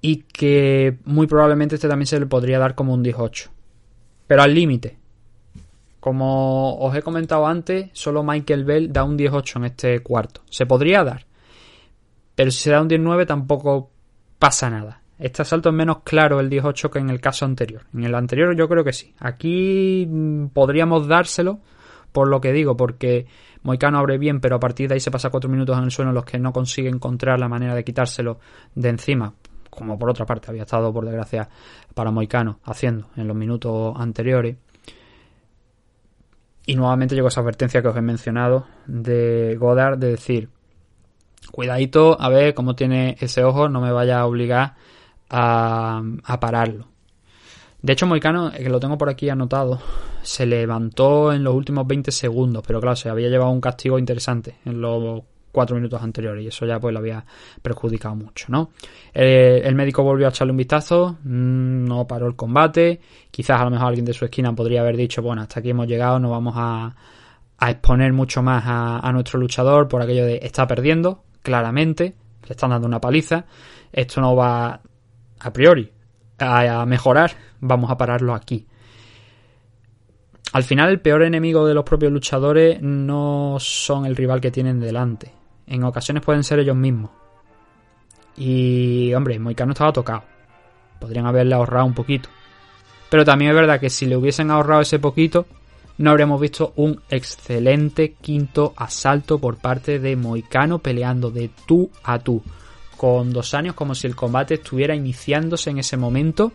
y 0.00 0.22
que 0.22 0.98
muy 1.04 1.26
probablemente 1.26 1.74
este 1.74 1.88
también 1.88 2.06
se 2.06 2.20
le 2.20 2.26
podría 2.26 2.58
dar 2.58 2.74
como 2.74 2.94
un 2.94 3.02
18. 3.02 3.50
Pero 4.26 4.42
al 4.42 4.54
límite. 4.54 4.98
Como 5.98 6.78
os 6.78 6.94
he 6.96 7.02
comentado 7.02 7.46
antes, 7.46 7.90
solo 7.92 8.22
Michael 8.22 8.64
Bell 8.64 8.92
da 8.92 9.04
un 9.04 9.16
18 9.16 9.58
en 9.58 9.64
este 9.66 10.00
cuarto. 10.00 10.42
Se 10.48 10.64
podría 10.64 11.04
dar. 11.04 11.26
Pero 12.34 12.50
si 12.50 12.62
se 12.62 12.70
da 12.70 12.80
un 12.80 12.88
19 12.88 13.26
tampoco 13.26 13.90
pasa 14.38 14.70
nada. 14.70 15.02
Este 15.18 15.42
asalto 15.42 15.68
es 15.68 15.74
menos 15.74 15.98
claro 16.02 16.40
el 16.40 16.48
18 16.48 16.90
que 16.90 16.98
en 16.98 17.10
el 17.10 17.20
caso 17.20 17.44
anterior. 17.44 17.82
En 17.92 18.04
el 18.04 18.14
anterior 18.14 18.56
yo 18.56 18.66
creo 18.66 18.82
que 18.82 18.94
sí. 18.94 19.14
Aquí 19.18 20.06
mm, 20.08 20.46
podríamos 20.46 21.06
dárselo 21.06 21.60
por 22.12 22.28
lo 22.28 22.40
que 22.40 22.52
digo, 22.52 22.76
porque 22.76 23.26
Moicano 23.62 23.98
abre 23.98 24.16
bien, 24.16 24.40
pero 24.40 24.56
a 24.56 24.60
partir 24.60 24.88
de 24.88 24.94
ahí 24.94 25.00
se 25.00 25.10
pasa 25.10 25.28
cuatro 25.28 25.50
minutos 25.50 25.76
en 25.76 25.84
el 25.84 25.90
suelo 25.90 26.10
en 26.10 26.14
los 26.14 26.24
que 26.24 26.38
no 26.38 26.52
consigue 26.52 26.88
encontrar 26.88 27.38
la 27.38 27.48
manera 27.48 27.74
de 27.74 27.84
quitárselo 27.84 28.40
de 28.74 28.88
encima 28.88 29.34
como 29.70 29.98
por 29.98 30.10
otra 30.10 30.26
parte 30.26 30.50
había 30.50 30.62
estado 30.62 30.92
por 30.92 31.04
desgracia 31.04 31.48
para 31.94 32.10
Moicano 32.10 32.60
haciendo 32.64 33.08
en 33.16 33.28
los 33.28 33.36
minutos 33.36 33.94
anteriores. 33.96 34.56
Y 36.66 36.76
nuevamente 36.76 37.14
llegó 37.14 37.28
esa 37.28 37.40
advertencia 37.40 37.80
que 37.80 37.88
os 37.88 37.96
he 37.96 38.02
mencionado 38.02 38.66
de 38.86 39.56
Godard 39.58 39.98
de 39.98 40.10
decir, 40.10 40.50
cuidadito 41.50 42.20
a 42.20 42.28
ver 42.28 42.54
cómo 42.54 42.76
tiene 42.76 43.16
ese 43.20 43.42
ojo, 43.44 43.68
no 43.68 43.80
me 43.80 43.92
vaya 43.92 44.20
a 44.20 44.26
obligar 44.26 44.74
a, 45.30 46.02
a 46.24 46.40
pararlo. 46.40 46.88
De 47.82 47.94
hecho, 47.94 48.06
Moicano, 48.06 48.52
que 48.52 48.68
lo 48.68 48.78
tengo 48.78 48.98
por 48.98 49.08
aquí 49.08 49.30
anotado, 49.30 49.80
se 50.22 50.44
levantó 50.44 51.32
en 51.32 51.42
los 51.42 51.54
últimos 51.54 51.86
20 51.86 52.12
segundos, 52.12 52.62
pero 52.66 52.80
claro, 52.80 52.94
se 52.94 53.08
había 53.08 53.28
llevado 53.28 53.50
un 53.50 53.60
castigo 53.60 53.98
interesante 53.98 54.56
en 54.66 54.82
los 54.82 55.22
cuatro 55.52 55.76
minutos 55.76 56.02
anteriores 56.02 56.44
y 56.44 56.48
eso 56.48 56.66
ya 56.66 56.78
pues 56.78 56.92
lo 56.92 57.00
había 57.00 57.24
perjudicado 57.62 58.14
mucho, 58.14 58.46
¿no? 58.48 58.70
Eh, 59.12 59.62
el 59.64 59.74
médico 59.74 60.02
volvió 60.02 60.26
a 60.26 60.30
echarle 60.30 60.52
un 60.52 60.56
vistazo, 60.56 61.18
mm, 61.22 61.84
no 61.84 62.06
paró 62.06 62.26
el 62.26 62.36
combate, 62.36 63.00
quizás 63.30 63.60
a 63.60 63.64
lo 63.64 63.70
mejor 63.70 63.88
alguien 63.88 64.04
de 64.04 64.12
su 64.12 64.24
esquina 64.24 64.54
podría 64.54 64.80
haber 64.80 64.96
dicho, 64.96 65.22
bueno, 65.22 65.42
hasta 65.42 65.60
aquí 65.60 65.70
hemos 65.70 65.86
llegado, 65.86 66.18
no 66.18 66.30
vamos 66.30 66.54
a, 66.56 66.94
a 67.58 67.70
exponer 67.70 68.12
mucho 68.12 68.42
más 68.42 68.64
a, 68.66 69.12
nuestro 69.12 69.38
luchador 69.38 69.86
por 69.86 70.02
aquello 70.02 70.24
de 70.24 70.40
está 70.42 70.66
perdiendo, 70.66 71.24
claramente, 71.42 72.14
le 72.46 72.50
están 72.50 72.70
dando 72.70 72.86
una 72.86 73.00
paliza, 73.00 73.44
esto 73.92 74.20
no 74.20 74.34
va 74.34 74.80
a 75.40 75.52
priori 75.52 75.92
a 76.38 76.86
mejorar, 76.86 77.32
vamos 77.60 77.90
a 77.90 77.98
pararlo 77.98 78.34
aquí. 78.34 78.66
Al 80.52 80.64
final 80.64 80.88
el 80.88 81.00
peor 81.00 81.22
enemigo 81.22 81.66
de 81.66 81.74
los 81.74 81.84
propios 81.84 82.10
luchadores 82.10 82.80
no 82.82 83.56
son 83.60 84.04
el 84.06 84.16
rival 84.16 84.40
que 84.40 84.50
tienen 84.50 84.80
delante, 84.80 85.32
en 85.70 85.84
ocasiones 85.84 86.22
pueden 86.22 86.44
ser 86.44 86.58
ellos 86.58 86.76
mismos. 86.76 87.10
Y, 88.36 89.14
hombre, 89.14 89.38
Moicano 89.38 89.72
estaba 89.72 89.92
tocado. 89.92 90.24
Podrían 90.98 91.26
haberle 91.26 91.54
ahorrado 91.54 91.86
un 91.86 91.94
poquito. 91.94 92.28
Pero 93.08 93.24
también 93.24 93.52
es 93.52 93.56
verdad 93.56 93.80
que 93.80 93.88
si 93.88 94.06
le 94.06 94.16
hubiesen 94.16 94.50
ahorrado 94.50 94.82
ese 94.82 94.98
poquito, 94.98 95.46
no 95.98 96.10
habríamos 96.10 96.40
visto 96.40 96.72
un 96.76 97.00
excelente 97.08 98.14
quinto 98.20 98.74
asalto 98.76 99.38
por 99.38 99.58
parte 99.58 100.00
de 100.00 100.16
Moicano 100.16 100.80
peleando 100.80 101.30
de 101.30 101.50
tú 101.66 101.88
a 102.02 102.18
tú. 102.18 102.42
Con 102.96 103.32
dos 103.32 103.54
años 103.54 103.74
como 103.74 103.94
si 103.94 104.06
el 104.06 104.16
combate 104.16 104.54
estuviera 104.54 104.94
iniciándose 104.94 105.70
en 105.70 105.78
ese 105.78 105.96
momento. 105.96 106.52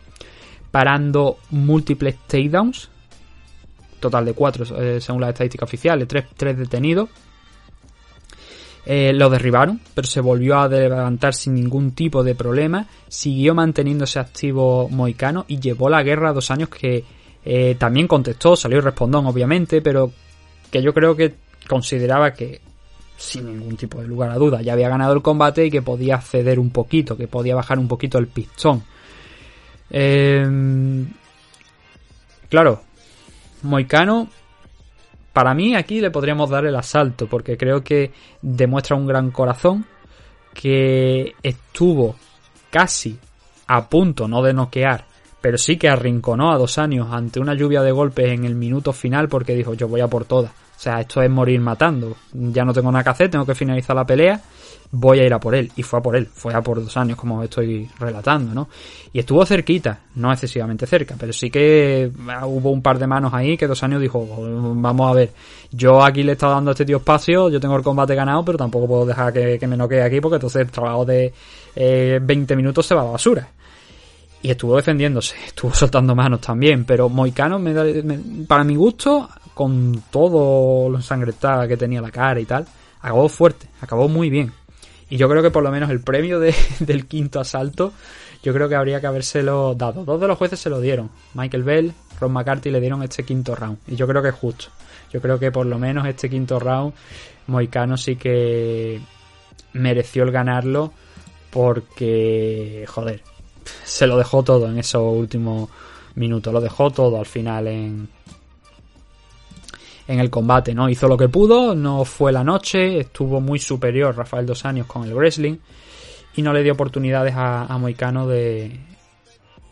Parando 0.72 1.38
múltiples 1.52 2.18
takedowns. 2.28 2.90
Total 4.02 4.26
de 4.26 4.34
cuatro 4.34 4.66
eh, 4.78 5.00
según 5.00 5.22
la 5.22 5.30
estadística 5.30 5.64
oficial. 5.64 6.06
Tres, 6.06 6.26
tres 6.36 6.58
detenidos 6.58 7.10
eh, 8.86 9.14
lo 9.14 9.30
derribaron, 9.30 9.80
pero 9.95 10.07
se 10.07 10.22
volvió 10.22 10.60
a 10.60 10.68
levantar 10.68 11.34
sin 11.34 11.56
ningún 11.56 11.91
tipo 11.94 12.24
de 12.24 12.36
problema. 12.36 12.88
Siguió 13.07 13.56
manteniéndose 13.56 14.20
activo 14.20 14.88
Moicano 14.90 15.45
y 15.48 15.60
llevó 15.60 15.90
la 15.90 16.03
guerra 16.03 16.34
dos 16.34 16.52
años 16.52 16.70
que 16.70 17.03
eh, 17.44 17.76
también 17.80 18.07
contestó, 18.07 18.56
salió 18.56 18.82
respondón 18.82 19.26
obviamente, 19.26 19.82
pero 19.82 20.12
que 20.70 20.84
yo 20.84 20.94
creo 20.94 21.16
que 21.16 21.34
consideraba 21.68 22.34
que 22.34 22.62
sin 23.18 23.45
ningún 23.48 23.78
tipo 23.78 24.02
de 24.02 24.07
lugar 24.07 24.30
a 24.30 24.36
duda 24.36 24.62
ya 24.62 24.74
había 24.74 24.90
ganado 24.90 25.14
el 25.14 25.22
combate 25.22 25.66
y 25.66 25.72
que 25.72 25.82
podía 25.82 26.20
ceder 26.20 26.60
un 26.60 26.70
poquito, 26.70 27.18
que 27.18 27.28
podía 27.28 27.56
bajar 27.56 27.80
un 27.80 27.88
poquito 27.88 28.18
el 28.18 28.28
pistón. 28.28 28.84
Em, 29.90 31.07
claro, 32.49 32.82
Moicano 33.64 34.30
para 35.36 35.53
mí 35.53 35.76
aquí 35.76 35.99
le 35.99 36.12
podríamos 36.12 36.49
dar 36.49 36.66
el 36.66 36.78
asalto 36.78 37.28
porque 37.28 37.57
creo 37.57 37.84
que 37.84 38.14
demuestra 38.41 38.95
un 38.95 39.06
gran 39.06 39.32
corazón 39.32 39.86
que 40.53 41.34
estuvo 41.44 42.16
casi 42.70 43.20
a 43.68 43.90
punto 43.90 44.30
no 44.30 44.41
de 44.41 44.53
noquear, 44.53 45.03
pero 45.41 45.57
sí 45.57 45.76
que 45.76 45.90
arrinconó 45.90 46.53
a 46.53 46.57
dos 46.57 46.78
años 46.78 47.10
ante 47.12 47.41
una 47.41 47.53
lluvia 47.53 47.82
de 47.82 47.91
golpes 47.91 48.30
en 48.30 48.45
el 48.45 48.56
minuto 48.56 48.94
final 48.94 49.28
porque 49.28 49.56
dijo 49.56 49.74
yo 49.74 49.90
voy 49.90 49.99
a 49.99 50.07
por 50.07 50.24
todas. 50.24 50.53
O 50.76 50.80
sea, 50.80 51.02
esto 51.02 51.22
es 51.22 51.30
morir 51.30 51.60
matando. 51.60 52.16
Ya 52.34 52.66
no 52.66 52.74
tengo 52.74 52.92
nada 52.92 53.04
que 53.04 53.10
hacer, 53.10 53.30
tengo 53.30 53.46
que 53.46 53.56
finalizar 53.56 53.96
la 53.96 54.06
pelea 54.06 54.42
voy 54.92 55.20
a 55.20 55.26
ir 55.26 55.34
a 55.34 55.40
por 55.40 55.56
él. 55.56 55.72
Y 55.76 55.84
fue 55.84 56.00
a 56.00 56.02
por 56.02 56.16
él, 56.16 56.28
fue 56.28 56.54
a 56.54 56.62
por 56.62 56.82
dos 56.82 56.96
años, 56.98 57.18
como 57.18 57.44
estoy 57.44 57.90
relatando, 58.00 58.54
¿no? 58.54 58.70
Y 59.12 59.20
estuvo 59.20 59.46
cerquita, 59.46 60.00
no 60.16 60.32
excesivamente 60.32 60.86
cerca, 60.86 61.16
pero 61.18 61.34
sí 61.34 61.50
que 61.50 62.12
ah, 62.30 62.46
hubo 62.46 62.72
un 62.72 62.82
par 62.82 63.00
de 63.00 63.08
manos 63.08 63.34
ahí 63.34 63.58
que 63.58 63.68
dos 63.68 63.82
años 63.84 64.02
dijo, 64.02 64.26
vamos 64.76 65.12
a 65.12 65.14
ver, 65.14 65.32
yo 65.72 66.04
aquí 66.04 66.24
le 66.24 66.32
he 66.32 66.34
estado 66.34 66.54
dando 66.54 66.72
a 66.72 66.74
este 66.74 66.86
tío 66.86 66.98
espacio, 66.98 67.50
yo 67.50 67.60
tengo 67.60 67.76
el 67.76 67.84
combate 67.84 68.16
ganado, 68.16 68.44
pero 68.44 68.58
tampoco 68.58 68.88
puedo 68.88 69.06
dejar 69.06 69.34
que, 69.34 69.66
me 69.68 69.78
noquee 69.78 70.02
aquí 70.02 70.22
porque 70.22 70.36
entonces 70.36 70.62
el 70.62 70.72
trabajo 70.72 71.06
de 71.06 71.34
eh, 71.76 72.20
20 72.22 72.56
minutos 72.56 72.86
se 72.86 72.96
va 72.96 73.02
a 73.02 73.06
la 73.06 73.12
basura. 73.12 73.48
Y 74.42 74.52
estuvo 74.52 74.76
defendiéndose, 74.76 75.36
estuvo 75.48 75.74
soltando 75.74 76.14
manos 76.14 76.40
también, 76.40 76.86
pero 76.86 77.10
Moicano, 77.10 77.58
me, 77.58 77.74
para 78.48 78.64
mi 78.64 78.76
gusto, 78.76 79.28
con 79.56 80.03
todo 80.11 80.90
lo 80.90 80.98
ensangrentada 80.98 81.68
que 81.68 81.77
tenía 81.77 82.02
la 82.02 82.11
cara 82.11 82.40
y 82.40 82.45
tal, 82.45 82.68
acabó 83.02 83.27
fuerte, 83.30 83.68
acabó 83.82 84.07
muy 84.07 84.30
bien. 84.30 84.52
Y 85.10 85.18
yo 85.18 85.30
creo 85.30 85.41
que 85.41 85.49
por 85.49 85.64
lo 85.64 85.72
menos 85.72 85.90
el 85.90 86.02
premio 86.02 86.40
del 86.80 87.07
quinto 87.07 87.40
asalto, 87.40 87.94
yo 88.44 88.53
creo 88.53 88.68
que 88.68 88.76
habría 88.76 88.99
que 88.99 89.07
habérselo 89.07 89.73
dado. 89.73 90.03
Dos 90.03 90.19
de 90.19 90.27
los 90.27 90.38
jueces 90.38 90.60
se 90.60 90.69
lo 90.69 90.82
dieron. 90.82 91.10
Michael 91.34 91.64
Bell, 91.64 91.94
Ron 92.19 92.34
McCarthy 92.34 92.69
le 92.69 92.82
dieron 92.82 93.02
este 93.02 93.23
quinto 93.23 93.56
round. 93.56 93.77
Y 93.88 93.95
yo 93.95 94.06
creo 94.07 94.22
que 94.22 94.30
es 94.30 94.36
justo. 94.36 94.65
Yo 95.11 95.22
creo 95.22 95.40
que 95.40 95.52
por 95.52 95.65
lo 95.65 95.80
menos 95.80 96.06
este 96.06 96.30
quinto 96.30 96.60
round, 96.60 96.94
Moicano 97.48 97.95
sí 97.95 98.18
que 98.18 98.99
mereció 99.72 100.23
el 100.23 100.32
ganarlo 100.32 100.91
porque, 101.49 102.86
joder, 102.90 103.22
se 103.86 104.06
lo 104.06 104.18
dejó 104.18 104.44
todo 104.44 104.68
en 104.68 104.77
esos 104.77 105.02
últimos 105.02 105.69
minutos. 106.15 106.52
Lo 106.52 106.60
dejó 106.60 106.91
todo 106.91 107.18
al 107.19 107.26
final 107.26 107.68
en, 107.68 108.10
en 110.07 110.19
el 110.19 110.30
combate, 110.30 110.73
¿no? 110.73 110.90
Hizo 110.90 111.07
lo 111.07 111.18
que 111.18 111.30
pudo, 111.30 111.76
no 111.76 112.06
fue 112.06 112.32
la 112.32 112.44
noche, 112.44 112.99
estuvo 112.99 113.41
muy 113.41 113.60
superior 113.60 114.15
Rafael 114.15 114.45
Dos 114.45 114.65
Años 114.65 114.86
con 114.88 115.03
el 115.03 115.14
wrestling 115.14 115.57
y 116.36 116.41
no 116.41 116.53
le 116.53 116.64
dio 116.64 116.73
oportunidades 116.73 117.34
a, 117.36 117.77
Moicano 117.80 118.27
de 118.27 118.80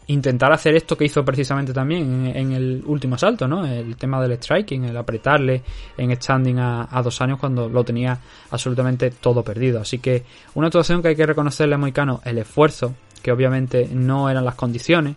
intentar 0.07 0.51
hacer 0.51 0.75
esto 0.75 0.97
que 0.97 1.05
hizo 1.05 1.23
precisamente 1.23 1.71
también 1.71 2.31
en, 2.35 2.51
el 2.51 2.83
último 2.85 3.15
asalto, 3.15 3.47
¿no? 3.47 3.65
El 3.65 3.95
tema 3.95 4.21
del 4.21 4.33
striking, 4.33 4.85
el 4.85 4.97
apretarle 4.97 5.61
en 5.97 6.15
standing 6.15 6.59
a, 6.59 7.01
Dos 7.03 7.21
Años 7.21 7.39
cuando 7.39 7.69
lo 7.69 7.83
tenía 7.83 8.17
absolutamente 8.51 9.11
todo 9.11 9.43
perdido. 9.43 9.81
Así 9.81 9.99
que 9.99 10.23
una 10.55 10.67
actuación 10.67 11.01
que 11.01 11.09
hay 11.09 11.15
que 11.15 11.25
reconocerle 11.25 11.75
a 11.75 11.77
Moicano 11.77 12.21
el 12.25 12.37
esfuerzo, 12.37 12.93
que 13.21 13.31
obviamente 13.31 13.89
no 13.91 14.29
eran 14.29 14.45
las 14.45 14.55
condiciones, 14.55 15.15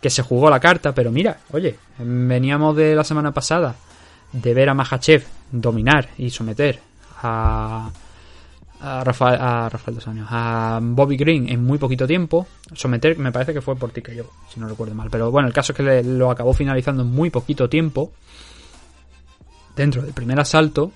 que 0.00 0.10
se 0.10 0.22
jugó 0.22 0.50
la 0.50 0.60
carta, 0.60 0.92
pero 0.92 1.10
mira, 1.10 1.38
oye, 1.52 1.76
veníamos 1.98 2.76
de 2.76 2.94
la 2.94 3.04
semana 3.04 3.32
pasada 3.32 3.74
de 4.42 4.54
ver 4.54 4.68
a 4.68 4.74
Mahachev 4.74 5.24
dominar 5.50 6.10
y 6.18 6.30
someter 6.30 6.78
a, 7.22 7.90
a 8.80 9.04
Rafael, 9.04 9.38
a 9.40 9.70
dos 9.86 10.08
años, 10.08 10.26
a 10.30 10.78
Bobby 10.82 11.16
Green 11.16 11.48
en 11.48 11.64
muy 11.64 11.78
poquito 11.78 12.06
tiempo. 12.06 12.46
Someter, 12.74 13.18
me 13.18 13.32
parece 13.32 13.54
que 13.54 13.60
fue 13.60 13.76
por 13.76 13.92
yo 13.92 14.30
si 14.52 14.60
no 14.60 14.68
recuerdo 14.68 14.94
mal. 14.94 15.08
Pero 15.10 15.30
bueno, 15.30 15.48
el 15.48 15.54
caso 15.54 15.72
es 15.72 15.76
que 15.76 16.02
lo 16.02 16.30
acabó 16.30 16.52
finalizando 16.52 17.02
en 17.02 17.10
muy 17.10 17.30
poquito 17.30 17.68
tiempo. 17.68 18.12
Dentro 19.74 20.02
del 20.02 20.12
primer 20.12 20.38
asalto. 20.38 20.92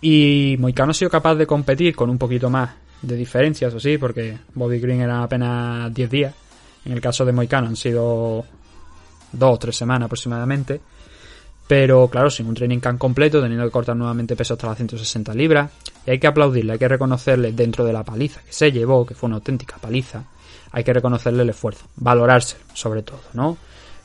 Y 0.00 0.56
Moicano 0.58 0.92
ha 0.92 0.94
sido 0.94 1.10
capaz 1.10 1.34
de 1.34 1.46
competir 1.46 1.94
con 1.94 2.08
un 2.08 2.16
poquito 2.16 2.48
más 2.48 2.70
de 3.02 3.16
diferencias, 3.16 3.72
o 3.74 3.80
sí, 3.80 3.98
porque 3.98 4.38
Bobby 4.54 4.78
Green 4.78 5.00
era 5.00 5.22
apenas 5.22 5.92
10 5.92 6.10
días. 6.10 6.34
En 6.84 6.92
el 6.92 7.00
caso 7.00 7.24
de 7.24 7.32
Moicano 7.32 7.66
han 7.66 7.76
sido 7.76 8.44
dos 9.32 9.54
o 9.54 9.58
tres 9.58 9.76
semanas 9.76 10.06
aproximadamente. 10.06 10.80
Pero 11.70 12.08
claro, 12.08 12.30
sin 12.30 12.48
un 12.48 12.54
training 12.54 12.80
camp 12.80 12.98
completo, 12.98 13.40
teniendo 13.40 13.64
que 13.64 13.70
cortar 13.70 13.94
nuevamente 13.94 14.34
peso 14.34 14.54
hasta 14.54 14.66
las 14.66 14.76
160 14.76 15.32
libras. 15.34 15.70
Y 16.04 16.10
hay 16.10 16.18
que 16.18 16.26
aplaudirle, 16.26 16.72
hay 16.72 16.80
que 16.80 16.88
reconocerle 16.88 17.52
dentro 17.52 17.84
de 17.84 17.92
la 17.92 18.02
paliza 18.02 18.40
que 18.42 18.52
se 18.52 18.72
llevó, 18.72 19.06
que 19.06 19.14
fue 19.14 19.28
una 19.28 19.36
auténtica 19.36 19.76
paliza, 19.76 20.24
hay 20.72 20.82
que 20.82 20.92
reconocerle 20.92 21.44
el 21.44 21.50
esfuerzo, 21.50 21.86
valorarse 21.94 22.56
sobre 22.74 23.02
todo, 23.02 23.20
¿no? 23.34 23.56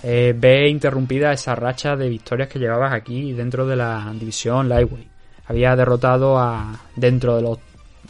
Eh, 0.03 0.35
ve 0.37 0.69
interrumpida 0.69 1.33
esa 1.33 1.55
racha 1.55 1.95
de 1.95 2.07
victorias 2.07 2.49
que 2.49 2.59
llevabas 2.59 2.93
aquí 2.93 3.33
dentro 3.33 3.65
de 3.65 3.77
la 3.77 4.13
división 4.13 4.69
Lightweight. 4.69 5.07
Había 5.47 5.75
derrotado 5.75 6.37
a 6.37 6.71
dentro 6.95 7.35
de 7.35 7.41
los 7.41 7.57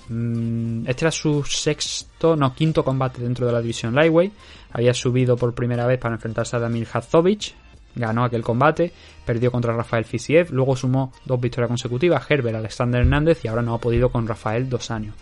mm, 0.09 0.85
este 0.85 1.05
era 1.05 1.11
su 1.11 1.45
sexto, 1.45 2.35
no, 2.35 2.53
quinto 2.53 2.83
combate 2.83 3.21
dentro 3.21 3.45
de 3.45 3.53
la 3.53 3.61
división 3.61 3.95
Lightweight. 3.95 4.33
Había 4.73 4.93
subido 4.93 5.37
por 5.37 5.55
primera 5.55 5.87
vez 5.87 5.97
para 5.97 6.15
enfrentarse 6.15 6.57
a 6.57 6.59
Damir 6.59 6.85
Hazovic, 6.91 7.53
ganó 7.95 8.23
aquel 8.23 8.43
combate, 8.43 8.91
perdió 9.25 9.51
contra 9.51 9.73
Rafael 9.73 10.05
Fisiev, 10.05 10.51
luego 10.51 10.75
sumó 10.75 11.11
dos 11.25 11.39
victorias 11.39 11.69
consecutivas, 11.69 12.29
Herbert, 12.29 12.57
Alexander 12.57 13.01
Hernández 13.01 13.43
y 13.43 13.47
ahora 13.47 13.61
no 13.61 13.73
ha 13.73 13.79
podido 13.79 14.09
con 14.09 14.27
Rafael 14.27 14.69
dos 14.69 14.91
años. 14.91 15.15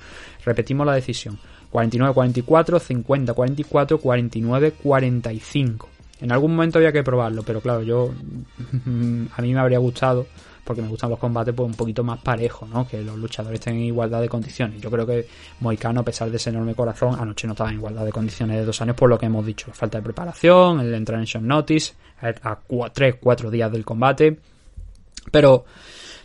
Repetimos 0.45 0.85
la 0.85 0.93
decisión, 0.93 1.39
49-44, 1.71 2.79
50-44, 2.79 3.99
49-45. 3.99 5.85
En 6.21 6.31
algún 6.31 6.55
momento 6.55 6.77
había 6.77 6.91
que 6.91 7.03
probarlo, 7.03 7.43
pero 7.43 7.61
claro, 7.61 7.83
yo 7.83 8.11
a 9.37 9.41
mí 9.41 9.53
me 9.53 9.59
habría 9.59 9.79
gustado 9.79 10.25
porque 10.63 10.81
me 10.81 10.87
gustan 10.87 11.09
los 11.09 11.19
combates 11.19 11.53
pues 11.53 11.67
un 11.67 11.75
poquito 11.75 12.03
más 12.03 12.19
parejos, 12.19 12.69
¿no? 12.69 12.87
Que 12.87 13.01
los 13.01 13.17
luchadores 13.17 13.59
estén 13.59 13.75
en 13.75 13.81
igualdad 13.83 14.21
de 14.21 14.29
condiciones. 14.29 14.81
Yo 14.81 14.89
creo 14.89 15.05
que 15.05 15.27
Moicano, 15.59 16.01
a 16.01 16.03
pesar 16.03 16.29
de 16.29 16.37
ese 16.37 16.49
enorme 16.49 16.73
corazón, 16.73 17.15
anoche 17.19 17.47
no 17.47 17.53
estaba 17.53 17.69
en 17.69 17.77
igualdad 17.77 18.05
de 18.05 18.11
condiciones 18.11 18.57
de 18.57 18.65
dos 18.65 18.81
años 18.81 18.95
por 18.95 19.09
lo 19.09 19.17
que 19.17 19.25
hemos 19.25 19.45
dicho. 19.45 19.71
Falta 19.73 19.97
de 19.97 20.03
preparación, 20.03 20.79
el 20.79 20.93
entrar 20.93 21.19
en 21.19 21.25
short 21.25 21.45
notice, 21.45 21.93
a 22.21 22.59
tres, 22.93 23.15
cuatro 23.19 23.51
días 23.51 23.71
del 23.71 23.83
combate. 23.83 24.39
Pero 25.31 25.65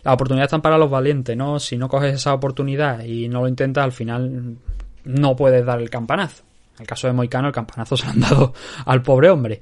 las 0.03 0.13
oportunidades 0.13 0.47
están 0.47 0.61
para 0.61 0.77
los 0.77 0.89
valientes, 0.89 1.35
¿no? 1.35 1.59
Si 1.59 1.77
no 1.77 1.89
coges 1.89 2.15
esa 2.15 2.33
oportunidad 2.33 3.03
y 3.03 3.27
no 3.27 3.41
lo 3.41 3.47
intentas, 3.47 3.83
al 3.83 3.91
final 3.91 4.57
no 5.03 5.35
puedes 5.35 5.65
dar 5.65 5.81
el 5.81 5.89
campanazo. 5.89 6.43
En 6.75 6.83
el 6.83 6.87
caso 6.87 7.07
de 7.07 7.13
Moicano, 7.13 7.47
el 7.47 7.53
campanazo 7.53 7.97
se 7.97 8.05
lo 8.05 8.11
han 8.11 8.19
dado 8.21 8.53
al 8.85 9.01
pobre 9.01 9.29
hombre. 9.29 9.59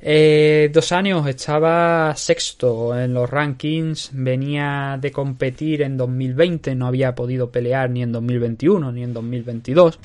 Eh, 0.00 0.70
dos 0.72 0.92
años 0.92 1.26
estaba 1.26 2.14
sexto 2.14 2.96
en 2.96 3.12
los 3.14 3.28
rankings, 3.28 4.10
venía 4.12 4.96
de 5.00 5.10
competir 5.10 5.82
en 5.82 5.96
2020, 5.96 6.74
no 6.76 6.86
había 6.86 7.14
podido 7.16 7.50
pelear 7.50 7.90
ni 7.90 8.02
en 8.04 8.12
2021 8.12 8.92
ni 8.92 9.02
en 9.02 9.12
2022, 9.12 9.98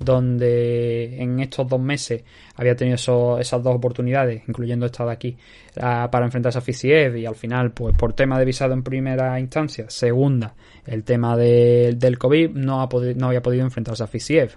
donde 0.00 1.22
en 1.22 1.38
estos 1.38 1.68
dos 1.68 1.80
meses 1.80 2.24
había 2.56 2.74
tenido 2.74 3.38
esas 3.38 3.62
dos 3.62 3.76
oportunidades, 3.76 4.42
incluyendo 4.48 4.86
esta 4.86 5.06
de 5.06 5.12
aquí, 5.12 5.36
para 5.74 6.24
enfrentarse 6.24 6.58
a 6.58 6.62
Fisiev 6.62 7.16
y 7.16 7.24
al 7.24 7.36
final, 7.36 7.70
pues 7.70 7.96
por 7.96 8.14
tema 8.14 8.40
de 8.40 8.44
visado 8.44 8.74
en 8.74 8.82
primera 8.82 9.38
instancia, 9.38 9.88
segunda, 9.88 10.54
el 10.86 11.04
tema 11.04 11.36
del 11.36 12.18
COVID, 12.18 12.50
no, 12.50 12.82
ha 12.82 12.88
no 13.14 13.28
había 13.28 13.42
podido 13.42 13.64
enfrentarse 13.64 14.02
a 14.02 14.08
Fisiev. 14.08 14.56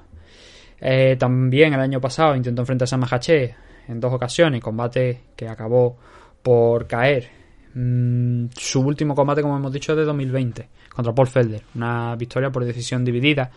Eh, 0.82 1.16
también 1.20 1.74
el 1.74 1.80
año 1.80 2.02
pasado 2.02 2.36
intentó 2.36 2.62
enfrentarse 2.64 2.96
a 2.96 2.98
Mahache 2.98 3.56
en 3.90 4.00
dos 4.00 4.14
ocasiones, 4.14 4.62
combate 4.62 5.24
que 5.36 5.48
acabó 5.48 5.98
por 6.42 6.88
caer. 6.88 7.28
Mm, 7.74 8.46
su 8.56 8.82
último 8.82 9.16
combate, 9.16 9.42
como 9.42 9.58
hemos 9.58 9.74
dicho, 9.74 9.94
es 9.94 9.98
de 9.98 10.06
2020 10.06 10.70
contra 10.94 11.14
Paul 11.14 11.28
Felder, 11.28 11.64
una 11.76 12.16
victoria 12.16 12.52
por 12.52 12.64
decisión 12.66 13.04
dividida. 13.04 13.52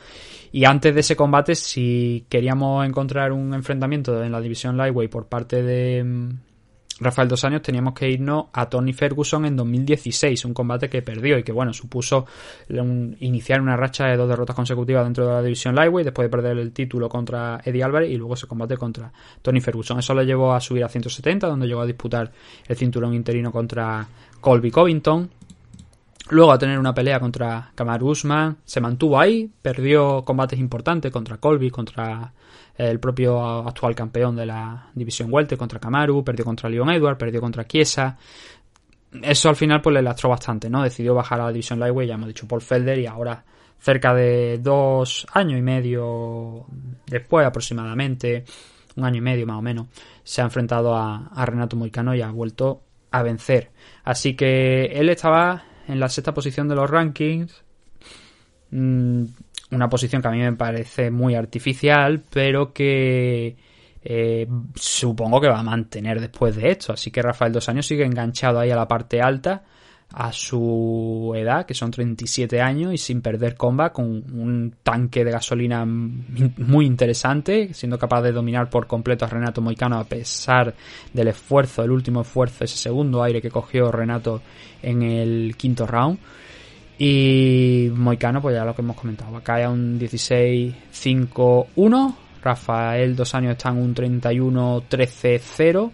Y 0.51 0.65
antes 0.65 0.95
de 0.95 1.01
ese 1.01 1.17
combate, 1.17 1.55
si 1.55 2.27
queríamos 2.29 2.87
encontrar 2.87 3.33
un 3.33 3.55
enfrentamiento 3.55 4.23
en 4.23 4.33
la 4.33 4.41
división 4.41 4.77
Lightweight 4.77 5.11
por 5.11 5.27
parte 5.27 5.63
de, 5.63 6.03
mm, 6.03 6.31
Rafael 7.03 7.29
Dos 7.29 7.45
Años 7.45 7.63
teníamos 7.63 7.95
que 7.95 8.09
irnos 8.11 8.47
a 8.53 8.69
Tony 8.69 8.93
Ferguson 8.93 9.45
en 9.45 9.57
2016, 9.57 10.45
un 10.45 10.55
combate 10.55 10.89
que 10.89 11.03
perdió 11.03 11.39
y 11.39 11.43
que 11.43 11.53
bueno, 11.53 11.73
supuso 11.73 12.27
iniciar 13.21 13.61
una 13.61 13.77
racha 13.77 14.07
de 14.07 14.17
dos 14.17 14.29
derrotas 14.29 14.57
consecutivas 14.57 15.05
dentro 15.05 15.27
de 15.27 15.33
la 15.33 15.43
división 15.43 15.75
Lightweight 15.75 16.07
después 16.07 16.27
de 16.27 16.31
perder 16.31 16.59
el 16.59 16.73
título 16.73 17.09
contra 17.09 17.61
Eddie 17.65 17.83
Álvarez 17.83 18.11
y 18.11 18.17
luego 18.17 18.35
ese 18.35 18.47
combate 18.47 18.77
contra 18.77 19.13
Tony 19.43 19.61
Ferguson. 19.61 19.99
Eso 19.99 20.15
le 20.15 20.25
llevó 20.25 20.55
a 20.55 20.61
subir 20.61 20.85
a 20.85 20.89
170, 20.89 21.47
donde 21.47 21.67
llegó 21.67 21.81
a 21.81 21.87
disputar 21.87 22.33
el 22.67 22.77
cinturón 22.77 23.15
interino 23.15 23.53
contra 23.53 24.07
Colby 24.41 24.71
Covington. 24.71 25.31
Luego 26.31 26.53
a 26.53 26.59
tener 26.59 26.79
una 26.79 26.95
pelea 26.95 27.19
contra 27.19 27.73
Kamaru 27.75 28.11
Usman, 28.11 28.59
se 28.65 28.81
mantuvo 28.81 29.19
ahí, 29.19 29.51
perdió 29.61 30.25
combates 30.25 30.59
importantes 30.59 31.11
contra 31.11 31.39
Colby, 31.39 31.71
contra 31.71 32.33
el 32.77 33.01
propio 33.01 33.69
actual 33.69 33.95
campeón 33.95 34.37
de 34.37 34.47
la 34.47 34.91
división 34.95 35.33
Welter 35.33 35.59
contra 35.59 35.81
Kamaru, 35.81 36.25
perdió 36.25 36.45
contra 36.45 36.71
Leon 36.71 36.91
Edward, 36.91 37.19
perdió 37.19 37.41
contra 37.41 37.67
Chiesa. 37.67 38.17
Eso 39.21 39.49
al 39.49 39.57
final 39.57 39.83
pues 39.83 39.95
le 39.95 40.03
lastró 40.03 40.31
bastante, 40.31 40.71
¿no? 40.71 40.83
Decidió 40.83 41.15
bajar 41.15 41.41
a 41.41 41.45
la 41.45 41.53
división 41.53 41.79
Lightweight, 41.81 42.09
ya 42.09 42.15
hemos 42.15 42.29
dicho 42.29 42.49
Paul 42.49 42.63
Felder 42.63 42.99
y 42.99 43.07
ahora 43.07 43.45
cerca 43.79 44.15
de 44.15 44.59
dos 44.59 45.27
años 45.33 45.59
y 45.59 45.63
medio 45.63 46.67
después 47.07 47.45
aproximadamente, 47.45 48.45
un 48.97 49.05
año 49.05 49.19
y 49.19 49.23
medio 49.23 49.47
más 49.47 49.59
o 49.59 49.63
menos, 49.63 49.89
se 50.23 50.41
ha 50.41 50.45
enfrentado 50.45 50.97
a, 50.97 51.31
Renato 51.45 51.77
Moicano 51.77 52.15
y 52.15 52.23
ha 52.23 52.31
vuelto 52.31 52.85
a 53.11 53.23
vencer. 53.23 53.71
Así 54.05 54.35
que 54.35 54.85
él 54.87 55.09
estaba 55.09 55.65
en 55.89 56.01
la 56.01 56.09
sexta 56.09 56.35
posición 56.35 56.69
de 56.69 56.75
los 56.75 56.89
rankings. 56.89 57.63
Mm, 58.71 59.25
una 59.71 59.89
posición 59.89 60.23
que 60.23 60.29
a 60.29 60.33
mí 60.33 60.39
me 60.39 60.53
parece 60.53 61.11
muy 61.11 61.35
artificial, 61.35 62.23
pero 62.31 62.73
que 62.73 63.57
eh, 64.05 64.47
supongo 64.75 65.41
que 65.41 65.49
va 65.49 65.61
a 65.61 65.63
mantener 65.63 66.21
después 66.21 66.57
de 66.57 66.71
esto. 66.71 66.93
Así 66.93 67.11
que 67.11 67.23
Rafael 67.23 67.53
Dos 67.53 67.69
Años 67.69 67.87
sigue 67.87 68.05
enganchado 68.05 68.59
ahí 68.59 68.71
a 68.71 68.77
la 68.77 68.89
parte 68.89 69.21
alta, 69.21 69.65
a 70.13 70.33
su 70.33 71.33
edad, 71.37 71.67
que 71.67 71.75
son 71.75 71.91
37 71.91 72.61
años, 72.61 72.93
y 72.93 72.99
sin 72.99 73.23
perder 73.23 73.57
comba, 73.57 73.93
con 73.93 74.07
un 74.07 74.75
tanque 74.83 75.25
de 75.25 75.31
gasolina 75.31 75.85
muy 75.87 76.87
interesante, 76.87 77.73
siendo 77.73 77.99
capaz 77.99 78.23
de 78.23 78.33
dominar 78.33 78.69
por 78.69 78.87
completo 78.87 79.25
a 79.25 79.29
Renato 79.29 79.61
Moicano 79.61 79.99
a 79.99 80.05
pesar 80.05 80.75
del 81.13 81.29
esfuerzo, 81.29 81.83
el 81.83 81.91
último 81.91 82.23
esfuerzo, 82.23 82.65
ese 82.65 82.77
segundo 82.77 83.23
aire 83.23 83.41
que 83.41 83.51
cogió 83.51 83.91
Renato 83.91 84.43
en 84.83 85.03
el 85.03 85.57
quinto 85.57 85.87
round. 85.87 86.19
Y 86.99 87.91
Moicano, 87.95 88.43
pues 88.43 88.55
ya 88.55 88.65
lo 88.65 88.75
que 88.75 88.83
hemos 88.83 88.97
comentado, 88.97 89.41
cae 89.43 89.65
a 89.65 89.71
un 89.71 89.99
16-5-1. 89.99 92.15
Rafael 92.43 93.17
Dos 93.17 93.35
Años 93.35 93.53
está 93.53 93.71
en 93.71 93.79
un 93.79 93.95
31-13-0. 93.95 95.91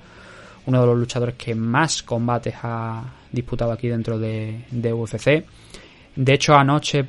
Uno 0.66 0.81
de 0.81 0.86
los 0.86 0.99
luchadores 0.99 1.36
que 1.36 1.55
más 1.55 2.03
combates 2.03 2.55
ha 2.62 3.05
disputado 3.33 3.73
aquí 3.73 3.89
dentro 3.89 4.19
de, 4.19 4.65
UFC. 4.93 5.45
De 6.17 6.35
hecho, 6.35 6.55
anoche 6.55 7.05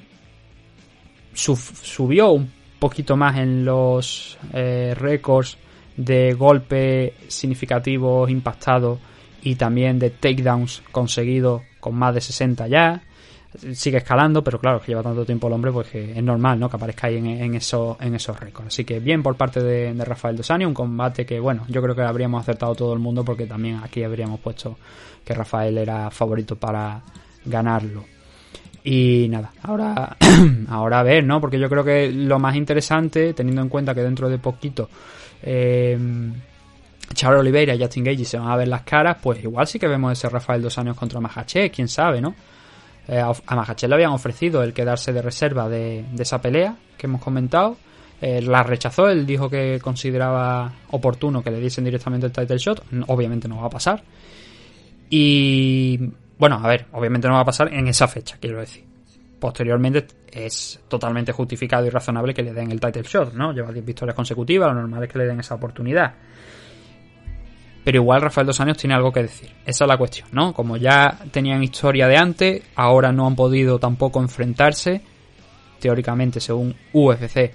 subió 1.34 2.32
un 2.32 2.52
poquito 2.80 3.16
más 3.16 3.38
en 3.38 3.66
los 3.66 4.38
eh, 4.54 4.94
récords 4.98 5.58
de 5.96 6.34
golpes 6.34 7.14
significativos 7.28 8.30
impactados 8.30 9.00
y 9.42 9.56
también 9.56 10.00
de 10.00 10.10
takedowns 10.10 10.84
conseguidos 10.92 11.62
con 11.80 11.96
más 11.96 12.14
de 12.14 12.22
60 12.22 12.68
ya 12.68 13.02
sigue 13.74 13.98
escalando, 13.98 14.44
pero 14.44 14.60
claro, 14.60 14.80
que 14.80 14.88
lleva 14.88 15.02
tanto 15.02 15.26
tiempo 15.26 15.48
el 15.48 15.54
hombre, 15.54 15.72
pues 15.72 15.88
que 15.88 16.12
es 16.12 16.24
normal, 16.24 16.60
¿no? 16.60 16.70
Que 16.70 16.76
aparezca 16.76 17.08
ahí 17.08 17.18
en, 17.18 17.56
eso, 17.56 17.98
en 18.00 18.14
esos 18.16 18.40
récords. 18.40 18.68
Así 18.68 18.84
que 18.84 19.00
bien 19.00 19.24
por 19.24 19.36
parte 19.36 19.62
de, 19.62 19.94
Rafael 20.06 20.38
Dosani, 20.38 20.66
un 20.66 20.74
combate 20.74 21.26
que, 21.26 21.40
bueno, 21.40 21.66
yo 21.68 21.82
creo 21.82 21.96
que 21.96 22.04
habríamos 22.04 22.42
acertado 22.42 22.76
todo 22.76 22.94
el 22.94 23.00
mundo 23.00 23.26
porque 23.26 23.46
también 23.46 23.80
aquí 23.84 24.04
habríamos 24.04 24.40
puesto 24.40 24.78
que 25.26 25.34
Rafael 25.34 25.78
era 25.78 26.12
favorito 26.12 26.56
para 26.56 27.02
ganarlo. 27.46 28.06
Y 28.84 29.28
nada, 29.30 29.52
ahora, 29.64 30.16
ahora 30.70 31.00
a 31.00 31.04
ver, 31.04 31.24
¿no? 31.24 31.42
Porque 31.42 31.60
yo 31.60 31.70
creo 31.70 31.84
que 31.84 32.12
lo 32.12 32.40
más 32.40 32.56
interesante, 32.56 33.34
teniendo 33.34 33.62
en 33.62 33.70
cuenta 33.70 33.94
que 33.94 34.02
dentro 34.02 34.30
de 34.30 34.38
poquito 34.38 34.90
eh, 35.42 35.98
Charles 37.14 37.40
Oliveira 37.42 37.76
y 37.76 37.80
Justin 37.80 38.04
Gage 38.04 38.26
se 38.26 38.38
van 38.38 38.50
a 38.50 38.56
ver 38.56 38.68
las 38.68 38.84
caras, 38.84 39.18
pues 39.22 39.44
igual 39.44 39.68
sí 39.68 39.80
que 39.80 39.88
vemos 39.88 40.14
ese 40.14 40.30
Rafael 40.30 40.62
dos 40.62 40.78
años 40.78 40.96
contra 40.96 41.20
Mahache, 41.20 41.72
quién 41.72 41.88
sabe, 41.88 42.22
¿no? 42.22 42.36
Eh, 43.10 43.20
a 43.20 43.56
Mahachel 43.56 43.90
le 43.90 43.96
habían 43.96 44.12
ofrecido 44.12 44.62
el 44.62 44.74
quedarse 44.74 45.12
de 45.12 45.22
reserva 45.22 45.68
de, 45.68 46.06
esa 46.18 46.42
pelea 46.42 46.76
que 46.98 47.08
hemos 47.08 47.22
comentado. 47.22 47.78
la 48.22 48.64
rechazó, 48.64 49.10
él 49.10 49.26
dijo 49.26 49.50
que 49.50 49.80
consideraba 49.82 50.72
oportuno 50.92 51.42
que 51.42 51.52
le 51.52 51.60
diesen 51.60 51.86
directamente 51.86 52.28
el 52.28 52.32
title 52.32 52.58
shot. 52.58 52.84
Obviamente 53.08 53.48
no 53.48 53.62
va 53.62 53.68
a 53.68 53.70
pasar. 53.70 54.04
Y 55.10 56.00
bueno, 56.38 56.60
a 56.62 56.68
ver, 56.68 56.86
obviamente 56.92 57.28
no 57.28 57.34
va 57.36 57.42
a 57.42 57.46
pasar 57.46 57.74
en 57.74 57.88
esa 57.88 58.08
fecha, 58.08 58.38
quiero 58.40 58.60
decir. 58.60 58.84
Posteriormente 59.40 60.06
es 60.32 60.82
totalmente 60.88 61.32
justificado 61.32 61.86
y 61.86 61.90
razonable 61.90 62.34
que 62.34 62.44
le 62.44 62.54
den 62.54 62.72
el 62.72 62.80
title 62.80 63.04
shot, 63.04 63.34
¿no? 63.34 63.54
Lleva 63.54 63.72
10 63.72 63.86
victorias 63.86 64.16
consecutivas, 64.16 64.68
lo 64.68 64.82
normal 64.82 65.04
es 65.04 65.10
que 65.10 65.18
le 65.18 65.26
den 65.26 65.40
esa 65.40 65.56
oportunidad 65.56 66.14
pero 67.84 67.98
igual 67.98 68.22
Rafael 68.22 68.48
Dos 68.48 68.60
Años 68.60 68.78
tiene 68.78 68.96
algo 68.96 69.12
que 69.12 69.24
decir. 69.24 69.50
Esa 69.66 69.86
es 69.86 69.88
la 69.88 69.98
cuestión, 69.98 70.28
¿no? 70.32 70.54
Como 70.54 70.78
ya 70.78 71.18
tenían 71.32 71.64
historia 71.64 72.08
de 72.08 72.18
antes, 72.18 72.64
ahora 72.76 73.12
no 73.12 73.26
han 73.26 73.36
podido 73.36 73.80
tampoco 73.80 74.22
enfrentarse, 74.22 75.02
teóricamente 75.80 76.40
según 76.40 76.76
UFC, 76.94 77.52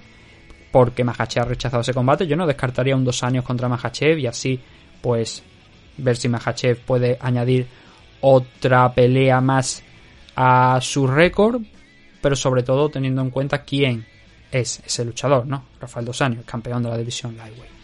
porque 0.71 1.03
Mahachev 1.03 1.43
ha 1.43 1.47
rechazado 1.47 1.81
ese 1.81 1.93
combate. 1.93 2.27
Yo 2.27 2.35
no 2.35 2.47
descartaría 2.47 2.95
un 2.95 3.05
dos 3.05 3.23
años 3.23 3.45
contra 3.45 3.69
Mahachev 3.69 4.17
y 4.17 4.27
así, 4.27 4.59
pues, 5.01 5.43
ver 5.97 6.17
si 6.17 6.27
Mahachev 6.27 6.79
puede 6.79 7.17
añadir 7.21 7.67
otra 8.21 8.91
pelea 8.93 9.39
más 9.41 9.83
a 10.35 10.79
su 10.81 11.07
récord, 11.07 11.61
pero 12.21 12.35
sobre 12.35 12.63
todo 12.63 12.89
teniendo 12.89 13.21
en 13.21 13.29
cuenta 13.29 13.63
quién 13.63 14.05
es 14.51 14.81
ese 14.85 15.05
luchador, 15.05 15.45
¿no? 15.45 15.65
Rafael 15.79 16.05
Dos 16.05 16.21
Años, 16.21 16.43
campeón 16.45 16.83
de 16.83 16.89
la 16.89 16.97
división 16.97 17.37
Lightweight. 17.37 17.74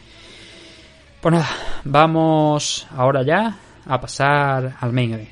Pues 1.22 1.34
nada, 1.34 1.49
vamos 1.84 2.88
ahora 2.98 3.22
ya 3.22 3.56
a 3.85 4.02
pasar 4.02 4.76
al 4.81 4.91
main. 4.91 5.30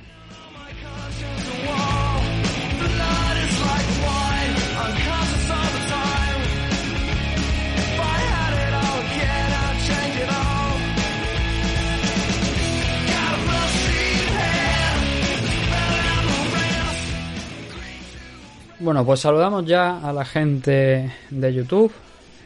Bueno, 18.77 19.03
pues 19.03 19.21
saludamos 19.21 19.65
ya 19.65 20.07
a 20.07 20.13
la 20.13 20.23
gente 20.23 21.11
de 21.31 21.53
YouTube 21.53 21.91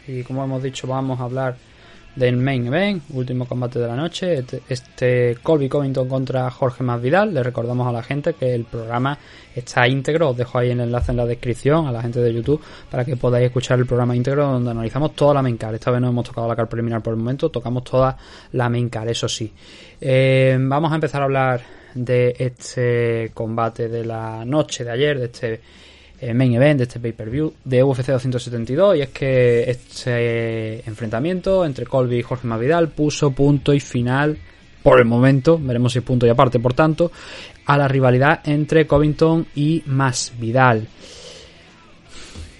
y 0.07 0.23
como 0.23 0.45
hemos 0.45 0.63
dicho 0.63 0.87
vamos 0.87 1.19
a 1.19 1.23
hablar 1.23 1.72
del 2.15 2.37
main 2.37 2.67
event, 2.67 3.03
último 3.09 3.45
combate 3.45 3.79
de 3.79 3.87
la 3.87 3.95
noche, 3.95 4.39
este, 4.39 4.61
este 4.69 5.37
Colby 5.41 5.67
Covington 5.67 6.07
contra 6.07 6.49
Jorge 6.51 6.83
Masvidal. 6.83 7.33
Le 7.33 7.41
recordamos 7.41 7.87
a 7.87 7.91
la 7.91 8.03
gente 8.03 8.33
que 8.33 8.53
el 8.53 8.65
programa 8.65 9.17
está 9.55 9.87
íntegro, 9.87 10.29
os 10.29 10.37
dejo 10.37 10.59
ahí 10.59 10.69
el 10.69 10.79
enlace 10.79 11.11
en 11.11 11.17
la 11.17 11.25
descripción 11.25 11.87
a 11.87 11.91
la 11.91 12.01
gente 12.01 12.19
de 12.19 12.33
YouTube 12.33 12.61
para 12.89 13.03
que 13.03 13.17
podáis 13.17 13.45
escuchar 13.45 13.79
el 13.79 13.85
programa 13.85 14.15
íntegro 14.15 14.45
donde 14.45 14.71
analizamos 14.71 15.15
toda 15.15 15.33
la 15.33 15.41
main 15.41 15.57
card. 15.57 15.75
Esta 15.75 15.91
vez 15.91 16.01
no 16.01 16.09
hemos 16.09 16.25
tocado 16.25 16.47
la 16.47 16.55
car 16.55 16.69
preliminar 16.69 17.01
por 17.01 17.13
el 17.13 17.19
momento, 17.19 17.49
tocamos 17.49 17.83
toda 17.83 18.17
la 18.51 18.69
main 18.69 18.89
card, 18.89 19.09
eso 19.09 19.27
sí. 19.27 19.51
Eh, 19.99 20.57
vamos 20.59 20.91
a 20.91 20.95
empezar 20.95 21.21
a 21.21 21.25
hablar 21.25 21.61
de 21.95 22.35
este 22.37 23.31
combate 23.33 23.87
de 23.87 24.05
la 24.05 24.45
noche 24.45 24.83
de 24.83 24.91
ayer, 24.91 25.19
de 25.19 25.25
este 25.25 25.61
main 26.33 26.53
event 26.53 26.77
de 26.77 26.83
este 26.83 26.99
pay-per-view 26.99 27.53
de 27.65 27.83
UFC 27.83 28.07
272 28.07 28.97
y 28.97 29.01
es 29.01 29.09
que 29.09 29.69
este 29.69 30.87
enfrentamiento 30.87 31.65
entre 31.65 31.85
Colby 31.85 32.19
y 32.19 32.23
Jorge 32.23 32.47
Masvidal 32.47 32.89
puso 32.89 33.31
punto 33.31 33.73
y 33.73 33.79
final 33.79 34.37
por 34.81 34.99
el 34.99 35.05
momento, 35.05 35.57
veremos 35.59 35.93
si 35.93 36.01
punto 36.01 36.25
y 36.25 36.29
aparte 36.29 36.59
por 36.59 36.73
tanto, 36.73 37.11
a 37.65 37.77
la 37.77 37.87
rivalidad 37.87 38.41
entre 38.45 38.85
Covington 38.85 39.47
y 39.55 39.81
Masvidal. 39.85 40.87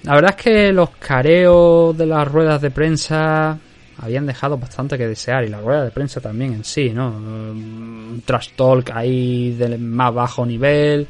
La 0.03 0.15
verdad 0.15 0.35
es 0.37 0.43
que 0.43 0.73
los 0.73 0.89
careos 0.91 1.97
de 1.97 2.05
las 2.05 2.27
ruedas 2.27 2.61
de 2.61 2.71
prensa 2.71 3.57
habían 3.97 4.25
dejado 4.25 4.57
bastante 4.57 4.97
que 4.97 5.07
desear 5.07 5.45
y 5.45 5.49
la 5.49 5.61
rueda 5.61 5.85
de 5.85 5.91
prensa 5.91 6.19
también 6.19 6.53
en 6.53 6.63
sí, 6.63 6.89
¿no? 6.89 7.07
Un 7.07 8.21
trash 8.25 8.49
talk 8.55 8.91
ahí 8.93 9.53
del 9.53 9.79
más 9.79 10.13
bajo 10.13 10.45
nivel, 10.45 11.07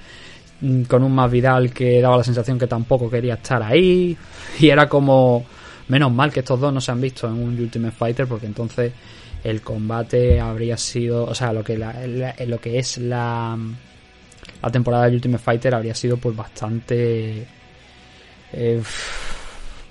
con 0.87 1.03
un 1.03 1.13
más 1.13 1.31
que 1.73 2.01
daba 2.01 2.17
la 2.17 2.23
sensación 2.23 2.57
que 2.57 2.67
tampoco 2.67 3.09
quería 3.09 3.35
estar 3.35 3.61
ahí. 3.61 4.17
Y 4.59 4.69
era 4.69 4.87
como 4.87 5.45
menos 5.87 6.11
mal 6.11 6.31
que 6.31 6.39
estos 6.39 6.59
dos 6.59 6.73
no 6.73 6.79
se 6.79 6.91
han 6.91 7.01
visto 7.01 7.27
en 7.27 7.33
un 7.33 7.59
Ultimate 7.59 7.95
Fighter 7.95 8.27
porque 8.27 8.45
entonces 8.45 8.93
el 9.43 9.61
combate 9.61 10.39
habría 10.39 10.77
sido 10.77 11.25
o 11.25 11.35
sea 11.35 11.51
lo 11.51 11.63
que 11.63 11.77
lo 11.77 12.59
que 12.59 12.79
es 12.79 12.97
la 12.99 13.57
la 14.61 14.71
temporada 14.71 15.07
de 15.07 15.15
Ultimate 15.15 15.43
Fighter 15.43 15.75
habría 15.75 15.93
sido 15.93 16.17
pues 16.17 16.35
bastante 16.35 17.45
eh, 18.53 18.81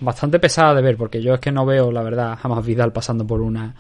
bastante 0.01 0.39
pesada 0.39 0.75
de 0.75 0.83
ver 0.83 0.97
porque 0.97 1.21
yo 1.21 1.35
es 1.35 1.41
que 1.41 1.53
no 1.53 1.67
veo 1.67 1.93
la 1.93 2.03
verdad 2.03 2.39
jamás 2.41 2.65
Vidal 2.65 2.93
pasando 2.93 3.27
por 3.27 3.43
una 3.43 3.75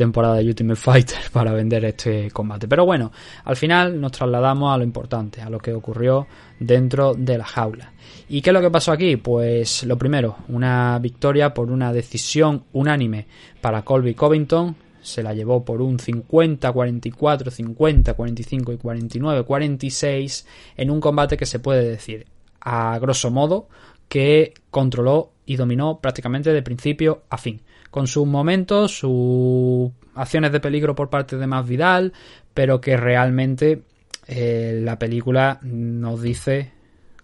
temporada 0.00 0.36
de 0.36 0.46
Ultimate 0.46 0.80
Fighter 0.80 1.18
para 1.32 1.52
vender 1.52 1.84
este 1.84 2.30
combate. 2.30 2.66
Pero 2.66 2.86
bueno, 2.86 3.12
al 3.44 3.54
final 3.54 4.00
nos 4.00 4.12
trasladamos 4.12 4.72
a 4.74 4.78
lo 4.78 4.84
importante, 4.84 5.42
a 5.42 5.50
lo 5.50 5.58
que 5.58 5.74
ocurrió 5.74 6.26
dentro 6.58 7.12
de 7.12 7.36
la 7.36 7.44
jaula. 7.44 7.92
¿Y 8.26 8.40
qué 8.40 8.48
es 8.48 8.54
lo 8.54 8.62
que 8.62 8.70
pasó 8.70 8.92
aquí? 8.92 9.16
Pues 9.16 9.84
lo 9.84 9.98
primero, 9.98 10.38
una 10.48 10.98
victoria 11.00 11.52
por 11.52 11.70
una 11.70 11.92
decisión 11.92 12.64
unánime 12.72 13.26
para 13.60 13.82
Colby 13.82 14.14
Covington. 14.14 14.74
Se 15.02 15.22
la 15.22 15.34
llevó 15.34 15.64
por 15.66 15.82
un 15.82 15.98
50, 15.98 16.72
44, 16.72 17.50
50, 17.50 18.14
45 18.14 18.72
y 18.72 18.76
49, 18.78 19.44
46 19.44 20.46
en 20.78 20.90
un 20.90 21.00
combate 21.00 21.36
que 21.36 21.46
se 21.46 21.58
puede 21.58 21.86
decir 21.86 22.26
a 22.60 22.98
grosso 22.98 23.30
modo 23.30 23.68
que 24.08 24.54
controló 24.70 25.32
y 25.44 25.56
dominó 25.56 26.00
prácticamente 26.00 26.52
de 26.52 26.62
principio 26.62 27.22
a 27.28 27.36
fin 27.36 27.60
con 27.90 28.06
sus 28.06 28.26
momentos, 28.26 28.98
sus 28.98 29.90
acciones 30.14 30.52
de 30.52 30.60
peligro 30.60 30.94
por 30.94 31.10
parte 31.10 31.36
de 31.36 31.46
Más 31.46 31.66
Vidal, 31.66 32.12
pero 32.54 32.80
que 32.80 32.96
realmente 32.96 33.82
eh, 34.26 34.80
la 34.82 34.98
película 34.98 35.58
nos 35.62 36.22
dice, 36.22 36.72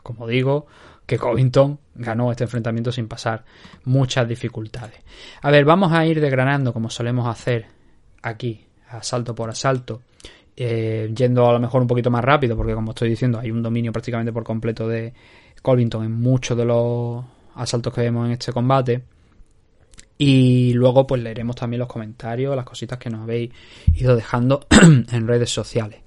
como 0.02 0.26
digo, 0.26 0.66
que 1.06 1.18
Covington 1.18 1.78
ganó 1.94 2.30
este 2.30 2.44
enfrentamiento 2.44 2.90
sin 2.90 3.06
pasar 3.06 3.44
muchas 3.84 4.28
dificultades. 4.28 5.00
A 5.42 5.50
ver, 5.50 5.64
vamos 5.64 5.92
a 5.92 6.04
ir 6.04 6.20
desgranando 6.20 6.72
como 6.72 6.90
solemos 6.90 7.28
hacer 7.28 7.66
aquí, 8.22 8.66
asalto 8.88 9.34
por 9.34 9.48
asalto, 9.48 10.02
eh, 10.56 11.12
yendo 11.14 11.48
a 11.48 11.52
lo 11.52 11.60
mejor 11.60 11.82
un 11.82 11.86
poquito 11.88 12.10
más 12.10 12.24
rápido, 12.24 12.56
porque 12.56 12.74
como 12.74 12.90
estoy 12.90 13.08
diciendo, 13.08 13.38
hay 13.38 13.50
un 13.50 13.62
dominio 13.62 13.92
prácticamente 13.92 14.32
por 14.32 14.42
completo 14.42 14.88
de 14.88 15.14
Covington 15.62 16.04
en 16.04 16.12
muchos 16.12 16.56
de 16.56 16.64
los 16.64 17.24
asaltos 17.54 17.92
que 17.94 18.00
vemos 18.00 18.26
en 18.26 18.32
este 18.32 18.52
combate. 18.52 19.02
Y 20.18 20.72
luego 20.72 21.06
pues 21.06 21.22
leeremos 21.22 21.56
también 21.56 21.80
los 21.80 21.88
comentarios, 21.88 22.56
las 22.56 22.64
cositas 22.64 22.98
que 22.98 23.10
nos 23.10 23.22
habéis 23.22 23.50
ido 23.94 24.16
dejando 24.16 24.66
en 25.12 25.28
redes 25.28 25.50
sociales. 25.50 26.00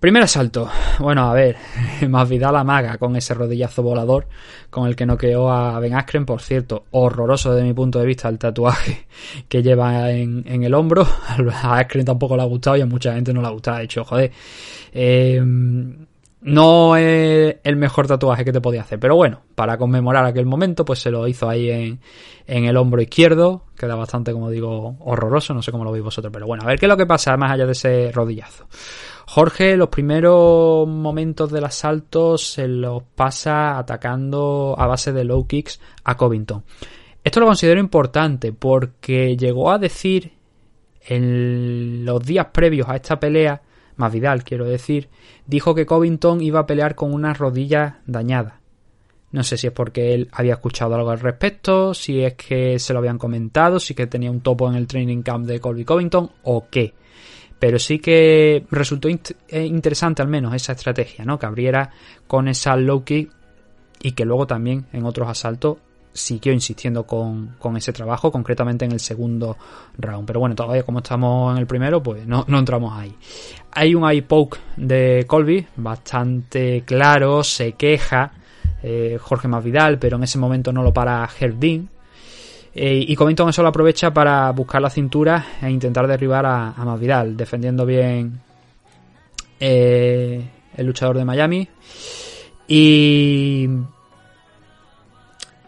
Primer 0.00 0.22
asalto. 0.22 0.66
Bueno, 0.98 1.30
a 1.30 1.34
ver, 1.34 1.56
más 2.08 2.26
vida 2.26 2.50
la 2.50 2.64
maga 2.64 2.96
con 2.96 3.16
ese 3.16 3.34
rodillazo 3.34 3.82
volador 3.82 4.28
con 4.70 4.88
el 4.88 4.96
que 4.96 5.04
noqueó 5.04 5.50
a 5.50 5.78
Ben 5.78 5.94
Askren, 5.94 6.24
por 6.24 6.40
cierto, 6.40 6.86
horroroso 6.92 7.52
desde 7.52 7.68
mi 7.68 7.74
punto 7.74 7.98
de 7.98 8.06
vista 8.06 8.30
el 8.30 8.38
tatuaje 8.38 9.06
que 9.48 9.62
lleva 9.62 10.10
en, 10.10 10.44
el 10.46 10.72
hombro. 10.72 11.02
A 11.62 11.78
Askren 11.78 12.06
tampoco 12.06 12.34
le 12.34 12.42
ha 12.42 12.46
gustado 12.46 12.78
y 12.78 12.80
a 12.80 12.86
mucha 12.86 13.12
gente 13.12 13.34
no 13.34 13.42
le 13.42 13.48
ha 13.48 13.50
gustado. 13.50 13.76
De 13.76 13.84
hecho, 13.84 14.02
joder, 14.04 14.32
eh, 14.92 15.42
no 16.42 16.96
es 16.96 17.56
el 17.64 17.76
mejor 17.76 18.06
tatuaje 18.06 18.44
que 18.44 18.52
te 18.52 18.60
podía 18.60 18.80
hacer, 18.80 18.98
pero 18.98 19.14
bueno, 19.14 19.42
para 19.54 19.76
conmemorar 19.76 20.24
aquel 20.24 20.46
momento, 20.46 20.84
pues 20.84 21.00
se 21.00 21.10
lo 21.10 21.28
hizo 21.28 21.48
ahí 21.48 21.70
en, 21.70 22.00
el 22.46 22.76
hombro 22.76 23.02
izquierdo. 23.02 23.64
Queda 23.76 23.94
bastante, 23.94 24.32
como 24.32 24.50
digo, 24.50 24.96
horroroso, 25.00 25.52
no 25.52 25.62
sé 25.62 25.70
cómo 25.70 25.84
lo 25.84 25.92
veis 25.92 26.04
vosotros, 26.04 26.32
pero 26.32 26.46
bueno, 26.46 26.64
a 26.64 26.66
ver 26.66 26.78
qué 26.78 26.86
es 26.86 26.90
lo 26.90 26.96
que 26.96 27.06
pasa 27.06 27.36
más 27.36 27.52
allá 27.52 27.66
de 27.66 27.72
ese 27.72 28.10
rodillazo. 28.12 28.66
Jorge, 29.26 29.76
los 29.76 29.90
primeros 29.90 30.88
momentos 30.88 31.52
del 31.52 31.64
asalto 31.64 32.38
se 32.38 32.66
los 32.66 33.02
pasa 33.14 33.78
atacando 33.78 34.74
a 34.78 34.86
base 34.86 35.12
de 35.12 35.24
low 35.24 35.46
kicks 35.46 35.80
a 36.04 36.16
Covington. 36.16 36.64
Esto 37.22 37.40
lo 37.40 37.46
considero 37.46 37.80
importante 37.80 38.52
porque 38.52 39.36
llegó 39.36 39.70
a 39.70 39.78
decir 39.78 40.32
en 41.06 42.04
los 42.04 42.24
días 42.24 42.46
previos 42.52 42.88
a 42.88 42.96
esta 42.96 43.20
pelea, 43.20 43.60
más 44.00 44.12
Vidal 44.12 44.42
quiero 44.42 44.64
decir, 44.64 45.08
dijo 45.46 45.74
que 45.74 45.86
Covington 45.86 46.40
iba 46.40 46.60
a 46.60 46.66
pelear 46.66 46.94
con 46.94 47.12
unas 47.12 47.38
rodillas 47.38 47.94
dañadas. 48.06 48.54
No 49.30 49.44
sé 49.44 49.56
si 49.56 49.68
es 49.68 49.72
porque 49.72 50.12
él 50.14 50.28
había 50.32 50.54
escuchado 50.54 50.96
algo 50.96 51.10
al 51.10 51.20
respecto, 51.20 51.94
si 51.94 52.20
es 52.22 52.34
que 52.34 52.80
se 52.80 52.92
lo 52.92 52.98
habían 52.98 53.18
comentado, 53.18 53.78
si 53.78 53.94
que 53.94 54.08
tenía 54.08 54.30
un 54.30 54.40
topo 54.40 54.68
en 54.68 54.74
el 54.74 54.88
training 54.88 55.22
camp 55.22 55.46
de 55.46 55.60
Colby 55.60 55.84
Covington 55.84 56.32
o 56.42 56.66
qué. 56.68 56.94
Pero 57.60 57.78
sí 57.78 58.00
que 58.00 58.64
resultó 58.70 59.08
eh, 59.08 59.66
interesante 59.66 60.22
al 60.22 60.28
menos 60.28 60.54
esa 60.54 60.72
estrategia, 60.72 61.24
¿no? 61.24 61.38
Que 61.38 61.46
abriera 61.46 61.90
con 62.26 62.48
esa 62.48 62.74
low 62.74 63.04
kick 63.04 63.30
y 64.02 64.12
que 64.12 64.24
luego 64.24 64.46
también 64.46 64.86
en 64.92 65.04
otros 65.04 65.28
asaltos 65.28 65.76
siguió 66.20 66.52
insistiendo 66.52 67.04
con, 67.04 67.56
ese 67.76 67.92
trabajo, 67.92 68.30
concretamente 68.30 68.84
en 68.84 68.92
el 68.92 69.00
segundo 69.00 69.56
round. 69.98 70.26
Pero 70.26 70.40
bueno, 70.40 70.54
todavía 70.54 70.82
como 70.82 70.98
estamos 70.98 71.52
en 71.52 71.58
el 71.58 71.66
primero, 71.66 72.02
pues 72.02 72.26
no, 72.26 72.44
entramos 72.46 72.92
ahí. 72.98 73.14
Hay 73.72 73.94
un 73.94 74.08
eye 74.08 74.22
poke 74.22 74.58
de 74.76 75.24
Colby, 75.26 75.66
bastante 75.76 76.82
claro, 76.84 77.44
se 77.44 77.72
queja 77.72 78.32
eh, 78.82 79.18
Jorge 79.20 79.48
Masvidal, 79.48 79.98
pero 79.98 80.16
en 80.16 80.24
ese 80.24 80.38
momento 80.38 80.72
no 80.72 80.82
lo 80.82 80.92
para 80.92 81.28
Herdin. 81.38 81.88
Eh, 82.72 83.04
y 83.08 83.16
Covington 83.16 83.48
eso 83.48 83.62
lo 83.62 83.68
aprovecha 83.68 84.14
para 84.14 84.50
buscar 84.52 84.80
la 84.80 84.90
cintura 84.90 85.44
e 85.60 85.68
intentar 85.68 86.06
derribar 86.06 86.46
a, 86.46 86.68
a 86.70 86.84
Masvidal, 86.84 87.36
defendiendo 87.36 87.84
bien 87.84 88.40
eh, 89.60 90.42
el 90.76 90.86
luchador 90.86 91.18
de 91.18 91.24
Miami. 91.24 91.68
Y 92.66 93.68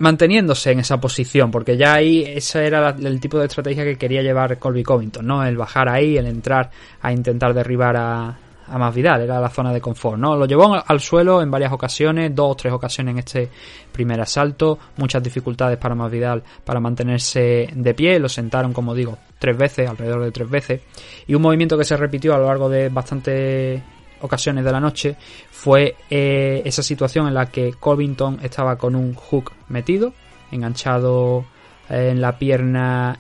manteniéndose 0.03 0.73
en 0.73 0.81
esa 0.81 0.99
posición, 0.99 1.53
porque 1.53 1.77
ya 1.77 1.95
ahí 1.95 2.24
ese 2.27 2.66
era 2.66 2.91
el 2.91 3.20
tipo 3.20 3.39
de 3.39 3.47
estrategia 3.47 3.85
que 3.85 3.97
quería 3.97 4.20
llevar 4.20 4.59
Colby 4.59 4.83
Covington, 4.83 5.24
¿no? 5.24 5.45
El 5.45 5.57
bajar 5.57 5.89
ahí, 5.89 6.16
el 6.16 6.27
entrar 6.27 6.73
a 7.01 7.12
intentar 7.12 7.55
derribar 7.55 7.97
a, 7.97 8.37
a 8.66 8.79
más 8.79 8.93
Vidal, 8.93 9.23
era 9.23 9.41
la 9.41 9.49
zona 9.49 9.73
de 9.73 9.81
confort, 9.81 10.19
¿no? 10.19 10.35
Lo 10.35 10.47
llevó 10.47 10.74
al 10.85 10.99
suelo 10.99 11.41
en 11.41 11.53
varias 11.53 11.73
ocasiones, 11.73 12.35
dos 12.35 12.51
o 12.51 12.55
tres 12.57 12.73
ocasiones 12.73 13.12
en 13.12 13.19
este 13.20 13.49
primer 13.93 14.20
asalto, 14.20 14.77
muchas 14.97 15.23
dificultades 15.23 15.79
para 15.79 15.95
más 15.95 16.11
Vidal 16.11 16.43
para 16.65 16.81
mantenerse 16.81 17.69
de 17.73 17.95
pie, 17.95 18.19
lo 18.19 18.29
sentaron, 18.29 18.73
como 18.73 18.97
digo, 18.97 19.16
tres 19.39 19.57
veces, 19.57 19.89
alrededor 19.89 20.24
de 20.24 20.33
tres 20.33 20.51
veces, 20.51 20.81
y 21.29 21.35
un 21.37 21.43
movimiento 21.43 21.79
que 21.79 21.85
se 21.85 21.97
repitió 21.97 22.35
a 22.35 22.39
lo 22.39 22.47
largo 22.47 22.69
de 22.69 22.89
bastantes 22.89 23.81
ocasiones 24.23 24.65
de 24.65 24.73
la 24.73 24.81
noche 24.81 25.16
fue 25.51 25.97
eh, 26.11 26.62
esa 26.65 26.82
situación 26.82 27.28
en 27.28 27.35
la 27.35 27.47
que 27.47 27.74
Covington 27.78 28.40
estaba 28.43 28.77
con 28.77 28.97
un 28.97 29.15
hook 29.15 29.53
metido, 29.69 30.12
enganchado 30.51 31.44
en 31.89 32.20
la 32.20 32.39
pierna 32.39 33.19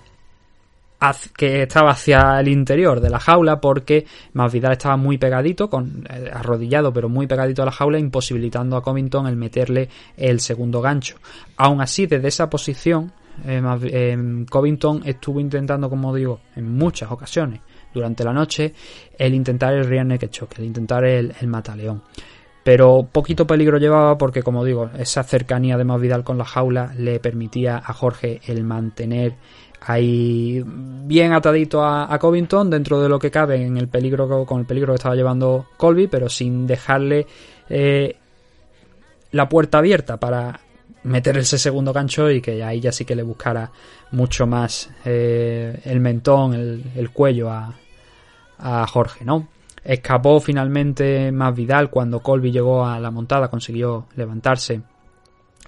que 1.36 1.62
estaba 1.62 1.90
hacia 1.90 2.38
el 2.38 2.48
interior 2.48 3.00
de 3.00 3.10
la 3.10 3.18
jaula 3.18 3.60
porque 3.60 4.06
Masvidal 4.34 4.72
estaba 4.72 4.96
muy 4.96 5.18
pegadito, 5.18 5.68
con, 5.68 6.06
eh, 6.08 6.30
arrodillado 6.32 6.92
pero 6.92 7.08
muy 7.08 7.26
pegadito 7.26 7.62
a 7.62 7.66
la 7.66 7.72
jaula, 7.72 7.98
imposibilitando 7.98 8.76
a 8.76 8.82
Covington 8.82 9.26
el 9.26 9.36
meterle 9.36 9.88
el 10.16 10.40
segundo 10.40 10.80
gancho. 10.80 11.16
Aún 11.56 11.80
así, 11.80 12.06
desde 12.06 12.28
esa 12.28 12.48
posición, 12.48 13.12
eh, 13.44 13.60
eh, 13.84 14.44
Covington 14.48 15.02
estuvo 15.04 15.40
intentando, 15.40 15.90
como 15.90 16.14
digo, 16.14 16.40
en 16.54 16.72
muchas 16.76 17.10
ocasiones 17.10 17.60
durante 17.92 18.24
la 18.24 18.32
noche, 18.32 18.72
el 19.18 19.34
intentar 19.34 19.74
el 19.74 19.86
rear 19.86 20.06
naked 20.06 20.30
choke, 20.30 20.58
el 20.58 20.64
intentar 20.64 21.04
el, 21.04 21.34
el 21.40 21.46
mataleón. 21.46 22.02
Pero 22.64 23.08
poquito 23.10 23.46
peligro 23.46 23.78
llevaba 23.78 24.16
porque, 24.16 24.42
como 24.42 24.64
digo, 24.64 24.90
esa 24.96 25.24
cercanía 25.24 25.76
de 25.76 25.84
Masvidal 25.84 26.22
con 26.22 26.38
la 26.38 26.44
jaula 26.44 26.94
le 26.96 27.18
permitía 27.18 27.78
a 27.78 27.92
Jorge 27.92 28.40
el 28.46 28.62
mantener 28.62 29.34
ahí 29.84 30.62
bien 30.64 31.32
atadito 31.32 31.84
a, 31.84 32.16
Covington 32.18 32.70
dentro 32.70 33.00
de 33.00 33.08
lo 33.08 33.18
que 33.18 33.30
cabe 33.30 33.64
en 33.64 33.76
el 33.76 33.88
peligro 33.88 34.46
con 34.46 34.60
el 34.60 34.66
peligro 34.66 34.92
que 34.92 34.96
estaba 34.96 35.16
llevando 35.16 35.66
Colby, 35.76 36.06
pero 36.06 36.28
sin 36.28 36.66
dejarle 36.66 37.26
eh, 37.68 38.16
la 39.32 39.48
puerta 39.48 39.78
abierta 39.78 40.18
para 40.18 40.60
meter 41.04 41.36
ese 41.38 41.58
segundo 41.58 41.92
gancho 41.92 42.30
y 42.30 42.40
que 42.40 42.62
ahí 42.62 42.80
ya 42.80 42.92
sí 42.92 43.04
que 43.04 43.16
le 43.16 43.24
buscara 43.24 43.72
mucho 44.12 44.46
más 44.46 44.90
eh, 45.04 45.80
el 45.84 45.98
mentón, 45.98 46.54
el, 46.54 47.10
cuello 47.10 47.50
a, 47.50 47.74
a, 48.58 48.86
Jorge, 48.86 49.24
¿no? 49.24 49.48
Escapó 49.84 50.40
finalmente 50.40 51.32
más 51.32 51.54
Vidal 51.54 51.90
cuando 51.90 52.20
Colby 52.20 52.52
llegó 52.52 52.86
a 52.86 53.00
la 53.00 53.10
montada, 53.10 53.48
consiguió 53.48 54.06
levantarse 54.14 54.82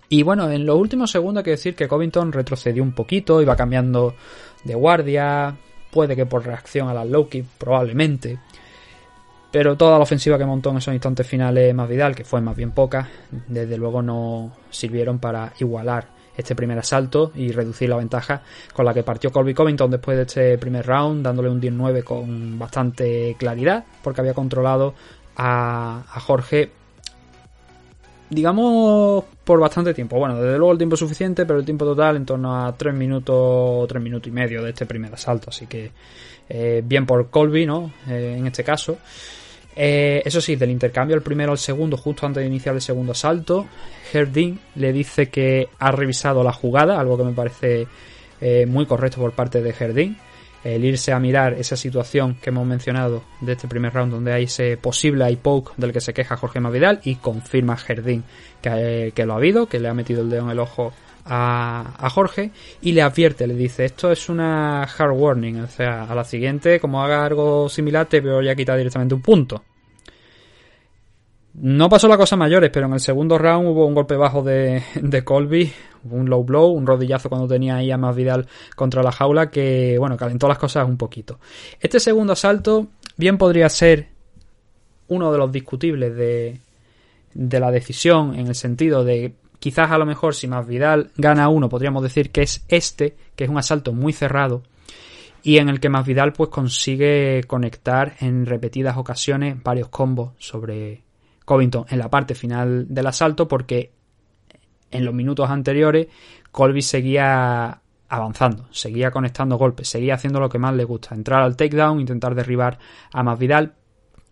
y 0.09 0.23
bueno, 0.23 0.51
en 0.51 0.67
los 0.67 0.79
últimos 0.79 1.11
segundos 1.11 1.41
hay 1.41 1.45
que 1.45 1.51
decir 1.53 1.75
que 1.75 1.89
Covington 1.89 2.33
retrocedió 2.33 2.83
un 2.83 2.93
poquito, 2.93 3.41
iba 3.41 3.57
cambiando 3.57 4.15
de 4.63 4.75
guardia, 4.75 5.57
puede 5.91 6.15
que 6.15 6.27
por 6.27 6.45
reacción 6.45 6.89
a 6.89 6.95
la 6.95 7.05
low 7.05 7.29
probablemente. 7.59 8.39
Pero 9.51 9.77
toda 9.77 9.99
la 9.99 10.05
ofensiva 10.05 10.37
que 10.37 10.45
montó 10.45 10.71
en 10.71 10.79
esos 10.79 10.95
instantes 10.95 11.27
finales 11.27 11.75
más 11.75 11.89
Vidal, 11.89 12.15
que 12.15 12.25
fue 12.25 12.41
más 12.41 12.57
bien 12.57 12.73
poca, 12.73 13.09
desde 13.49 13.77
luego 13.77 14.03
no 14.03 14.53
sirvieron 14.71 15.19
para 15.19 15.53
igualar 15.59 16.14
este 16.37 16.55
primer 16.55 16.79
asalto 16.79 17.33
y 17.35 17.53
reducir 17.53 17.89
la 17.89 17.97
ventaja 17.97 18.43
con 18.73 18.85
la 18.85 18.95
que 18.95 19.03
partió 19.03 19.31
Colby 19.31 19.55
Covington 19.55 19.91
después 19.91 20.17
de 20.17 20.23
este 20.25 20.59
primer 20.59 20.87
round, 20.87 21.25
dándole 21.25 21.49
un 21.49 21.61
19 21.61 22.03
con 22.03 22.59
bastante 22.59 23.37
claridad, 23.39 23.85
porque 24.03 24.21
había 24.21 24.35
controlado 24.35 24.95
a, 25.37 26.03
Jorge 26.21 26.71
digamos, 28.31 29.25
por 29.45 29.61
bastante 29.61 29.95
tiempo. 29.95 30.19
Bueno, 30.19 30.41
desde 30.41 30.59
luego 30.59 30.73
el 30.73 30.79
tiempo 30.79 30.97
suficiente, 30.97 31.47
pero 31.47 31.61
el 31.61 31.65
tiempo 31.65 31.85
total 31.85 32.17
en 32.17 32.27
torno 32.27 32.65
a 32.65 32.77
3 32.77 32.95
minutos, 32.95 33.87
3 33.87 34.03
minutos 34.03 34.27
y 34.27 34.33
medio 34.33 34.63
de 34.63 34.71
este 34.71 34.87
primer 34.87 35.15
asalto. 35.15 35.51
Así 35.51 35.67
que 35.67 35.93
eh, 36.49 36.83
bien 36.85 37.07
por 37.07 37.31
Colby, 37.31 37.65
¿no? 37.67 37.93
Eh, 38.09 38.37
en 38.39 38.47
este 38.47 38.65
caso. 38.65 38.99
Eh, 39.77 40.23
eso 40.25 40.41
sí, 40.41 40.57
del 40.57 40.71
intercambio 40.71 41.17
el 41.17 41.23
primero 41.23 41.53
al 41.53 41.59
segundo, 41.59 41.97
justo 41.97 42.27
antes 42.27 42.43
de 42.43 42.47
iniciar 42.47 42.75
el 42.75 42.81
segundo 42.81 43.13
asalto, 43.13 43.67
Herdin 44.13 44.61
le 44.77 44.93
dice 44.93 45.29
que 45.29 45.69
ha 45.79 45.91
revisado 45.91 46.43
la 46.45 46.53
jugada, 46.53 47.01
algo 47.01 47.17
que 47.17 47.25
me 47.25 47.33
parece 47.33 47.87
muy 48.67 48.85
correcto 48.85 49.23
por 49.23 49.33
parte 49.33 49.63
de 49.63 49.71
Herdin. 49.71 50.19
El 50.65 50.85
irse 50.85 51.13
a 51.13 51.19
mirar 51.19 51.55
esa 51.55 51.77
situación 51.77 52.37
que 52.37 52.51
hemos 52.51 52.67
mencionado 52.67 53.23
de 53.41 53.53
este 53.53 53.69
primer 53.69 53.93
round 53.93 54.13
donde 54.13 54.33
hay 54.33 54.45
ese 54.45 54.79
posible 54.79 55.27
eye 55.27 55.37
poke 55.37 55.73
del 55.77 55.93
que 55.93 56.01
se 56.01 56.15
queja 56.15 56.37
Jorge 56.39 56.59
Mavidal 56.59 57.01
y 57.05 57.17
confirma 57.17 57.77
Jardín 57.77 58.25
que, 58.63 59.13
que, 59.15 59.27
lo 59.27 59.35
ha 59.35 59.37
habido, 59.37 59.67
que 59.67 59.79
le 59.79 59.89
ha 59.89 59.95
metido 59.95 60.23
el 60.23 60.31
dedo 60.31 60.45
en 60.45 60.51
el 60.51 60.59
ojo 60.59 60.95
a, 61.25 62.09
Jorge 62.11 62.51
y 62.83 62.93
le 62.93 63.03
advierte, 63.03 63.47
le 63.47 63.55
dice 63.55 63.85
esto 63.85 64.13
es 64.13 64.29
una 64.29 64.83
hard 64.83 65.13
warning, 65.13 65.61
o 65.61 65.67
sea, 65.67 66.05
a 66.05 66.15
la 66.15 66.25
siguiente 66.25 66.79
como 66.81 67.03
haga 67.03 67.25
algo 67.25 67.69
similar 67.69 68.07
te 68.07 68.21
voy 68.21 68.49
a 68.49 68.55
quitar 68.55 68.77
directamente 68.77 69.15
un 69.15 69.23
punto. 69.23 69.63
No 71.55 71.89
pasó 71.89 72.09
la 72.09 72.17
cosa 72.17 72.37
mayores, 72.37 72.71
pero 72.73 72.87
en 72.87 72.95
el 72.95 73.01
segundo 73.01 73.39
round 73.39 73.69
hubo 73.69 73.87
un 73.87 73.95
golpe 73.95 74.17
bajo 74.17 74.43
de, 74.43 74.83
de 75.01 75.25
Colby, 75.25 75.73
un 76.11 76.29
low 76.29 76.43
blow, 76.43 76.73
un 76.73 76.85
rodillazo 76.85 77.29
cuando 77.29 77.47
tenía 77.47 77.77
ahí 77.77 77.93
a 77.93 77.97
más 77.97 78.17
Vidal 78.17 78.49
contra 78.75 79.05
la 79.05 79.13
jaula 79.13 79.51
que, 79.51 79.97
bueno, 79.99 80.17
calentó 80.17 80.49
las 80.49 80.59
cosas 80.59 80.87
un 80.89 80.97
poquito. 80.97 81.39
Este 81.81 82.01
segundo 82.01 82.33
asalto 82.33 82.89
bien 83.17 83.39
podría 83.39 83.69
ser 83.69 84.09
uno 85.07 85.31
de 85.31 85.39
los 85.39 85.53
discutibles 85.53 86.17
de, 86.17 86.59
de 87.35 87.61
la 87.61 87.71
decisión 87.71 88.35
en 88.35 88.49
el 88.49 88.57
sentido 88.57 89.05
de 89.05 89.35
quizás 89.65 89.91
a 89.91 89.97
lo 89.97 90.05
mejor 90.05 90.35
si 90.35 90.47
más 90.47 90.67
Vidal 90.67 91.11
gana 91.17 91.49
uno 91.49 91.71
podríamos 91.71 92.03
decir 92.03 92.31
que 92.31 92.43
es 92.43 92.67
este, 92.69 93.17
que 93.35 93.45
es 93.45 93.51
un 93.51 93.57
asalto 93.57 93.95
muy 93.95 94.13
cerrado 94.13 94.63
y 95.43 95.57
en 95.57 95.71
el 95.71 95.81
que 95.81 95.89
más 95.89 96.05
Vidal 96.05 96.35
pues 96.35 96.51
consigue 96.51 97.43
conectar 97.47 98.15
en 98.21 98.45
repetidas 98.45 98.99
ocasiones 98.99 99.57
varios 99.63 99.89
combos 99.89 100.35
sobre 100.37 101.03
Covington 101.47 101.87
en 101.89 101.99
la 101.99 102.11
parte 102.11 102.35
final 102.35 102.85
del 102.91 103.07
asalto 103.07 103.49
porque 103.49 103.91
en 104.91 105.03
los 105.07 105.15
minutos 105.15 105.49
anteriores 105.49 106.09
Colby 106.51 106.83
seguía 106.83 107.81
avanzando, 108.07 108.67
seguía 108.71 109.11
conectando 109.11 109.57
golpes, 109.57 109.89
seguía 109.89 110.17
haciendo 110.17 110.41
lo 110.41 110.51
que 110.51 110.59
más 110.59 110.75
le 110.75 110.85
gusta, 110.85 111.15
entrar 111.15 111.41
al 111.41 111.57
takedown, 111.57 112.01
intentar 112.01 112.35
derribar 112.35 112.79
a 113.11 113.23
Masvidal 113.23 113.73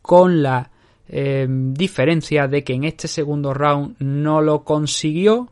con 0.02 0.42
la 0.42 0.70
eh, 1.08 1.46
diferencia 1.48 2.48
de 2.48 2.64
que 2.64 2.74
en 2.74 2.84
este 2.84 3.08
segundo 3.08 3.54
round 3.54 3.96
no 3.98 4.40
lo 4.40 4.64
consiguió. 4.64 5.48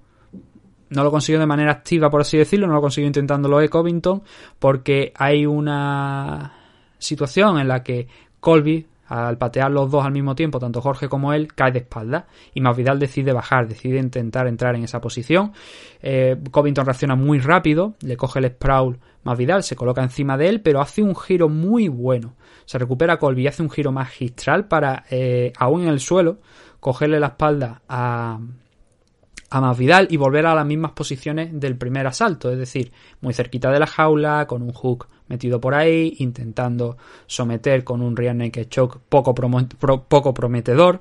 No 0.91 1.05
lo 1.05 1.11
consiguió 1.13 1.39
de 1.39 1.47
manera 1.47 1.71
activa, 1.71 2.11
por 2.11 2.23
así 2.23 2.37
decirlo, 2.37 2.67
no 2.67 2.75
lo 2.75 2.81
consiguió 2.81 3.07
intentándolo 3.07 3.59
de 3.59 3.69
Covington, 3.69 4.23
porque 4.59 5.13
hay 5.15 5.47
una 5.47 6.53
situación 6.99 7.61
en 7.61 7.69
la 7.69 7.85
que 7.85 8.09
Colby 8.41 8.87
al 9.11 9.39
patear 9.39 9.73
los 9.73 9.91
dos 9.91 10.05
al 10.05 10.13
mismo 10.13 10.37
tiempo, 10.37 10.61
tanto 10.61 10.81
Jorge 10.81 11.09
como 11.09 11.33
él, 11.33 11.53
cae 11.53 11.73
de 11.73 11.81
espalda 11.81 12.29
y 12.55 12.61
Masvidal 12.61 13.01
decide 13.01 13.33
bajar, 13.33 13.67
decide 13.67 13.99
intentar 13.99 14.47
entrar 14.47 14.77
en 14.77 14.85
esa 14.85 15.01
posición. 15.01 15.53
Eh, 16.01 16.37
Covington 16.53 16.87
reacciona 16.87 17.17
muy 17.17 17.41
rápido, 17.41 17.95
le 18.03 18.17
coge 18.17 18.39
el 18.39 18.47
sprawl 18.47 19.01
Masvidal, 19.25 19.65
se 19.65 19.75
coloca 19.75 20.01
encima 20.01 20.39
de 20.39 20.49
él, 20.49 20.63
pero 20.63 20.81
hace 20.81 21.03
un 21.03 21.17
giro 21.17 21.49
muy 21.49 21.89
bueno. 21.89 22.37
Se 22.67 22.79
recupera 22.79 23.19
Colby 23.19 23.43
y 23.43 23.47
hace 23.49 23.65
un 23.65 23.71
giro 23.71 23.91
magistral 23.91 24.69
para, 24.69 25.05
eh, 25.11 25.53
aún 25.59 25.83
en 25.83 25.89
el 25.89 25.99
suelo, 25.99 26.39
cogerle 26.79 27.19
la 27.19 27.29
espalda 27.29 27.83
a, 27.89 28.39
a 29.51 29.61
Masvidal 29.61 30.07
y 30.11 30.17
volver 30.17 30.47
a 30.47 30.55
las 30.55 30.65
mismas 30.65 30.93
posiciones 30.93 31.51
del 31.53 31.77
primer 31.77 32.07
asalto, 32.07 32.51
es 32.51 32.59
decir, 32.59 32.93
muy 33.21 33.35
cerquita 33.35 33.71
de 33.71 33.81
la 33.81 33.87
jaula, 33.87 34.47
con 34.47 34.63
un 34.63 34.73
hook 34.73 35.09
metido 35.27 35.61
por 35.61 35.75
ahí, 35.75 36.15
intentando 36.19 36.97
someter 37.27 37.83
con 37.85 38.01
un 38.01 38.17
rear 38.17 38.37
naked 38.37 38.69
choke 38.69 39.01
poco, 39.09 39.35
prometedor, 39.35 41.01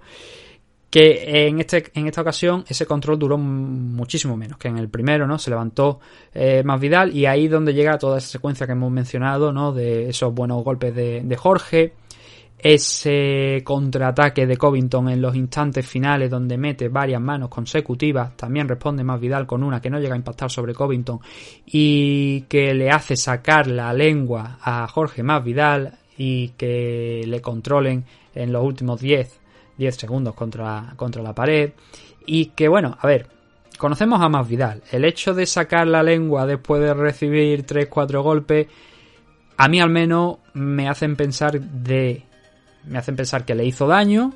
que 0.90 1.48
en, 1.48 1.60
este, 1.60 1.92
en 1.94 2.08
esta 2.08 2.22
ocasión 2.22 2.66
ese 2.68 2.88
control 2.88 3.20
duró 3.20 3.38
muchísimo 3.38 4.36
menos 4.36 4.58
que 4.58 4.68
en 4.68 4.80
el 4.80 4.90
primero, 4.90 5.28
¿no? 5.28 5.38
Se 5.38 5.52
levantó 5.52 6.00
eh, 6.34 6.64
más 6.64 6.80
Vidal 6.80 7.16
y 7.16 7.28
ahí 7.28 7.48
donde 7.48 7.76
llega 7.76 8.00
toda 8.00 8.18
esa 8.18 8.30
secuencia 8.30 8.66
que 8.66 8.72
hemos 8.72 8.92
mencionado, 8.92 9.54
¿no? 9.54 9.72
De 9.72 10.10
esos 10.10 10.34
buenos 10.34 10.64
golpes 10.64 10.96
de 10.96 11.38
Jorge, 11.38 11.94
ese 12.62 13.62
contraataque 13.64 14.46
de 14.46 14.58
Covington 14.58 15.10
en 15.10 15.22
los 15.22 15.36
instantes 15.36 15.86
finales 15.86 16.30
donde 16.30 16.58
mete 16.58 16.90
varias 16.90 17.22
manos 17.22 17.50
consecutivas, 17.50 18.36
también 18.36 18.68
responde 18.68 19.04
más 19.04 19.20
Vidal 19.20 19.48
con 19.48 19.64
una 19.64 19.82
que 19.82 19.90
no 19.90 20.00
llega 20.00 20.14
a 20.14 20.18
impactar 20.18 20.52
sobre 20.52 20.74
Covington 20.74 21.20
y 21.66 22.42
que 22.42 22.74
le 22.74 22.90
hace 22.90 23.16
sacar 23.16 23.68
la 23.68 23.94
lengua 23.94 24.58
a 24.62 24.88
Jorge 24.88 25.24
más 25.24 25.44
Vidal 25.44 25.98
y 26.18 26.50
que 26.50 27.24
le 27.26 27.42
controlen 27.42 28.04
en 28.36 28.52
los 28.52 28.64
últimos 28.64 29.00
10, 29.00 29.40
10 29.78 29.96
segundos 29.96 30.36
contra, 30.36 30.94
contra 30.96 31.24
la 31.24 31.34
pared. 31.34 31.72
Y 32.26 32.48
que 32.48 32.68
bueno, 32.68 32.98
a 33.00 33.08
ver, 33.08 33.28
conocemos 33.78 34.22
a 34.22 34.30
más 34.30 34.48
Vidal, 34.48 34.84
el 34.92 35.06
hecho 35.06 35.34
de 35.34 35.46
sacar 35.46 35.88
la 35.88 36.04
lengua 36.04 36.46
después 36.46 36.82
de 36.82 36.94
recibir 36.94 37.66
3-4 37.66 38.22
golpes 38.22 38.68
a 39.60 39.68
mí 39.68 39.82
al 39.82 39.90
menos 39.90 40.38
me 40.54 40.88
hacen 40.88 41.18
pensar 41.18 41.60
de 41.60 42.24
me 42.86 42.98
hacen 42.98 43.16
pensar 43.16 43.46
que 43.46 43.56
le 43.56 43.66
hizo 43.66 43.88
daño, 43.88 44.34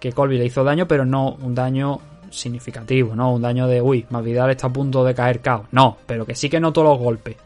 que 0.00 0.12
Colby 0.12 0.38
le 0.38 0.46
hizo 0.46 0.64
daño, 0.64 0.86
pero 0.86 1.04
no 1.04 1.36
un 1.40 1.54
daño 1.54 2.00
significativo, 2.30 3.14
no 3.14 3.32
un 3.32 3.42
daño 3.42 3.66
de, 3.66 3.80
uy, 3.80 4.06
Masvidal 4.10 4.50
está 4.50 4.66
a 4.66 4.72
punto 4.72 5.04
de 5.04 5.14
caer 5.14 5.40
cao. 5.40 5.66
No, 5.72 5.98
pero 6.06 6.26
que 6.26 6.34
sí 6.34 6.48
que 6.48 6.60
notó 6.60 6.82
los 6.82 6.98
golpes. 6.98 7.36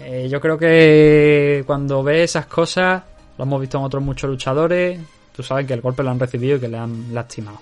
Eh, 0.00 0.28
yo 0.30 0.40
creo 0.40 0.58
que 0.58 1.62
cuando 1.66 2.02
ve 2.02 2.24
esas 2.24 2.46
cosas, 2.46 3.02
lo 3.38 3.44
hemos 3.44 3.60
visto 3.60 3.78
en 3.78 3.84
otros 3.84 4.02
muchos 4.02 4.28
luchadores, 4.28 4.98
tú 5.34 5.42
sabes 5.42 5.66
que 5.66 5.74
el 5.74 5.80
golpe 5.80 6.02
lo 6.02 6.10
han 6.10 6.18
recibido 6.18 6.56
y 6.56 6.60
que 6.60 6.68
le 6.68 6.78
han 6.78 7.14
lastimado. 7.14 7.60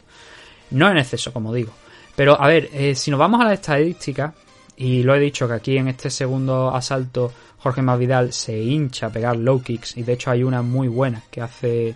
No 0.71 0.91
en 0.91 0.99
exceso, 0.99 1.33
como 1.33 1.53
digo. 1.53 1.73
Pero 2.17 2.41
a 2.41 2.47
ver, 2.49 2.71
eh, 2.73 2.95
si 2.95 3.11
nos 3.11 3.19
vamos 3.19 3.41
a 3.41 3.45
la 3.45 3.55
estadística, 3.55 4.33
y 4.81 5.03
lo 5.03 5.15
he 5.15 5.21
dicho 5.21 5.47
que 5.47 5.53
aquí 5.53 5.77
en 5.77 5.89
este 5.89 6.09
segundo 6.09 6.75
asalto 6.75 7.31
Jorge 7.59 7.83
Masvidal 7.83 8.33
se 8.33 8.59
hincha 8.59 9.09
a 9.09 9.11
pegar 9.11 9.37
low 9.37 9.63
kicks 9.63 9.99
y 9.99 10.05
de 10.05 10.15
hecho 10.15 10.31
hay 10.31 10.43
una 10.43 10.63
muy 10.63 10.89
buena 10.89 11.23
que 11.31 11.43
hace 11.43 11.95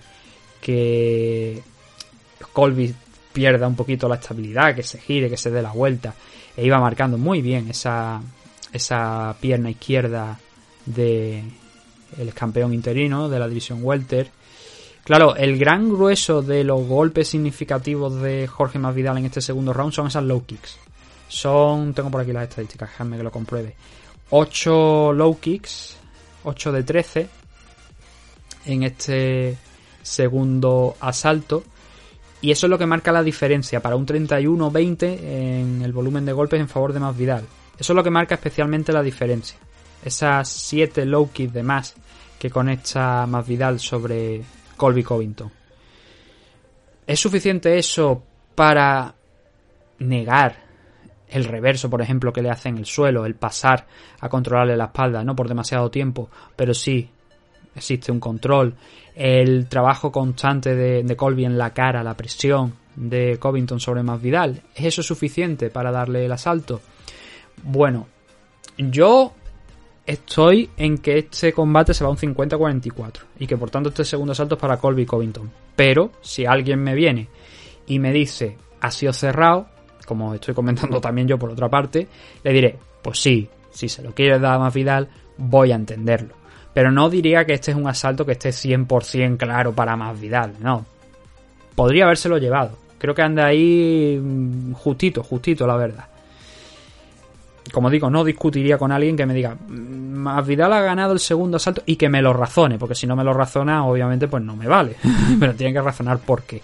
que 0.60 1.62
Colby 2.52 2.94
pierda 3.32 3.66
un 3.66 3.74
poquito 3.74 4.06
la 4.06 4.16
estabilidad, 4.16 4.74
que 4.74 4.82
se 4.82 4.98
gire, 4.98 5.30
que 5.30 5.38
se 5.38 5.50
dé 5.50 5.62
la 5.62 5.72
vuelta 5.72 6.14
e 6.54 6.66
iba 6.66 6.78
marcando 6.78 7.16
muy 7.16 7.40
bien 7.40 7.70
esa, 7.70 8.20
esa 8.70 9.34
pierna 9.40 9.70
izquierda 9.70 10.38
de 10.84 11.42
el 12.18 12.34
campeón 12.34 12.74
interino 12.74 13.30
de 13.30 13.38
la 13.38 13.48
división 13.48 13.78
welter. 13.82 14.28
Claro, 15.04 15.36
el 15.36 15.56
gran 15.58 15.88
grueso 15.88 16.42
de 16.42 16.64
los 16.64 16.86
golpes 16.86 17.28
significativos 17.28 18.20
de 18.20 18.46
Jorge 18.46 18.78
Masvidal 18.78 19.16
en 19.16 19.24
este 19.24 19.40
segundo 19.40 19.72
round 19.72 19.94
son 19.94 20.08
esas 20.08 20.24
low 20.24 20.44
kicks. 20.44 20.83
Son, 21.28 21.94
tengo 21.94 22.10
por 22.10 22.20
aquí 22.20 22.32
las 22.32 22.48
estadísticas, 22.48 22.90
déjame 22.90 23.16
que 23.16 23.22
lo 23.22 23.30
compruebe. 23.30 23.74
8 24.30 25.12
low 25.12 25.38
kicks, 25.38 25.96
8 26.44 26.72
de 26.72 26.82
13 26.82 27.28
en 28.66 28.82
este 28.82 29.56
segundo 30.02 30.96
asalto. 31.00 31.64
Y 32.40 32.50
eso 32.50 32.66
es 32.66 32.70
lo 32.70 32.78
que 32.78 32.86
marca 32.86 33.10
la 33.10 33.22
diferencia 33.22 33.80
para 33.80 33.96
un 33.96 34.06
31-20 34.06 35.18
en 35.20 35.82
el 35.82 35.92
volumen 35.92 36.26
de 36.26 36.32
golpes 36.32 36.60
en 36.60 36.68
favor 36.68 36.92
de 36.92 37.00
Masvidal. 37.00 37.44
Eso 37.78 37.92
es 37.92 37.96
lo 37.96 38.04
que 38.04 38.10
marca 38.10 38.34
especialmente 38.34 38.92
la 38.92 39.02
diferencia. 39.02 39.58
Esas 40.04 40.48
7 40.48 41.06
low 41.06 41.30
kicks 41.32 41.54
de 41.54 41.62
más 41.62 41.94
que 42.38 42.50
conecta 42.50 43.26
Masvidal 43.26 43.80
sobre 43.80 44.42
Colby 44.76 45.02
Covington. 45.02 45.50
¿Es 47.06 47.20
suficiente 47.20 47.78
eso 47.78 48.22
para 48.54 49.14
negar 49.98 50.63
el 51.34 51.44
reverso, 51.44 51.90
por 51.90 52.00
ejemplo, 52.00 52.32
que 52.32 52.42
le 52.42 52.50
hace 52.50 52.68
en 52.68 52.78
el 52.78 52.86
suelo, 52.86 53.26
el 53.26 53.34
pasar 53.34 53.86
a 54.20 54.28
controlarle 54.28 54.76
la 54.76 54.84
espalda, 54.84 55.24
no 55.24 55.34
por 55.34 55.48
demasiado 55.48 55.90
tiempo, 55.90 56.30
pero 56.54 56.72
sí 56.72 57.10
existe 57.74 58.12
un 58.12 58.20
control, 58.20 58.76
el 59.16 59.68
trabajo 59.68 60.12
constante 60.12 60.76
de, 60.76 61.16
Colby 61.16 61.44
en 61.44 61.58
la 61.58 61.74
cara, 61.74 62.04
la 62.04 62.16
presión 62.16 62.74
de 62.94 63.36
Covington 63.40 63.80
sobre 63.80 64.04
Masvidal, 64.04 64.62
¿es 64.76 64.84
eso 64.84 65.02
suficiente 65.02 65.70
para 65.70 65.90
darle 65.90 66.24
el 66.24 66.30
asalto? 66.30 66.80
Bueno, 67.64 68.06
yo 68.78 69.32
estoy 70.06 70.70
en 70.76 70.98
que 70.98 71.18
este 71.18 71.52
combate 71.52 71.94
se 71.94 72.04
va 72.04 72.10
a 72.10 72.12
un 72.12 72.16
50-44 72.16 73.12
y 73.40 73.48
que 73.48 73.56
por 73.56 73.70
tanto 73.70 73.88
este 73.88 74.04
segundo 74.04 74.32
asalto 74.32 74.54
es 74.54 74.60
para 74.60 74.76
Colby 74.76 75.04
Covington. 75.04 75.50
Pero 75.74 76.12
si 76.20 76.46
alguien 76.46 76.80
me 76.80 76.94
viene 76.94 77.28
y 77.88 77.98
me 77.98 78.12
dice 78.12 78.56
ha 78.80 78.92
sido 78.92 79.12
cerrado, 79.12 79.73
como 80.04 80.34
estoy 80.34 80.54
comentando 80.54 81.00
también 81.00 81.28
yo 81.28 81.38
por 81.38 81.50
otra 81.50 81.68
parte, 81.68 82.06
le 82.42 82.52
diré, 82.52 82.78
pues 83.02 83.20
sí, 83.20 83.48
si 83.70 83.88
se 83.88 84.02
lo 84.02 84.14
quiere 84.14 84.38
dar 84.38 84.54
a 84.54 84.58
más 84.58 84.74
Vidal, 84.74 85.08
voy 85.36 85.72
a 85.72 85.76
entenderlo. 85.76 86.34
Pero 86.72 86.90
no 86.90 87.08
diría 87.10 87.44
que 87.44 87.54
este 87.54 87.70
es 87.70 87.76
un 87.76 87.86
asalto 87.86 88.24
que 88.24 88.32
esté 88.32 88.50
100% 88.50 89.36
claro 89.36 89.72
para 89.72 89.96
más 89.96 90.18
Vidal, 90.20 90.54
no. 90.60 90.84
Podría 91.74 92.04
habérselo 92.04 92.38
llevado. 92.38 92.78
Creo 92.98 93.14
que 93.14 93.22
anda 93.22 93.46
ahí 93.46 94.18
mm, 94.20 94.72
justito, 94.72 95.22
justito, 95.22 95.66
la 95.66 95.76
verdad. 95.76 96.06
Como 97.72 97.90
digo, 97.90 98.10
no 98.10 98.24
discutiría 98.24 98.78
con 98.78 98.92
alguien 98.92 99.16
que 99.16 99.26
me 99.26 99.34
diga, 99.34 99.54
mm, 99.54 100.14
más 100.14 100.46
Vidal 100.46 100.72
ha 100.72 100.80
ganado 100.80 101.12
el 101.12 101.20
segundo 101.20 101.56
asalto 101.56 101.82
y 101.86 101.96
que 101.96 102.08
me 102.08 102.22
lo 102.22 102.32
razone, 102.32 102.78
porque 102.78 102.94
si 102.94 103.06
no 103.06 103.16
me 103.16 103.24
lo 103.24 103.32
razona, 103.32 103.84
obviamente, 103.86 104.28
pues 104.28 104.42
no 104.42 104.56
me 104.56 104.66
vale. 104.66 104.96
Pero 105.40 105.54
tiene 105.54 105.72
que 105.72 105.82
razonar 105.82 106.18
por 106.18 106.42
qué. 106.42 106.62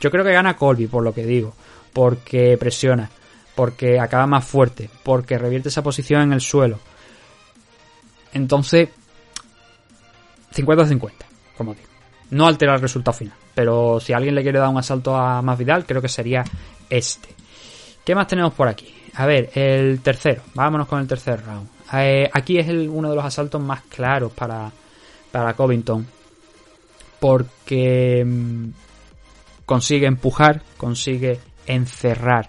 Yo 0.00 0.10
creo 0.10 0.24
que 0.24 0.32
gana 0.32 0.56
Colby, 0.56 0.86
por 0.86 1.02
lo 1.02 1.12
que 1.12 1.26
digo 1.26 1.54
porque 1.92 2.56
presiona, 2.58 3.10
porque 3.54 3.98
acaba 3.98 4.26
más 4.26 4.44
fuerte, 4.44 4.90
porque 5.02 5.38
revierte 5.38 5.68
esa 5.68 5.82
posición 5.82 6.22
en 6.22 6.32
el 6.32 6.40
suelo. 6.40 6.78
Entonces, 8.32 8.88
50-50, 10.54 11.12
como 11.56 11.74
digo. 11.74 11.88
No 12.30 12.46
altera 12.46 12.74
el 12.74 12.80
resultado 12.80 13.16
final, 13.16 13.36
pero 13.54 13.98
si 13.98 14.12
alguien 14.12 14.36
le 14.36 14.42
quiere 14.42 14.60
dar 14.60 14.68
un 14.68 14.78
asalto 14.78 15.16
a 15.16 15.42
más 15.42 15.58
Vidal, 15.58 15.84
creo 15.84 16.00
que 16.00 16.08
sería 16.08 16.44
este. 16.88 17.28
¿Qué 18.04 18.14
más 18.14 18.28
tenemos 18.28 18.54
por 18.54 18.68
aquí? 18.68 18.94
A 19.14 19.26
ver, 19.26 19.50
el 19.54 20.00
tercero. 20.00 20.42
Vámonos 20.54 20.86
con 20.86 21.00
el 21.00 21.08
tercer 21.08 21.44
round. 21.44 21.68
Eh, 21.92 22.30
aquí 22.32 22.58
es 22.58 22.68
uno 22.68 23.10
de 23.10 23.16
los 23.16 23.24
asaltos 23.24 23.60
más 23.60 23.82
claros 23.82 24.32
para, 24.32 24.70
para 25.32 25.54
Covington. 25.54 26.06
Porque 27.18 28.24
mm, 28.24 28.68
consigue 29.66 30.06
empujar, 30.06 30.62
consigue 30.76 31.38
encerrar 31.66 32.48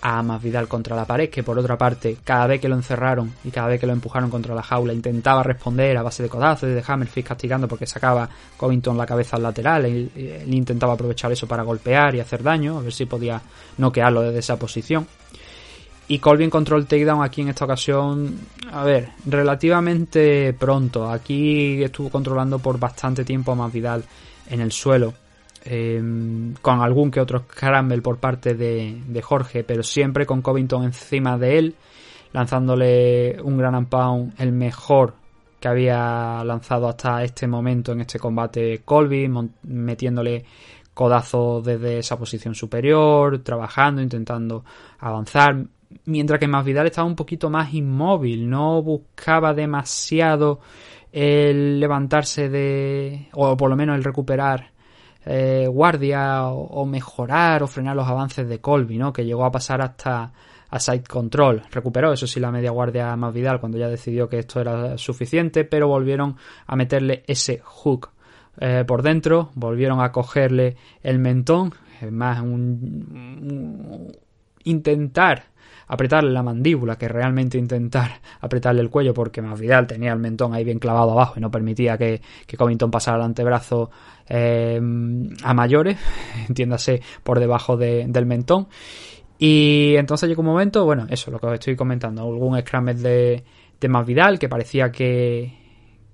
a 0.00 0.22
Masvidal 0.22 0.68
contra 0.68 0.94
la 0.94 1.04
pared, 1.04 1.28
que 1.28 1.42
por 1.42 1.58
otra 1.58 1.76
parte, 1.76 2.18
cada 2.22 2.46
vez 2.46 2.60
que 2.60 2.68
lo 2.68 2.76
encerraron 2.76 3.32
y 3.44 3.50
cada 3.50 3.68
vez 3.68 3.80
que 3.80 3.86
lo 3.86 3.92
empujaron 3.92 4.30
contra 4.30 4.54
la 4.54 4.62
jaula, 4.62 4.92
intentaba 4.92 5.42
responder 5.42 5.96
a 5.96 6.02
base 6.02 6.22
de 6.22 6.28
codazos 6.28 6.68
y 6.70 6.72
de 6.72 6.84
Hammerfist 6.86 7.28
castigando 7.28 7.66
porque 7.66 7.86
sacaba 7.86 8.28
Covington 8.56 8.96
la 8.96 9.06
cabeza 9.06 9.36
al 9.36 9.42
lateral. 9.42 9.84
Él, 9.86 10.10
intentaba 10.52 10.92
aprovechar 10.92 11.32
eso 11.32 11.46
para 11.46 11.62
golpear 11.62 12.14
y 12.14 12.20
hacer 12.20 12.42
daño, 12.42 12.78
a 12.78 12.82
ver 12.82 12.92
si 12.92 13.06
podía 13.06 13.40
noquearlo 13.78 14.22
desde 14.22 14.38
esa 14.38 14.58
posición. 14.58 15.06
Y 16.10 16.20
Colby 16.20 16.44
encontró 16.44 16.78
el 16.78 16.86
takedown 16.86 17.22
aquí 17.22 17.42
en 17.42 17.48
esta 17.48 17.66
ocasión, 17.66 18.38
a 18.72 18.82
ver, 18.82 19.10
relativamente 19.26 20.54
pronto. 20.54 21.10
Aquí 21.10 21.82
estuvo 21.82 22.08
controlando 22.08 22.58
por 22.60 22.78
bastante 22.78 23.24
tiempo 23.24 23.52
a 23.52 23.56
Masvidal 23.56 24.04
en 24.48 24.60
el 24.60 24.72
suelo 24.72 25.12
Em, 25.70 26.54
con 26.62 26.80
algún 26.80 27.10
que 27.10 27.20
otro 27.20 27.40
scramble 27.40 28.00
por 28.00 28.16
parte 28.16 28.54
de, 28.54 29.20
Jorge, 29.22 29.64
pero 29.64 29.82
siempre 29.82 30.24
con 30.24 30.40
Covington 30.40 30.84
encima 30.84 31.36
de 31.36 31.58
él, 31.58 31.74
lanzándole 32.32 33.36
un 33.42 33.58
gran 33.58 33.84
pound, 33.84 34.32
el 34.38 34.52
mejor 34.52 35.12
que 35.60 35.68
había 35.68 36.42
lanzado 36.42 36.88
hasta 36.88 37.22
este 37.22 37.46
momento 37.46 37.92
en 37.92 38.00
este 38.00 38.18
combate 38.18 38.80
Colby, 38.82 39.30
metiéndole 39.64 40.42
codazos 40.94 41.62
desde 41.62 41.98
esa 41.98 42.16
posición 42.16 42.54
superior, 42.54 43.40
trabajando, 43.40 44.00
intentando 44.00 44.64
avanzar, 45.00 45.66
mientras 46.06 46.40
que 46.40 46.48
Masvidal 46.48 46.86
estaba 46.86 47.06
un 47.06 47.16
poquito 47.16 47.50
más 47.50 47.74
inmóvil, 47.74 48.48
no 48.48 48.82
buscaba 48.82 49.52
demasiado 49.52 50.60
el 51.12 51.78
levantarse 51.78 52.48
de, 52.48 53.28
o 53.34 53.54
por 53.54 53.68
lo 53.68 53.76
menos 53.76 53.96
el 53.96 54.04
recuperar 54.04 54.77
eh, 55.30 55.66
guardia 55.68 56.46
o, 56.46 56.86
mejorar 56.86 57.62
o 57.62 57.66
frenar 57.66 57.94
los 57.94 58.08
avances 58.08 58.48
de 58.48 58.60
Colby, 58.60 58.96
¿no? 58.96 59.12
Que 59.12 59.26
llegó 59.26 59.44
a 59.44 59.50
pasar 59.50 59.82
hasta 59.82 60.32
side 60.78 61.04
control. 61.04 61.62
Recuperó, 61.70 62.14
eso 62.14 62.26
sí, 62.26 62.40
la 62.40 62.50
media 62.50 62.70
guardia 62.70 63.14
más 63.14 63.34
Vidal 63.34 63.60
cuando 63.60 63.76
ya 63.76 63.88
decidió 63.88 64.26
que 64.26 64.38
esto 64.38 64.60
era 64.60 64.96
suficiente, 64.96 65.64
pero 65.64 65.86
volvieron 65.86 66.36
a 66.66 66.76
meterle 66.76 67.24
ese 67.26 67.60
hook 67.62 68.08
eh, 68.58 68.84
por 68.86 69.02
dentro, 69.02 69.50
volvieron 69.54 70.00
a 70.00 70.12
cogerle 70.12 70.76
el 71.02 71.18
mentón, 71.18 71.74
más 72.10 72.40
un 72.40 74.10
intentar 74.64 75.44
apretarle 75.88 76.30
la 76.30 76.42
mandíbula 76.42 76.96
que 76.96 77.08
realmente 77.08 77.58
intentar 77.58 78.20
apretarle 78.40 78.80
el 78.80 78.90
cuello 78.90 79.12
porque 79.14 79.42
Masvidal 79.42 79.86
tenía 79.86 80.12
el 80.12 80.18
mentón 80.18 80.54
ahí 80.54 80.64
bien 80.64 80.78
clavado 80.78 81.12
abajo 81.12 81.34
y 81.36 81.40
no 81.40 81.50
permitía 81.50 81.98
que, 81.98 82.20
que 82.46 82.56
Covington 82.56 82.90
pasara 82.90 83.16
el 83.18 83.24
antebrazo 83.24 83.90
eh, 84.28 84.80
a 85.42 85.54
mayores, 85.54 85.98
entiéndase 86.48 87.02
por 87.22 87.40
debajo 87.40 87.76
del 87.76 88.26
mentón. 88.26 88.68
Y 89.38 89.94
entonces 89.96 90.28
llegó 90.28 90.42
un 90.42 90.48
momento, 90.48 90.84
bueno, 90.84 91.06
eso, 91.08 91.30
lo 91.30 91.38
que 91.38 91.46
os 91.46 91.54
estoy 91.54 91.76
comentando, 91.76 92.22
algún 92.22 92.58
scramble 92.60 92.94
de, 92.94 93.44
de 93.80 93.88
Masvidal 93.88 94.36
que 94.38 94.48
parecía 94.48 94.90
que, 94.90 95.54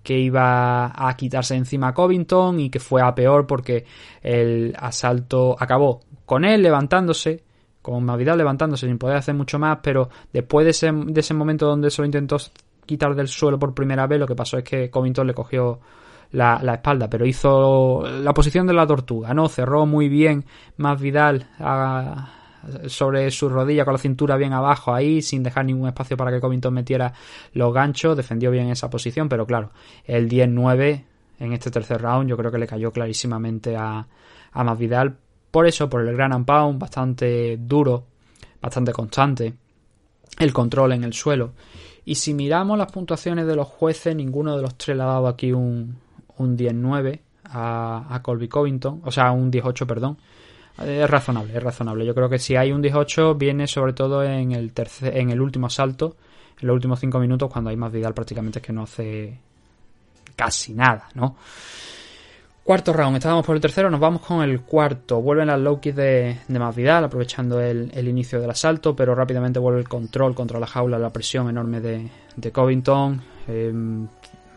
que 0.03 0.19
iba 0.19 0.93
a 0.95 1.17
quitarse 1.17 1.57
encima 1.57 1.89
a 1.89 1.95
Covington 1.95 2.61
y 2.61 2.71
que 2.71 2.79
fue 2.79 3.01
a 3.01 3.15
peor 3.15 3.47
porque 3.47 3.87
el 4.23 4.75
asalto 4.79 5.57
acabó 5.59 6.03
con 6.27 6.45
él 6.45 6.63
levantándose 6.63 7.43
con 7.85 8.03
Mavidal 8.03 8.39
levantándose 8.39 8.87
sin 8.87 8.97
poder 8.97 9.19
hacer 9.19 9.35
mucho 9.35 9.59
más, 9.59 9.81
pero 9.83 10.09
después 10.33 10.65
de 10.65 10.71
ese, 10.71 10.91
de 10.91 11.21
ese 11.21 11.35
momento 11.35 11.67
donde 11.67 11.91
se 11.91 12.01
lo 12.01 12.07
intentó 12.07 12.39
quitar 12.87 13.15
del 13.15 13.29
suelo 13.29 13.59
por 13.59 13.75
primera 13.75 14.07
vez, 14.07 14.19
lo 14.19 14.27
que 14.27 14.35
pasó 14.35 14.57
es 14.57 14.65
que 14.65 14.89
Covington 14.89 15.27
le 15.27 15.35
cogió 15.35 15.81
la, 16.33 16.57
espalda, 16.73 17.11
pero 17.11 17.27
hizo 17.27 18.03
la 18.23 18.33
posición 18.33 18.67
de 18.67 18.73
la 18.73 18.87
tortuga, 18.87 19.35
¿no? 19.35 19.51
Cerró 19.51 19.85
muy 19.85 20.09
bien 20.09 20.47
más 20.79 20.99
Vidal 20.99 21.47
sobre 22.87 23.31
su 23.31 23.51
rodilla 23.51 23.85
con 23.85 23.93
la 23.93 23.99
cintura 23.99 24.39
bien 24.39 24.55
abajo 24.55 24.95
ahí, 24.95 25.21
sin 25.21 25.43
dejar 25.43 25.67
ningún 25.67 25.89
espacio 25.89 26.17
para 26.17 26.31
que 26.31 26.41
Covington 26.41 26.73
metiera 26.73 27.13
los 27.53 27.75
ganchos, 27.75 28.17
defendió 28.17 28.51
bien 28.51 28.71
esa 28.71 28.89
posición, 28.89 29.29
pero 29.29 29.45
claro, 29.45 29.73
el 30.07 30.27
10-9 30.27 31.05
en 31.39 31.53
este 31.53 31.71
tercer 31.71 32.01
round 32.01 32.31
yo 32.31 32.39
creo 32.39 32.51
que 32.51 32.57
le 32.57 32.67
cayó 32.67 32.93
clarísimamente 32.93 33.77
a, 33.77 34.07
a 34.53 34.65
Masvidal 34.65 35.19
por 35.55 35.69
eso, 35.69 35.89
por 35.89 36.01
el 36.01 36.17
gran 36.17 36.33
and 36.33 36.45
bastante 36.81 37.57
duro, 37.61 38.07
bastante 38.61 38.93
constante, 38.93 39.55
el 40.41 40.53
control 40.53 40.95
en 40.95 41.05
el 41.05 41.13
suelo. 41.13 41.53
Y 42.05 42.17
si 42.17 42.35
miramos 42.35 42.77
las 42.77 42.91
puntuaciones 42.91 43.47
de 43.47 43.55
los 43.55 43.69
jueces, 43.69 44.17
ninguno 44.17 44.57
de 44.57 44.63
los 44.63 44.77
tres 44.77 44.97
le 44.97 45.05
ha 45.05 45.07
dado 45.07 45.29
aquí 45.29 45.53
un, 45.53 45.97
un 46.39 46.59
10-9 46.59 47.21
a, 47.45 48.21
Colby 48.21 48.49
Covington, 48.49 49.03
o 49.05 49.13
sea, 49.13 49.31
un 49.31 49.49
18, 49.49 49.87
perdón. 49.87 50.19
Es 50.85 51.09
razonable, 51.09 51.57
es 51.57 51.63
razonable. 51.63 52.05
Yo 52.05 52.17
creo 52.17 52.29
que 52.29 52.41
si 52.41 52.57
hay 52.57 52.73
un 52.73 52.83
18 52.83 53.37
viene 53.37 53.69
sobre 53.69 53.93
todo 53.93 54.25
en 54.25 54.51
el 54.51 54.73
tercer, 54.73 55.17
en 55.17 55.31
el 55.31 55.41
último 55.41 55.69
asalto, 55.69 56.17
en 56.61 56.67
los 56.67 56.75
últimos 56.75 56.99
5 56.99 57.21
minutos, 57.21 57.49
cuando 57.49 57.71
hay 57.71 57.77
más 57.77 57.93
Vidal 57.93 58.13
prácticamente 58.13 58.61
que 58.61 58.73
no 58.73 58.83
hace 58.83 59.39
casi 60.35 60.75
nada, 60.75 61.11
¿no? 61.15 61.37
Cuarto 62.65 62.95
round, 62.95 63.19
estábamos 63.19 63.45
por 63.45 63.57
el 63.57 63.61
tercero, 63.61 63.91
nos 63.91 64.01
vamos 64.01 64.23
con 64.23 64.43
el 64.43 64.63
cuarto. 64.63 65.21
Vuelven 65.21 65.49
las 65.49 65.61
low 65.61 65.79
kicks 65.81 65.97
de, 65.97 66.39
de 66.49 66.59
Masvidal, 66.59 67.05
aprovechando 67.05 67.61
el, 67.61 68.09
inicio 68.09 68.41
del 68.41 68.49
asalto, 68.49 68.97
pero 68.97 69.15
rápidamente 69.15 69.59
vuelve 69.59 69.81
el 69.81 69.89
control 69.89 70.35
contra 70.35 70.59
la 70.59 70.67
jaula, 70.67 70.99
la 70.99 71.13
presión 71.13 71.51
enorme 71.51 71.83
de, 71.83 72.09
de 72.37 72.53
Covington. 72.53 73.21
Eh, 73.49 73.71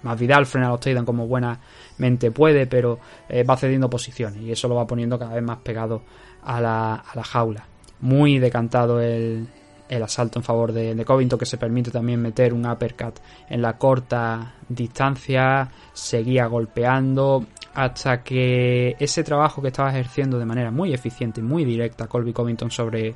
Masvidal 0.03 0.45
frena 0.45 0.67
a 0.67 0.69
los 0.69 0.79
takedown 0.79 1.05
como 1.05 1.27
buenamente 1.27 2.31
puede, 2.31 2.65
pero 2.65 2.97
eh, 3.27 3.43
va 3.43 3.57
cediendo 3.57 3.89
posiciones 3.89 4.41
y 4.41 4.53
eso 4.53 4.69
lo 4.69 4.75
va 4.75 4.87
poniendo 4.87 5.19
cada 5.19 5.33
vez 5.33 5.43
más 5.43 5.57
pegado 5.57 6.03
a 6.43 6.61
la, 6.61 6.95
a 6.95 7.13
la 7.13 7.23
jaula. 7.25 7.67
Muy 7.99 8.39
decantado 8.39 9.01
el, 9.01 9.49
el 9.89 10.03
asalto 10.03 10.39
en 10.39 10.43
favor 10.43 10.71
de, 10.71 10.95
de, 10.95 11.03
Covington 11.03 11.37
que 11.37 11.45
se 11.45 11.57
permite 11.57 11.91
también 11.91 12.21
meter 12.21 12.53
un 12.53 12.65
uppercut 12.65 13.19
en 13.49 13.61
la 13.61 13.77
corta 13.77 14.53
distancia, 14.69 15.69
seguía 15.91 16.45
golpeando 16.45 17.45
hasta 17.77 18.23
que 18.23 18.95
ese 18.99 19.23
trabajo 19.23 19.61
que 19.61 19.67
estaba 19.67 19.91
ejerciendo 19.91 20.39
de 20.39 20.45
manera 20.45 20.71
muy 20.71 20.95
eficiente 20.95 21.41
y 21.41 21.43
muy 21.43 21.63
directa 21.63 22.07
Colby 22.07 22.33
Covington 22.33 22.71
sobre 22.71 23.13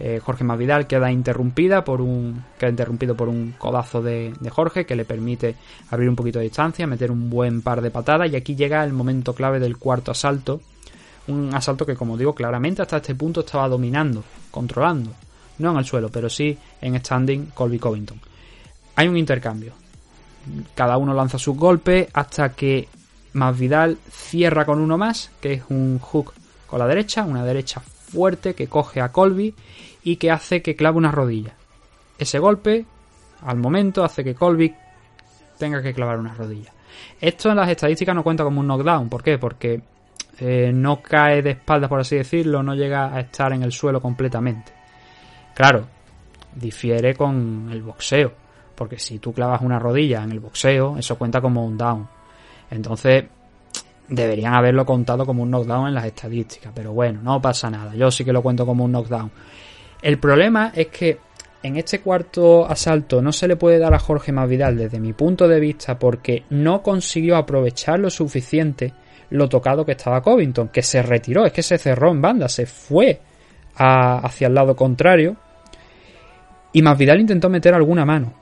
eh, 0.00 0.18
Jorge 0.24 0.44
Masvidal 0.44 0.86
queda 0.86 1.12
interrumpida 1.12 1.84
por 1.84 2.00
un 2.00 2.42
queda 2.58 2.70
interrumpido 2.70 3.14
por 3.14 3.28
un 3.28 3.54
codazo 3.58 4.00
de, 4.00 4.32
de, 4.40 4.48
Jorge 4.48 4.86
que 4.86 4.96
le 4.96 5.04
permite 5.04 5.56
abrir 5.90 6.08
un 6.08 6.16
poquito 6.16 6.38
de 6.38 6.46
distancia, 6.46 6.86
meter 6.86 7.10
un 7.10 7.28
buen 7.28 7.60
par 7.60 7.82
de 7.82 7.90
patadas 7.90 8.32
y 8.32 8.36
aquí 8.36 8.56
llega 8.56 8.82
el 8.82 8.94
momento 8.94 9.34
clave 9.34 9.60
del 9.60 9.76
cuarto 9.76 10.12
asalto, 10.12 10.62
un 11.26 11.54
asalto 11.54 11.84
que 11.84 11.94
como 11.94 12.16
digo 12.16 12.34
claramente 12.34 12.80
hasta 12.80 12.96
este 12.96 13.14
punto 13.14 13.40
estaba 13.40 13.68
dominando, 13.68 14.24
controlando, 14.50 15.10
no 15.58 15.72
en 15.72 15.76
el 15.76 15.84
suelo, 15.84 16.08
pero 16.08 16.30
sí 16.30 16.56
en 16.80 16.98
standing 16.98 17.50
Colby 17.52 17.78
Covington. 17.78 18.18
Hay 18.96 19.06
un 19.06 19.18
intercambio. 19.18 19.74
Cada 20.74 20.96
uno 20.96 21.12
lanza 21.12 21.38
sus 21.38 21.54
golpes 21.58 22.08
hasta 22.14 22.54
que 22.54 22.88
Masvidal 23.32 23.98
cierra 24.10 24.64
con 24.64 24.80
uno 24.80 24.98
más, 24.98 25.30
que 25.40 25.54
es 25.54 25.62
un 25.68 25.98
hook 25.98 26.34
con 26.66 26.78
la 26.78 26.86
derecha, 26.86 27.24
una 27.24 27.44
derecha 27.44 27.80
fuerte 27.80 28.54
que 28.54 28.68
coge 28.68 29.00
a 29.00 29.12
Colby 29.12 29.54
y 30.02 30.16
que 30.16 30.30
hace 30.30 30.62
que 30.62 30.76
clave 30.76 30.98
una 30.98 31.10
rodilla. 31.10 31.54
Ese 32.18 32.38
golpe, 32.38 32.84
al 33.42 33.58
momento, 33.58 34.04
hace 34.04 34.24
que 34.24 34.34
Colby 34.34 34.74
tenga 35.58 35.82
que 35.82 35.94
clavar 35.94 36.18
una 36.18 36.34
rodilla. 36.34 36.72
Esto 37.20 37.50
en 37.50 37.56
las 37.56 37.68
estadísticas 37.68 38.14
no 38.14 38.22
cuenta 38.22 38.44
como 38.44 38.60
un 38.60 38.66
knockdown. 38.66 39.08
¿Por 39.08 39.22
qué? 39.22 39.38
Porque 39.38 39.80
eh, 40.40 40.72
no 40.72 41.02
cae 41.02 41.42
de 41.42 41.50
espaldas, 41.50 41.88
por 41.88 42.00
así 42.00 42.16
decirlo, 42.16 42.62
no 42.62 42.74
llega 42.74 43.14
a 43.14 43.20
estar 43.20 43.52
en 43.52 43.62
el 43.62 43.72
suelo 43.72 44.00
completamente. 44.00 44.72
Claro, 45.54 45.86
difiere 46.54 47.14
con 47.14 47.68
el 47.70 47.82
boxeo. 47.82 48.32
Porque 48.74 48.98
si 48.98 49.18
tú 49.18 49.32
clavas 49.32 49.60
una 49.62 49.78
rodilla 49.78 50.22
en 50.22 50.30
el 50.30 50.40
boxeo, 50.40 50.96
eso 50.96 51.18
cuenta 51.18 51.40
como 51.40 51.64
un 51.64 51.76
down. 51.76 52.08
Entonces, 52.70 53.24
deberían 54.08 54.54
haberlo 54.54 54.86
contado 54.86 55.26
como 55.26 55.42
un 55.42 55.50
knockdown 55.50 55.88
en 55.88 55.94
las 55.94 56.06
estadísticas, 56.06 56.72
pero 56.74 56.92
bueno, 56.92 57.20
no 57.22 57.40
pasa 57.40 57.70
nada, 57.70 57.94
yo 57.94 58.10
sí 58.10 58.24
que 58.24 58.32
lo 58.32 58.42
cuento 58.42 58.64
como 58.64 58.84
un 58.84 58.92
knockdown. 58.92 59.30
El 60.00 60.18
problema 60.18 60.72
es 60.74 60.88
que 60.88 61.18
en 61.62 61.76
este 61.76 62.00
cuarto 62.00 62.66
asalto 62.66 63.20
no 63.20 63.32
se 63.32 63.48
le 63.48 63.56
puede 63.56 63.78
dar 63.78 63.92
a 63.92 63.98
Jorge 63.98 64.32
Masvidal 64.32 64.76
desde 64.76 65.00
mi 65.00 65.12
punto 65.12 65.48
de 65.48 65.60
vista 65.60 65.98
porque 65.98 66.44
no 66.50 66.82
consiguió 66.82 67.36
aprovechar 67.36 67.98
lo 67.98 68.10
suficiente 68.10 68.92
lo 69.30 69.48
tocado 69.48 69.84
que 69.84 69.92
estaba 69.92 70.22
Covington, 70.22 70.68
que 70.68 70.82
se 70.82 71.02
retiró, 71.02 71.44
es 71.44 71.52
que 71.52 71.62
se 71.62 71.76
cerró 71.76 72.10
en 72.10 72.22
banda, 72.22 72.48
se 72.48 72.64
fue 72.64 73.20
hacia 73.74 74.48
el 74.48 74.54
lado 74.54 74.74
contrario 74.74 75.36
y 76.72 76.82
Masvidal 76.82 77.20
intentó 77.20 77.48
meter 77.48 77.74
alguna 77.74 78.04
mano, 78.04 78.32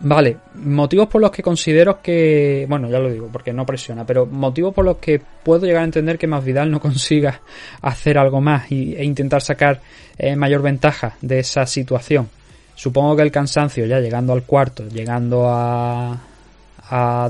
Vale, 0.00 0.38
motivos 0.54 1.08
por 1.08 1.20
los 1.20 1.30
que 1.30 1.42
considero 1.42 2.02
que, 2.02 2.66
bueno, 2.68 2.90
ya 2.90 2.98
lo 2.98 3.10
digo, 3.10 3.28
porque 3.30 3.52
no 3.52 3.64
presiona, 3.64 4.04
pero 4.04 4.26
motivos 4.26 4.74
por 4.74 4.84
los 4.84 4.96
que 4.96 5.20
puedo 5.42 5.64
llegar 5.66 5.82
a 5.82 5.86
entender 5.86 6.18
que 6.18 6.26
Masvidal 6.26 6.70
no 6.70 6.80
consiga 6.80 7.40
hacer 7.80 8.18
algo 8.18 8.40
más 8.40 8.70
e 8.70 9.04
intentar 9.04 9.40
sacar 9.40 9.80
eh, 10.18 10.34
mayor 10.34 10.62
ventaja 10.62 11.16
de 11.20 11.38
esa 11.38 11.64
situación. 11.66 12.28
Supongo 12.74 13.14
que 13.14 13.22
el 13.22 13.30
cansancio, 13.30 13.86
ya 13.86 14.00
llegando 14.00 14.32
al 14.32 14.42
cuarto, 14.42 14.88
llegando 14.88 15.46
a, 15.48 16.18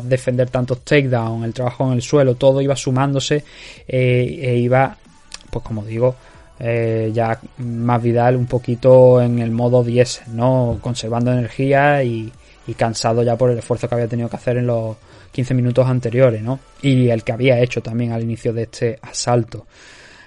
defender 0.02 0.50
tantos 0.50 0.80
takedowns, 0.80 1.44
el 1.44 1.54
trabajo 1.54 1.86
en 1.86 1.94
el 1.94 2.02
suelo, 2.02 2.34
todo 2.34 2.60
iba 2.60 2.76
sumándose 2.76 3.44
eh, 3.86 4.38
e 4.42 4.56
iba, 4.56 4.94
pues 5.48 5.64
como 5.64 5.84
digo, 5.84 6.16
eh, 6.58 7.10
ya 7.14 7.38
Masvidal 7.58 8.36
un 8.36 8.46
poquito 8.46 9.22
en 9.22 9.38
el 9.38 9.52
modo 9.52 9.82
10, 9.82 10.28
¿no? 10.28 10.78
Conservando 10.82 11.32
energía 11.32 12.02
y 12.02 12.32
y 12.66 12.74
cansado 12.74 13.22
ya 13.22 13.36
por 13.36 13.50
el 13.50 13.58
esfuerzo 13.58 13.88
que 13.88 13.94
había 13.94 14.08
tenido 14.08 14.28
que 14.28 14.36
hacer 14.36 14.56
en 14.56 14.66
los 14.66 14.96
15 15.32 15.54
minutos 15.54 15.86
anteriores, 15.86 16.42
¿no? 16.42 16.60
Y 16.82 17.08
el 17.08 17.22
que 17.22 17.32
había 17.32 17.60
hecho 17.60 17.82
también 17.82 18.12
al 18.12 18.22
inicio 18.22 18.52
de 18.52 18.62
este 18.62 18.98
asalto. 19.02 19.66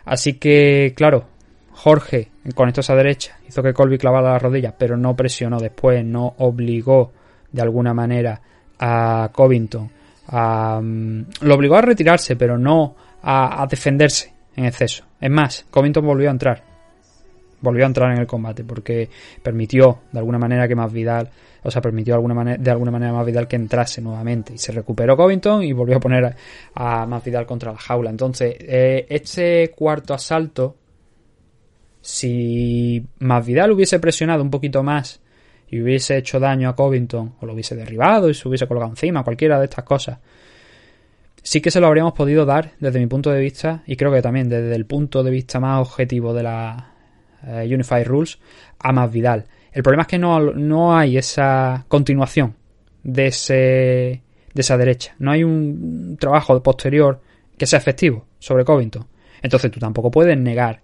Así 0.05 0.33
que, 0.33 0.93
claro, 0.95 1.25
Jorge 1.71 2.29
con 2.55 2.69
esto 2.69 2.81
a 2.91 2.95
derecha 2.95 3.37
hizo 3.47 3.61
que 3.61 3.73
Colby 3.73 3.97
clavara 3.97 4.33
las 4.33 4.41
rodillas, 4.41 4.73
pero 4.77 4.97
no 4.97 5.15
presionó 5.15 5.59
después, 5.59 6.03
no 6.03 6.35
obligó 6.37 7.11
de 7.51 7.61
alguna 7.61 7.93
manera 7.93 8.41
a 8.79 9.29
Covington 9.33 9.89
a, 10.27 10.79
mm, 10.81 11.25
lo 11.41 11.55
obligó 11.55 11.75
a 11.75 11.81
retirarse, 11.81 12.35
pero 12.35 12.57
no 12.57 12.95
a, 13.21 13.61
a 13.61 13.67
defenderse 13.67 14.33
en 14.55 14.65
exceso. 14.65 15.05
Es 15.19 15.31
más, 15.31 15.65
Covington 15.69 16.05
volvió 16.05 16.29
a 16.29 16.31
entrar 16.31 16.63
volvió 17.61 17.85
a 17.85 17.87
entrar 17.87 18.11
en 18.11 18.19
el 18.19 18.27
combate 18.27 18.63
porque 18.63 19.09
permitió 19.41 19.99
de 20.11 20.19
alguna 20.19 20.37
manera 20.37 20.67
que 20.67 20.75
más 20.75 20.91
Vidal, 20.91 21.29
o 21.63 21.71
sea, 21.71 21.81
permitió 21.81 22.13
de 22.13 22.15
alguna 22.15 22.33
manera, 22.33 22.57
de 22.57 22.71
alguna 22.71 23.23
Vidal 23.23 23.47
que 23.47 23.55
entrase 23.55 24.01
nuevamente 24.01 24.53
y 24.53 24.57
se 24.57 24.71
recuperó 24.71 25.17
Covington 25.17 25.63
y 25.63 25.73
volvió 25.73 25.97
a 25.97 25.99
poner 25.99 26.35
a, 26.73 27.05
más 27.05 27.23
Vidal 27.23 27.45
contra 27.45 27.71
la 27.71 27.77
jaula. 27.77 28.09
Entonces, 28.09 28.55
eh, 28.59 29.05
este 29.09 29.71
cuarto 29.75 30.13
asalto, 30.13 30.75
si 32.01 33.05
más 33.19 33.45
Vidal 33.45 33.71
hubiese 33.71 33.99
presionado 33.99 34.43
un 34.43 34.49
poquito 34.49 34.83
más 34.83 35.19
y 35.69 35.81
hubiese 35.81 36.17
hecho 36.17 36.39
daño 36.39 36.69
a 36.69 36.75
Covington 36.75 37.35
o 37.41 37.45
lo 37.45 37.53
hubiese 37.53 37.75
derribado 37.75 38.29
y 38.29 38.33
se 38.33 38.47
hubiese 38.47 38.67
colgado 38.67 38.91
encima, 38.91 39.23
cualquiera 39.23 39.59
de 39.59 39.65
estas 39.65 39.83
cosas, 39.83 40.19
sí 41.43 41.61
que 41.61 41.71
se 41.71 41.79
lo 41.79 41.87
habríamos 41.87 42.13
podido 42.13 42.45
dar 42.45 42.73
desde 42.79 42.99
mi 42.99 43.07
punto 43.07 43.31
de 43.31 43.41
vista 43.41 43.83
y 43.85 43.95
creo 43.95 44.11
que 44.11 44.21
también 44.21 44.49
desde 44.49 44.75
el 44.75 44.85
punto 44.85 45.23
de 45.23 45.31
vista 45.31 45.59
más 45.59 45.81
objetivo 45.81 46.33
de 46.33 46.43
la 46.43 46.91
eh, 47.45 47.69
Unified 47.73 48.05
Rules 48.05 48.39
a 48.79 48.91
más 48.91 49.11
Vidal. 49.11 49.45
El 49.77 49.83
problema 49.83 50.01
es 50.01 50.07
que 50.07 50.17
no, 50.17 50.39
no 50.39 50.97
hay 50.97 51.19
esa 51.19 51.85
continuación 51.87 52.55
de, 53.03 53.27
ese, 53.27 53.53
de 53.53 54.61
esa 54.61 54.75
derecha. 54.75 55.13
No 55.19 55.29
hay 55.29 55.43
un 55.43 56.17
trabajo 56.19 56.63
posterior 56.63 57.21
que 57.55 57.67
sea 57.67 57.77
efectivo 57.77 58.25
sobre 58.39 58.65
Covington. 58.65 59.05
Entonces 59.39 59.69
tú 59.69 59.79
tampoco 59.79 60.09
puedes 60.09 60.35
negar 60.35 60.81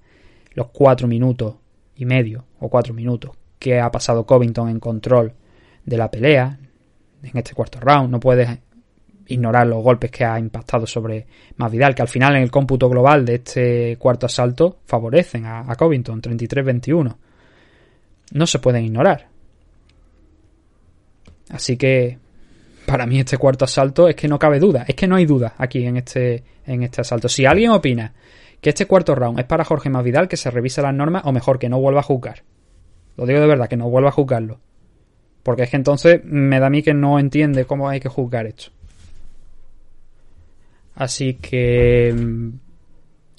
los 0.54 0.68
cuatro 0.68 1.08
minutos 1.08 1.56
y 1.96 2.06
medio 2.06 2.46
o 2.60 2.70
cuatro 2.70 2.94
minutos 2.94 3.32
que 3.58 3.80
ha 3.80 3.90
pasado 3.90 4.28
Covington 4.28 4.70
en 4.70 4.80
control 4.80 5.34
de 5.84 5.98
la 5.98 6.12
pelea 6.12 6.60
en 7.24 7.36
este 7.36 7.56
cuarto 7.56 7.80
round. 7.80 8.12
No 8.12 8.20
puedes 8.20 8.48
ignorar 9.26 9.66
los 9.66 9.82
golpes 9.82 10.12
que 10.12 10.24
ha 10.24 10.38
impactado 10.38 10.86
sobre 10.86 11.26
Masvidal, 11.56 11.96
que 11.96 12.04
al 12.04 12.10
final 12.10 12.36
en 12.36 12.44
el 12.44 12.52
cómputo 12.52 12.88
global 12.90 13.26
de 13.26 13.36
este 13.38 13.98
cuarto 13.98 14.28
asalto 14.28 14.82
favorecen 14.86 15.48
a, 15.48 15.62
a 15.62 15.76
Covington, 15.76 16.22
33-21. 16.22 17.16
No 18.32 18.48
se 18.48 18.60
pueden 18.60 18.86
ignorar. 18.86 19.28
Así 21.50 21.78
que 21.78 22.18
para 22.86 23.06
mí 23.06 23.20
este 23.20 23.38
cuarto 23.38 23.66
asalto 23.66 24.08
es 24.08 24.16
que 24.16 24.28
no 24.28 24.40
cabe 24.40 24.60
duda, 24.60 24.86
es 24.88 24.96
que 24.96 25.08
no 25.08 25.16
hay 25.16 25.26
duda 25.26 25.54
aquí 25.58 25.86
en 25.86 25.98
este, 25.98 26.44
en 26.66 26.84
este 26.84 27.02
asalto. 27.02 27.30
Si 27.30 27.46
alguien 27.46 27.72
opina 27.72 28.14
que 28.64 28.70
este 28.70 28.86
cuarto 28.86 29.14
round 29.14 29.40
es 29.40 29.46
para 29.46 29.66
Jorge 29.66 29.90
Masvidal, 29.90 30.28
que 30.28 30.38
se 30.38 30.50
revise 30.50 30.82
las 30.82 30.94
normas 30.94 31.24
o 31.26 31.32
mejor 31.32 31.60
que 31.60 31.70
no 31.70 31.80
vuelva 31.80 32.00
a 32.00 32.04
juzgar. 32.04 32.44
Lo 33.18 33.26
digo 33.26 33.42
de 33.42 33.48
verdad, 33.48 33.68
que 33.68 33.78
no 33.78 33.90
vuelva 33.90 34.10
a 34.10 34.14
juzgarlo. 34.14 34.60
Porque 35.44 35.64
es 35.64 35.70
que 35.70 35.76
entonces 35.76 36.22
me 36.24 36.60
da 36.60 36.68
a 36.68 36.70
mí 36.70 36.82
que 36.82 36.94
no 36.94 37.20
entiende 37.20 37.66
cómo 37.66 37.90
hay 37.90 38.00
que 38.00 38.08
juzgar 38.08 38.46
esto. 38.46 38.72
Así 40.96 41.36
que, 41.36 42.14
mm, 42.16 42.50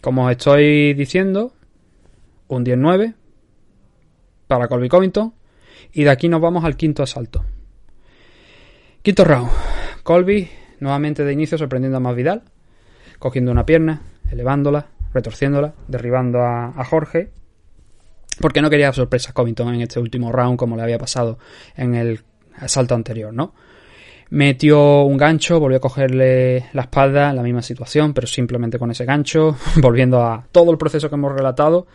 como 0.03 0.27
os 0.27 0.33
estoy 0.33 0.93
diciendo, 0.93 1.55
un 2.49 2.65
10-9 2.65 3.15
para 4.57 4.69
Colby 4.69 4.89
Covington. 4.89 5.35
Y 5.93 6.05
de 6.05 6.11
aquí 6.11 6.29
nos 6.29 6.41
vamos 6.41 6.65
al 6.65 6.77
quinto 6.77 7.03
asalto. 7.03 7.45
Quinto 9.03 9.25
round. 9.25 9.51
Colby 10.03 10.49
nuevamente 10.81 11.25
de 11.25 11.33
inicio 11.33 11.59
sorprendiendo 11.59 11.97
a 11.97 12.01
más 12.01 12.15
Vidal, 12.15 12.43
cogiendo 13.19 13.51
una 13.51 13.67
pierna, 13.67 14.03
elevándola, 14.31 14.87
retorciéndola, 15.13 15.75
derribando 15.89 16.41
a, 16.43 16.85
Jorge. 16.85 17.31
Porque 18.41 18.61
no 18.61 18.71
quería 18.71 18.93
sorpresa 18.93 19.33
Covington 19.33 19.75
en 19.75 19.83
este 19.83 20.01
último 20.01 20.33
round 20.33 20.59
como 20.59 20.77
le 20.77 20.83
había 20.83 20.99
pasado 20.99 21.39
en 21.77 21.95
el 21.95 22.21
asalto 22.57 22.95
anterior, 22.95 23.33
¿no? 23.33 23.55
Metió 24.31 25.03
un 25.03 25.17
gancho, 25.17 25.61
volvió 25.61 25.77
a 25.79 25.81
cogerle 25.81 26.67
la 26.73 26.83
espalda, 26.83 27.31
en 27.31 27.37
la 27.37 27.43
misma 27.43 27.63
situación, 27.63 28.15
pero 28.15 28.27
simplemente 28.27 28.79
con 28.79 28.91
ese 28.91 29.05
gancho, 29.05 29.57
volviendo 29.81 30.23
a 30.23 30.47
todo 30.51 30.71
el 30.73 30.79
proceso 30.79 31.09
que 31.09 31.15
hemos 31.15 31.33
relatado 31.33 31.87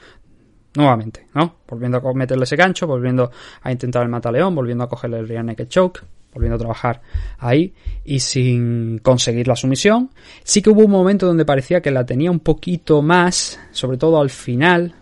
nuevamente, 0.76 1.28
¿no? 1.34 1.58
Volviendo 1.68 1.98
a 1.98 2.14
meterle 2.14 2.44
ese 2.44 2.56
gancho, 2.56 2.88
volviendo 2.88 3.32
a 3.62 3.72
intentar 3.72 4.04
el 4.04 4.10
mataleón, 4.10 4.56
volviendo 4.56 4.84
a 4.84 4.90
cogerle 4.90 5.20
el 5.20 5.28
rear 5.28 5.44
naked 5.44 5.68
choke, 5.68 6.02
volviendo 6.34 6.56
a 6.56 6.60
trabajar 6.60 7.02
ahí 7.40 7.74
y 8.06 8.20
sin 8.20 9.00
conseguir 9.00 9.48
la 9.48 9.56
sumisión. 9.56 10.10
Sí 10.44 10.62
que 10.62 10.70
hubo 10.70 10.86
un 10.86 10.91
momento 10.91 11.26
donde 11.26 11.46
parecía 11.46 11.82
que 11.82 11.91
la 11.91 12.06
tenía 12.06 12.32
un 12.32 12.40
poquito 12.40 13.02
más, 13.02 13.60
sobre 13.72 13.98
todo 13.98 14.20
al 14.22 14.30
final, 14.30 14.94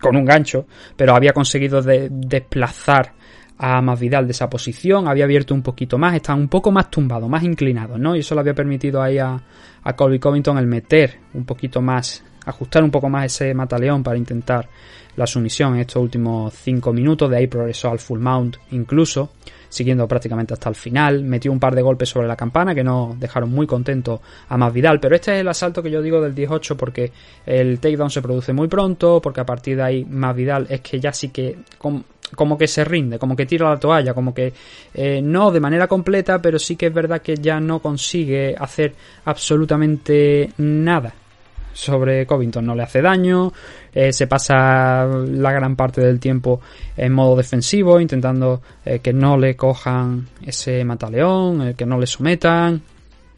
con 0.00 0.16
un 0.16 0.24
gancho, 0.24 0.66
pero 0.96 1.14
había 1.14 1.32
conseguido 1.32 1.82
desplazar 1.82 3.14
a 3.58 3.80
Masvidal 3.80 4.26
de 4.26 4.32
esa 4.32 4.50
posición, 4.50 5.08
había 5.08 5.24
abierto 5.24 5.54
un 5.54 5.62
poquito 5.62 5.96
más, 5.96 6.14
estaba 6.14 6.38
un 6.38 6.48
poco 6.48 6.70
más 6.70 6.90
tumbado, 6.90 7.28
más 7.28 7.42
inclinado, 7.42 7.96
¿no? 7.96 8.14
Y 8.14 8.18
eso 8.20 8.34
le 8.34 8.42
había 8.42 8.54
permitido 8.54 9.00
ahí 9.00 9.18
a, 9.18 9.42
a 9.82 9.96
Colby 9.96 10.18
Covington 10.18 10.58
el 10.58 10.66
meter 10.66 11.18
un 11.32 11.46
poquito 11.46 11.80
más, 11.80 12.22
ajustar 12.46 12.82
un 12.82 12.90
poco 12.90 13.08
más 13.08 13.26
ese 13.26 13.52
mataleón 13.52 14.02
para 14.02 14.16
intentar 14.16 14.68
la 15.16 15.26
sumisión 15.26 15.74
en 15.74 15.80
estos 15.80 16.02
últimos 16.02 16.54
5 16.54 16.92
minutos, 16.92 17.30
de 17.30 17.38
ahí 17.38 17.46
progresó 17.46 17.90
al 17.90 17.98
full 17.98 18.20
mount 18.20 18.56
incluso, 18.70 19.30
siguiendo 19.68 20.06
prácticamente 20.06 20.54
hasta 20.54 20.68
el 20.68 20.74
final, 20.74 21.24
metió 21.24 21.50
un 21.50 21.58
par 21.58 21.74
de 21.74 21.82
golpes 21.82 22.08
sobre 22.08 22.28
la 22.28 22.36
campana 22.36 22.74
que 22.74 22.84
no 22.84 23.16
dejaron 23.18 23.50
muy 23.50 23.66
contento 23.66 24.20
a 24.48 24.56
Masvidal, 24.56 25.00
pero 25.00 25.16
este 25.16 25.34
es 25.34 25.40
el 25.40 25.48
asalto 25.48 25.82
que 25.82 25.90
yo 25.90 26.02
digo 26.02 26.20
del 26.20 26.34
18 26.34 26.76
porque 26.76 27.10
el 27.44 27.80
takedown 27.80 28.10
se 28.10 28.22
produce 28.22 28.52
muy 28.52 28.68
pronto, 28.68 29.20
porque 29.22 29.40
a 29.40 29.46
partir 29.46 29.76
de 29.76 29.82
ahí 29.82 30.04
Masvidal 30.04 30.66
es 30.68 30.80
que 30.82 31.00
ya 31.00 31.12
sí 31.12 31.30
que 31.30 31.58
como 31.78 32.58
que 32.58 32.66
se 32.66 32.84
rinde, 32.84 33.18
como 33.18 33.36
que 33.36 33.46
tira 33.46 33.70
la 33.70 33.78
toalla, 33.78 34.12
como 34.12 34.34
que 34.34 34.52
eh, 34.92 35.20
no 35.22 35.50
de 35.50 35.60
manera 35.60 35.86
completa, 35.86 36.42
pero 36.42 36.58
sí 36.58 36.76
que 36.76 36.86
es 36.86 36.92
verdad 36.92 37.22
que 37.22 37.36
ya 37.36 37.60
no 37.60 37.80
consigue 37.80 38.54
hacer 38.58 38.94
absolutamente 39.24 40.50
nada 40.58 41.14
sobre 41.76 42.26
Covington. 42.26 42.64
No 42.64 42.74
le 42.74 42.82
hace 42.82 43.02
daño, 43.02 43.52
eh, 43.94 44.12
se 44.12 44.26
pasa 44.26 45.04
la 45.06 45.52
gran 45.52 45.76
parte 45.76 46.00
del 46.00 46.18
tiempo 46.18 46.60
en 46.96 47.12
modo 47.12 47.36
defensivo, 47.36 48.00
intentando 48.00 48.62
eh, 48.84 49.00
que 49.00 49.12
no 49.12 49.36
le 49.36 49.54
cojan 49.54 50.26
ese 50.44 50.84
mataleón, 50.84 51.74
que 51.74 51.86
no 51.86 51.98
le 51.98 52.06
sometan. 52.06 52.80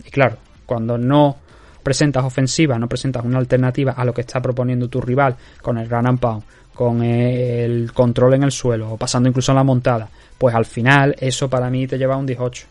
Y 0.04 0.10
claro, 0.10 0.36
cuando 0.64 0.96
no 0.96 1.36
presentas 1.82 2.24
ofensiva, 2.24 2.78
no 2.78 2.88
presentas 2.88 3.24
una 3.24 3.38
alternativa 3.38 3.92
a 3.92 4.04
lo 4.04 4.14
que 4.14 4.20
está 4.20 4.40
proponiendo 4.40 4.88
tu 4.88 5.00
rival 5.00 5.36
con 5.60 5.78
el 5.78 5.88
Gran 5.88 6.06
and 6.06 6.20
Pound, 6.20 6.44
con 6.74 7.02
el 7.02 7.92
control 7.92 8.34
en 8.34 8.44
el 8.44 8.52
suelo 8.52 8.92
o 8.92 8.96
pasando 8.96 9.28
incluso 9.28 9.52
en 9.52 9.56
la 9.56 9.64
montada, 9.64 10.08
pues 10.36 10.54
al 10.54 10.64
final 10.64 11.16
eso 11.18 11.48
para 11.50 11.70
mí 11.70 11.86
te 11.86 11.98
lleva 11.98 12.14
a 12.14 12.18
un 12.18 12.26
18. 12.26 12.66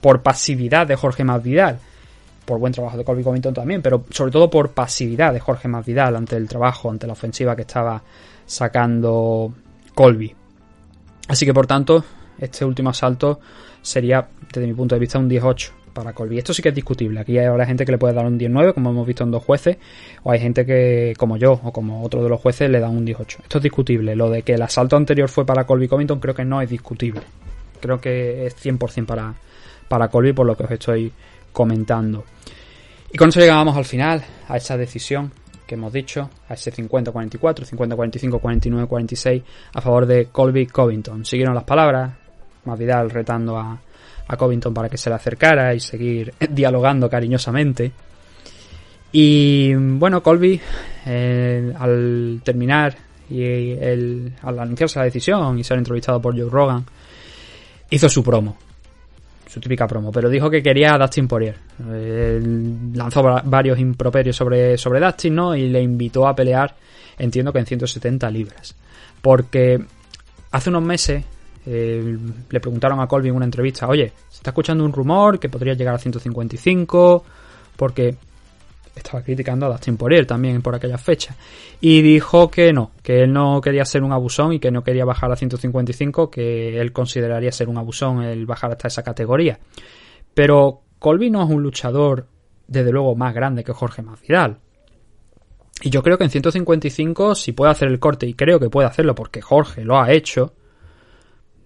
Por 0.00 0.22
pasividad 0.22 0.86
de 0.86 0.96
Jorge 0.96 1.24
Masvidal, 1.24 1.78
por 2.50 2.58
buen 2.58 2.72
trabajo 2.72 2.98
de 2.98 3.04
Colby 3.04 3.22
Covington 3.22 3.54
también, 3.54 3.80
pero 3.80 4.04
sobre 4.10 4.32
todo 4.32 4.50
por 4.50 4.72
pasividad 4.72 5.32
de 5.32 5.38
Jorge 5.38 5.68
Masvidal 5.68 6.16
ante 6.16 6.34
el 6.36 6.48
trabajo, 6.48 6.90
ante 6.90 7.06
la 7.06 7.12
ofensiva 7.12 7.54
que 7.54 7.62
estaba 7.62 8.02
sacando 8.44 9.54
Colby. 9.94 10.34
Así 11.28 11.46
que 11.46 11.54
por 11.54 11.68
tanto, 11.68 12.04
este 12.40 12.64
último 12.64 12.90
asalto 12.90 13.38
sería, 13.82 14.26
desde 14.52 14.66
mi 14.66 14.74
punto 14.74 14.96
de 14.96 14.98
vista, 14.98 15.20
un 15.20 15.28
18 15.28 15.72
para 15.94 16.12
Colby. 16.12 16.38
Esto 16.38 16.52
sí 16.52 16.60
que 16.60 16.70
es 16.70 16.74
discutible. 16.74 17.20
Aquí 17.20 17.38
hay 17.38 17.66
gente 17.66 17.86
que 17.86 17.92
le 17.92 17.98
puede 17.98 18.14
dar 18.14 18.26
un 18.26 18.36
19, 18.36 18.74
como 18.74 18.90
hemos 18.90 19.06
visto 19.06 19.22
en 19.22 19.30
dos 19.30 19.44
jueces, 19.44 19.76
o 20.24 20.32
hay 20.32 20.40
gente 20.40 20.66
que, 20.66 21.14
como 21.16 21.36
yo, 21.36 21.52
o 21.62 21.72
como 21.72 22.02
otro 22.02 22.24
de 22.24 22.28
los 22.28 22.40
jueces, 22.40 22.68
le 22.68 22.80
da 22.80 22.88
un 22.88 23.04
18. 23.04 23.38
Esto 23.44 23.58
es 23.58 23.62
discutible. 23.62 24.16
Lo 24.16 24.28
de 24.28 24.42
que 24.42 24.54
el 24.54 24.62
asalto 24.62 24.96
anterior 24.96 25.28
fue 25.28 25.46
para 25.46 25.66
Colby 25.66 25.86
Covington 25.86 26.18
creo 26.18 26.34
que 26.34 26.44
no 26.44 26.60
es 26.60 26.68
discutible. 26.68 27.20
Creo 27.80 28.00
que 28.00 28.46
es 28.46 28.56
100% 28.56 29.06
para, 29.06 29.34
para 29.86 30.08
Colby, 30.08 30.32
por 30.32 30.46
lo 30.46 30.56
que 30.56 30.64
os 30.64 30.70
estoy 30.72 31.12
comentando. 31.52 32.24
Y 33.12 33.18
con 33.18 33.28
eso 33.28 33.40
llegamos 33.40 33.76
al 33.76 33.84
final, 33.84 34.22
a 34.48 34.56
esa 34.56 34.76
decisión 34.76 35.32
que 35.66 35.74
hemos 35.74 35.92
dicho, 35.92 36.28
a 36.48 36.54
ese 36.54 36.72
50-44, 36.72 37.38
50-45, 37.38 38.40
49-46 38.40 39.42
a 39.74 39.80
favor 39.80 40.06
de 40.06 40.26
Colby 40.26 40.66
Covington. 40.66 41.24
Siguieron 41.24 41.54
las 41.54 41.64
palabras, 41.64 42.12
más 42.64 42.78
Vidal 42.78 43.10
retando 43.10 43.56
a, 43.56 43.80
a 44.26 44.36
Covington 44.36 44.74
para 44.74 44.88
que 44.88 44.96
se 44.96 45.10
le 45.10 45.16
acercara 45.16 45.74
y 45.74 45.80
seguir 45.80 46.34
dialogando 46.50 47.08
cariñosamente. 47.08 47.92
Y 49.12 49.74
bueno, 49.74 50.22
Colby, 50.22 50.60
eh, 51.06 51.72
al 51.78 52.40
terminar 52.44 52.96
y 53.28 53.42
el, 53.42 54.32
al 54.42 54.58
anunciarse 54.58 54.98
la 54.98 55.04
decisión 55.04 55.58
y 55.58 55.64
ser 55.64 55.78
entrevistado 55.78 56.20
por 56.20 56.38
Joe 56.38 56.50
Rogan, 56.50 56.84
hizo 57.90 58.08
su 58.08 58.22
promo, 58.22 58.56
su 59.50 59.58
típica 59.58 59.88
promo, 59.88 60.12
pero 60.12 60.28
dijo 60.28 60.48
que 60.48 60.62
quería 60.62 60.94
a 60.94 60.98
Dustin 60.98 61.26
Poirier. 61.26 61.56
Lanzó 62.94 63.22
varios 63.44 63.80
improperios 63.80 64.36
sobre, 64.36 64.78
sobre 64.78 65.00
Dustin, 65.00 65.34
¿no? 65.34 65.56
Y 65.56 65.68
le 65.68 65.82
invitó 65.82 66.28
a 66.28 66.36
pelear, 66.36 66.76
entiendo 67.18 67.52
que 67.52 67.58
en 67.58 67.66
170 67.66 68.30
libras. 68.30 68.76
Porque 69.20 69.84
hace 70.52 70.70
unos 70.70 70.84
meses 70.84 71.24
eh, 71.66 72.16
le 72.48 72.60
preguntaron 72.60 73.00
a 73.00 73.08
Colby 73.08 73.28
en 73.28 73.34
una 73.34 73.44
entrevista, 73.44 73.88
oye, 73.88 74.12
se 74.28 74.36
está 74.36 74.50
escuchando 74.50 74.84
un 74.84 74.92
rumor 74.92 75.40
que 75.40 75.48
podría 75.48 75.74
llegar 75.74 75.96
a 75.96 75.98
155, 75.98 77.24
porque 77.76 78.14
estaba 78.94 79.22
criticando 79.22 79.66
a 79.66 79.70
Dustin 79.70 79.96
Poirier 79.96 80.26
también 80.26 80.62
por 80.62 80.74
aquella 80.74 80.98
fecha. 80.98 81.34
Y 81.80 82.02
dijo 82.02 82.50
que 82.50 82.72
no, 82.72 82.92
que 83.02 83.22
él 83.22 83.32
no 83.32 83.60
quería 83.60 83.84
ser 83.84 84.02
un 84.02 84.12
abusón 84.12 84.52
y 84.52 84.60
que 84.60 84.70
no 84.70 84.82
quería 84.82 85.04
bajar 85.04 85.32
a 85.32 85.36
155, 85.36 86.30
que 86.30 86.80
él 86.80 86.92
consideraría 86.92 87.52
ser 87.52 87.68
un 87.68 87.78
abusón 87.78 88.22
el 88.22 88.46
bajar 88.46 88.72
hasta 88.72 88.88
esa 88.88 89.02
categoría. 89.02 89.58
Pero 90.34 90.82
Colby 90.98 91.30
no 91.30 91.42
es 91.42 91.50
un 91.50 91.62
luchador, 91.62 92.26
desde 92.66 92.92
luego, 92.92 93.14
más 93.16 93.34
grande 93.34 93.64
que 93.64 93.72
Jorge 93.72 94.02
Masvidal. 94.02 94.58
Y 95.82 95.90
yo 95.90 96.02
creo 96.02 96.18
que 96.18 96.24
en 96.24 96.30
155, 96.30 97.34
si 97.34 97.52
puede 97.52 97.72
hacer 97.72 97.88
el 97.88 97.98
corte, 97.98 98.26
y 98.26 98.34
creo 98.34 98.60
que 98.60 98.68
puede 98.68 98.86
hacerlo 98.86 99.14
porque 99.14 99.40
Jorge 99.40 99.84
lo 99.84 99.98
ha 99.98 100.12
hecho, 100.12 100.52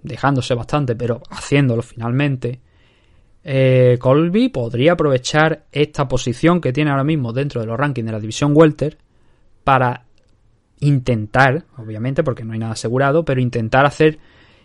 dejándose 0.03 0.55
bastante, 0.55 0.95
pero 0.95 1.21
haciéndolo 1.31 1.83
finalmente, 1.83 2.61
eh, 3.45 3.99
Colby 4.01 4.49
podría 4.49 4.93
aprovechar 4.93 5.67
esta 5.71 6.09
posición 6.09 6.63
que 6.63 6.73
tiene 6.73 6.91
ahora 6.91 7.05
mismo 7.05 7.33
dentro 7.33 7.61
de 7.61 7.67
los 7.67 7.79
rankings 7.79 8.07
de 8.07 8.13
la 8.13 8.21
división 8.21 8.53
Welter 8.55 8.97
para 9.63 10.07
intentar, 10.81 11.65
obviamente 11.77 12.23
porque 12.23 12.45
no 12.45 12.55
hay 12.55 12.59
nada 12.59 12.73
asegurado, 12.73 13.25
pero 13.25 13.41
intentar 13.41 13.85
hacer 13.85 14.19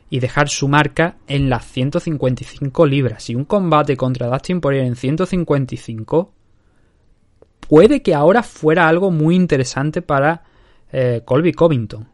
y 0.09 0.19
dejar 0.19 0.49
su 0.49 0.67
marca 0.67 1.17
en 1.27 1.49
las 1.49 1.65
155 1.65 2.85
libras. 2.85 3.29
Y 3.29 3.35
un 3.35 3.45
combate 3.45 3.95
contra 3.95 4.27
Dustin 4.27 4.61
Poirier 4.61 4.85
en 4.85 4.95
155 4.95 6.33
puede 7.67 8.01
que 8.01 8.15
ahora 8.15 8.43
fuera 8.43 8.87
algo 8.87 9.11
muy 9.11 9.35
interesante 9.35 10.01
para 10.01 10.43
eh, 10.91 11.21
Colby 11.25 11.53
Covington. 11.53 12.07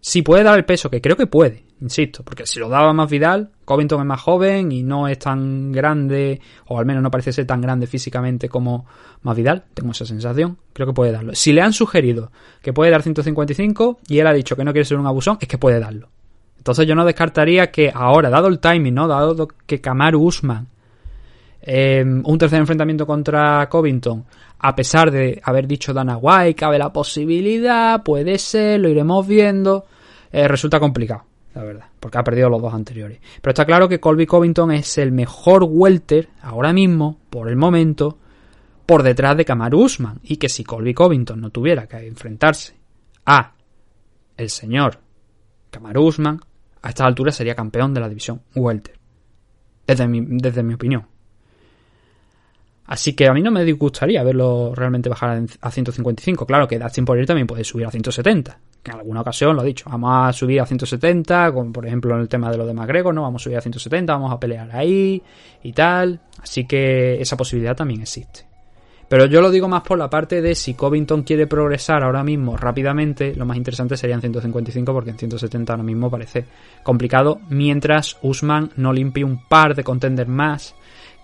Si 0.00 0.22
puede 0.22 0.44
dar 0.44 0.58
el 0.58 0.64
peso, 0.64 0.90
que 0.90 1.00
creo 1.00 1.16
que 1.16 1.26
puede, 1.26 1.64
insisto, 1.84 2.24
porque 2.24 2.46
si 2.46 2.58
lo 2.58 2.70
daba 2.70 2.92
más 2.94 3.10
Vidal, 3.10 3.50
Covington 3.64 4.00
es 4.00 4.06
más 4.06 4.20
joven 4.20 4.72
y 4.72 4.82
no 4.82 5.06
es 5.06 5.18
tan 5.18 5.70
grande, 5.70 6.40
o 6.66 6.78
al 6.78 6.86
menos 6.86 7.02
no 7.02 7.10
parece 7.10 7.30
ser 7.30 7.46
tan 7.46 7.60
grande 7.60 7.86
físicamente 7.86 8.48
como 8.48 8.86
más 9.22 9.36
Vidal, 9.36 9.64
tengo 9.74 9.92
esa 9.92 10.06
sensación, 10.06 10.56
creo 10.72 10.86
que 10.86 10.94
puede 10.94 11.12
darlo. 11.12 11.34
Si 11.34 11.52
le 11.52 11.60
han 11.60 11.74
sugerido 11.74 12.32
que 12.62 12.72
puede 12.72 12.90
dar 12.90 13.02
155 13.02 14.00
y 14.08 14.18
él 14.18 14.26
ha 14.26 14.32
dicho 14.32 14.56
que 14.56 14.64
no 14.64 14.72
quiere 14.72 14.86
ser 14.86 14.98
un 14.98 15.06
abusón, 15.06 15.36
es 15.40 15.46
que 15.46 15.58
puede 15.58 15.78
darlo. 15.78 16.08
Entonces 16.56 16.86
yo 16.86 16.94
no 16.94 17.04
descartaría 17.04 17.70
que 17.70 17.92
ahora, 17.94 18.30
dado 18.30 18.48
el 18.48 18.58
timing, 18.58 18.94
¿no? 18.94 19.06
Dado 19.06 19.46
que 19.66 19.82
Kamaru 19.82 20.22
Usman, 20.22 20.66
em, 21.60 22.22
un 22.24 22.38
tercer 22.38 22.60
enfrentamiento 22.60 23.06
contra 23.06 23.68
Covington, 23.68 24.24
a 24.58 24.74
pesar 24.74 25.10
de 25.10 25.38
haber 25.44 25.66
dicho 25.66 25.92
Dana 25.92 26.16
White, 26.16 26.54
cabe 26.54 26.78
la 26.78 26.90
posibilidad, 26.90 28.02
puede 28.02 28.38
ser, 28.38 28.80
lo 28.80 28.88
iremos 28.88 29.26
viendo, 29.26 29.84
eh, 30.32 30.48
resulta 30.48 30.80
complicado, 30.80 31.24
la 31.54 31.62
verdad, 31.62 31.86
porque 32.00 32.18
ha 32.18 32.24
perdido 32.24 32.48
los 32.48 32.60
dos 32.60 32.74
anteriores. 32.74 33.20
Pero 33.40 33.50
está 33.50 33.64
claro 33.64 33.88
que 33.88 34.00
Colby 34.00 34.26
Covington 34.26 34.72
es 34.72 34.98
el 34.98 35.12
mejor 35.12 35.64
welter 35.64 36.28
ahora 36.42 36.72
mismo, 36.72 37.18
por 37.30 37.48
el 37.48 37.56
momento, 37.56 38.18
por 38.86 39.02
detrás 39.02 39.36
de 39.36 39.44
Kamaru 39.44 39.84
Usman, 39.84 40.20
y 40.24 40.36
que 40.36 40.48
si 40.48 40.64
Colby 40.64 40.94
Covington 40.94 41.40
no 41.40 41.50
tuviera 41.50 41.86
que 41.86 42.06
enfrentarse 42.06 42.74
a 43.26 43.52
el 44.36 44.50
señor 44.50 44.98
Kamaru 45.70 46.02
Usman, 46.02 46.40
a 46.82 46.88
esta 46.88 47.06
altura 47.06 47.30
sería 47.30 47.54
campeón 47.54 47.94
de 47.94 48.00
la 48.00 48.08
división 48.08 48.42
welter. 48.54 48.98
Desde 49.86 50.08
mi, 50.08 50.20
desde 50.22 50.62
mi 50.62 50.74
opinión. 50.74 51.06
Así 52.86 53.14
que 53.14 53.28
a 53.28 53.32
mí 53.32 53.42
no 53.42 53.50
me 53.50 53.64
disgustaría 53.64 54.22
verlo 54.22 54.74
realmente 54.74 55.08
bajar 55.08 55.44
a 55.60 55.70
155. 55.70 56.46
Claro 56.46 56.68
que 56.68 56.78
Dustin 56.78 57.04
Poirier 57.04 57.26
también 57.26 57.46
puede 57.46 57.64
subir 57.64 57.86
a 57.86 57.90
170. 57.90 58.58
En 58.84 58.92
alguna 58.92 59.22
ocasión 59.22 59.56
lo 59.56 59.62
he 59.62 59.66
dicho. 59.66 59.88
Vamos 59.90 60.10
a 60.28 60.32
subir 60.32 60.60
a 60.60 60.66
170, 60.66 61.52
como 61.52 61.72
por 61.72 61.86
ejemplo 61.86 62.14
en 62.14 62.20
el 62.20 62.28
tema 62.28 62.50
de 62.50 62.58
lo 62.58 62.66
de 62.66 62.74
McGregor, 62.74 63.14
¿no? 63.14 63.22
Vamos 63.22 63.42
a 63.42 63.44
subir 63.44 63.56
a 63.56 63.60
170, 63.60 64.12
vamos 64.12 64.32
a 64.32 64.38
pelear 64.38 64.74
ahí 64.74 65.22
y 65.62 65.72
tal. 65.72 66.20
Así 66.42 66.66
que 66.66 67.20
esa 67.20 67.36
posibilidad 67.36 67.74
también 67.74 68.02
existe. 68.02 68.44
Pero 69.08 69.26
yo 69.26 69.40
lo 69.40 69.50
digo 69.50 69.68
más 69.68 69.82
por 69.82 69.98
la 69.98 70.08
parte 70.08 70.40
de 70.40 70.54
si 70.54 70.74
Covington 70.74 71.22
quiere 71.22 71.46
progresar 71.46 72.02
ahora 72.02 72.24
mismo 72.24 72.56
rápidamente, 72.56 73.34
lo 73.34 73.44
más 73.44 73.56
interesante 73.56 73.96
sería 73.96 74.14
en 74.14 74.20
155 74.22 74.92
porque 74.92 75.10
en 75.10 75.18
170 75.18 75.72
ahora 75.72 75.82
mismo 75.82 76.10
parece 76.10 76.46
complicado, 76.82 77.40
mientras 77.48 78.16
Usman 78.22 78.70
no 78.76 78.92
limpie 78.92 79.24
un 79.24 79.46
par 79.46 79.74
de 79.74 79.84
contenders 79.84 80.28
más 80.28 80.74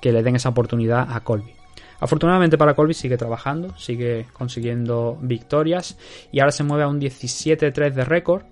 que 0.01 0.13
le 0.13 0.23
den 0.23 0.37
esa 0.37 0.51
oportunidad 0.51 1.09
a 1.11 1.21
Colby. 1.21 1.60
Afortunadamente 2.01 2.57
para 2.57 2.75
Colby 2.75 2.95
sigue 2.95 3.19
trabajando, 3.19 3.77
sigue 3.77 4.27
consiguiendo 4.33 5.19
victorias 5.21 5.99
y 6.33 6.41
ahora 6.41 6.51
se 6.51 6.65
mueve 6.65 6.85
a 6.85 6.89
un 6.89 6.99
17-3 6.99 7.93
de 7.93 8.05
récord, 8.05 8.43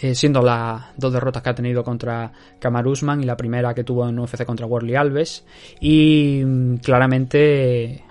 eh, 0.00 0.16
siendo 0.16 0.42
las 0.42 0.96
dos 0.96 1.12
derrotas 1.12 1.42
que 1.42 1.50
ha 1.50 1.54
tenido 1.54 1.84
contra 1.84 2.32
Kamar 2.58 2.86
Usman 2.88 3.22
y 3.22 3.24
la 3.24 3.36
primera 3.36 3.72
que 3.72 3.84
tuvo 3.84 4.08
en 4.08 4.18
UFC 4.18 4.44
contra 4.44 4.66
Worley 4.66 4.96
Alves 4.96 5.44
y 5.80 6.42
mm, 6.44 6.76
claramente 6.78 8.02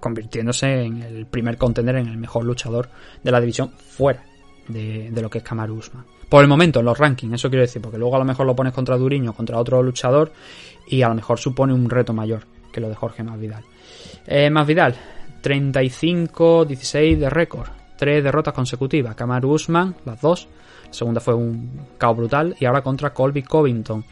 convirtiéndose 0.00 0.84
en 0.84 1.02
el 1.02 1.26
primer 1.26 1.58
contender, 1.58 1.96
en 1.96 2.08
el 2.08 2.16
mejor 2.16 2.44
luchador 2.44 2.88
de 3.22 3.30
la 3.30 3.40
división 3.40 3.70
fuera 3.70 4.24
de, 4.66 5.12
lo 5.20 5.28
que 5.28 5.38
es 5.38 5.44
Kamar 5.44 5.70
Usman. 5.70 6.04
Por 6.28 6.42
el 6.42 6.48
momento, 6.48 6.80
en 6.80 6.86
los 6.86 6.98
rankings, 6.98 7.34
eso 7.34 7.50
quiero 7.50 7.62
decir, 7.62 7.82
porque 7.82 7.98
luego 7.98 8.16
a 8.16 8.18
lo 8.18 8.24
mejor 8.24 8.46
lo 8.46 8.56
pones 8.56 8.72
contra 8.72 8.96
Duriño, 8.96 9.34
contra 9.34 9.58
otro 9.58 9.82
luchador 9.82 10.32
y 10.88 11.02
a 11.02 11.08
lo 11.08 11.14
mejor 11.14 11.38
supone 11.38 11.74
un 11.74 11.90
reto 11.90 12.14
mayor 12.14 12.46
que 12.72 12.80
lo 12.80 12.88
de 12.88 12.94
Jorge 12.94 13.22
Masvidal. 13.22 13.62
Eh, 14.26 14.50
Masvidal, 14.50 14.96
35-16 15.42 17.18
de 17.18 17.30
récord, 17.30 17.68
tres 17.96 18.24
derrotas 18.24 18.54
consecutivas. 18.54 19.14
Kamaru 19.14 19.52
Usman, 19.52 19.94
las 20.04 20.20
dos. 20.20 20.48
La 20.86 20.92
segunda 20.92 21.20
fue 21.20 21.34
un 21.34 21.70
caos 21.98 22.16
brutal. 22.16 22.56
Y 22.58 22.64
ahora 22.64 22.82
contra 22.82 23.10
Colby 23.10 23.42
Covington. 23.42 24.04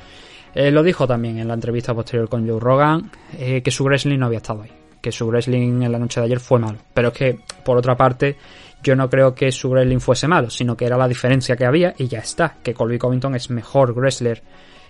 Eh, 0.54 0.70
lo 0.70 0.82
dijo 0.82 1.06
también 1.06 1.38
en 1.38 1.48
la 1.48 1.54
entrevista 1.54 1.94
posterior 1.94 2.28
con 2.28 2.48
Joe 2.48 2.58
Rogan, 2.58 3.10
eh, 3.38 3.62
que 3.62 3.70
su 3.70 3.84
wrestling 3.84 4.18
no 4.18 4.26
había 4.26 4.38
estado 4.38 4.62
ahí. 4.62 4.70
Que 5.00 5.12
su 5.12 5.26
wrestling 5.28 5.82
en 5.82 5.92
la 5.92 5.98
noche 5.98 6.20
de 6.20 6.26
ayer 6.26 6.40
fue 6.40 6.58
malo. 6.58 6.78
Pero 6.92 7.08
es 7.08 7.14
que, 7.14 7.38
por 7.64 7.76
otra 7.76 7.96
parte, 7.96 8.36
yo 8.82 8.96
no 8.96 9.08
creo 9.08 9.34
que 9.34 9.52
su 9.52 9.70
wrestling 9.70 10.00
fuese 10.00 10.26
malo, 10.26 10.50
sino 10.50 10.76
que 10.76 10.86
era 10.86 10.96
la 10.96 11.08
diferencia 11.08 11.56
que 11.56 11.64
había 11.64 11.94
y 11.96 12.08
ya 12.08 12.18
está. 12.18 12.56
Que 12.62 12.74
Colby 12.74 12.98
Covington 12.98 13.34
es 13.34 13.50
mejor 13.50 13.92
wrestler 13.94 14.42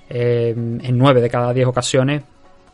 eh, 0.09 0.55
en 0.57 0.99
9 0.99 1.21
de 1.21 1.31
cada 1.31 1.53
10 1.53 1.69
ocasiones 1.69 2.23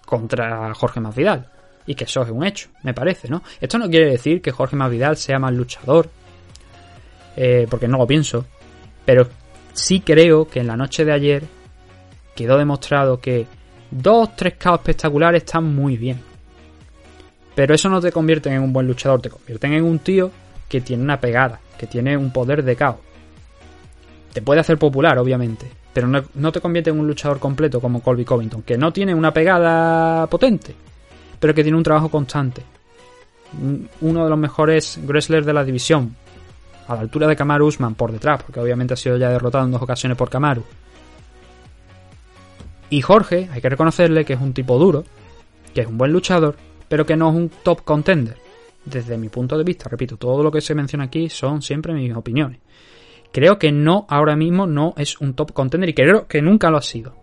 contra 0.07 0.73
Jorge 0.73 1.01
Masvidal. 1.01 1.51
Y 1.87 1.95
que 1.95 2.05
eso 2.05 2.23
es 2.23 2.31
un 2.31 2.45
hecho, 2.45 2.71
me 2.83 2.95
parece, 2.95 3.29
¿no? 3.29 3.43
Esto 3.61 3.79
no 3.79 3.91
quiere 3.91 4.11
decir 4.11 4.41
que 4.41 4.51
Jorge 4.51 4.75
Masvidal 4.75 5.17
sea 5.17 5.39
más 5.39 5.53
luchador, 5.53 6.09
eh, 7.37 7.67
porque 7.69 7.87
no 7.87 7.99
lo 7.99 8.07
pienso. 8.07 8.47
Pero 9.05 9.29
sí 9.75 10.01
creo 10.01 10.49
que 10.49 10.61
en 10.61 10.67
la 10.67 10.77
noche 10.77 11.05
de 11.05 11.13
ayer 11.13 11.45
quedó 12.35 12.57
demostrado 12.57 13.21
que 13.21 13.47
dos, 13.91 14.35
tres 14.35 14.55
caos 14.55 14.81
espectaculares 14.81 15.45
están 15.45 15.75
muy 15.75 15.97
bien. 15.97 16.21
Pero 17.55 17.75
eso 17.75 17.89
no 17.89 18.01
te 18.01 18.13
convierte 18.13 18.51
en 18.51 18.63
un 18.63 18.73
buen 18.73 18.87
luchador, 18.87 19.21
te 19.21 19.31
convierten 19.31 19.75
en 19.75 19.85
un 19.85 19.99
tío 20.01 20.31
que 20.69 20.81
tiene 20.81 21.03
una 21.03 21.21
pegada, 21.21 21.61
que 21.79 21.87
tiene 21.87 22.17
un 22.17 22.33
poder 22.33 22.63
de 22.63 22.77
caos. 22.77 22.97
Te 24.33 24.43
puede 24.43 24.61
hacer 24.61 24.77
popular, 24.77 25.19
obviamente, 25.19 25.71
pero 25.97 26.09
no, 26.09 26.53
te 26.53 26.61
convierte 26.61 26.91
en 26.91 27.01
un 27.01 27.07
luchador 27.07 27.39
completo 27.39 27.81
como 27.81 28.03
Colby 28.03 28.27
Covington, 28.27 28.61
que 28.61 28.77
no 28.77 28.93
tiene 28.93 29.15
una 29.15 29.33
pegada 29.33 30.27
potente, 30.27 30.75
pero 31.41 31.55
que 31.55 31.63
tiene 31.63 31.79
un 31.79 31.83
trabajo 31.83 32.11
constante. 32.11 32.63
Uno 34.03 34.25
de 34.25 34.29
los 34.29 34.39
mejores 34.39 35.01
wrestlers 35.07 35.47
de 35.47 35.55
la 35.55 35.65
división, 35.65 36.15
a 36.87 36.97
la 36.97 37.01
altura 37.01 37.27
de 37.27 37.35
Kamaru 37.35 37.69
Usman 37.69 37.95
por 37.95 38.13
detrás, 38.13 38.43
porque 38.43 38.61
obviamente 38.61 38.93
ha 38.93 38.97
sido 38.99 39.17
ya 39.17 39.31
derrotado 39.31 39.65
en 39.65 39.71
dos 39.71 39.81
ocasiones 39.81 40.19
por 40.19 40.29
Kamaru. 40.29 40.65
Y 42.91 43.01
Jorge, 43.01 43.49
hay 43.51 43.63
que 43.63 43.71
reconocerle 43.71 44.27
que 44.27 44.35
es 44.35 44.41
un 44.43 44.53
tipo 44.53 44.79
duro, 44.79 45.03
que 45.73 45.81
es 45.81 45.87
un 45.87 45.97
buen 45.97 46.13
luchador, 46.13 46.57
pero 46.91 47.07
que 47.07 47.17
no 47.17 47.31
es 47.31 47.37
un 47.37 47.49
top 47.63 47.85
contender. 47.85 48.37
Desde 48.85 49.17
mi 49.17 49.31
punto 49.31 49.57
de 49.57 49.65
vista, 49.65 49.89
repito, 49.89 50.19
todo 50.19 50.43
lo 50.43 50.53
que 50.53 50.61
se 50.61 50.75
menciona 50.75 51.05
aquí 51.05 51.31
son 51.31 51.63
siempre 51.63 51.95
mis 51.95 52.15
opiniones 52.15 52.66
creo 53.33 53.59
que 53.59 53.73
no, 53.73 54.07
ahora 54.09 54.37
mismo 54.37 54.67
no 54.67 54.95
es 54.97 55.21
un 55.21 55.35
top 55.35 55.53
contender 55.53 55.91
y 55.91 55.95
creo 55.95 56.27
que 56.27 56.43
nunca 56.43 56.71
lo 56.71 56.79
ha 56.79 56.83
sido. 56.83 57.15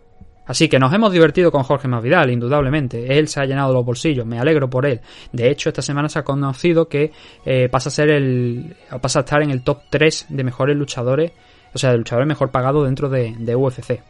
Así 0.45 0.67
que 0.67 0.77
nos 0.77 0.93
hemos 0.93 1.11
divertido 1.13 1.51
con 1.51 1.63
Jorge 1.63 1.87
Masvidal, 1.87 2.29
indudablemente. 2.29 3.17
Él 3.17 3.27
se 3.29 3.39
ha 3.39 3.45
llenado 3.45 3.73
los 3.73 3.85
bolsillos, 3.85 4.25
me 4.25 4.39
alegro 4.39 4.69
por 4.69 4.85
él. 4.85 4.99
De 5.31 5.49
hecho, 5.49 5.69
esta 5.69 5.81
semana 5.81 6.09
se 6.09 6.19
ha 6.19 6.23
conocido 6.23 6.87
que 6.89 7.11
eh, 7.45 7.69
pasa 7.69 7.89
a 7.89 7.91
ser 7.91 8.09
el. 8.11 8.75
pasa 9.01 9.19
a 9.19 9.21
estar 9.21 9.41
en 9.41 9.51
el 9.51 9.63
top 9.63 9.83
3 9.89 10.27
de 10.29 10.43
mejores 10.43 10.75
luchadores, 10.75 11.31
o 11.73 11.77
sea, 11.77 11.91
de 11.91 11.97
luchadores 11.97 12.27
mejor 12.27 12.51
pagados 12.51 12.85
dentro 12.85 13.07
de, 13.09 13.33
de 13.37 13.55
UFC. 13.55 14.01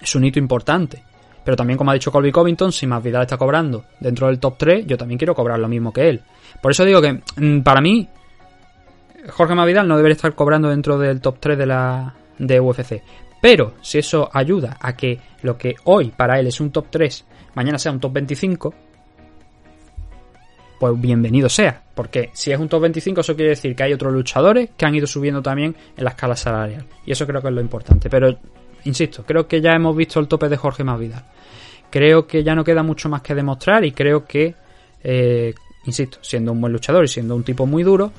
Es 0.00 0.14
un 0.14 0.24
hito 0.24 0.38
importante. 0.38 1.02
Pero 1.44 1.56
también, 1.56 1.76
como 1.76 1.92
ha 1.92 1.94
dicho 1.94 2.10
Colby 2.10 2.32
Covington, 2.32 2.72
si 2.72 2.88
Masvidal 2.88 3.22
está 3.22 3.36
cobrando 3.36 3.84
dentro 4.00 4.26
del 4.26 4.40
top 4.40 4.56
3, 4.58 4.86
yo 4.86 4.96
también 4.96 5.16
quiero 5.16 5.34
cobrar 5.34 5.60
lo 5.60 5.68
mismo 5.68 5.92
que 5.92 6.08
él. 6.08 6.20
Por 6.60 6.72
eso 6.72 6.84
digo 6.84 7.00
que, 7.00 7.20
mm, 7.36 7.60
para 7.60 7.80
mí, 7.80 8.08
Jorge 9.30 9.54
Mavidal 9.54 9.88
no 9.88 9.96
debería 9.96 10.16
estar 10.16 10.34
cobrando 10.34 10.68
dentro 10.68 10.98
del 10.98 11.20
top 11.20 11.38
3 11.40 11.58
de 11.58 11.66
la 11.66 12.14
de 12.38 12.60
UFC. 12.60 13.02
Pero 13.40 13.74
si 13.80 13.98
eso 13.98 14.28
ayuda 14.32 14.76
a 14.80 14.96
que 14.96 15.20
lo 15.42 15.56
que 15.56 15.76
hoy 15.84 16.10
para 16.10 16.38
él 16.38 16.46
es 16.46 16.60
un 16.60 16.70
top 16.70 16.86
3, 16.90 17.24
mañana 17.54 17.78
sea 17.78 17.92
un 17.92 18.00
top 18.00 18.12
25, 18.14 18.74
pues 20.78 21.00
bienvenido 21.00 21.48
sea. 21.48 21.82
Porque 21.94 22.30
si 22.32 22.52
es 22.52 22.58
un 22.58 22.68
top 22.68 22.82
25, 22.82 23.20
eso 23.20 23.34
quiere 23.34 23.50
decir 23.50 23.74
que 23.74 23.82
hay 23.82 23.92
otros 23.92 24.12
luchadores 24.12 24.70
que 24.76 24.84
han 24.84 24.94
ido 24.94 25.06
subiendo 25.06 25.42
también 25.42 25.74
en 25.96 26.04
la 26.04 26.10
escala 26.10 26.36
salarial. 26.36 26.84
Y 27.04 27.12
eso 27.12 27.26
creo 27.26 27.40
que 27.40 27.48
es 27.48 27.54
lo 27.54 27.60
importante. 27.60 28.10
Pero, 28.10 28.36
insisto, 28.84 29.24
creo 29.24 29.46
que 29.46 29.60
ya 29.60 29.72
hemos 29.72 29.96
visto 29.96 30.20
el 30.20 30.28
tope 30.28 30.48
de 30.48 30.56
Jorge 30.56 30.84
Mavidal. 30.84 31.24
Creo 31.90 32.26
que 32.26 32.42
ya 32.42 32.54
no 32.54 32.64
queda 32.64 32.82
mucho 32.82 33.08
más 33.08 33.22
que 33.22 33.34
demostrar 33.34 33.84
y 33.84 33.92
creo 33.92 34.24
que, 34.24 34.54
eh, 35.02 35.54
insisto, 35.84 36.18
siendo 36.20 36.52
un 36.52 36.60
buen 36.60 36.72
luchador 36.72 37.04
y 37.04 37.08
siendo 37.08 37.34
un 37.34 37.44
tipo 37.44 37.64
muy 37.64 37.82
duro, 37.82 38.12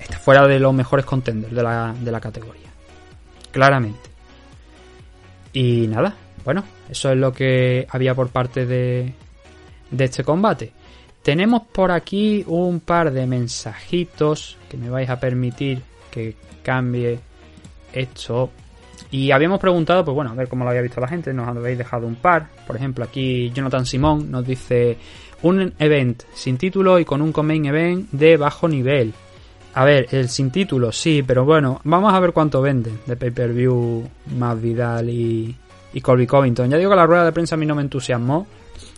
está 0.00 0.18
fuera 0.18 0.46
de 0.46 0.58
los 0.58 0.74
mejores 0.74 1.04
contenders 1.04 1.54
de 1.54 1.62
la, 1.62 1.94
de 1.98 2.10
la 2.10 2.20
categoría. 2.20 2.68
Claramente. 3.50 4.10
Y 5.52 5.86
nada, 5.88 6.14
bueno, 6.44 6.64
eso 6.88 7.10
es 7.10 7.16
lo 7.16 7.32
que 7.32 7.86
había 7.90 8.14
por 8.14 8.28
parte 8.30 8.66
de, 8.66 9.12
de 9.90 10.04
este 10.04 10.24
combate. 10.24 10.72
Tenemos 11.22 11.62
por 11.72 11.90
aquí 11.90 12.44
un 12.46 12.80
par 12.80 13.12
de 13.12 13.26
mensajitos 13.26 14.56
que 14.68 14.76
me 14.76 14.88
vais 14.88 15.10
a 15.10 15.20
permitir 15.20 15.82
que 16.10 16.34
cambie 16.62 17.20
esto. 17.92 18.50
Y 19.10 19.30
habíamos 19.32 19.58
preguntado, 19.58 20.04
pues 20.04 20.14
bueno, 20.14 20.30
a 20.30 20.34
ver 20.34 20.48
cómo 20.48 20.64
lo 20.64 20.70
había 20.70 20.82
visto 20.82 21.00
la 21.00 21.08
gente, 21.08 21.32
nos 21.34 21.48
habéis 21.48 21.76
dejado 21.76 22.06
un 22.06 22.14
par. 22.14 22.48
Por 22.66 22.76
ejemplo, 22.76 23.04
aquí 23.04 23.50
Jonathan 23.50 23.84
Simón 23.84 24.30
nos 24.30 24.46
dice 24.46 24.96
un 25.42 25.74
event 25.78 26.22
sin 26.32 26.56
título 26.56 26.98
y 26.98 27.04
con 27.04 27.20
un 27.20 27.34
main 27.44 27.66
event 27.66 28.10
de 28.12 28.36
bajo 28.36 28.68
nivel. 28.68 29.12
A 29.74 29.84
ver, 29.84 30.08
el 30.10 30.28
sin 30.28 30.50
título, 30.50 30.90
sí, 30.90 31.22
pero 31.24 31.44
bueno, 31.44 31.80
vamos 31.84 32.12
a 32.12 32.20
ver 32.20 32.32
cuánto 32.32 32.60
venden 32.60 32.98
de 33.06 33.16
pay-per-view 33.16 34.04
más 34.36 34.60
Vidal 34.60 35.08
y, 35.08 35.56
y 35.92 36.00
Colby 36.00 36.26
Covington. 36.26 36.68
Ya 36.68 36.76
digo 36.76 36.90
que 36.90 36.96
la 36.96 37.06
rueda 37.06 37.24
de 37.24 37.32
prensa 37.32 37.54
a 37.54 37.58
mí 37.58 37.66
no 37.66 37.76
me 37.76 37.82
entusiasmó, 37.82 38.46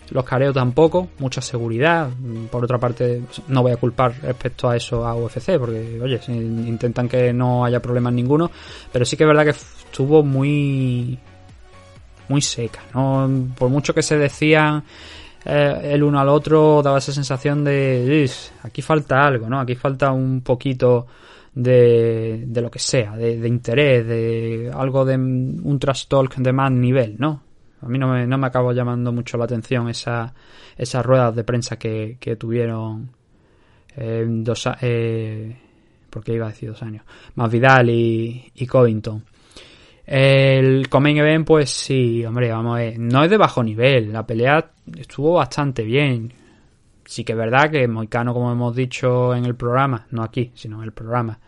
los 0.09 0.23
careos 0.25 0.53
tampoco, 0.53 1.09
mucha 1.19 1.41
seguridad. 1.41 2.09
Por 2.51 2.63
otra 2.63 2.77
parte, 2.77 3.23
no 3.47 3.61
voy 3.61 3.71
a 3.71 3.77
culpar 3.77 4.13
respecto 4.21 4.69
a 4.69 4.75
eso 4.75 5.05
a 5.05 5.15
UFC, 5.15 5.57
porque, 5.57 5.99
oye, 6.01 6.19
intentan 6.27 7.07
que 7.07 7.33
no 7.33 7.65
haya 7.65 7.79
problemas 7.79 8.13
ninguno, 8.13 8.51
pero 8.91 9.05
sí 9.05 9.15
que 9.17 9.23
es 9.23 9.27
verdad 9.27 9.45
que 9.45 9.51
estuvo 9.51 10.23
muy. 10.23 11.17
muy 12.29 12.41
seca, 12.41 12.81
¿no? 12.93 13.47
Por 13.57 13.69
mucho 13.69 13.93
que 13.93 14.01
se 14.01 14.17
decían 14.17 14.83
eh, 15.45 15.81
el 15.83 16.03
uno 16.03 16.19
al 16.19 16.29
otro 16.29 16.81
daba 16.81 16.99
esa 16.99 17.11
sensación 17.11 17.63
de 17.63 18.29
aquí 18.63 18.81
falta 18.81 19.25
algo, 19.25 19.49
¿no? 19.49 19.59
Aquí 19.59 19.75
falta 19.75 20.11
un 20.11 20.41
poquito 20.41 21.07
de, 21.53 22.43
de 22.47 22.61
lo 22.61 22.71
que 22.71 22.79
sea, 22.79 23.15
de, 23.15 23.47
interés, 23.47 24.07
de 24.07 24.71
algo 24.73 25.05
de 25.05 25.15
un 25.15 25.77
trash 25.79 26.07
talk 26.07 26.35
de 26.35 26.53
más 26.53 26.71
nivel, 26.71 27.15
¿no? 27.19 27.41
A 27.81 27.87
mí 27.87 27.97
no 27.97 28.07
me, 28.07 28.25
no 28.25 28.37
me 28.37 28.47
acabo 28.47 28.71
llamando 28.71 29.11
mucho 29.11 29.37
la 29.37 29.43
atención 29.43 29.89
esa, 29.89 30.33
esas 30.77 31.05
ruedas 31.05 31.35
de 31.35 31.43
prensa 31.43 31.77
que, 31.77 32.17
que 32.19 32.37
tuvieron 32.37 33.09
eh, 33.97 34.25
dos 34.27 34.69
eh, 34.81 35.57
porque 36.09 36.33
iba 36.33 36.45
a 36.45 36.49
decir 36.49 36.69
dos 36.69 36.81
años, 36.81 37.03
más 37.35 37.51
Vidal 37.51 37.89
y, 37.89 38.51
y 38.55 38.67
Covington. 38.67 39.23
El 40.05 40.89
Coming 40.89 41.17
Event, 41.17 41.47
pues 41.47 41.69
sí, 41.69 42.25
hombre, 42.25 42.51
vamos. 42.51 42.79
No 42.97 43.23
es 43.23 43.29
de 43.29 43.37
bajo 43.37 43.63
nivel. 43.63 44.11
La 44.11 44.25
pelea 44.25 44.71
estuvo 44.97 45.33
bastante 45.33 45.83
bien. 45.83 46.33
Sí 47.05 47.23
que 47.23 47.33
es 47.33 47.37
verdad 47.37 47.69
que 47.71 47.87
Moicano, 47.87 48.33
como 48.33 48.51
hemos 48.51 48.75
dicho 48.75 49.33
en 49.33 49.45
el 49.45 49.55
programa, 49.55 50.07
no 50.11 50.23
aquí, 50.23 50.51
sino 50.55 50.77
en 50.77 50.83
el 50.83 50.91
programa, 50.91 51.39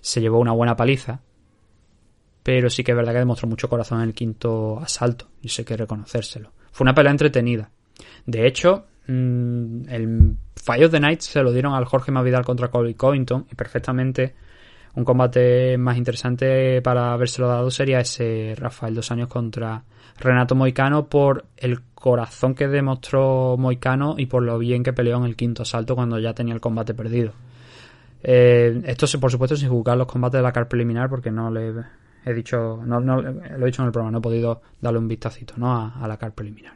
se 0.00 0.20
llevó 0.20 0.38
una 0.38 0.52
buena 0.52 0.76
paliza. 0.76 1.20
Pero 2.42 2.70
sí 2.70 2.82
que 2.82 2.92
es 2.92 2.96
verdad 2.96 3.12
que 3.12 3.18
demostró 3.18 3.48
mucho 3.48 3.68
corazón 3.68 4.00
en 4.00 4.08
el 4.08 4.14
quinto 4.14 4.80
asalto. 4.80 5.28
Y 5.42 5.48
sé 5.48 5.64
que 5.64 5.76
reconocérselo. 5.76 6.50
Fue 6.72 6.84
una 6.84 6.94
pelea 6.94 7.12
entretenida. 7.12 7.70
De 8.26 8.46
hecho, 8.46 8.86
mm, 9.06 9.88
el 9.88 10.36
Fire 10.56 10.86
of 10.86 10.90
the 10.90 10.98
Night 10.98 11.20
se 11.20 11.42
lo 11.42 11.52
dieron 11.52 11.74
al 11.74 11.84
Jorge 11.84 12.10
Mavidal 12.10 12.44
contra 12.44 12.68
Colby 12.68 12.94
Covington. 12.94 13.46
Y 13.52 13.54
perfectamente 13.54 14.34
un 14.94 15.04
combate 15.04 15.78
más 15.78 15.96
interesante 15.96 16.82
para 16.82 17.12
habérselo 17.12 17.48
dado 17.48 17.70
sería 17.70 18.00
ese 18.00 18.54
Rafael 18.56 18.94
dos 18.94 19.10
años 19.10 19.28
contra 19.28 19.84
Renato 20.18 20.54
Moicano 20.54 21.06
por 21.06 21.46
el 21.56 21.80
corazón 21.94 22.54
que 22.54 22.68
demostró 22.68 23.56
Moicano 23.56 24.16
y 24.18 24.26
por 24.26 24.42
lo 24.42 24.58
bien 24.58 24.82
que 24.82 24.92
peleó 24.92 25.16
en 25.18 25.24
el 25.24 25.36
quinto 25.36 25.62
asalto 25.62 25.94
cuando 25.94 26.18
ya 26.18 26.34
tenía 26.34 26.54
el 26.54 26.60
combate 26.60 26.94
perdido. 26.94 27.32
Eh, 28.22 28.82
esto, 28.84 29.06
por 29.18 29.30
supuesto, 29.30 29.56
sin 29.56 29.68
jugar 29.68 29.96
los 29.96 30.06
combates 30.06 30.38
de 30.38 30.42
la 30.42 30.52
car 30.52 30.68
preliminar 30.68 31.08
porque 31.08 31.30
no 31.30 31.50
le 31.50 31.72
he 32.24 32.34
dicho, 32.34 32.80
no, 32.84 33.00
no, 33.00 33.20
lo 33.20 33.62
he 33.62 33.66
dicho 33.66 33.82
en 33.82 33.86
el 33.86 33.92
programa, 33.92 34.12
no 34.12 34.18
he 34.18 34.22
podido 34.22 34.62
darle 34.80 34.98
un 34.98 35.08
vistacito 35.08 35.54
¿no? 35.56 35.74
a, 35.74 36.06
la 36.06 36.16
car 36.18 36.32
preliminar. 36.32 36.74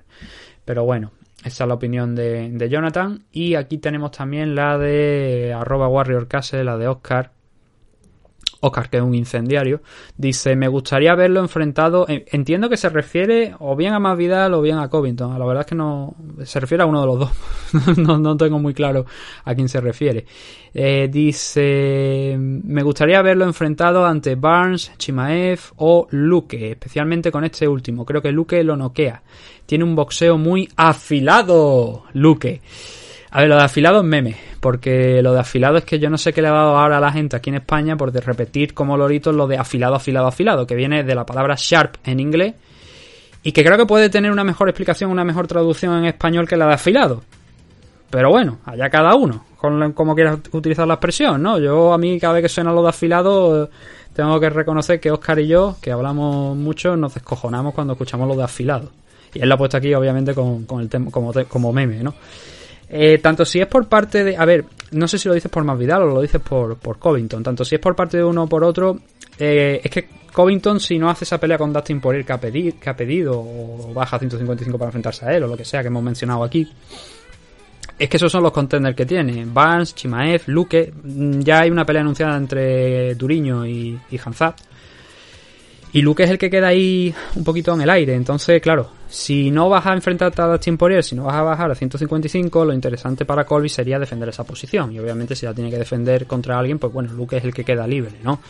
Pero 0.65 0.85
bueno, 0.85 1.13
esa 1.45 1.65
es 1.65 1.69
la 1.69 1.75
opinión 1.75 2.15
de, 2.15 2.51
de 2.51 2.69
Jonathan. 2.69 3.25
Y 3.31 3.55
aquí 3.55 3.79
tenemos 3.79 4.11
también 4.11 4.55
la 4.55 4.79
de 4.79 5.55
arroba 5.57 5.87
Warrior 5.87 6.27
Castle, 6.27 6.65
la 6.65 6.77
de 6.77 6.89
Oscar, 6.89 7.31
Oscar, 8.67 8.89
que 8.89 8.99
es 8.99 9.03
un 9.03 9.15
incendiario, 9.15 9.81
dice, 10.17 10.57
me 10.57 10.69
gustaría 10.69 11.15
verlo 11.15 11.41
enfrentado, 11.41 12.07
entiendo 12.09 12.69
que 12.69 12.77
se 12.77 12.89
refiere 12.89 13.55
o 13.59 13.77
bien 13.77 13.95
a 13.95 13.99
Masvidal 13.99 14.55
o 14.55 14.63
bien 14.63 14.79
a 14.79 14.89
Covington, 14.89 15.39
la 15.39 15.45
verdad 15.45 15.63
es 15.63 15.67
que 15.67 15.75
no, 15.75 16.15
se 16.45 16.61
refiere 16.61 16.83
a 16.83 16.87
uno 16.87 17.01
de 17.01 17.07
los 17.07 17.19
dos, 17.19 17.97
no, 17.99 18.37
tengo 18.37 18.59
muy 18.59 18.75
claro 18.75 19.07
a 19.45 19.55
quién 19.55 19.69
se 19.69 19.81
refiere. 19.81 20.27
Eh, 20.75 21.09
dice, 21.11 22.37
me 22.39 22.83
gustaría 22.83 23.23
verlo 23.23 23.45
enfrentado 23.45 24.05
ante 24.05 24.35
Barnes, 24.35 24.93
Chimaev 24.99 25.61
o 25.77 26.07
Luke, 26.11 26.73
especialmente 26.73 27.33
con 27.33 27.45
este 27.45 27.67
último, 27.67 28.05
creo 28.05 28.21
que 28.21 28.33
Luke 28.33 28.63
lo 28.63 28.77
noquea, 28.77 29.23
tiene 29.65 29.85
un 29.85 29.95
boxeo 29.97 30.39
muy 30.39 30.69
afilado, 30.77 32.05
Luke. 32.13 32.61
A 33.31 33.41
ver, 33.41 33.49
lo 33.49 33.57
de 33.57 33.65
afilado 33.65 33.99
es 33.99 34.05
meme, 34.05 34.37
porque 34.61 35.23
lo 35.23 35.33
de 35.33 35.41
afilado 35.41 35.77
es 35.77 35.85
que 35.85 35.99
yo 35.99 36.11
no 36.11 36.19
sé 36.19 36.33
qué 36.33 36.43
le 36.43 36.49
ha 36.49 36.53
dado 36.53 36.77
ahora 36.77 36.99
a 36.99 37.01
la 37.01 37.13
gente 37.13 37.37
aquí 37.37 37.51
en 37.51 37.57
España 37.57 37.97
por 37.97 38.13
de 38.13 38.21
repetir 38.21 38.75
como 38.75 38.97
loritos 38.97 39.35
lo 39.35 39.47
de 39.47 39.59
afilado, 39.59 39.95
afilado, 39.95 40.27
afilado, 40.27 40.67
que 40.67 40.75
viene 40.75 41.05
de 41.05 41.15
la 41.15 41.25
palabra 41.25 41.55
sharp 41.57 41.97
en 42.05 42.21
inglés 42.21 42.55
y 43.43 43.53
que 43.53 43.65
creo 43.65 43.79
que 43.79 43.87
puede 43.87 44.11
tener 44.11 44.33
una 44.33 44.45
mejor 44.45 44.69
explicación, 44.69 45.11
una 45.11 45.25
mejor 45.25 45.47
traducción 45.47 45.97
en 45.99 46.07
español 46.07 46.49
que 46.49 46.57
la 46.57 46.67
de 46.67 46.75
afilado. 46.75 47.23
Pero 48.11 48.31
bueno, 48.31 48.59
allá 48.65 48.89
cada 48.89 49.15
uno, 49.15 49.45
con 49.57 49.93
como 49.93 50.15
quiera 50.15 50.39
utilizar 50.53 50.87
la 50.87 50.95
expresión, 50.95 51.43
¿no? 51.43 51.59
Yo 51.59 51.93
a 51.93 51.99
mí 51.99 52.19
cada 52.19 52.35
vez 52.35 52.43
que 52.43 52.49
suena 52.49 52.73
lo 52.73 52.83
de 52.83 52.89
afilado 52.89 53.71
tengo 54.15 54.41
que 54.41 54.49
reconocer 54.49 54.99
que 54.99 55.11
Oscar 55.11 55.39
y 55.41 55.47
yo, 55.47 55.77
que 55.81 55.93
hablamos 55.93 56.57
mucho, 56.57 56.97
nos 56.97 57.15
descojonamos 57.15 57.75
cuando 57.75 57.93
escuchamos 57.93 58.27
lo 58.27 58.35
de 58.35 58.45
afilado. 58.45 58.91
Y 59.35 59.41
él 59.41 59.49
lo 59.49 59.57
ha 59.57 59.59
puesto 59.59 59.77
aquí 59.77 59.93
obviamente 59.93 60.35
con, 60.35 60.67
el 60.81 60.89
tema 60.89 61.11
como, 61.11 61.33
como 61.49 61.73
meme, 61.73 62.03
¿no? 62.03 62.15
Eh, 62.89 63.19
tanto 63.19 63.45
si 63.45 63.61
es 63.61 63.67
por 63.67 63.89
parte 63.89 64.23
de. 64.25 64.37
A 64.37 64.45
ver, 64.45 64.65
no 64.93 65.09
sé 65.09 65.19
si 65.19 65.29
lo 65.29 65.35
dices 65.35 65.51
por 65.51 65.65
Masvidal 65.65 66.03
o 66.03 66.07
lo 66.07 66.23
dices 66.23 66.41
por, 66.41 66.77
por 66.79 66.99
Covington. 66.99 67.43
Tanto 67.43 67.65
si 67.65 67.75
es 67.75 67.81
por 67.81 67.97
parte 67.97 68.17
de 68.17 68.25
uno 68.25 68.45
o 68.45 68.49
por 68.49 68.63
otro. 68.65 68.99
Eh, 69.39 69.81
es 69.83 69.91
que 69.91 70.09
Covington, 70.33 70.81
si 70.81 70.99
no 70.99 71.09
hace 71.09 71.25
esa 71.25 71.41
pelea 71.41 71.59
con 71.59 71.73
Dustin 71.73 72.01
Poirier 72.01 72.25
que 72.25 72.33
ha, 72.33 72.41
pedido, 72.41 72.79
que 72.81 72.91
ha 72.91 72.97
pedido, 72.97 73.41
o 73.41 73.93
baja 73.95 74.17
a 74.17 74.19
155 74.19 74.79
para 74.79 74.89
enfrentarse 74.89 75.25
a 75.27 75.35
él, 75.35 75.45
o 75.45 75.49
lo 75.49 75.57
que 75.57 75.65
sea 75.65 75.81
que 75.81 75.89
hemos 75.89 76.03
mencionado 76.03 76.45
aquí. 76.45 76.71
Es 77.99 78.09
que 78.09 78.19
esos 78.19 78.31
son 78.31 78.43
los 78.43 78.53
contenders 78.53 78.95
que 78.95 79.07
tiene. 79.07 79.47
Barnes, 79.47 79.95
Chimaev, 79.95 80.43
Luque. 80.47 80.93
Mm, 81.03 81.41
ya 81.41 81.61
hay 81.61 81.71
una 81.71 81.85
pelea 81.85 82.03
anunciada 82.03 82.37
entre 82.37 83.15
Duriño 83.15 83.67
y, 83.67 83.99
y 84.11 84.19
Hanzat. 84.23 84.61
Y 85.93 86.03
Luke 86.03 86.23
es 86.23 86.31
el 86.31 86.39
que 86.39 86.51
queda 86.51 86.69
ahí 86.69 87.15
un 87.35 87.45
poquito 87.45 87.73
en 87.75 87.81
el 87.81 87.91
aire. 87.91 88.15
Entonces, 88.15 88.61
claro, 88.61 88.91
si 89.09 89.51
no 89.51 89.69
vas 89.69 89.87
a 89.87 89.95
enfrentarte 89.95 90.43
a 90.43 90.47
Dustin 90.47 90.77
Poirier, 90.77 91.03
si 91.03 91.15
no 91.15 91.25
vas 91.25 91.37
a 91.37 91.43
bajar 91.43 91.71
a 91.71 91.75
155, 91.75 92.65
lo 92.65 92.73
interesante 92.73 93.25
para 93.25 93.45
Colby 93.45 93.69
sería 93.69 93.99
defender 93.99 94.29
esa 94.29 94.45
posición. 94.45 94.93
Y 94.93 94.99
obviamente 94.99 95.35
si 95.35 95.47
la 95.47 95.55
tiene 95.55 95.71
que 95.71 95.79
defender 95.79 96.27
contra 96.27 96.59
alguien, 96.59 96.79
pues 96.79 96.93
bueno, 96.93 97.13
Luke 97.13 97.37
es 97.37 97.45
el 97.45 97.55
que 97.55 97.65
queda 97.65 97.87
libre, 97.87 98.17
¿no? 98.23 98.41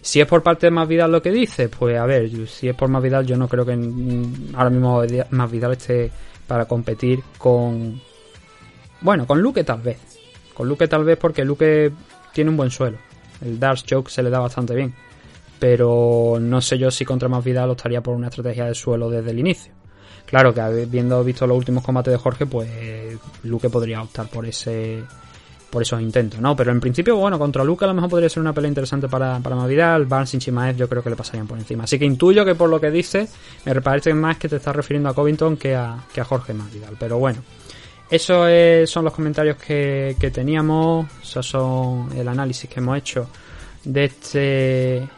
Si 0.00 0.20
es 0.20 0.26
por 0.26 0.42
parte 0.42 0.66
de 0.66 0.70
Masvidal 0.70 1.10
lo 1.10 1.20
que 1.20 1.30
dice, 1.30 1.68
pues 1.68 1.98
a 1.98 2.06
ver, 2.06 2.30
si 2.46 2.68
es 2.68 2.74
por 2.74 2.88
Masvidal 2.88 3.26
yo 3.26 3.36
no 3.36 3.48
creo 3.48 3.66
que 3.66 3.72
ahora 4.54 4.70
mismo 4.70 5.02
Masvidal 5.30 5.72
esté 5.72 6.10
para 6.46 6.64
competir 6.64 7.20
con... 7.36 8.00
Bueno, 9.00 9.26
con 9.26 9.40
Luke 9.40 9.62
tal 9.64 9.82
vez. 9.82 9.98
Con 10.54 10.68
Luke 10.68 10.88
tal 10.88 11.04
vez 11.04 11.18
porque 11.18 11.44
Luke 11.44 11.92
tiene 12.32 12.50
un 12.50 12.56
buen 12.56 12.70
suelo. 12.70 12.98
El 13.40 13.58
Dark 13.58 13.82
Choke 13.84 14.10
se 14.10 14.22
le 14.22 14.30
da 14.30 14.40
bastante 14.40 14.74
bien 14.74 14.94
pero 15.58 16.38
no 16.40 16.60
sé 16.60 16.78
yo 16.78 16.90
si 16.90 17.04
contra 17.04 17.28
Masvidal 17.28 17.70
estaría 17.70 18.02
por 18.02 18.14
una 18.14 18.28
estrategia 18.28 18.66
de 18.66 18.74
suelo 18.74 19.10
desde 19.10 19.30
el 19.30 19.38
inicio. 19.38 19.72
Claro 20.26 20.52
que 20.52 20.60
habiendo 20.60 21.24
visto 21.24 21.46
los 21.46 21.56
últimos 21.56 21.82
combates 21.82 22.12
de 22.12 22.18
Jorge, 22.18 22.46
pues 22.46 22.68
Luke 23.44 23.70
podría 23.70 24.02
optar 24.02 24.28
por 24.28 24.44
ese 24.44 25.02
por 25.70 25.82
esos 25.82 26.00
intentos, 26.00 26.40
¿no? 26.40 26.56
Pero 26.56 26.70
en 26.70 26.80
principio, 26.80 27.16
bueno, 27.16 27.38
contra 27.38 27.62
Luke 27.62 27.84
a 27.84 27.88
lo 27.88 27.94
mejor 27.94 28.10
podría 28.10 28.28
ser 28.28 28.40
una 28.40 28.54
pelea 28.54 28.68
interesante 28.68 29.08
para, 29.08 29.38
para 29.40 29.54
Masvidal, 29.54 30.06
Barnes 30.06 30.32
y 30.34 30.38
Chimaev 30.38 30.76
yo 30.76 30.88
creo 30.88 31.02
que 31.02 31.10
le 31.10 31.16
pasarían 31.16 31.46
por 31.46 31.58
encima. 31.58 31.84
Así 31.84 31.98
que 31.98 32.06
intuyo 32.06 32.44
que 32.44 32.54
por 32.54 32.70
lo 32.70 32.80
que 32.80 32.90
dice, 32.90 33.28
me 33.64 33.78
parece 33.80 34.14
más 34.14 34.38
que 34.38 34.48
te 34.48 34.56
estás 34.56 34.74
refiriendo 34.74 35.10
a 35.10 35.14
Covington 35.14 35.56
que 35.56 35.74
a, 35.74 36.04
que 36.12 36.20
a 36.20 36.24
Jorge 36.24 36.54
Masvidal. 36.54 36.96
Pero 36.98 37.18
bueno, 37.18 37.42
esos 38.10 38.90
son 38.90 39.04
los 39.04 39.12
comentarios 39.12 39.56
que, 39.56 40.16
que 40.18 40.30
teníamos, 40.30 41.06
esos 41.22 41.46
son 41.46 42.10
el 42.16 42.26
análisis 42.28 42.68
que 42.68 42.80
hemos 42.80 42.96
hecho 42.96 43.28
de 43.84 44.04
este 44.04 45.08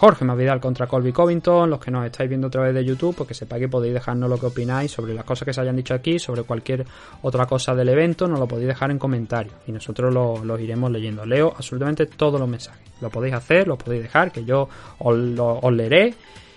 Jorge 0.00 0.24
Masvidal 0.24 0.60
contra 0.60 0.86
Colby 0.86 1.12
Covington, 1.12 1.68
los 1.68 1.78
que 1.78 1.90
nos 1.90 2.06
estáis 2.06 2.26
viendo 2.26 2.46
a 2.46 2.50
través 2.50 2.72
de 2.74 2.82
YouTube, 2.82 3.14
pues 3.14 3.28
que 3.28 3.34
sepáis 3.34 3.60
que 3.60 3.68
podéis 3.68 3.92
dejarnos 3.92 4.30
lo 4.30 4.38
que 4.38 4.46
opináis 4.46 4.90
sobre 4.90 5.12
las 5.12 5.26
cosas 5.26 5.44
que 5.44 5.52
se 5.52 5.60
hayan 5.60 5.76
dicho 5.76 5.92
aquí, 5.92 6.18
sobre 6.18 6.42
cualquier 6.42 6.86
otra 7.20 7.44
cosa 7.44 7.74
del 7.74 7.90
evento, 7.90 8.26
nos 8.26 8.38
lo 8.38 8.48
podéis 8.48 8.68
dejar 8.68 8.90
en 8.90 8.98
comentarios 8.98 9.52
y 9.66 9.72
nosotros 9.72 10.10
los 10.42 10.58
iremos 10.58 10.90
leyendo. 10.90 11.26
Leo 11.26 11.52
absolutamente 11.54 12.06
todos 12.06 12.40
los 12.40 12.48
mensajes. 12.48 12.80
Lo 13.02 13.10
podéis 13.10 13.34
hacer, 13.34 13.68
lo 13.68 13.76
podéis 13.76 14.04
dejar, 14.04 14.32
que 14.32 14.42
yo 14.42 14.70
os, 15.00 15.70
leeré. 15.70 16.14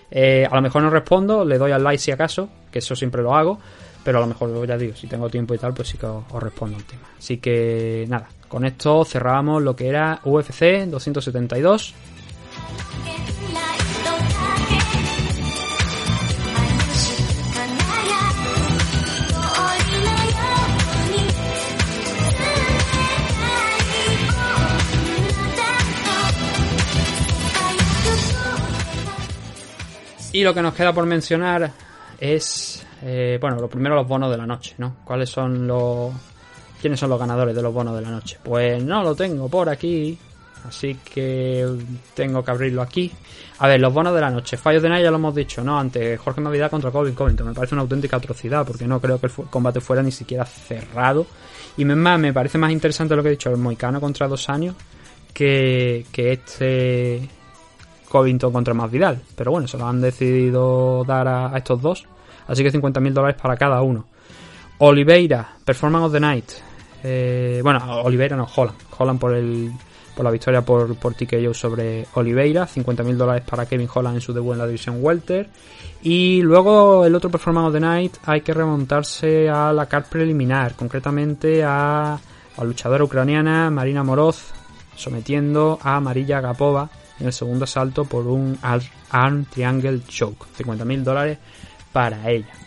Eh, 0.10 0.48
a 0.50 0.56
lo 0.56 0.62
mejor 0.62 0.82
no 0.82 0.90
respondo, 0.90 1.44
le 1.44 1.58
doy 1.58 1.74
al 1.74 1.84
like 1.84 2.00
si 2.00 2.12
acaso, 2.12 2.48
que 2.72 2.80
eso 2.80 2.96
siempre 2.96 3.22
lo 3.22 3.36
hago, 3.36 3.60
pero 4.06 4.20
a 4.20 4.22
lo 4.22 4.28
mejor 4.28 4.66
ya 4.66 4.78
digo, 4.78 4.96
si 4.96 5.08
tengo 5.08 5.30
tiempo 5.30 5.54
y 5.54 5.58
tal, 5.58 5.74
pues 5.74 5.90
sí 5.90 5.98
que 5.98 6.06
os, 6.06 6.24
os 6.32 6.42
respondo 6.42 6.78
el 6.78 6.86
tema. 6.86 7.10
Así 7.18 7.40
que 7.40 8.06
nada, 8.08 8.30
con 8.48 8.64
esto 8.64 9.04
cerramos 9.04 9.62
lo 9.62 9.76
que 9.76 9.90
era 9.90 10.22
UFC 10.24 10.86
272. 10.86 11.94
Y 30.34 30.44
lo 30.44 30.52
que 30.52 30.64
nos 30.64 30.74
queda 30.74 30.92
por 30.92 31.06
mencionar 31.06 31.72
es, 32.20 32.84
eh, 33.04 33.38
bueno, 33.40 33.58
lo 33.58 33.70
primero 33.70 33.94
los 33.94 34.08
bonos 34.08 34.32
de 34.32 34.38
la 34.38 34.48
noche, 34.48 34.74
¿no? 34.80 34.96
¿Cuáles 35.06 35.30
son 35.30 35.68
los... 35.68 36.12
¿Quiénes 36.82 37.00
son 37.00 37.12
los 37.12 37.20
ganadores 37.20 37.56
de 37.56 37.62
los 37.62 37.72
bonos 37.72 37.96
de 37.96 38.02
la 38.02 38.10
noche? 38.10 38.40
Pues 38.44 38.84
no 38.84 39.04
lo 39.04 39.14
tengo 39.16 39.48
por 39.48 39.70
aquí, 39.70 40.18
así 40.68 40.98
que 41.04 41.68
tengo 42.14 42.44
que 42.44 42.52
abrirlo 42.52 42.82
aquí. 42.82 43.12
A 43.60 43.68
ver, 43.68 43.80
los 43.80 43.94
bonos 43.94 44.14
de 44.14 44.22
la 44.22 44.30
noche. 44.30 44.58
Fallos 44.58 44.82
de 44.82 44.90
Naya 44.90 45.06
ya 45.06 45.12
lo 45.12 45.18
hemos 45.18 45.36
dicho, 45.36 45.64
¿no? 45.64 45.80
Ante 45.80 46.18
Jorge 46.18 46.42
Navidad 46.42 46.70
contra 46.70 46.92
Colin 46.92 47.14
Covington. 47.14 47.48
Me 47.48 47.54
parece 47.54 47.76
una 47.76 47.84
auténtica 47.84 48.18
atrocidad 48.18 48.66
porque 48.66 48.88
no 48.88 49.00
creo 49.00 49.20
que 49.20 49.28
el 49.28 49.32
combate 49.50 49.80
fuera 49.80 50.04
ni 50.04 50.12
siquiera 50.12 50.46
cerrado. 50.46 51.26
Y 51.78 51.86
más, 51.86 52.20
me 52.20 52.34
parece 52.34 52.58
más 52.58 52.72
interesante 52.72 53.16
lo 53.16 53.24
que 53.24 53.30
he 53.30 53.32
dicho, 53.32 53.50
el 53.50 53.58
Moicano 53.58 54.00
contra 54.00 54.28
dos 54.28 54.50
años, 54.50 54.76
que, 55.34 56.06
que 56.12 56.34
este 56.34 57.30
Covington 58.10 58.54
contra 58.54 58.74
Masvidal. 58.74 59.22
Pero 59.36 59.52
bueno, 59.52 59.68
se 59.68 59.78
lo 59.78 59.88
han 59.88 60.02
decidido 60.02 61.04
dar 61.04 61.28
a, 61.28 61.58
estos 61.58 61.82
dos. 61.82 62.06
Así 62.48 62.64
que 62.64 62.72
50.000 62.72 63.12
dólares 63.12 63.42
para 63.42 63.56
cada 63.58 63.82
uno. 63.82 64.06
Oliveira, 64.80 65.56
Performance 65.64 66.06
of 66.06 66.14
the 66.14 66.20
Night. 66.20 66.52
Eh, 67.04 67.62
bueno, 67.64 68.02
Oliveira 68.04 68.36
no, 68.36 68.48
Holland. 68.54 68.78
Holland 68.98 69.20
por 69.20 69.34
el 69.34 69.72
por 70.16 70.26
la 70.26 70.32
victoria 70.32 70.62
por, 70.62 70.96
por 70.96 71.14
TKO 71.14 71.54
sobre 71.54 72.06
Oliveira. 72.14 72.68
50.000 72.68 73.16
dólares 73.16 73.44
para 73.50 73.66
Kevin 73.66 73.90
Holland 73.94 74.18
en 74.18 74.22
su 74.22 74.34
debut 74.34 74.54
en 74.54 74.60
la 74.60 74.68
división 74.68 74.98
Welter. 75.02 75.50
Y 76.02 76.42
luego 76.42 77.06
el 77.06 77.16
otro 77.16 77.30
Performance 77.30 77.68
of 77.68 77.74
the 77.74 77.80
Night 77.80 78.14
hay 78.26 78.42
que 78.42 78.54
remontarse 78.54 79.50
a 79.50 79.72
la 79.72 79.86
card 79.86 80.06
preliminar, 80.06 80.76
concretamente 80.76 81.64
a 81.64 82.20
la 82.58 82.64
luchadora 82.64 83.04
ucraniana 83.04 83.70
Marina 83.70 84.04
Moroz, 84.04 84.52
sometiendo 84.96 85.80
a 85.82 86.00
Marilla 86.00 86.42
Gapova 86.42 86.90
en 87.20 87.28
el 87.28 87.34
segundo 87.34 87.64
asalto 87.64 88.06
por 88.06 88.28
un 88.28 88.58
Arm 89.12 89.46
Triangle 89.46 90.02
Choke. 90.08 90.46
50.000 90.58 91.04
dólares 91.04 91.38
para 91.92 92.30
ella. 92.30 92.63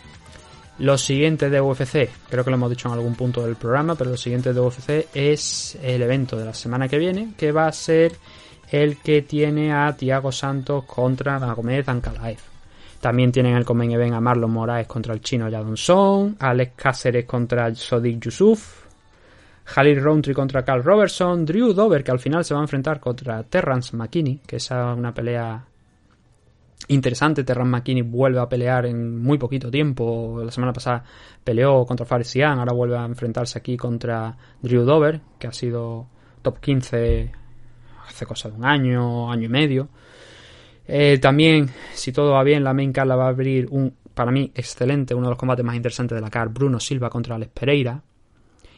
Lo 0.79 0.95
siguiente 0.97 1.49
de 1.49 1.59
UFC, 1.59 2.09
creo 2.29 2.43
que 2.43 2.51
lo 2.51 2.55
hemos 2.55 2.69
dicho 2.69 2.87
en 2.87 2.93
algún 2.93 3.15
punto 3.15 3.43
del 3.43 3.55
programa, 3.55 3.95
pero 3.95 4.11
lo 4.11 4.17
siguiente 4.17 4.53
de 4.53 4.59
UFC 4.59 5.07
es 5.13 5.75
el 5.81 6.03
evento 6.03 6.37
de 6.37 6.45
la 6.45 6.53
semana 6.53 6.87
que 6.87 6.99
viene, 6.99 7.33
que 7.35 7.51
va 7.51 7.65
a 7.65 7.71
ser 7.71 8.13
el 8.69 8.97
que 8.97 9.23
tiene 9.23 9.73
a 9.73 9.95
Thiago 9.97 10.31
Santos 10.31 10.83
contra 10.83 11.39
Magomed 11.39 11.89
Ankalaev. 11.89 12.37
También 13.01 13.31
tienen 13.31 13.55
el 13.55 13.65
Comen 13.65 13.91
Event 13.91 14.13
a 14.13 14.21
Marlon 14.21 14.51
Moraes 14.51 14.85
contra 14.85 15.15
el 15.15 15.21
chino 15.21 15.49
Jadon 15.49 15.77
Song, 15.77 16.35
Alex 16.39 16.73
Cáceres 16.75 17.25
contra 17.25 17.73
Sodik 17.73 18.19
Yusuf, 18.19 18.85
Jalil 19.65 20.01
Roundtree 20.01 20.35
contra 20.35 20.63
Carl 20.63 20.83
Robertson, 20.83 21.43
Drew 21.43 21.73
Dover 21.73 22.03
que 22.03 22.11
al 22.11 22.19
final 22.19 22.45
se 22.45 22.53
va 22.53 22.59
a 22.59 22.63
enfrentar 22.63 22.99
contra 22.99 23.41
Terrence 23.43 23.95
McKinney, 23.95 24.41
que 24.45 24.57
es 24.57 24.69
una 24.71 25.13
pelea 25.13 25.63
interesante. 26.87 27.43
Terrence 27.43 27.69
McKinney 27.69 28.03
vuelve 28.03 28.39
a 28.39 28.49
pelear 28.49 28.85
en 28.85 29.17
muy 29.21 29.37
poquito 29.37 29.69
tiempo. 29.69 30.41
La 30.43 30.51
semana 30.51 30.73
pasada 30.73 31.03
peleó 31.43 31.85
contra 31.85 32.05
Fares 32.05 32.35
ahora 32.37 32.73
vuelve 32.73 32.97
a 32.97 33.05
enfrentarse 33.05 33.57
aquí 33.57 33.77
contra 33.77 34.37
Drew 34.61 34.83
Dover, 34.83 35.21
que 35.39 35.47
ha 35.47 35.53
sido 35.53 36.07
top 36.41 36.59
15 36.59 37.31
hace 38.07 38.25
cosa 38.25 38.49
de 38.49 38.55
un 38.55 38.65
año, 38.65 39.31
año 39.31 39.45
y 39.45 39.49
medio. 39.49 39.89
Eh, 40.87 41.17
también, 41.19 41.69
si 41.93 42.11
todo 42.11 42.31
va 42.31 42.43
bien, 42.43 42.63
la 42.63 42.73
main 42.73 42.93
card 42.93 43.07
la 43.07 43.15
va 43.17 43.25
a 43.25 43.29
abrir 43.29 43.67
un, 43.69 43.93
para 44.13 44.31
mí, 44.31 44.51
excelente, 44.55 45.13
uno 45.13 45.27
de 45.27 45.31
los 45.31 45.37
combates 45.37 45.65
más 45.65 45.75
interesantes 45.75 46.15
de 46.15 46.21
la 46.21 46.29
card, 46.29 46.51
Bruno 46.51 46.79
Silva 46.79 47.09
contra 47.09 47.35
Alex 47.35 47.51
Pereira. 47.53 48.01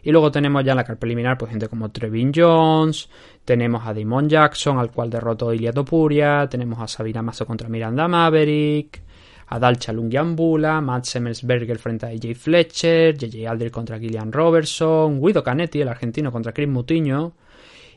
Y 0.04 0.12
luego 0.12 0.32
tenemos 0.32 0.64
ya 0.64 0.72
en 0.72 0.78
la 0.78 0.84
carta 0.84 1.00
preliminar 1.00 1.38
pues 1.38 1.52
gente 1.52 1.68
como 1.68 1.92
Trevin 1.92 2.32
Jones, 2.34 3.10
tenemos 3.44 3.86
a 3.86 3.94
Damon 3.94 4.30
Jackson, 4.30 4.80
al 4.80 4.92
cual 4.92 5.10
derrotó 5.10 5.54
Ilia 5.54 5.74
Topuria, 5.74 6.48
tenemos 6.50 6.80
a 6.80 6.88
Sabina 6.88 7.22
Mazo 7.22 7.46
contra 7.46 7.68
Miranda 7.68 8.08
Maverick, 8.08 9.02
a 9.48 9.60
Dalcha 9.60 9.92
Lungiambula, 9.92 10.80
Matt 10.80 11.06
Semmelsberger 11.06 11.80
frente 11.80 12.06
a 12.06 12.10
AJ 12.10 12.36
Fletcher, 12.36 13.18
JJ 13.18 13.48
Aldrich 13.48 13.72
contra 13.72 14.00
Gillian 14.00 14.32
Robertson, 14.32 15.20
Guido 15.20 15.44
Canetti, 15.44 15.82
el 15.82 15.88
argentino 15.90 16.32
contra 16.32 16.54
Chris 16.54 16.70
Mutiño, 16.70 17.34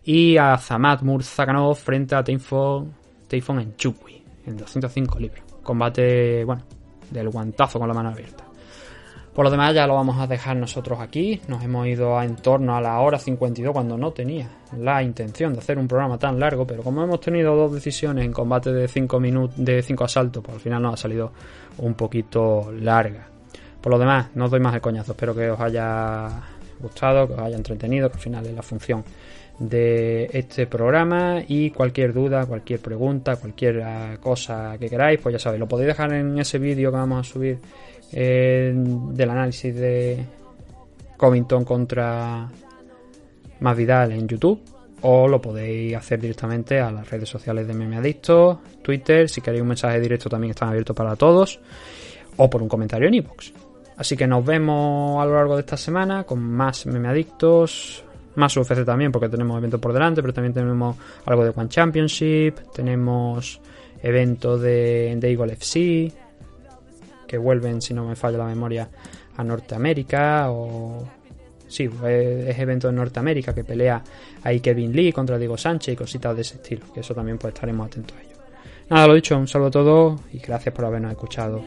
y 0.04 0.36
a 0.36 0.56
Zamat 0.56 1.02
Murzakanov 1.02 1.76
frente 1.76 2.14
a 2.14 2.24
Teifon, 2.24 2.94
en 3.30 3.76
Chukwi, 3.76 4.22
en 4.46 4.56
205 4.56 5.18
libras. 5.20 5.42
Combate, 5.62 6.44
bueno, 6.44 6.62
del 7.10 7.28
guantazo 7.28 7.78
con 7.78 7.86
la 7.86 7.94
mano 7.94 8.08
abierta. 8.08 8.44
Por 9.34 9.46
lo 9.46 9.50
demás 9.50 9.74
ya 9.74 9.86
lo 9.86 9.94
vamos 9.94 10.18
a 10.20 10.26
dejar 10.26 10.56
nosotros 10.58 11.00
aquí. 11.00 11.40
Nos 11.48 11.64
hemos 11.64 11.86
ido 11.86 12.18
a 12.18 12.24
en 12.24 12.36
torno 12.36 12.76
a 12.76 12.80
la 12.82 13.00
hora 13.00 13.18
52 13.18 13.72
cuando 13.72 13.96
no 13.96 14.10
tenía 14.10 14.48
la 14.78 15.02
intención 15.02 15.54
de 15.54 15.60
hacer 15.60 15.78
un 15.78 15.88
programa 15.88 16.18
tan 16.18 16.38
largo, 16.38 16.66
pero 16.66 16.82
como 16.82 17.02
hemos 17.02 17.20
tenido 17.20 17.56
dos 17.56 17.72
decisiones 17.72 18.26
en 18.26 18.32
combate 18.32 18.72
de 18.72 18.86
5 18.88 19.20
minutos 19.20 19.56
de 19.56 19.82
5 19.82 20.04
asaltos, 20.04 20.42
pues 20.42 20.56
al 20.56 20.60
final 20.60 20.82
nos 20.82 20.94
ha 20.94 20.96
salido 20.98 21.32
un 21.78 21.94
poquito 21.94 22.70
larga. 22.72 23.26
Por 23.80 23.92
lo 23.92 23.98
demás, 23.98 24.28
no 24.34 24.44
os 24.44 24.50
doy 24.50 24.60
más 24.60 24.74
el 24.74 24.80
coñazo, 24.82 25.12
espero 25.12 25.34
que 25.34 25.50
os 25.50 25.58
haya 25.58 26.28
gustado, 26.78 27.26
que 27.26 27.32
os 27.32 27.40
haya 27.40 27.56
entretenido, 27.56 28.10
que 28.10 28.16
al 28.16 28.22
final 28.22 28.46
es 28.46 28.54
la 28.54 28.62
función 28.62 29.02
de 29.58 30.28
este 30.32 30.66
programa 30.66 31.42
y 31.46 31.70
cualquier 31.70 32.12
duda, 32.12 32.46
cualquier 32.46 32.80
pregunta, 32.80 33.36
cualquier 33.36 34.18
cosa 34.20 34.76
que 34.78 34.88
queráis, 34.88 35.20
pues 35.20 35.34
ya 35.34 35.38
sabéis, 35.38 35.60
lo 35.60 35.68
podéis 35.68 35.88
dejar 35.88 36.12
en 36.12 36.38
ese 36.38 36.58
vídeo 36.58 36.90
que 36.90 36.96
vamos 36.96 37.28
a 37.28 37.32
subir 37.32 37.58
del 38.12 39.30
análisis 39.30 39.74
de 39.74 40.24
Covington 41.16 41.64
contra 41.64 42.48
Masvidal 43.60 44.12
en 44.12 44.28
YouTube 44.28 44.60
o 45.02 45.26
lo 45.26 45.40
podéis 45.40 45.96
hacer 45.96 46.20
directamente 46.20 46.80
a 46.80 46.90
las 46.90 47.10
redes 47.10 47.28
sociales 47.28 47.66
de 47.66 47.74
Meme 47.74 47.96
Adicto, 47.96 48.60
Twitter, 48.82 49.28
si 49.28 49.40
queréis 49.40 49.62
un 49.62 49.68
mensaje 49.68 50.00
directo 50.00 50.28
también 50.28 50.50
están 50.50 50.68
abiertos 50.68 50.94
para 50.94 51.16
todos 51.16 51.60
o 52.36 52.48
por 52.48 52.62
un 52.62 52.68
comentario 52.68 53.08
en 53.08 53.14
iVoox. 53.14 53.52
Así 53.96 54.16
que 54.16 54.26
nos 54.26 54.44
vemos 54.44 55.22
a 55.22 55.26
lo 55.26 55.34
largo 55.34 55.54
de 55.56 55.60
esta 55.60 55.76
semana 55.76 56.24
con 56.24 56.40
más 56.40 56.86
Meme 56.86 57.08
Adictos, 57.08 58.04
más 58.36 58.56
UFC 58.56 58.84
también 58.84 59.12
porque 59.12 59.28
tenemos 59.28 59.58
eventos 59.58 59.80
por 59.80 59.92
delante, 59.92 60.22
pero 60.22 60.32
también 60.32 60.54
tenemos 60.54 60.96
algo 61.26 61.44
de 61.44 61.52
One 61.54 61.68
Championship, 61.68 62.54
tenemos 62.72 63.60
eventos 64.02 64.60
de, 64.60 65.16
de 65.16 65.30
Eagle 65.30 65.52
FC, 65.54 66.12
que 67.32 67.38
vuelven, 67.38 67.80
si 67.80 67.94
no 67.94 68.04
me 68.04 68.14
falla 68.14 68.36
la 68.36 68.44
memoria, 68.44 68.86
a 69.38 69.42
Norteamérica 69.42 70.50
o... 70.50 71.02
Sí, 71.66 71.88
es, 72.06 72.58
evento 72.58 72.90
en 72.90 72.96
Norteamérica 72.96 73.54
que 73.54 73.64
pelea 73.64 74.04
ahí 74.42 74.60
Kevin 74.60 74.94
Lee 74.94 75.14
contra 75.14 75.38
Diego 75.38 75.56
Sánchez 75.56 75.94
y 75.94 75.96
cositas 75.96 76.36
de 76.36 76.42
ese 76.42 76.56
estilo, 76.56 76.92
que 76.92 77.00
eso 77.00 77.14
también 77.14 77.38
pues 77.38 77.54
estaremos 77.54 77.86
atentos 77.86 78.18
a 78.18 78.20
ello. 78.20 78.36
Nada, 78.90 79.06
lo 79.06 79.14
dicho, 79.14 79.38
un 79.38 79.48
saludo 79.48 79.68
a 79.68 79.70
todos 79.70 80.20
y 80.34 80.40
gracias 80.40 80.74
por 80.74 80.84
habernos 80.84 81.10
escuchado. 81.10 81.64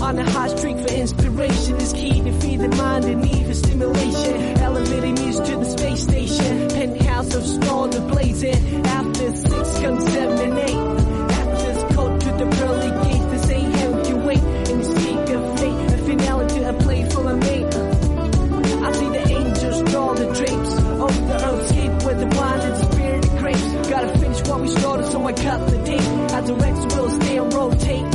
On 0.00 0.16
a 0.16 0.30
hot 0.30 0.56
streak 0.56 0.78
for 0.78 0.92
inspiration 0.94 1.76
is 1.76 1.92
key 1.92 2.20
to 2.20 2.32
feed 2.40 2.60
the 2.60 2.68
mind 2.68 3.04
and 3.04 3.20
need 3.20 3.46
for 3.46 3.54
stimulation. 3.54 4.58
Elevating 4.58 5.14
music 5.14 5.44
to 5.46 5.56
the 5.56 5.64
space 5.64 6.02
station. 6.02 6.68
Penthouse 6.68 7.34
of 7.34 7.44
stars 7.44 7.96
are 7.96 8.08
blazing. 8.08 8.86
After 8.86 9.36
six 9.36 9.80
comes 9.80 10.12
seven 10.12 10.38
and 10.38 10.58
eight. 10.58 10.76
After's 11.40 11.96
go 11.96 12.16
to 12.16 12.30
the 12.40 12.46
pearly 12.56 12.90
gate. 13.04 13.30
This 13.32 13.50
ain't 13.50 13.74
hell 13.74 14.08
you 14.08 14.16
wait. 14.18 14.38
And 14.38 14.80
the 14.80 14.84
speak 14.84 15.30
of 15.36 15.60
fate. 15.60 15.92
A 15.92 15.98
finale 15.98 16.46
to 16.46 16.68
a 16.68 16.72
play 16.74 17.08
full 17.10 17.28
of 17.28 17.38
mate. 17.38 17.74
I 18.86 18.92
see 18.92 19.08
the 19.08 19.24
angels 19.28 19.90
draw 19.90 20.14
the 20.14 20.26
drapes. 20.26 20.72
Off 21.02 21.16
the 21.26 21.36
earthscape 21.48 22.06
with 22.06 22.18
the 22.20 22.36
wine 22.38 22.60
and 22.60 22.92
spirit 22.92 23.24
of 23.24 23.38
grapes. 23.38 23.88
Gotta 23.90 24.18
finish 24.18 24.48
what 24.48 24.60
we 24.60 24.68
started 24.68 25.06
so 25.10 25.26
I 25.26 25.32
cut 25.32 25.68
the 25.68 25.78
date. 25.78 26.08
I 26.32 26.40
direct 26.46 26.96
will 26.96 27.10
stay 27.20 27.36
and 27.38 27.52
rotate. 27.52 28.07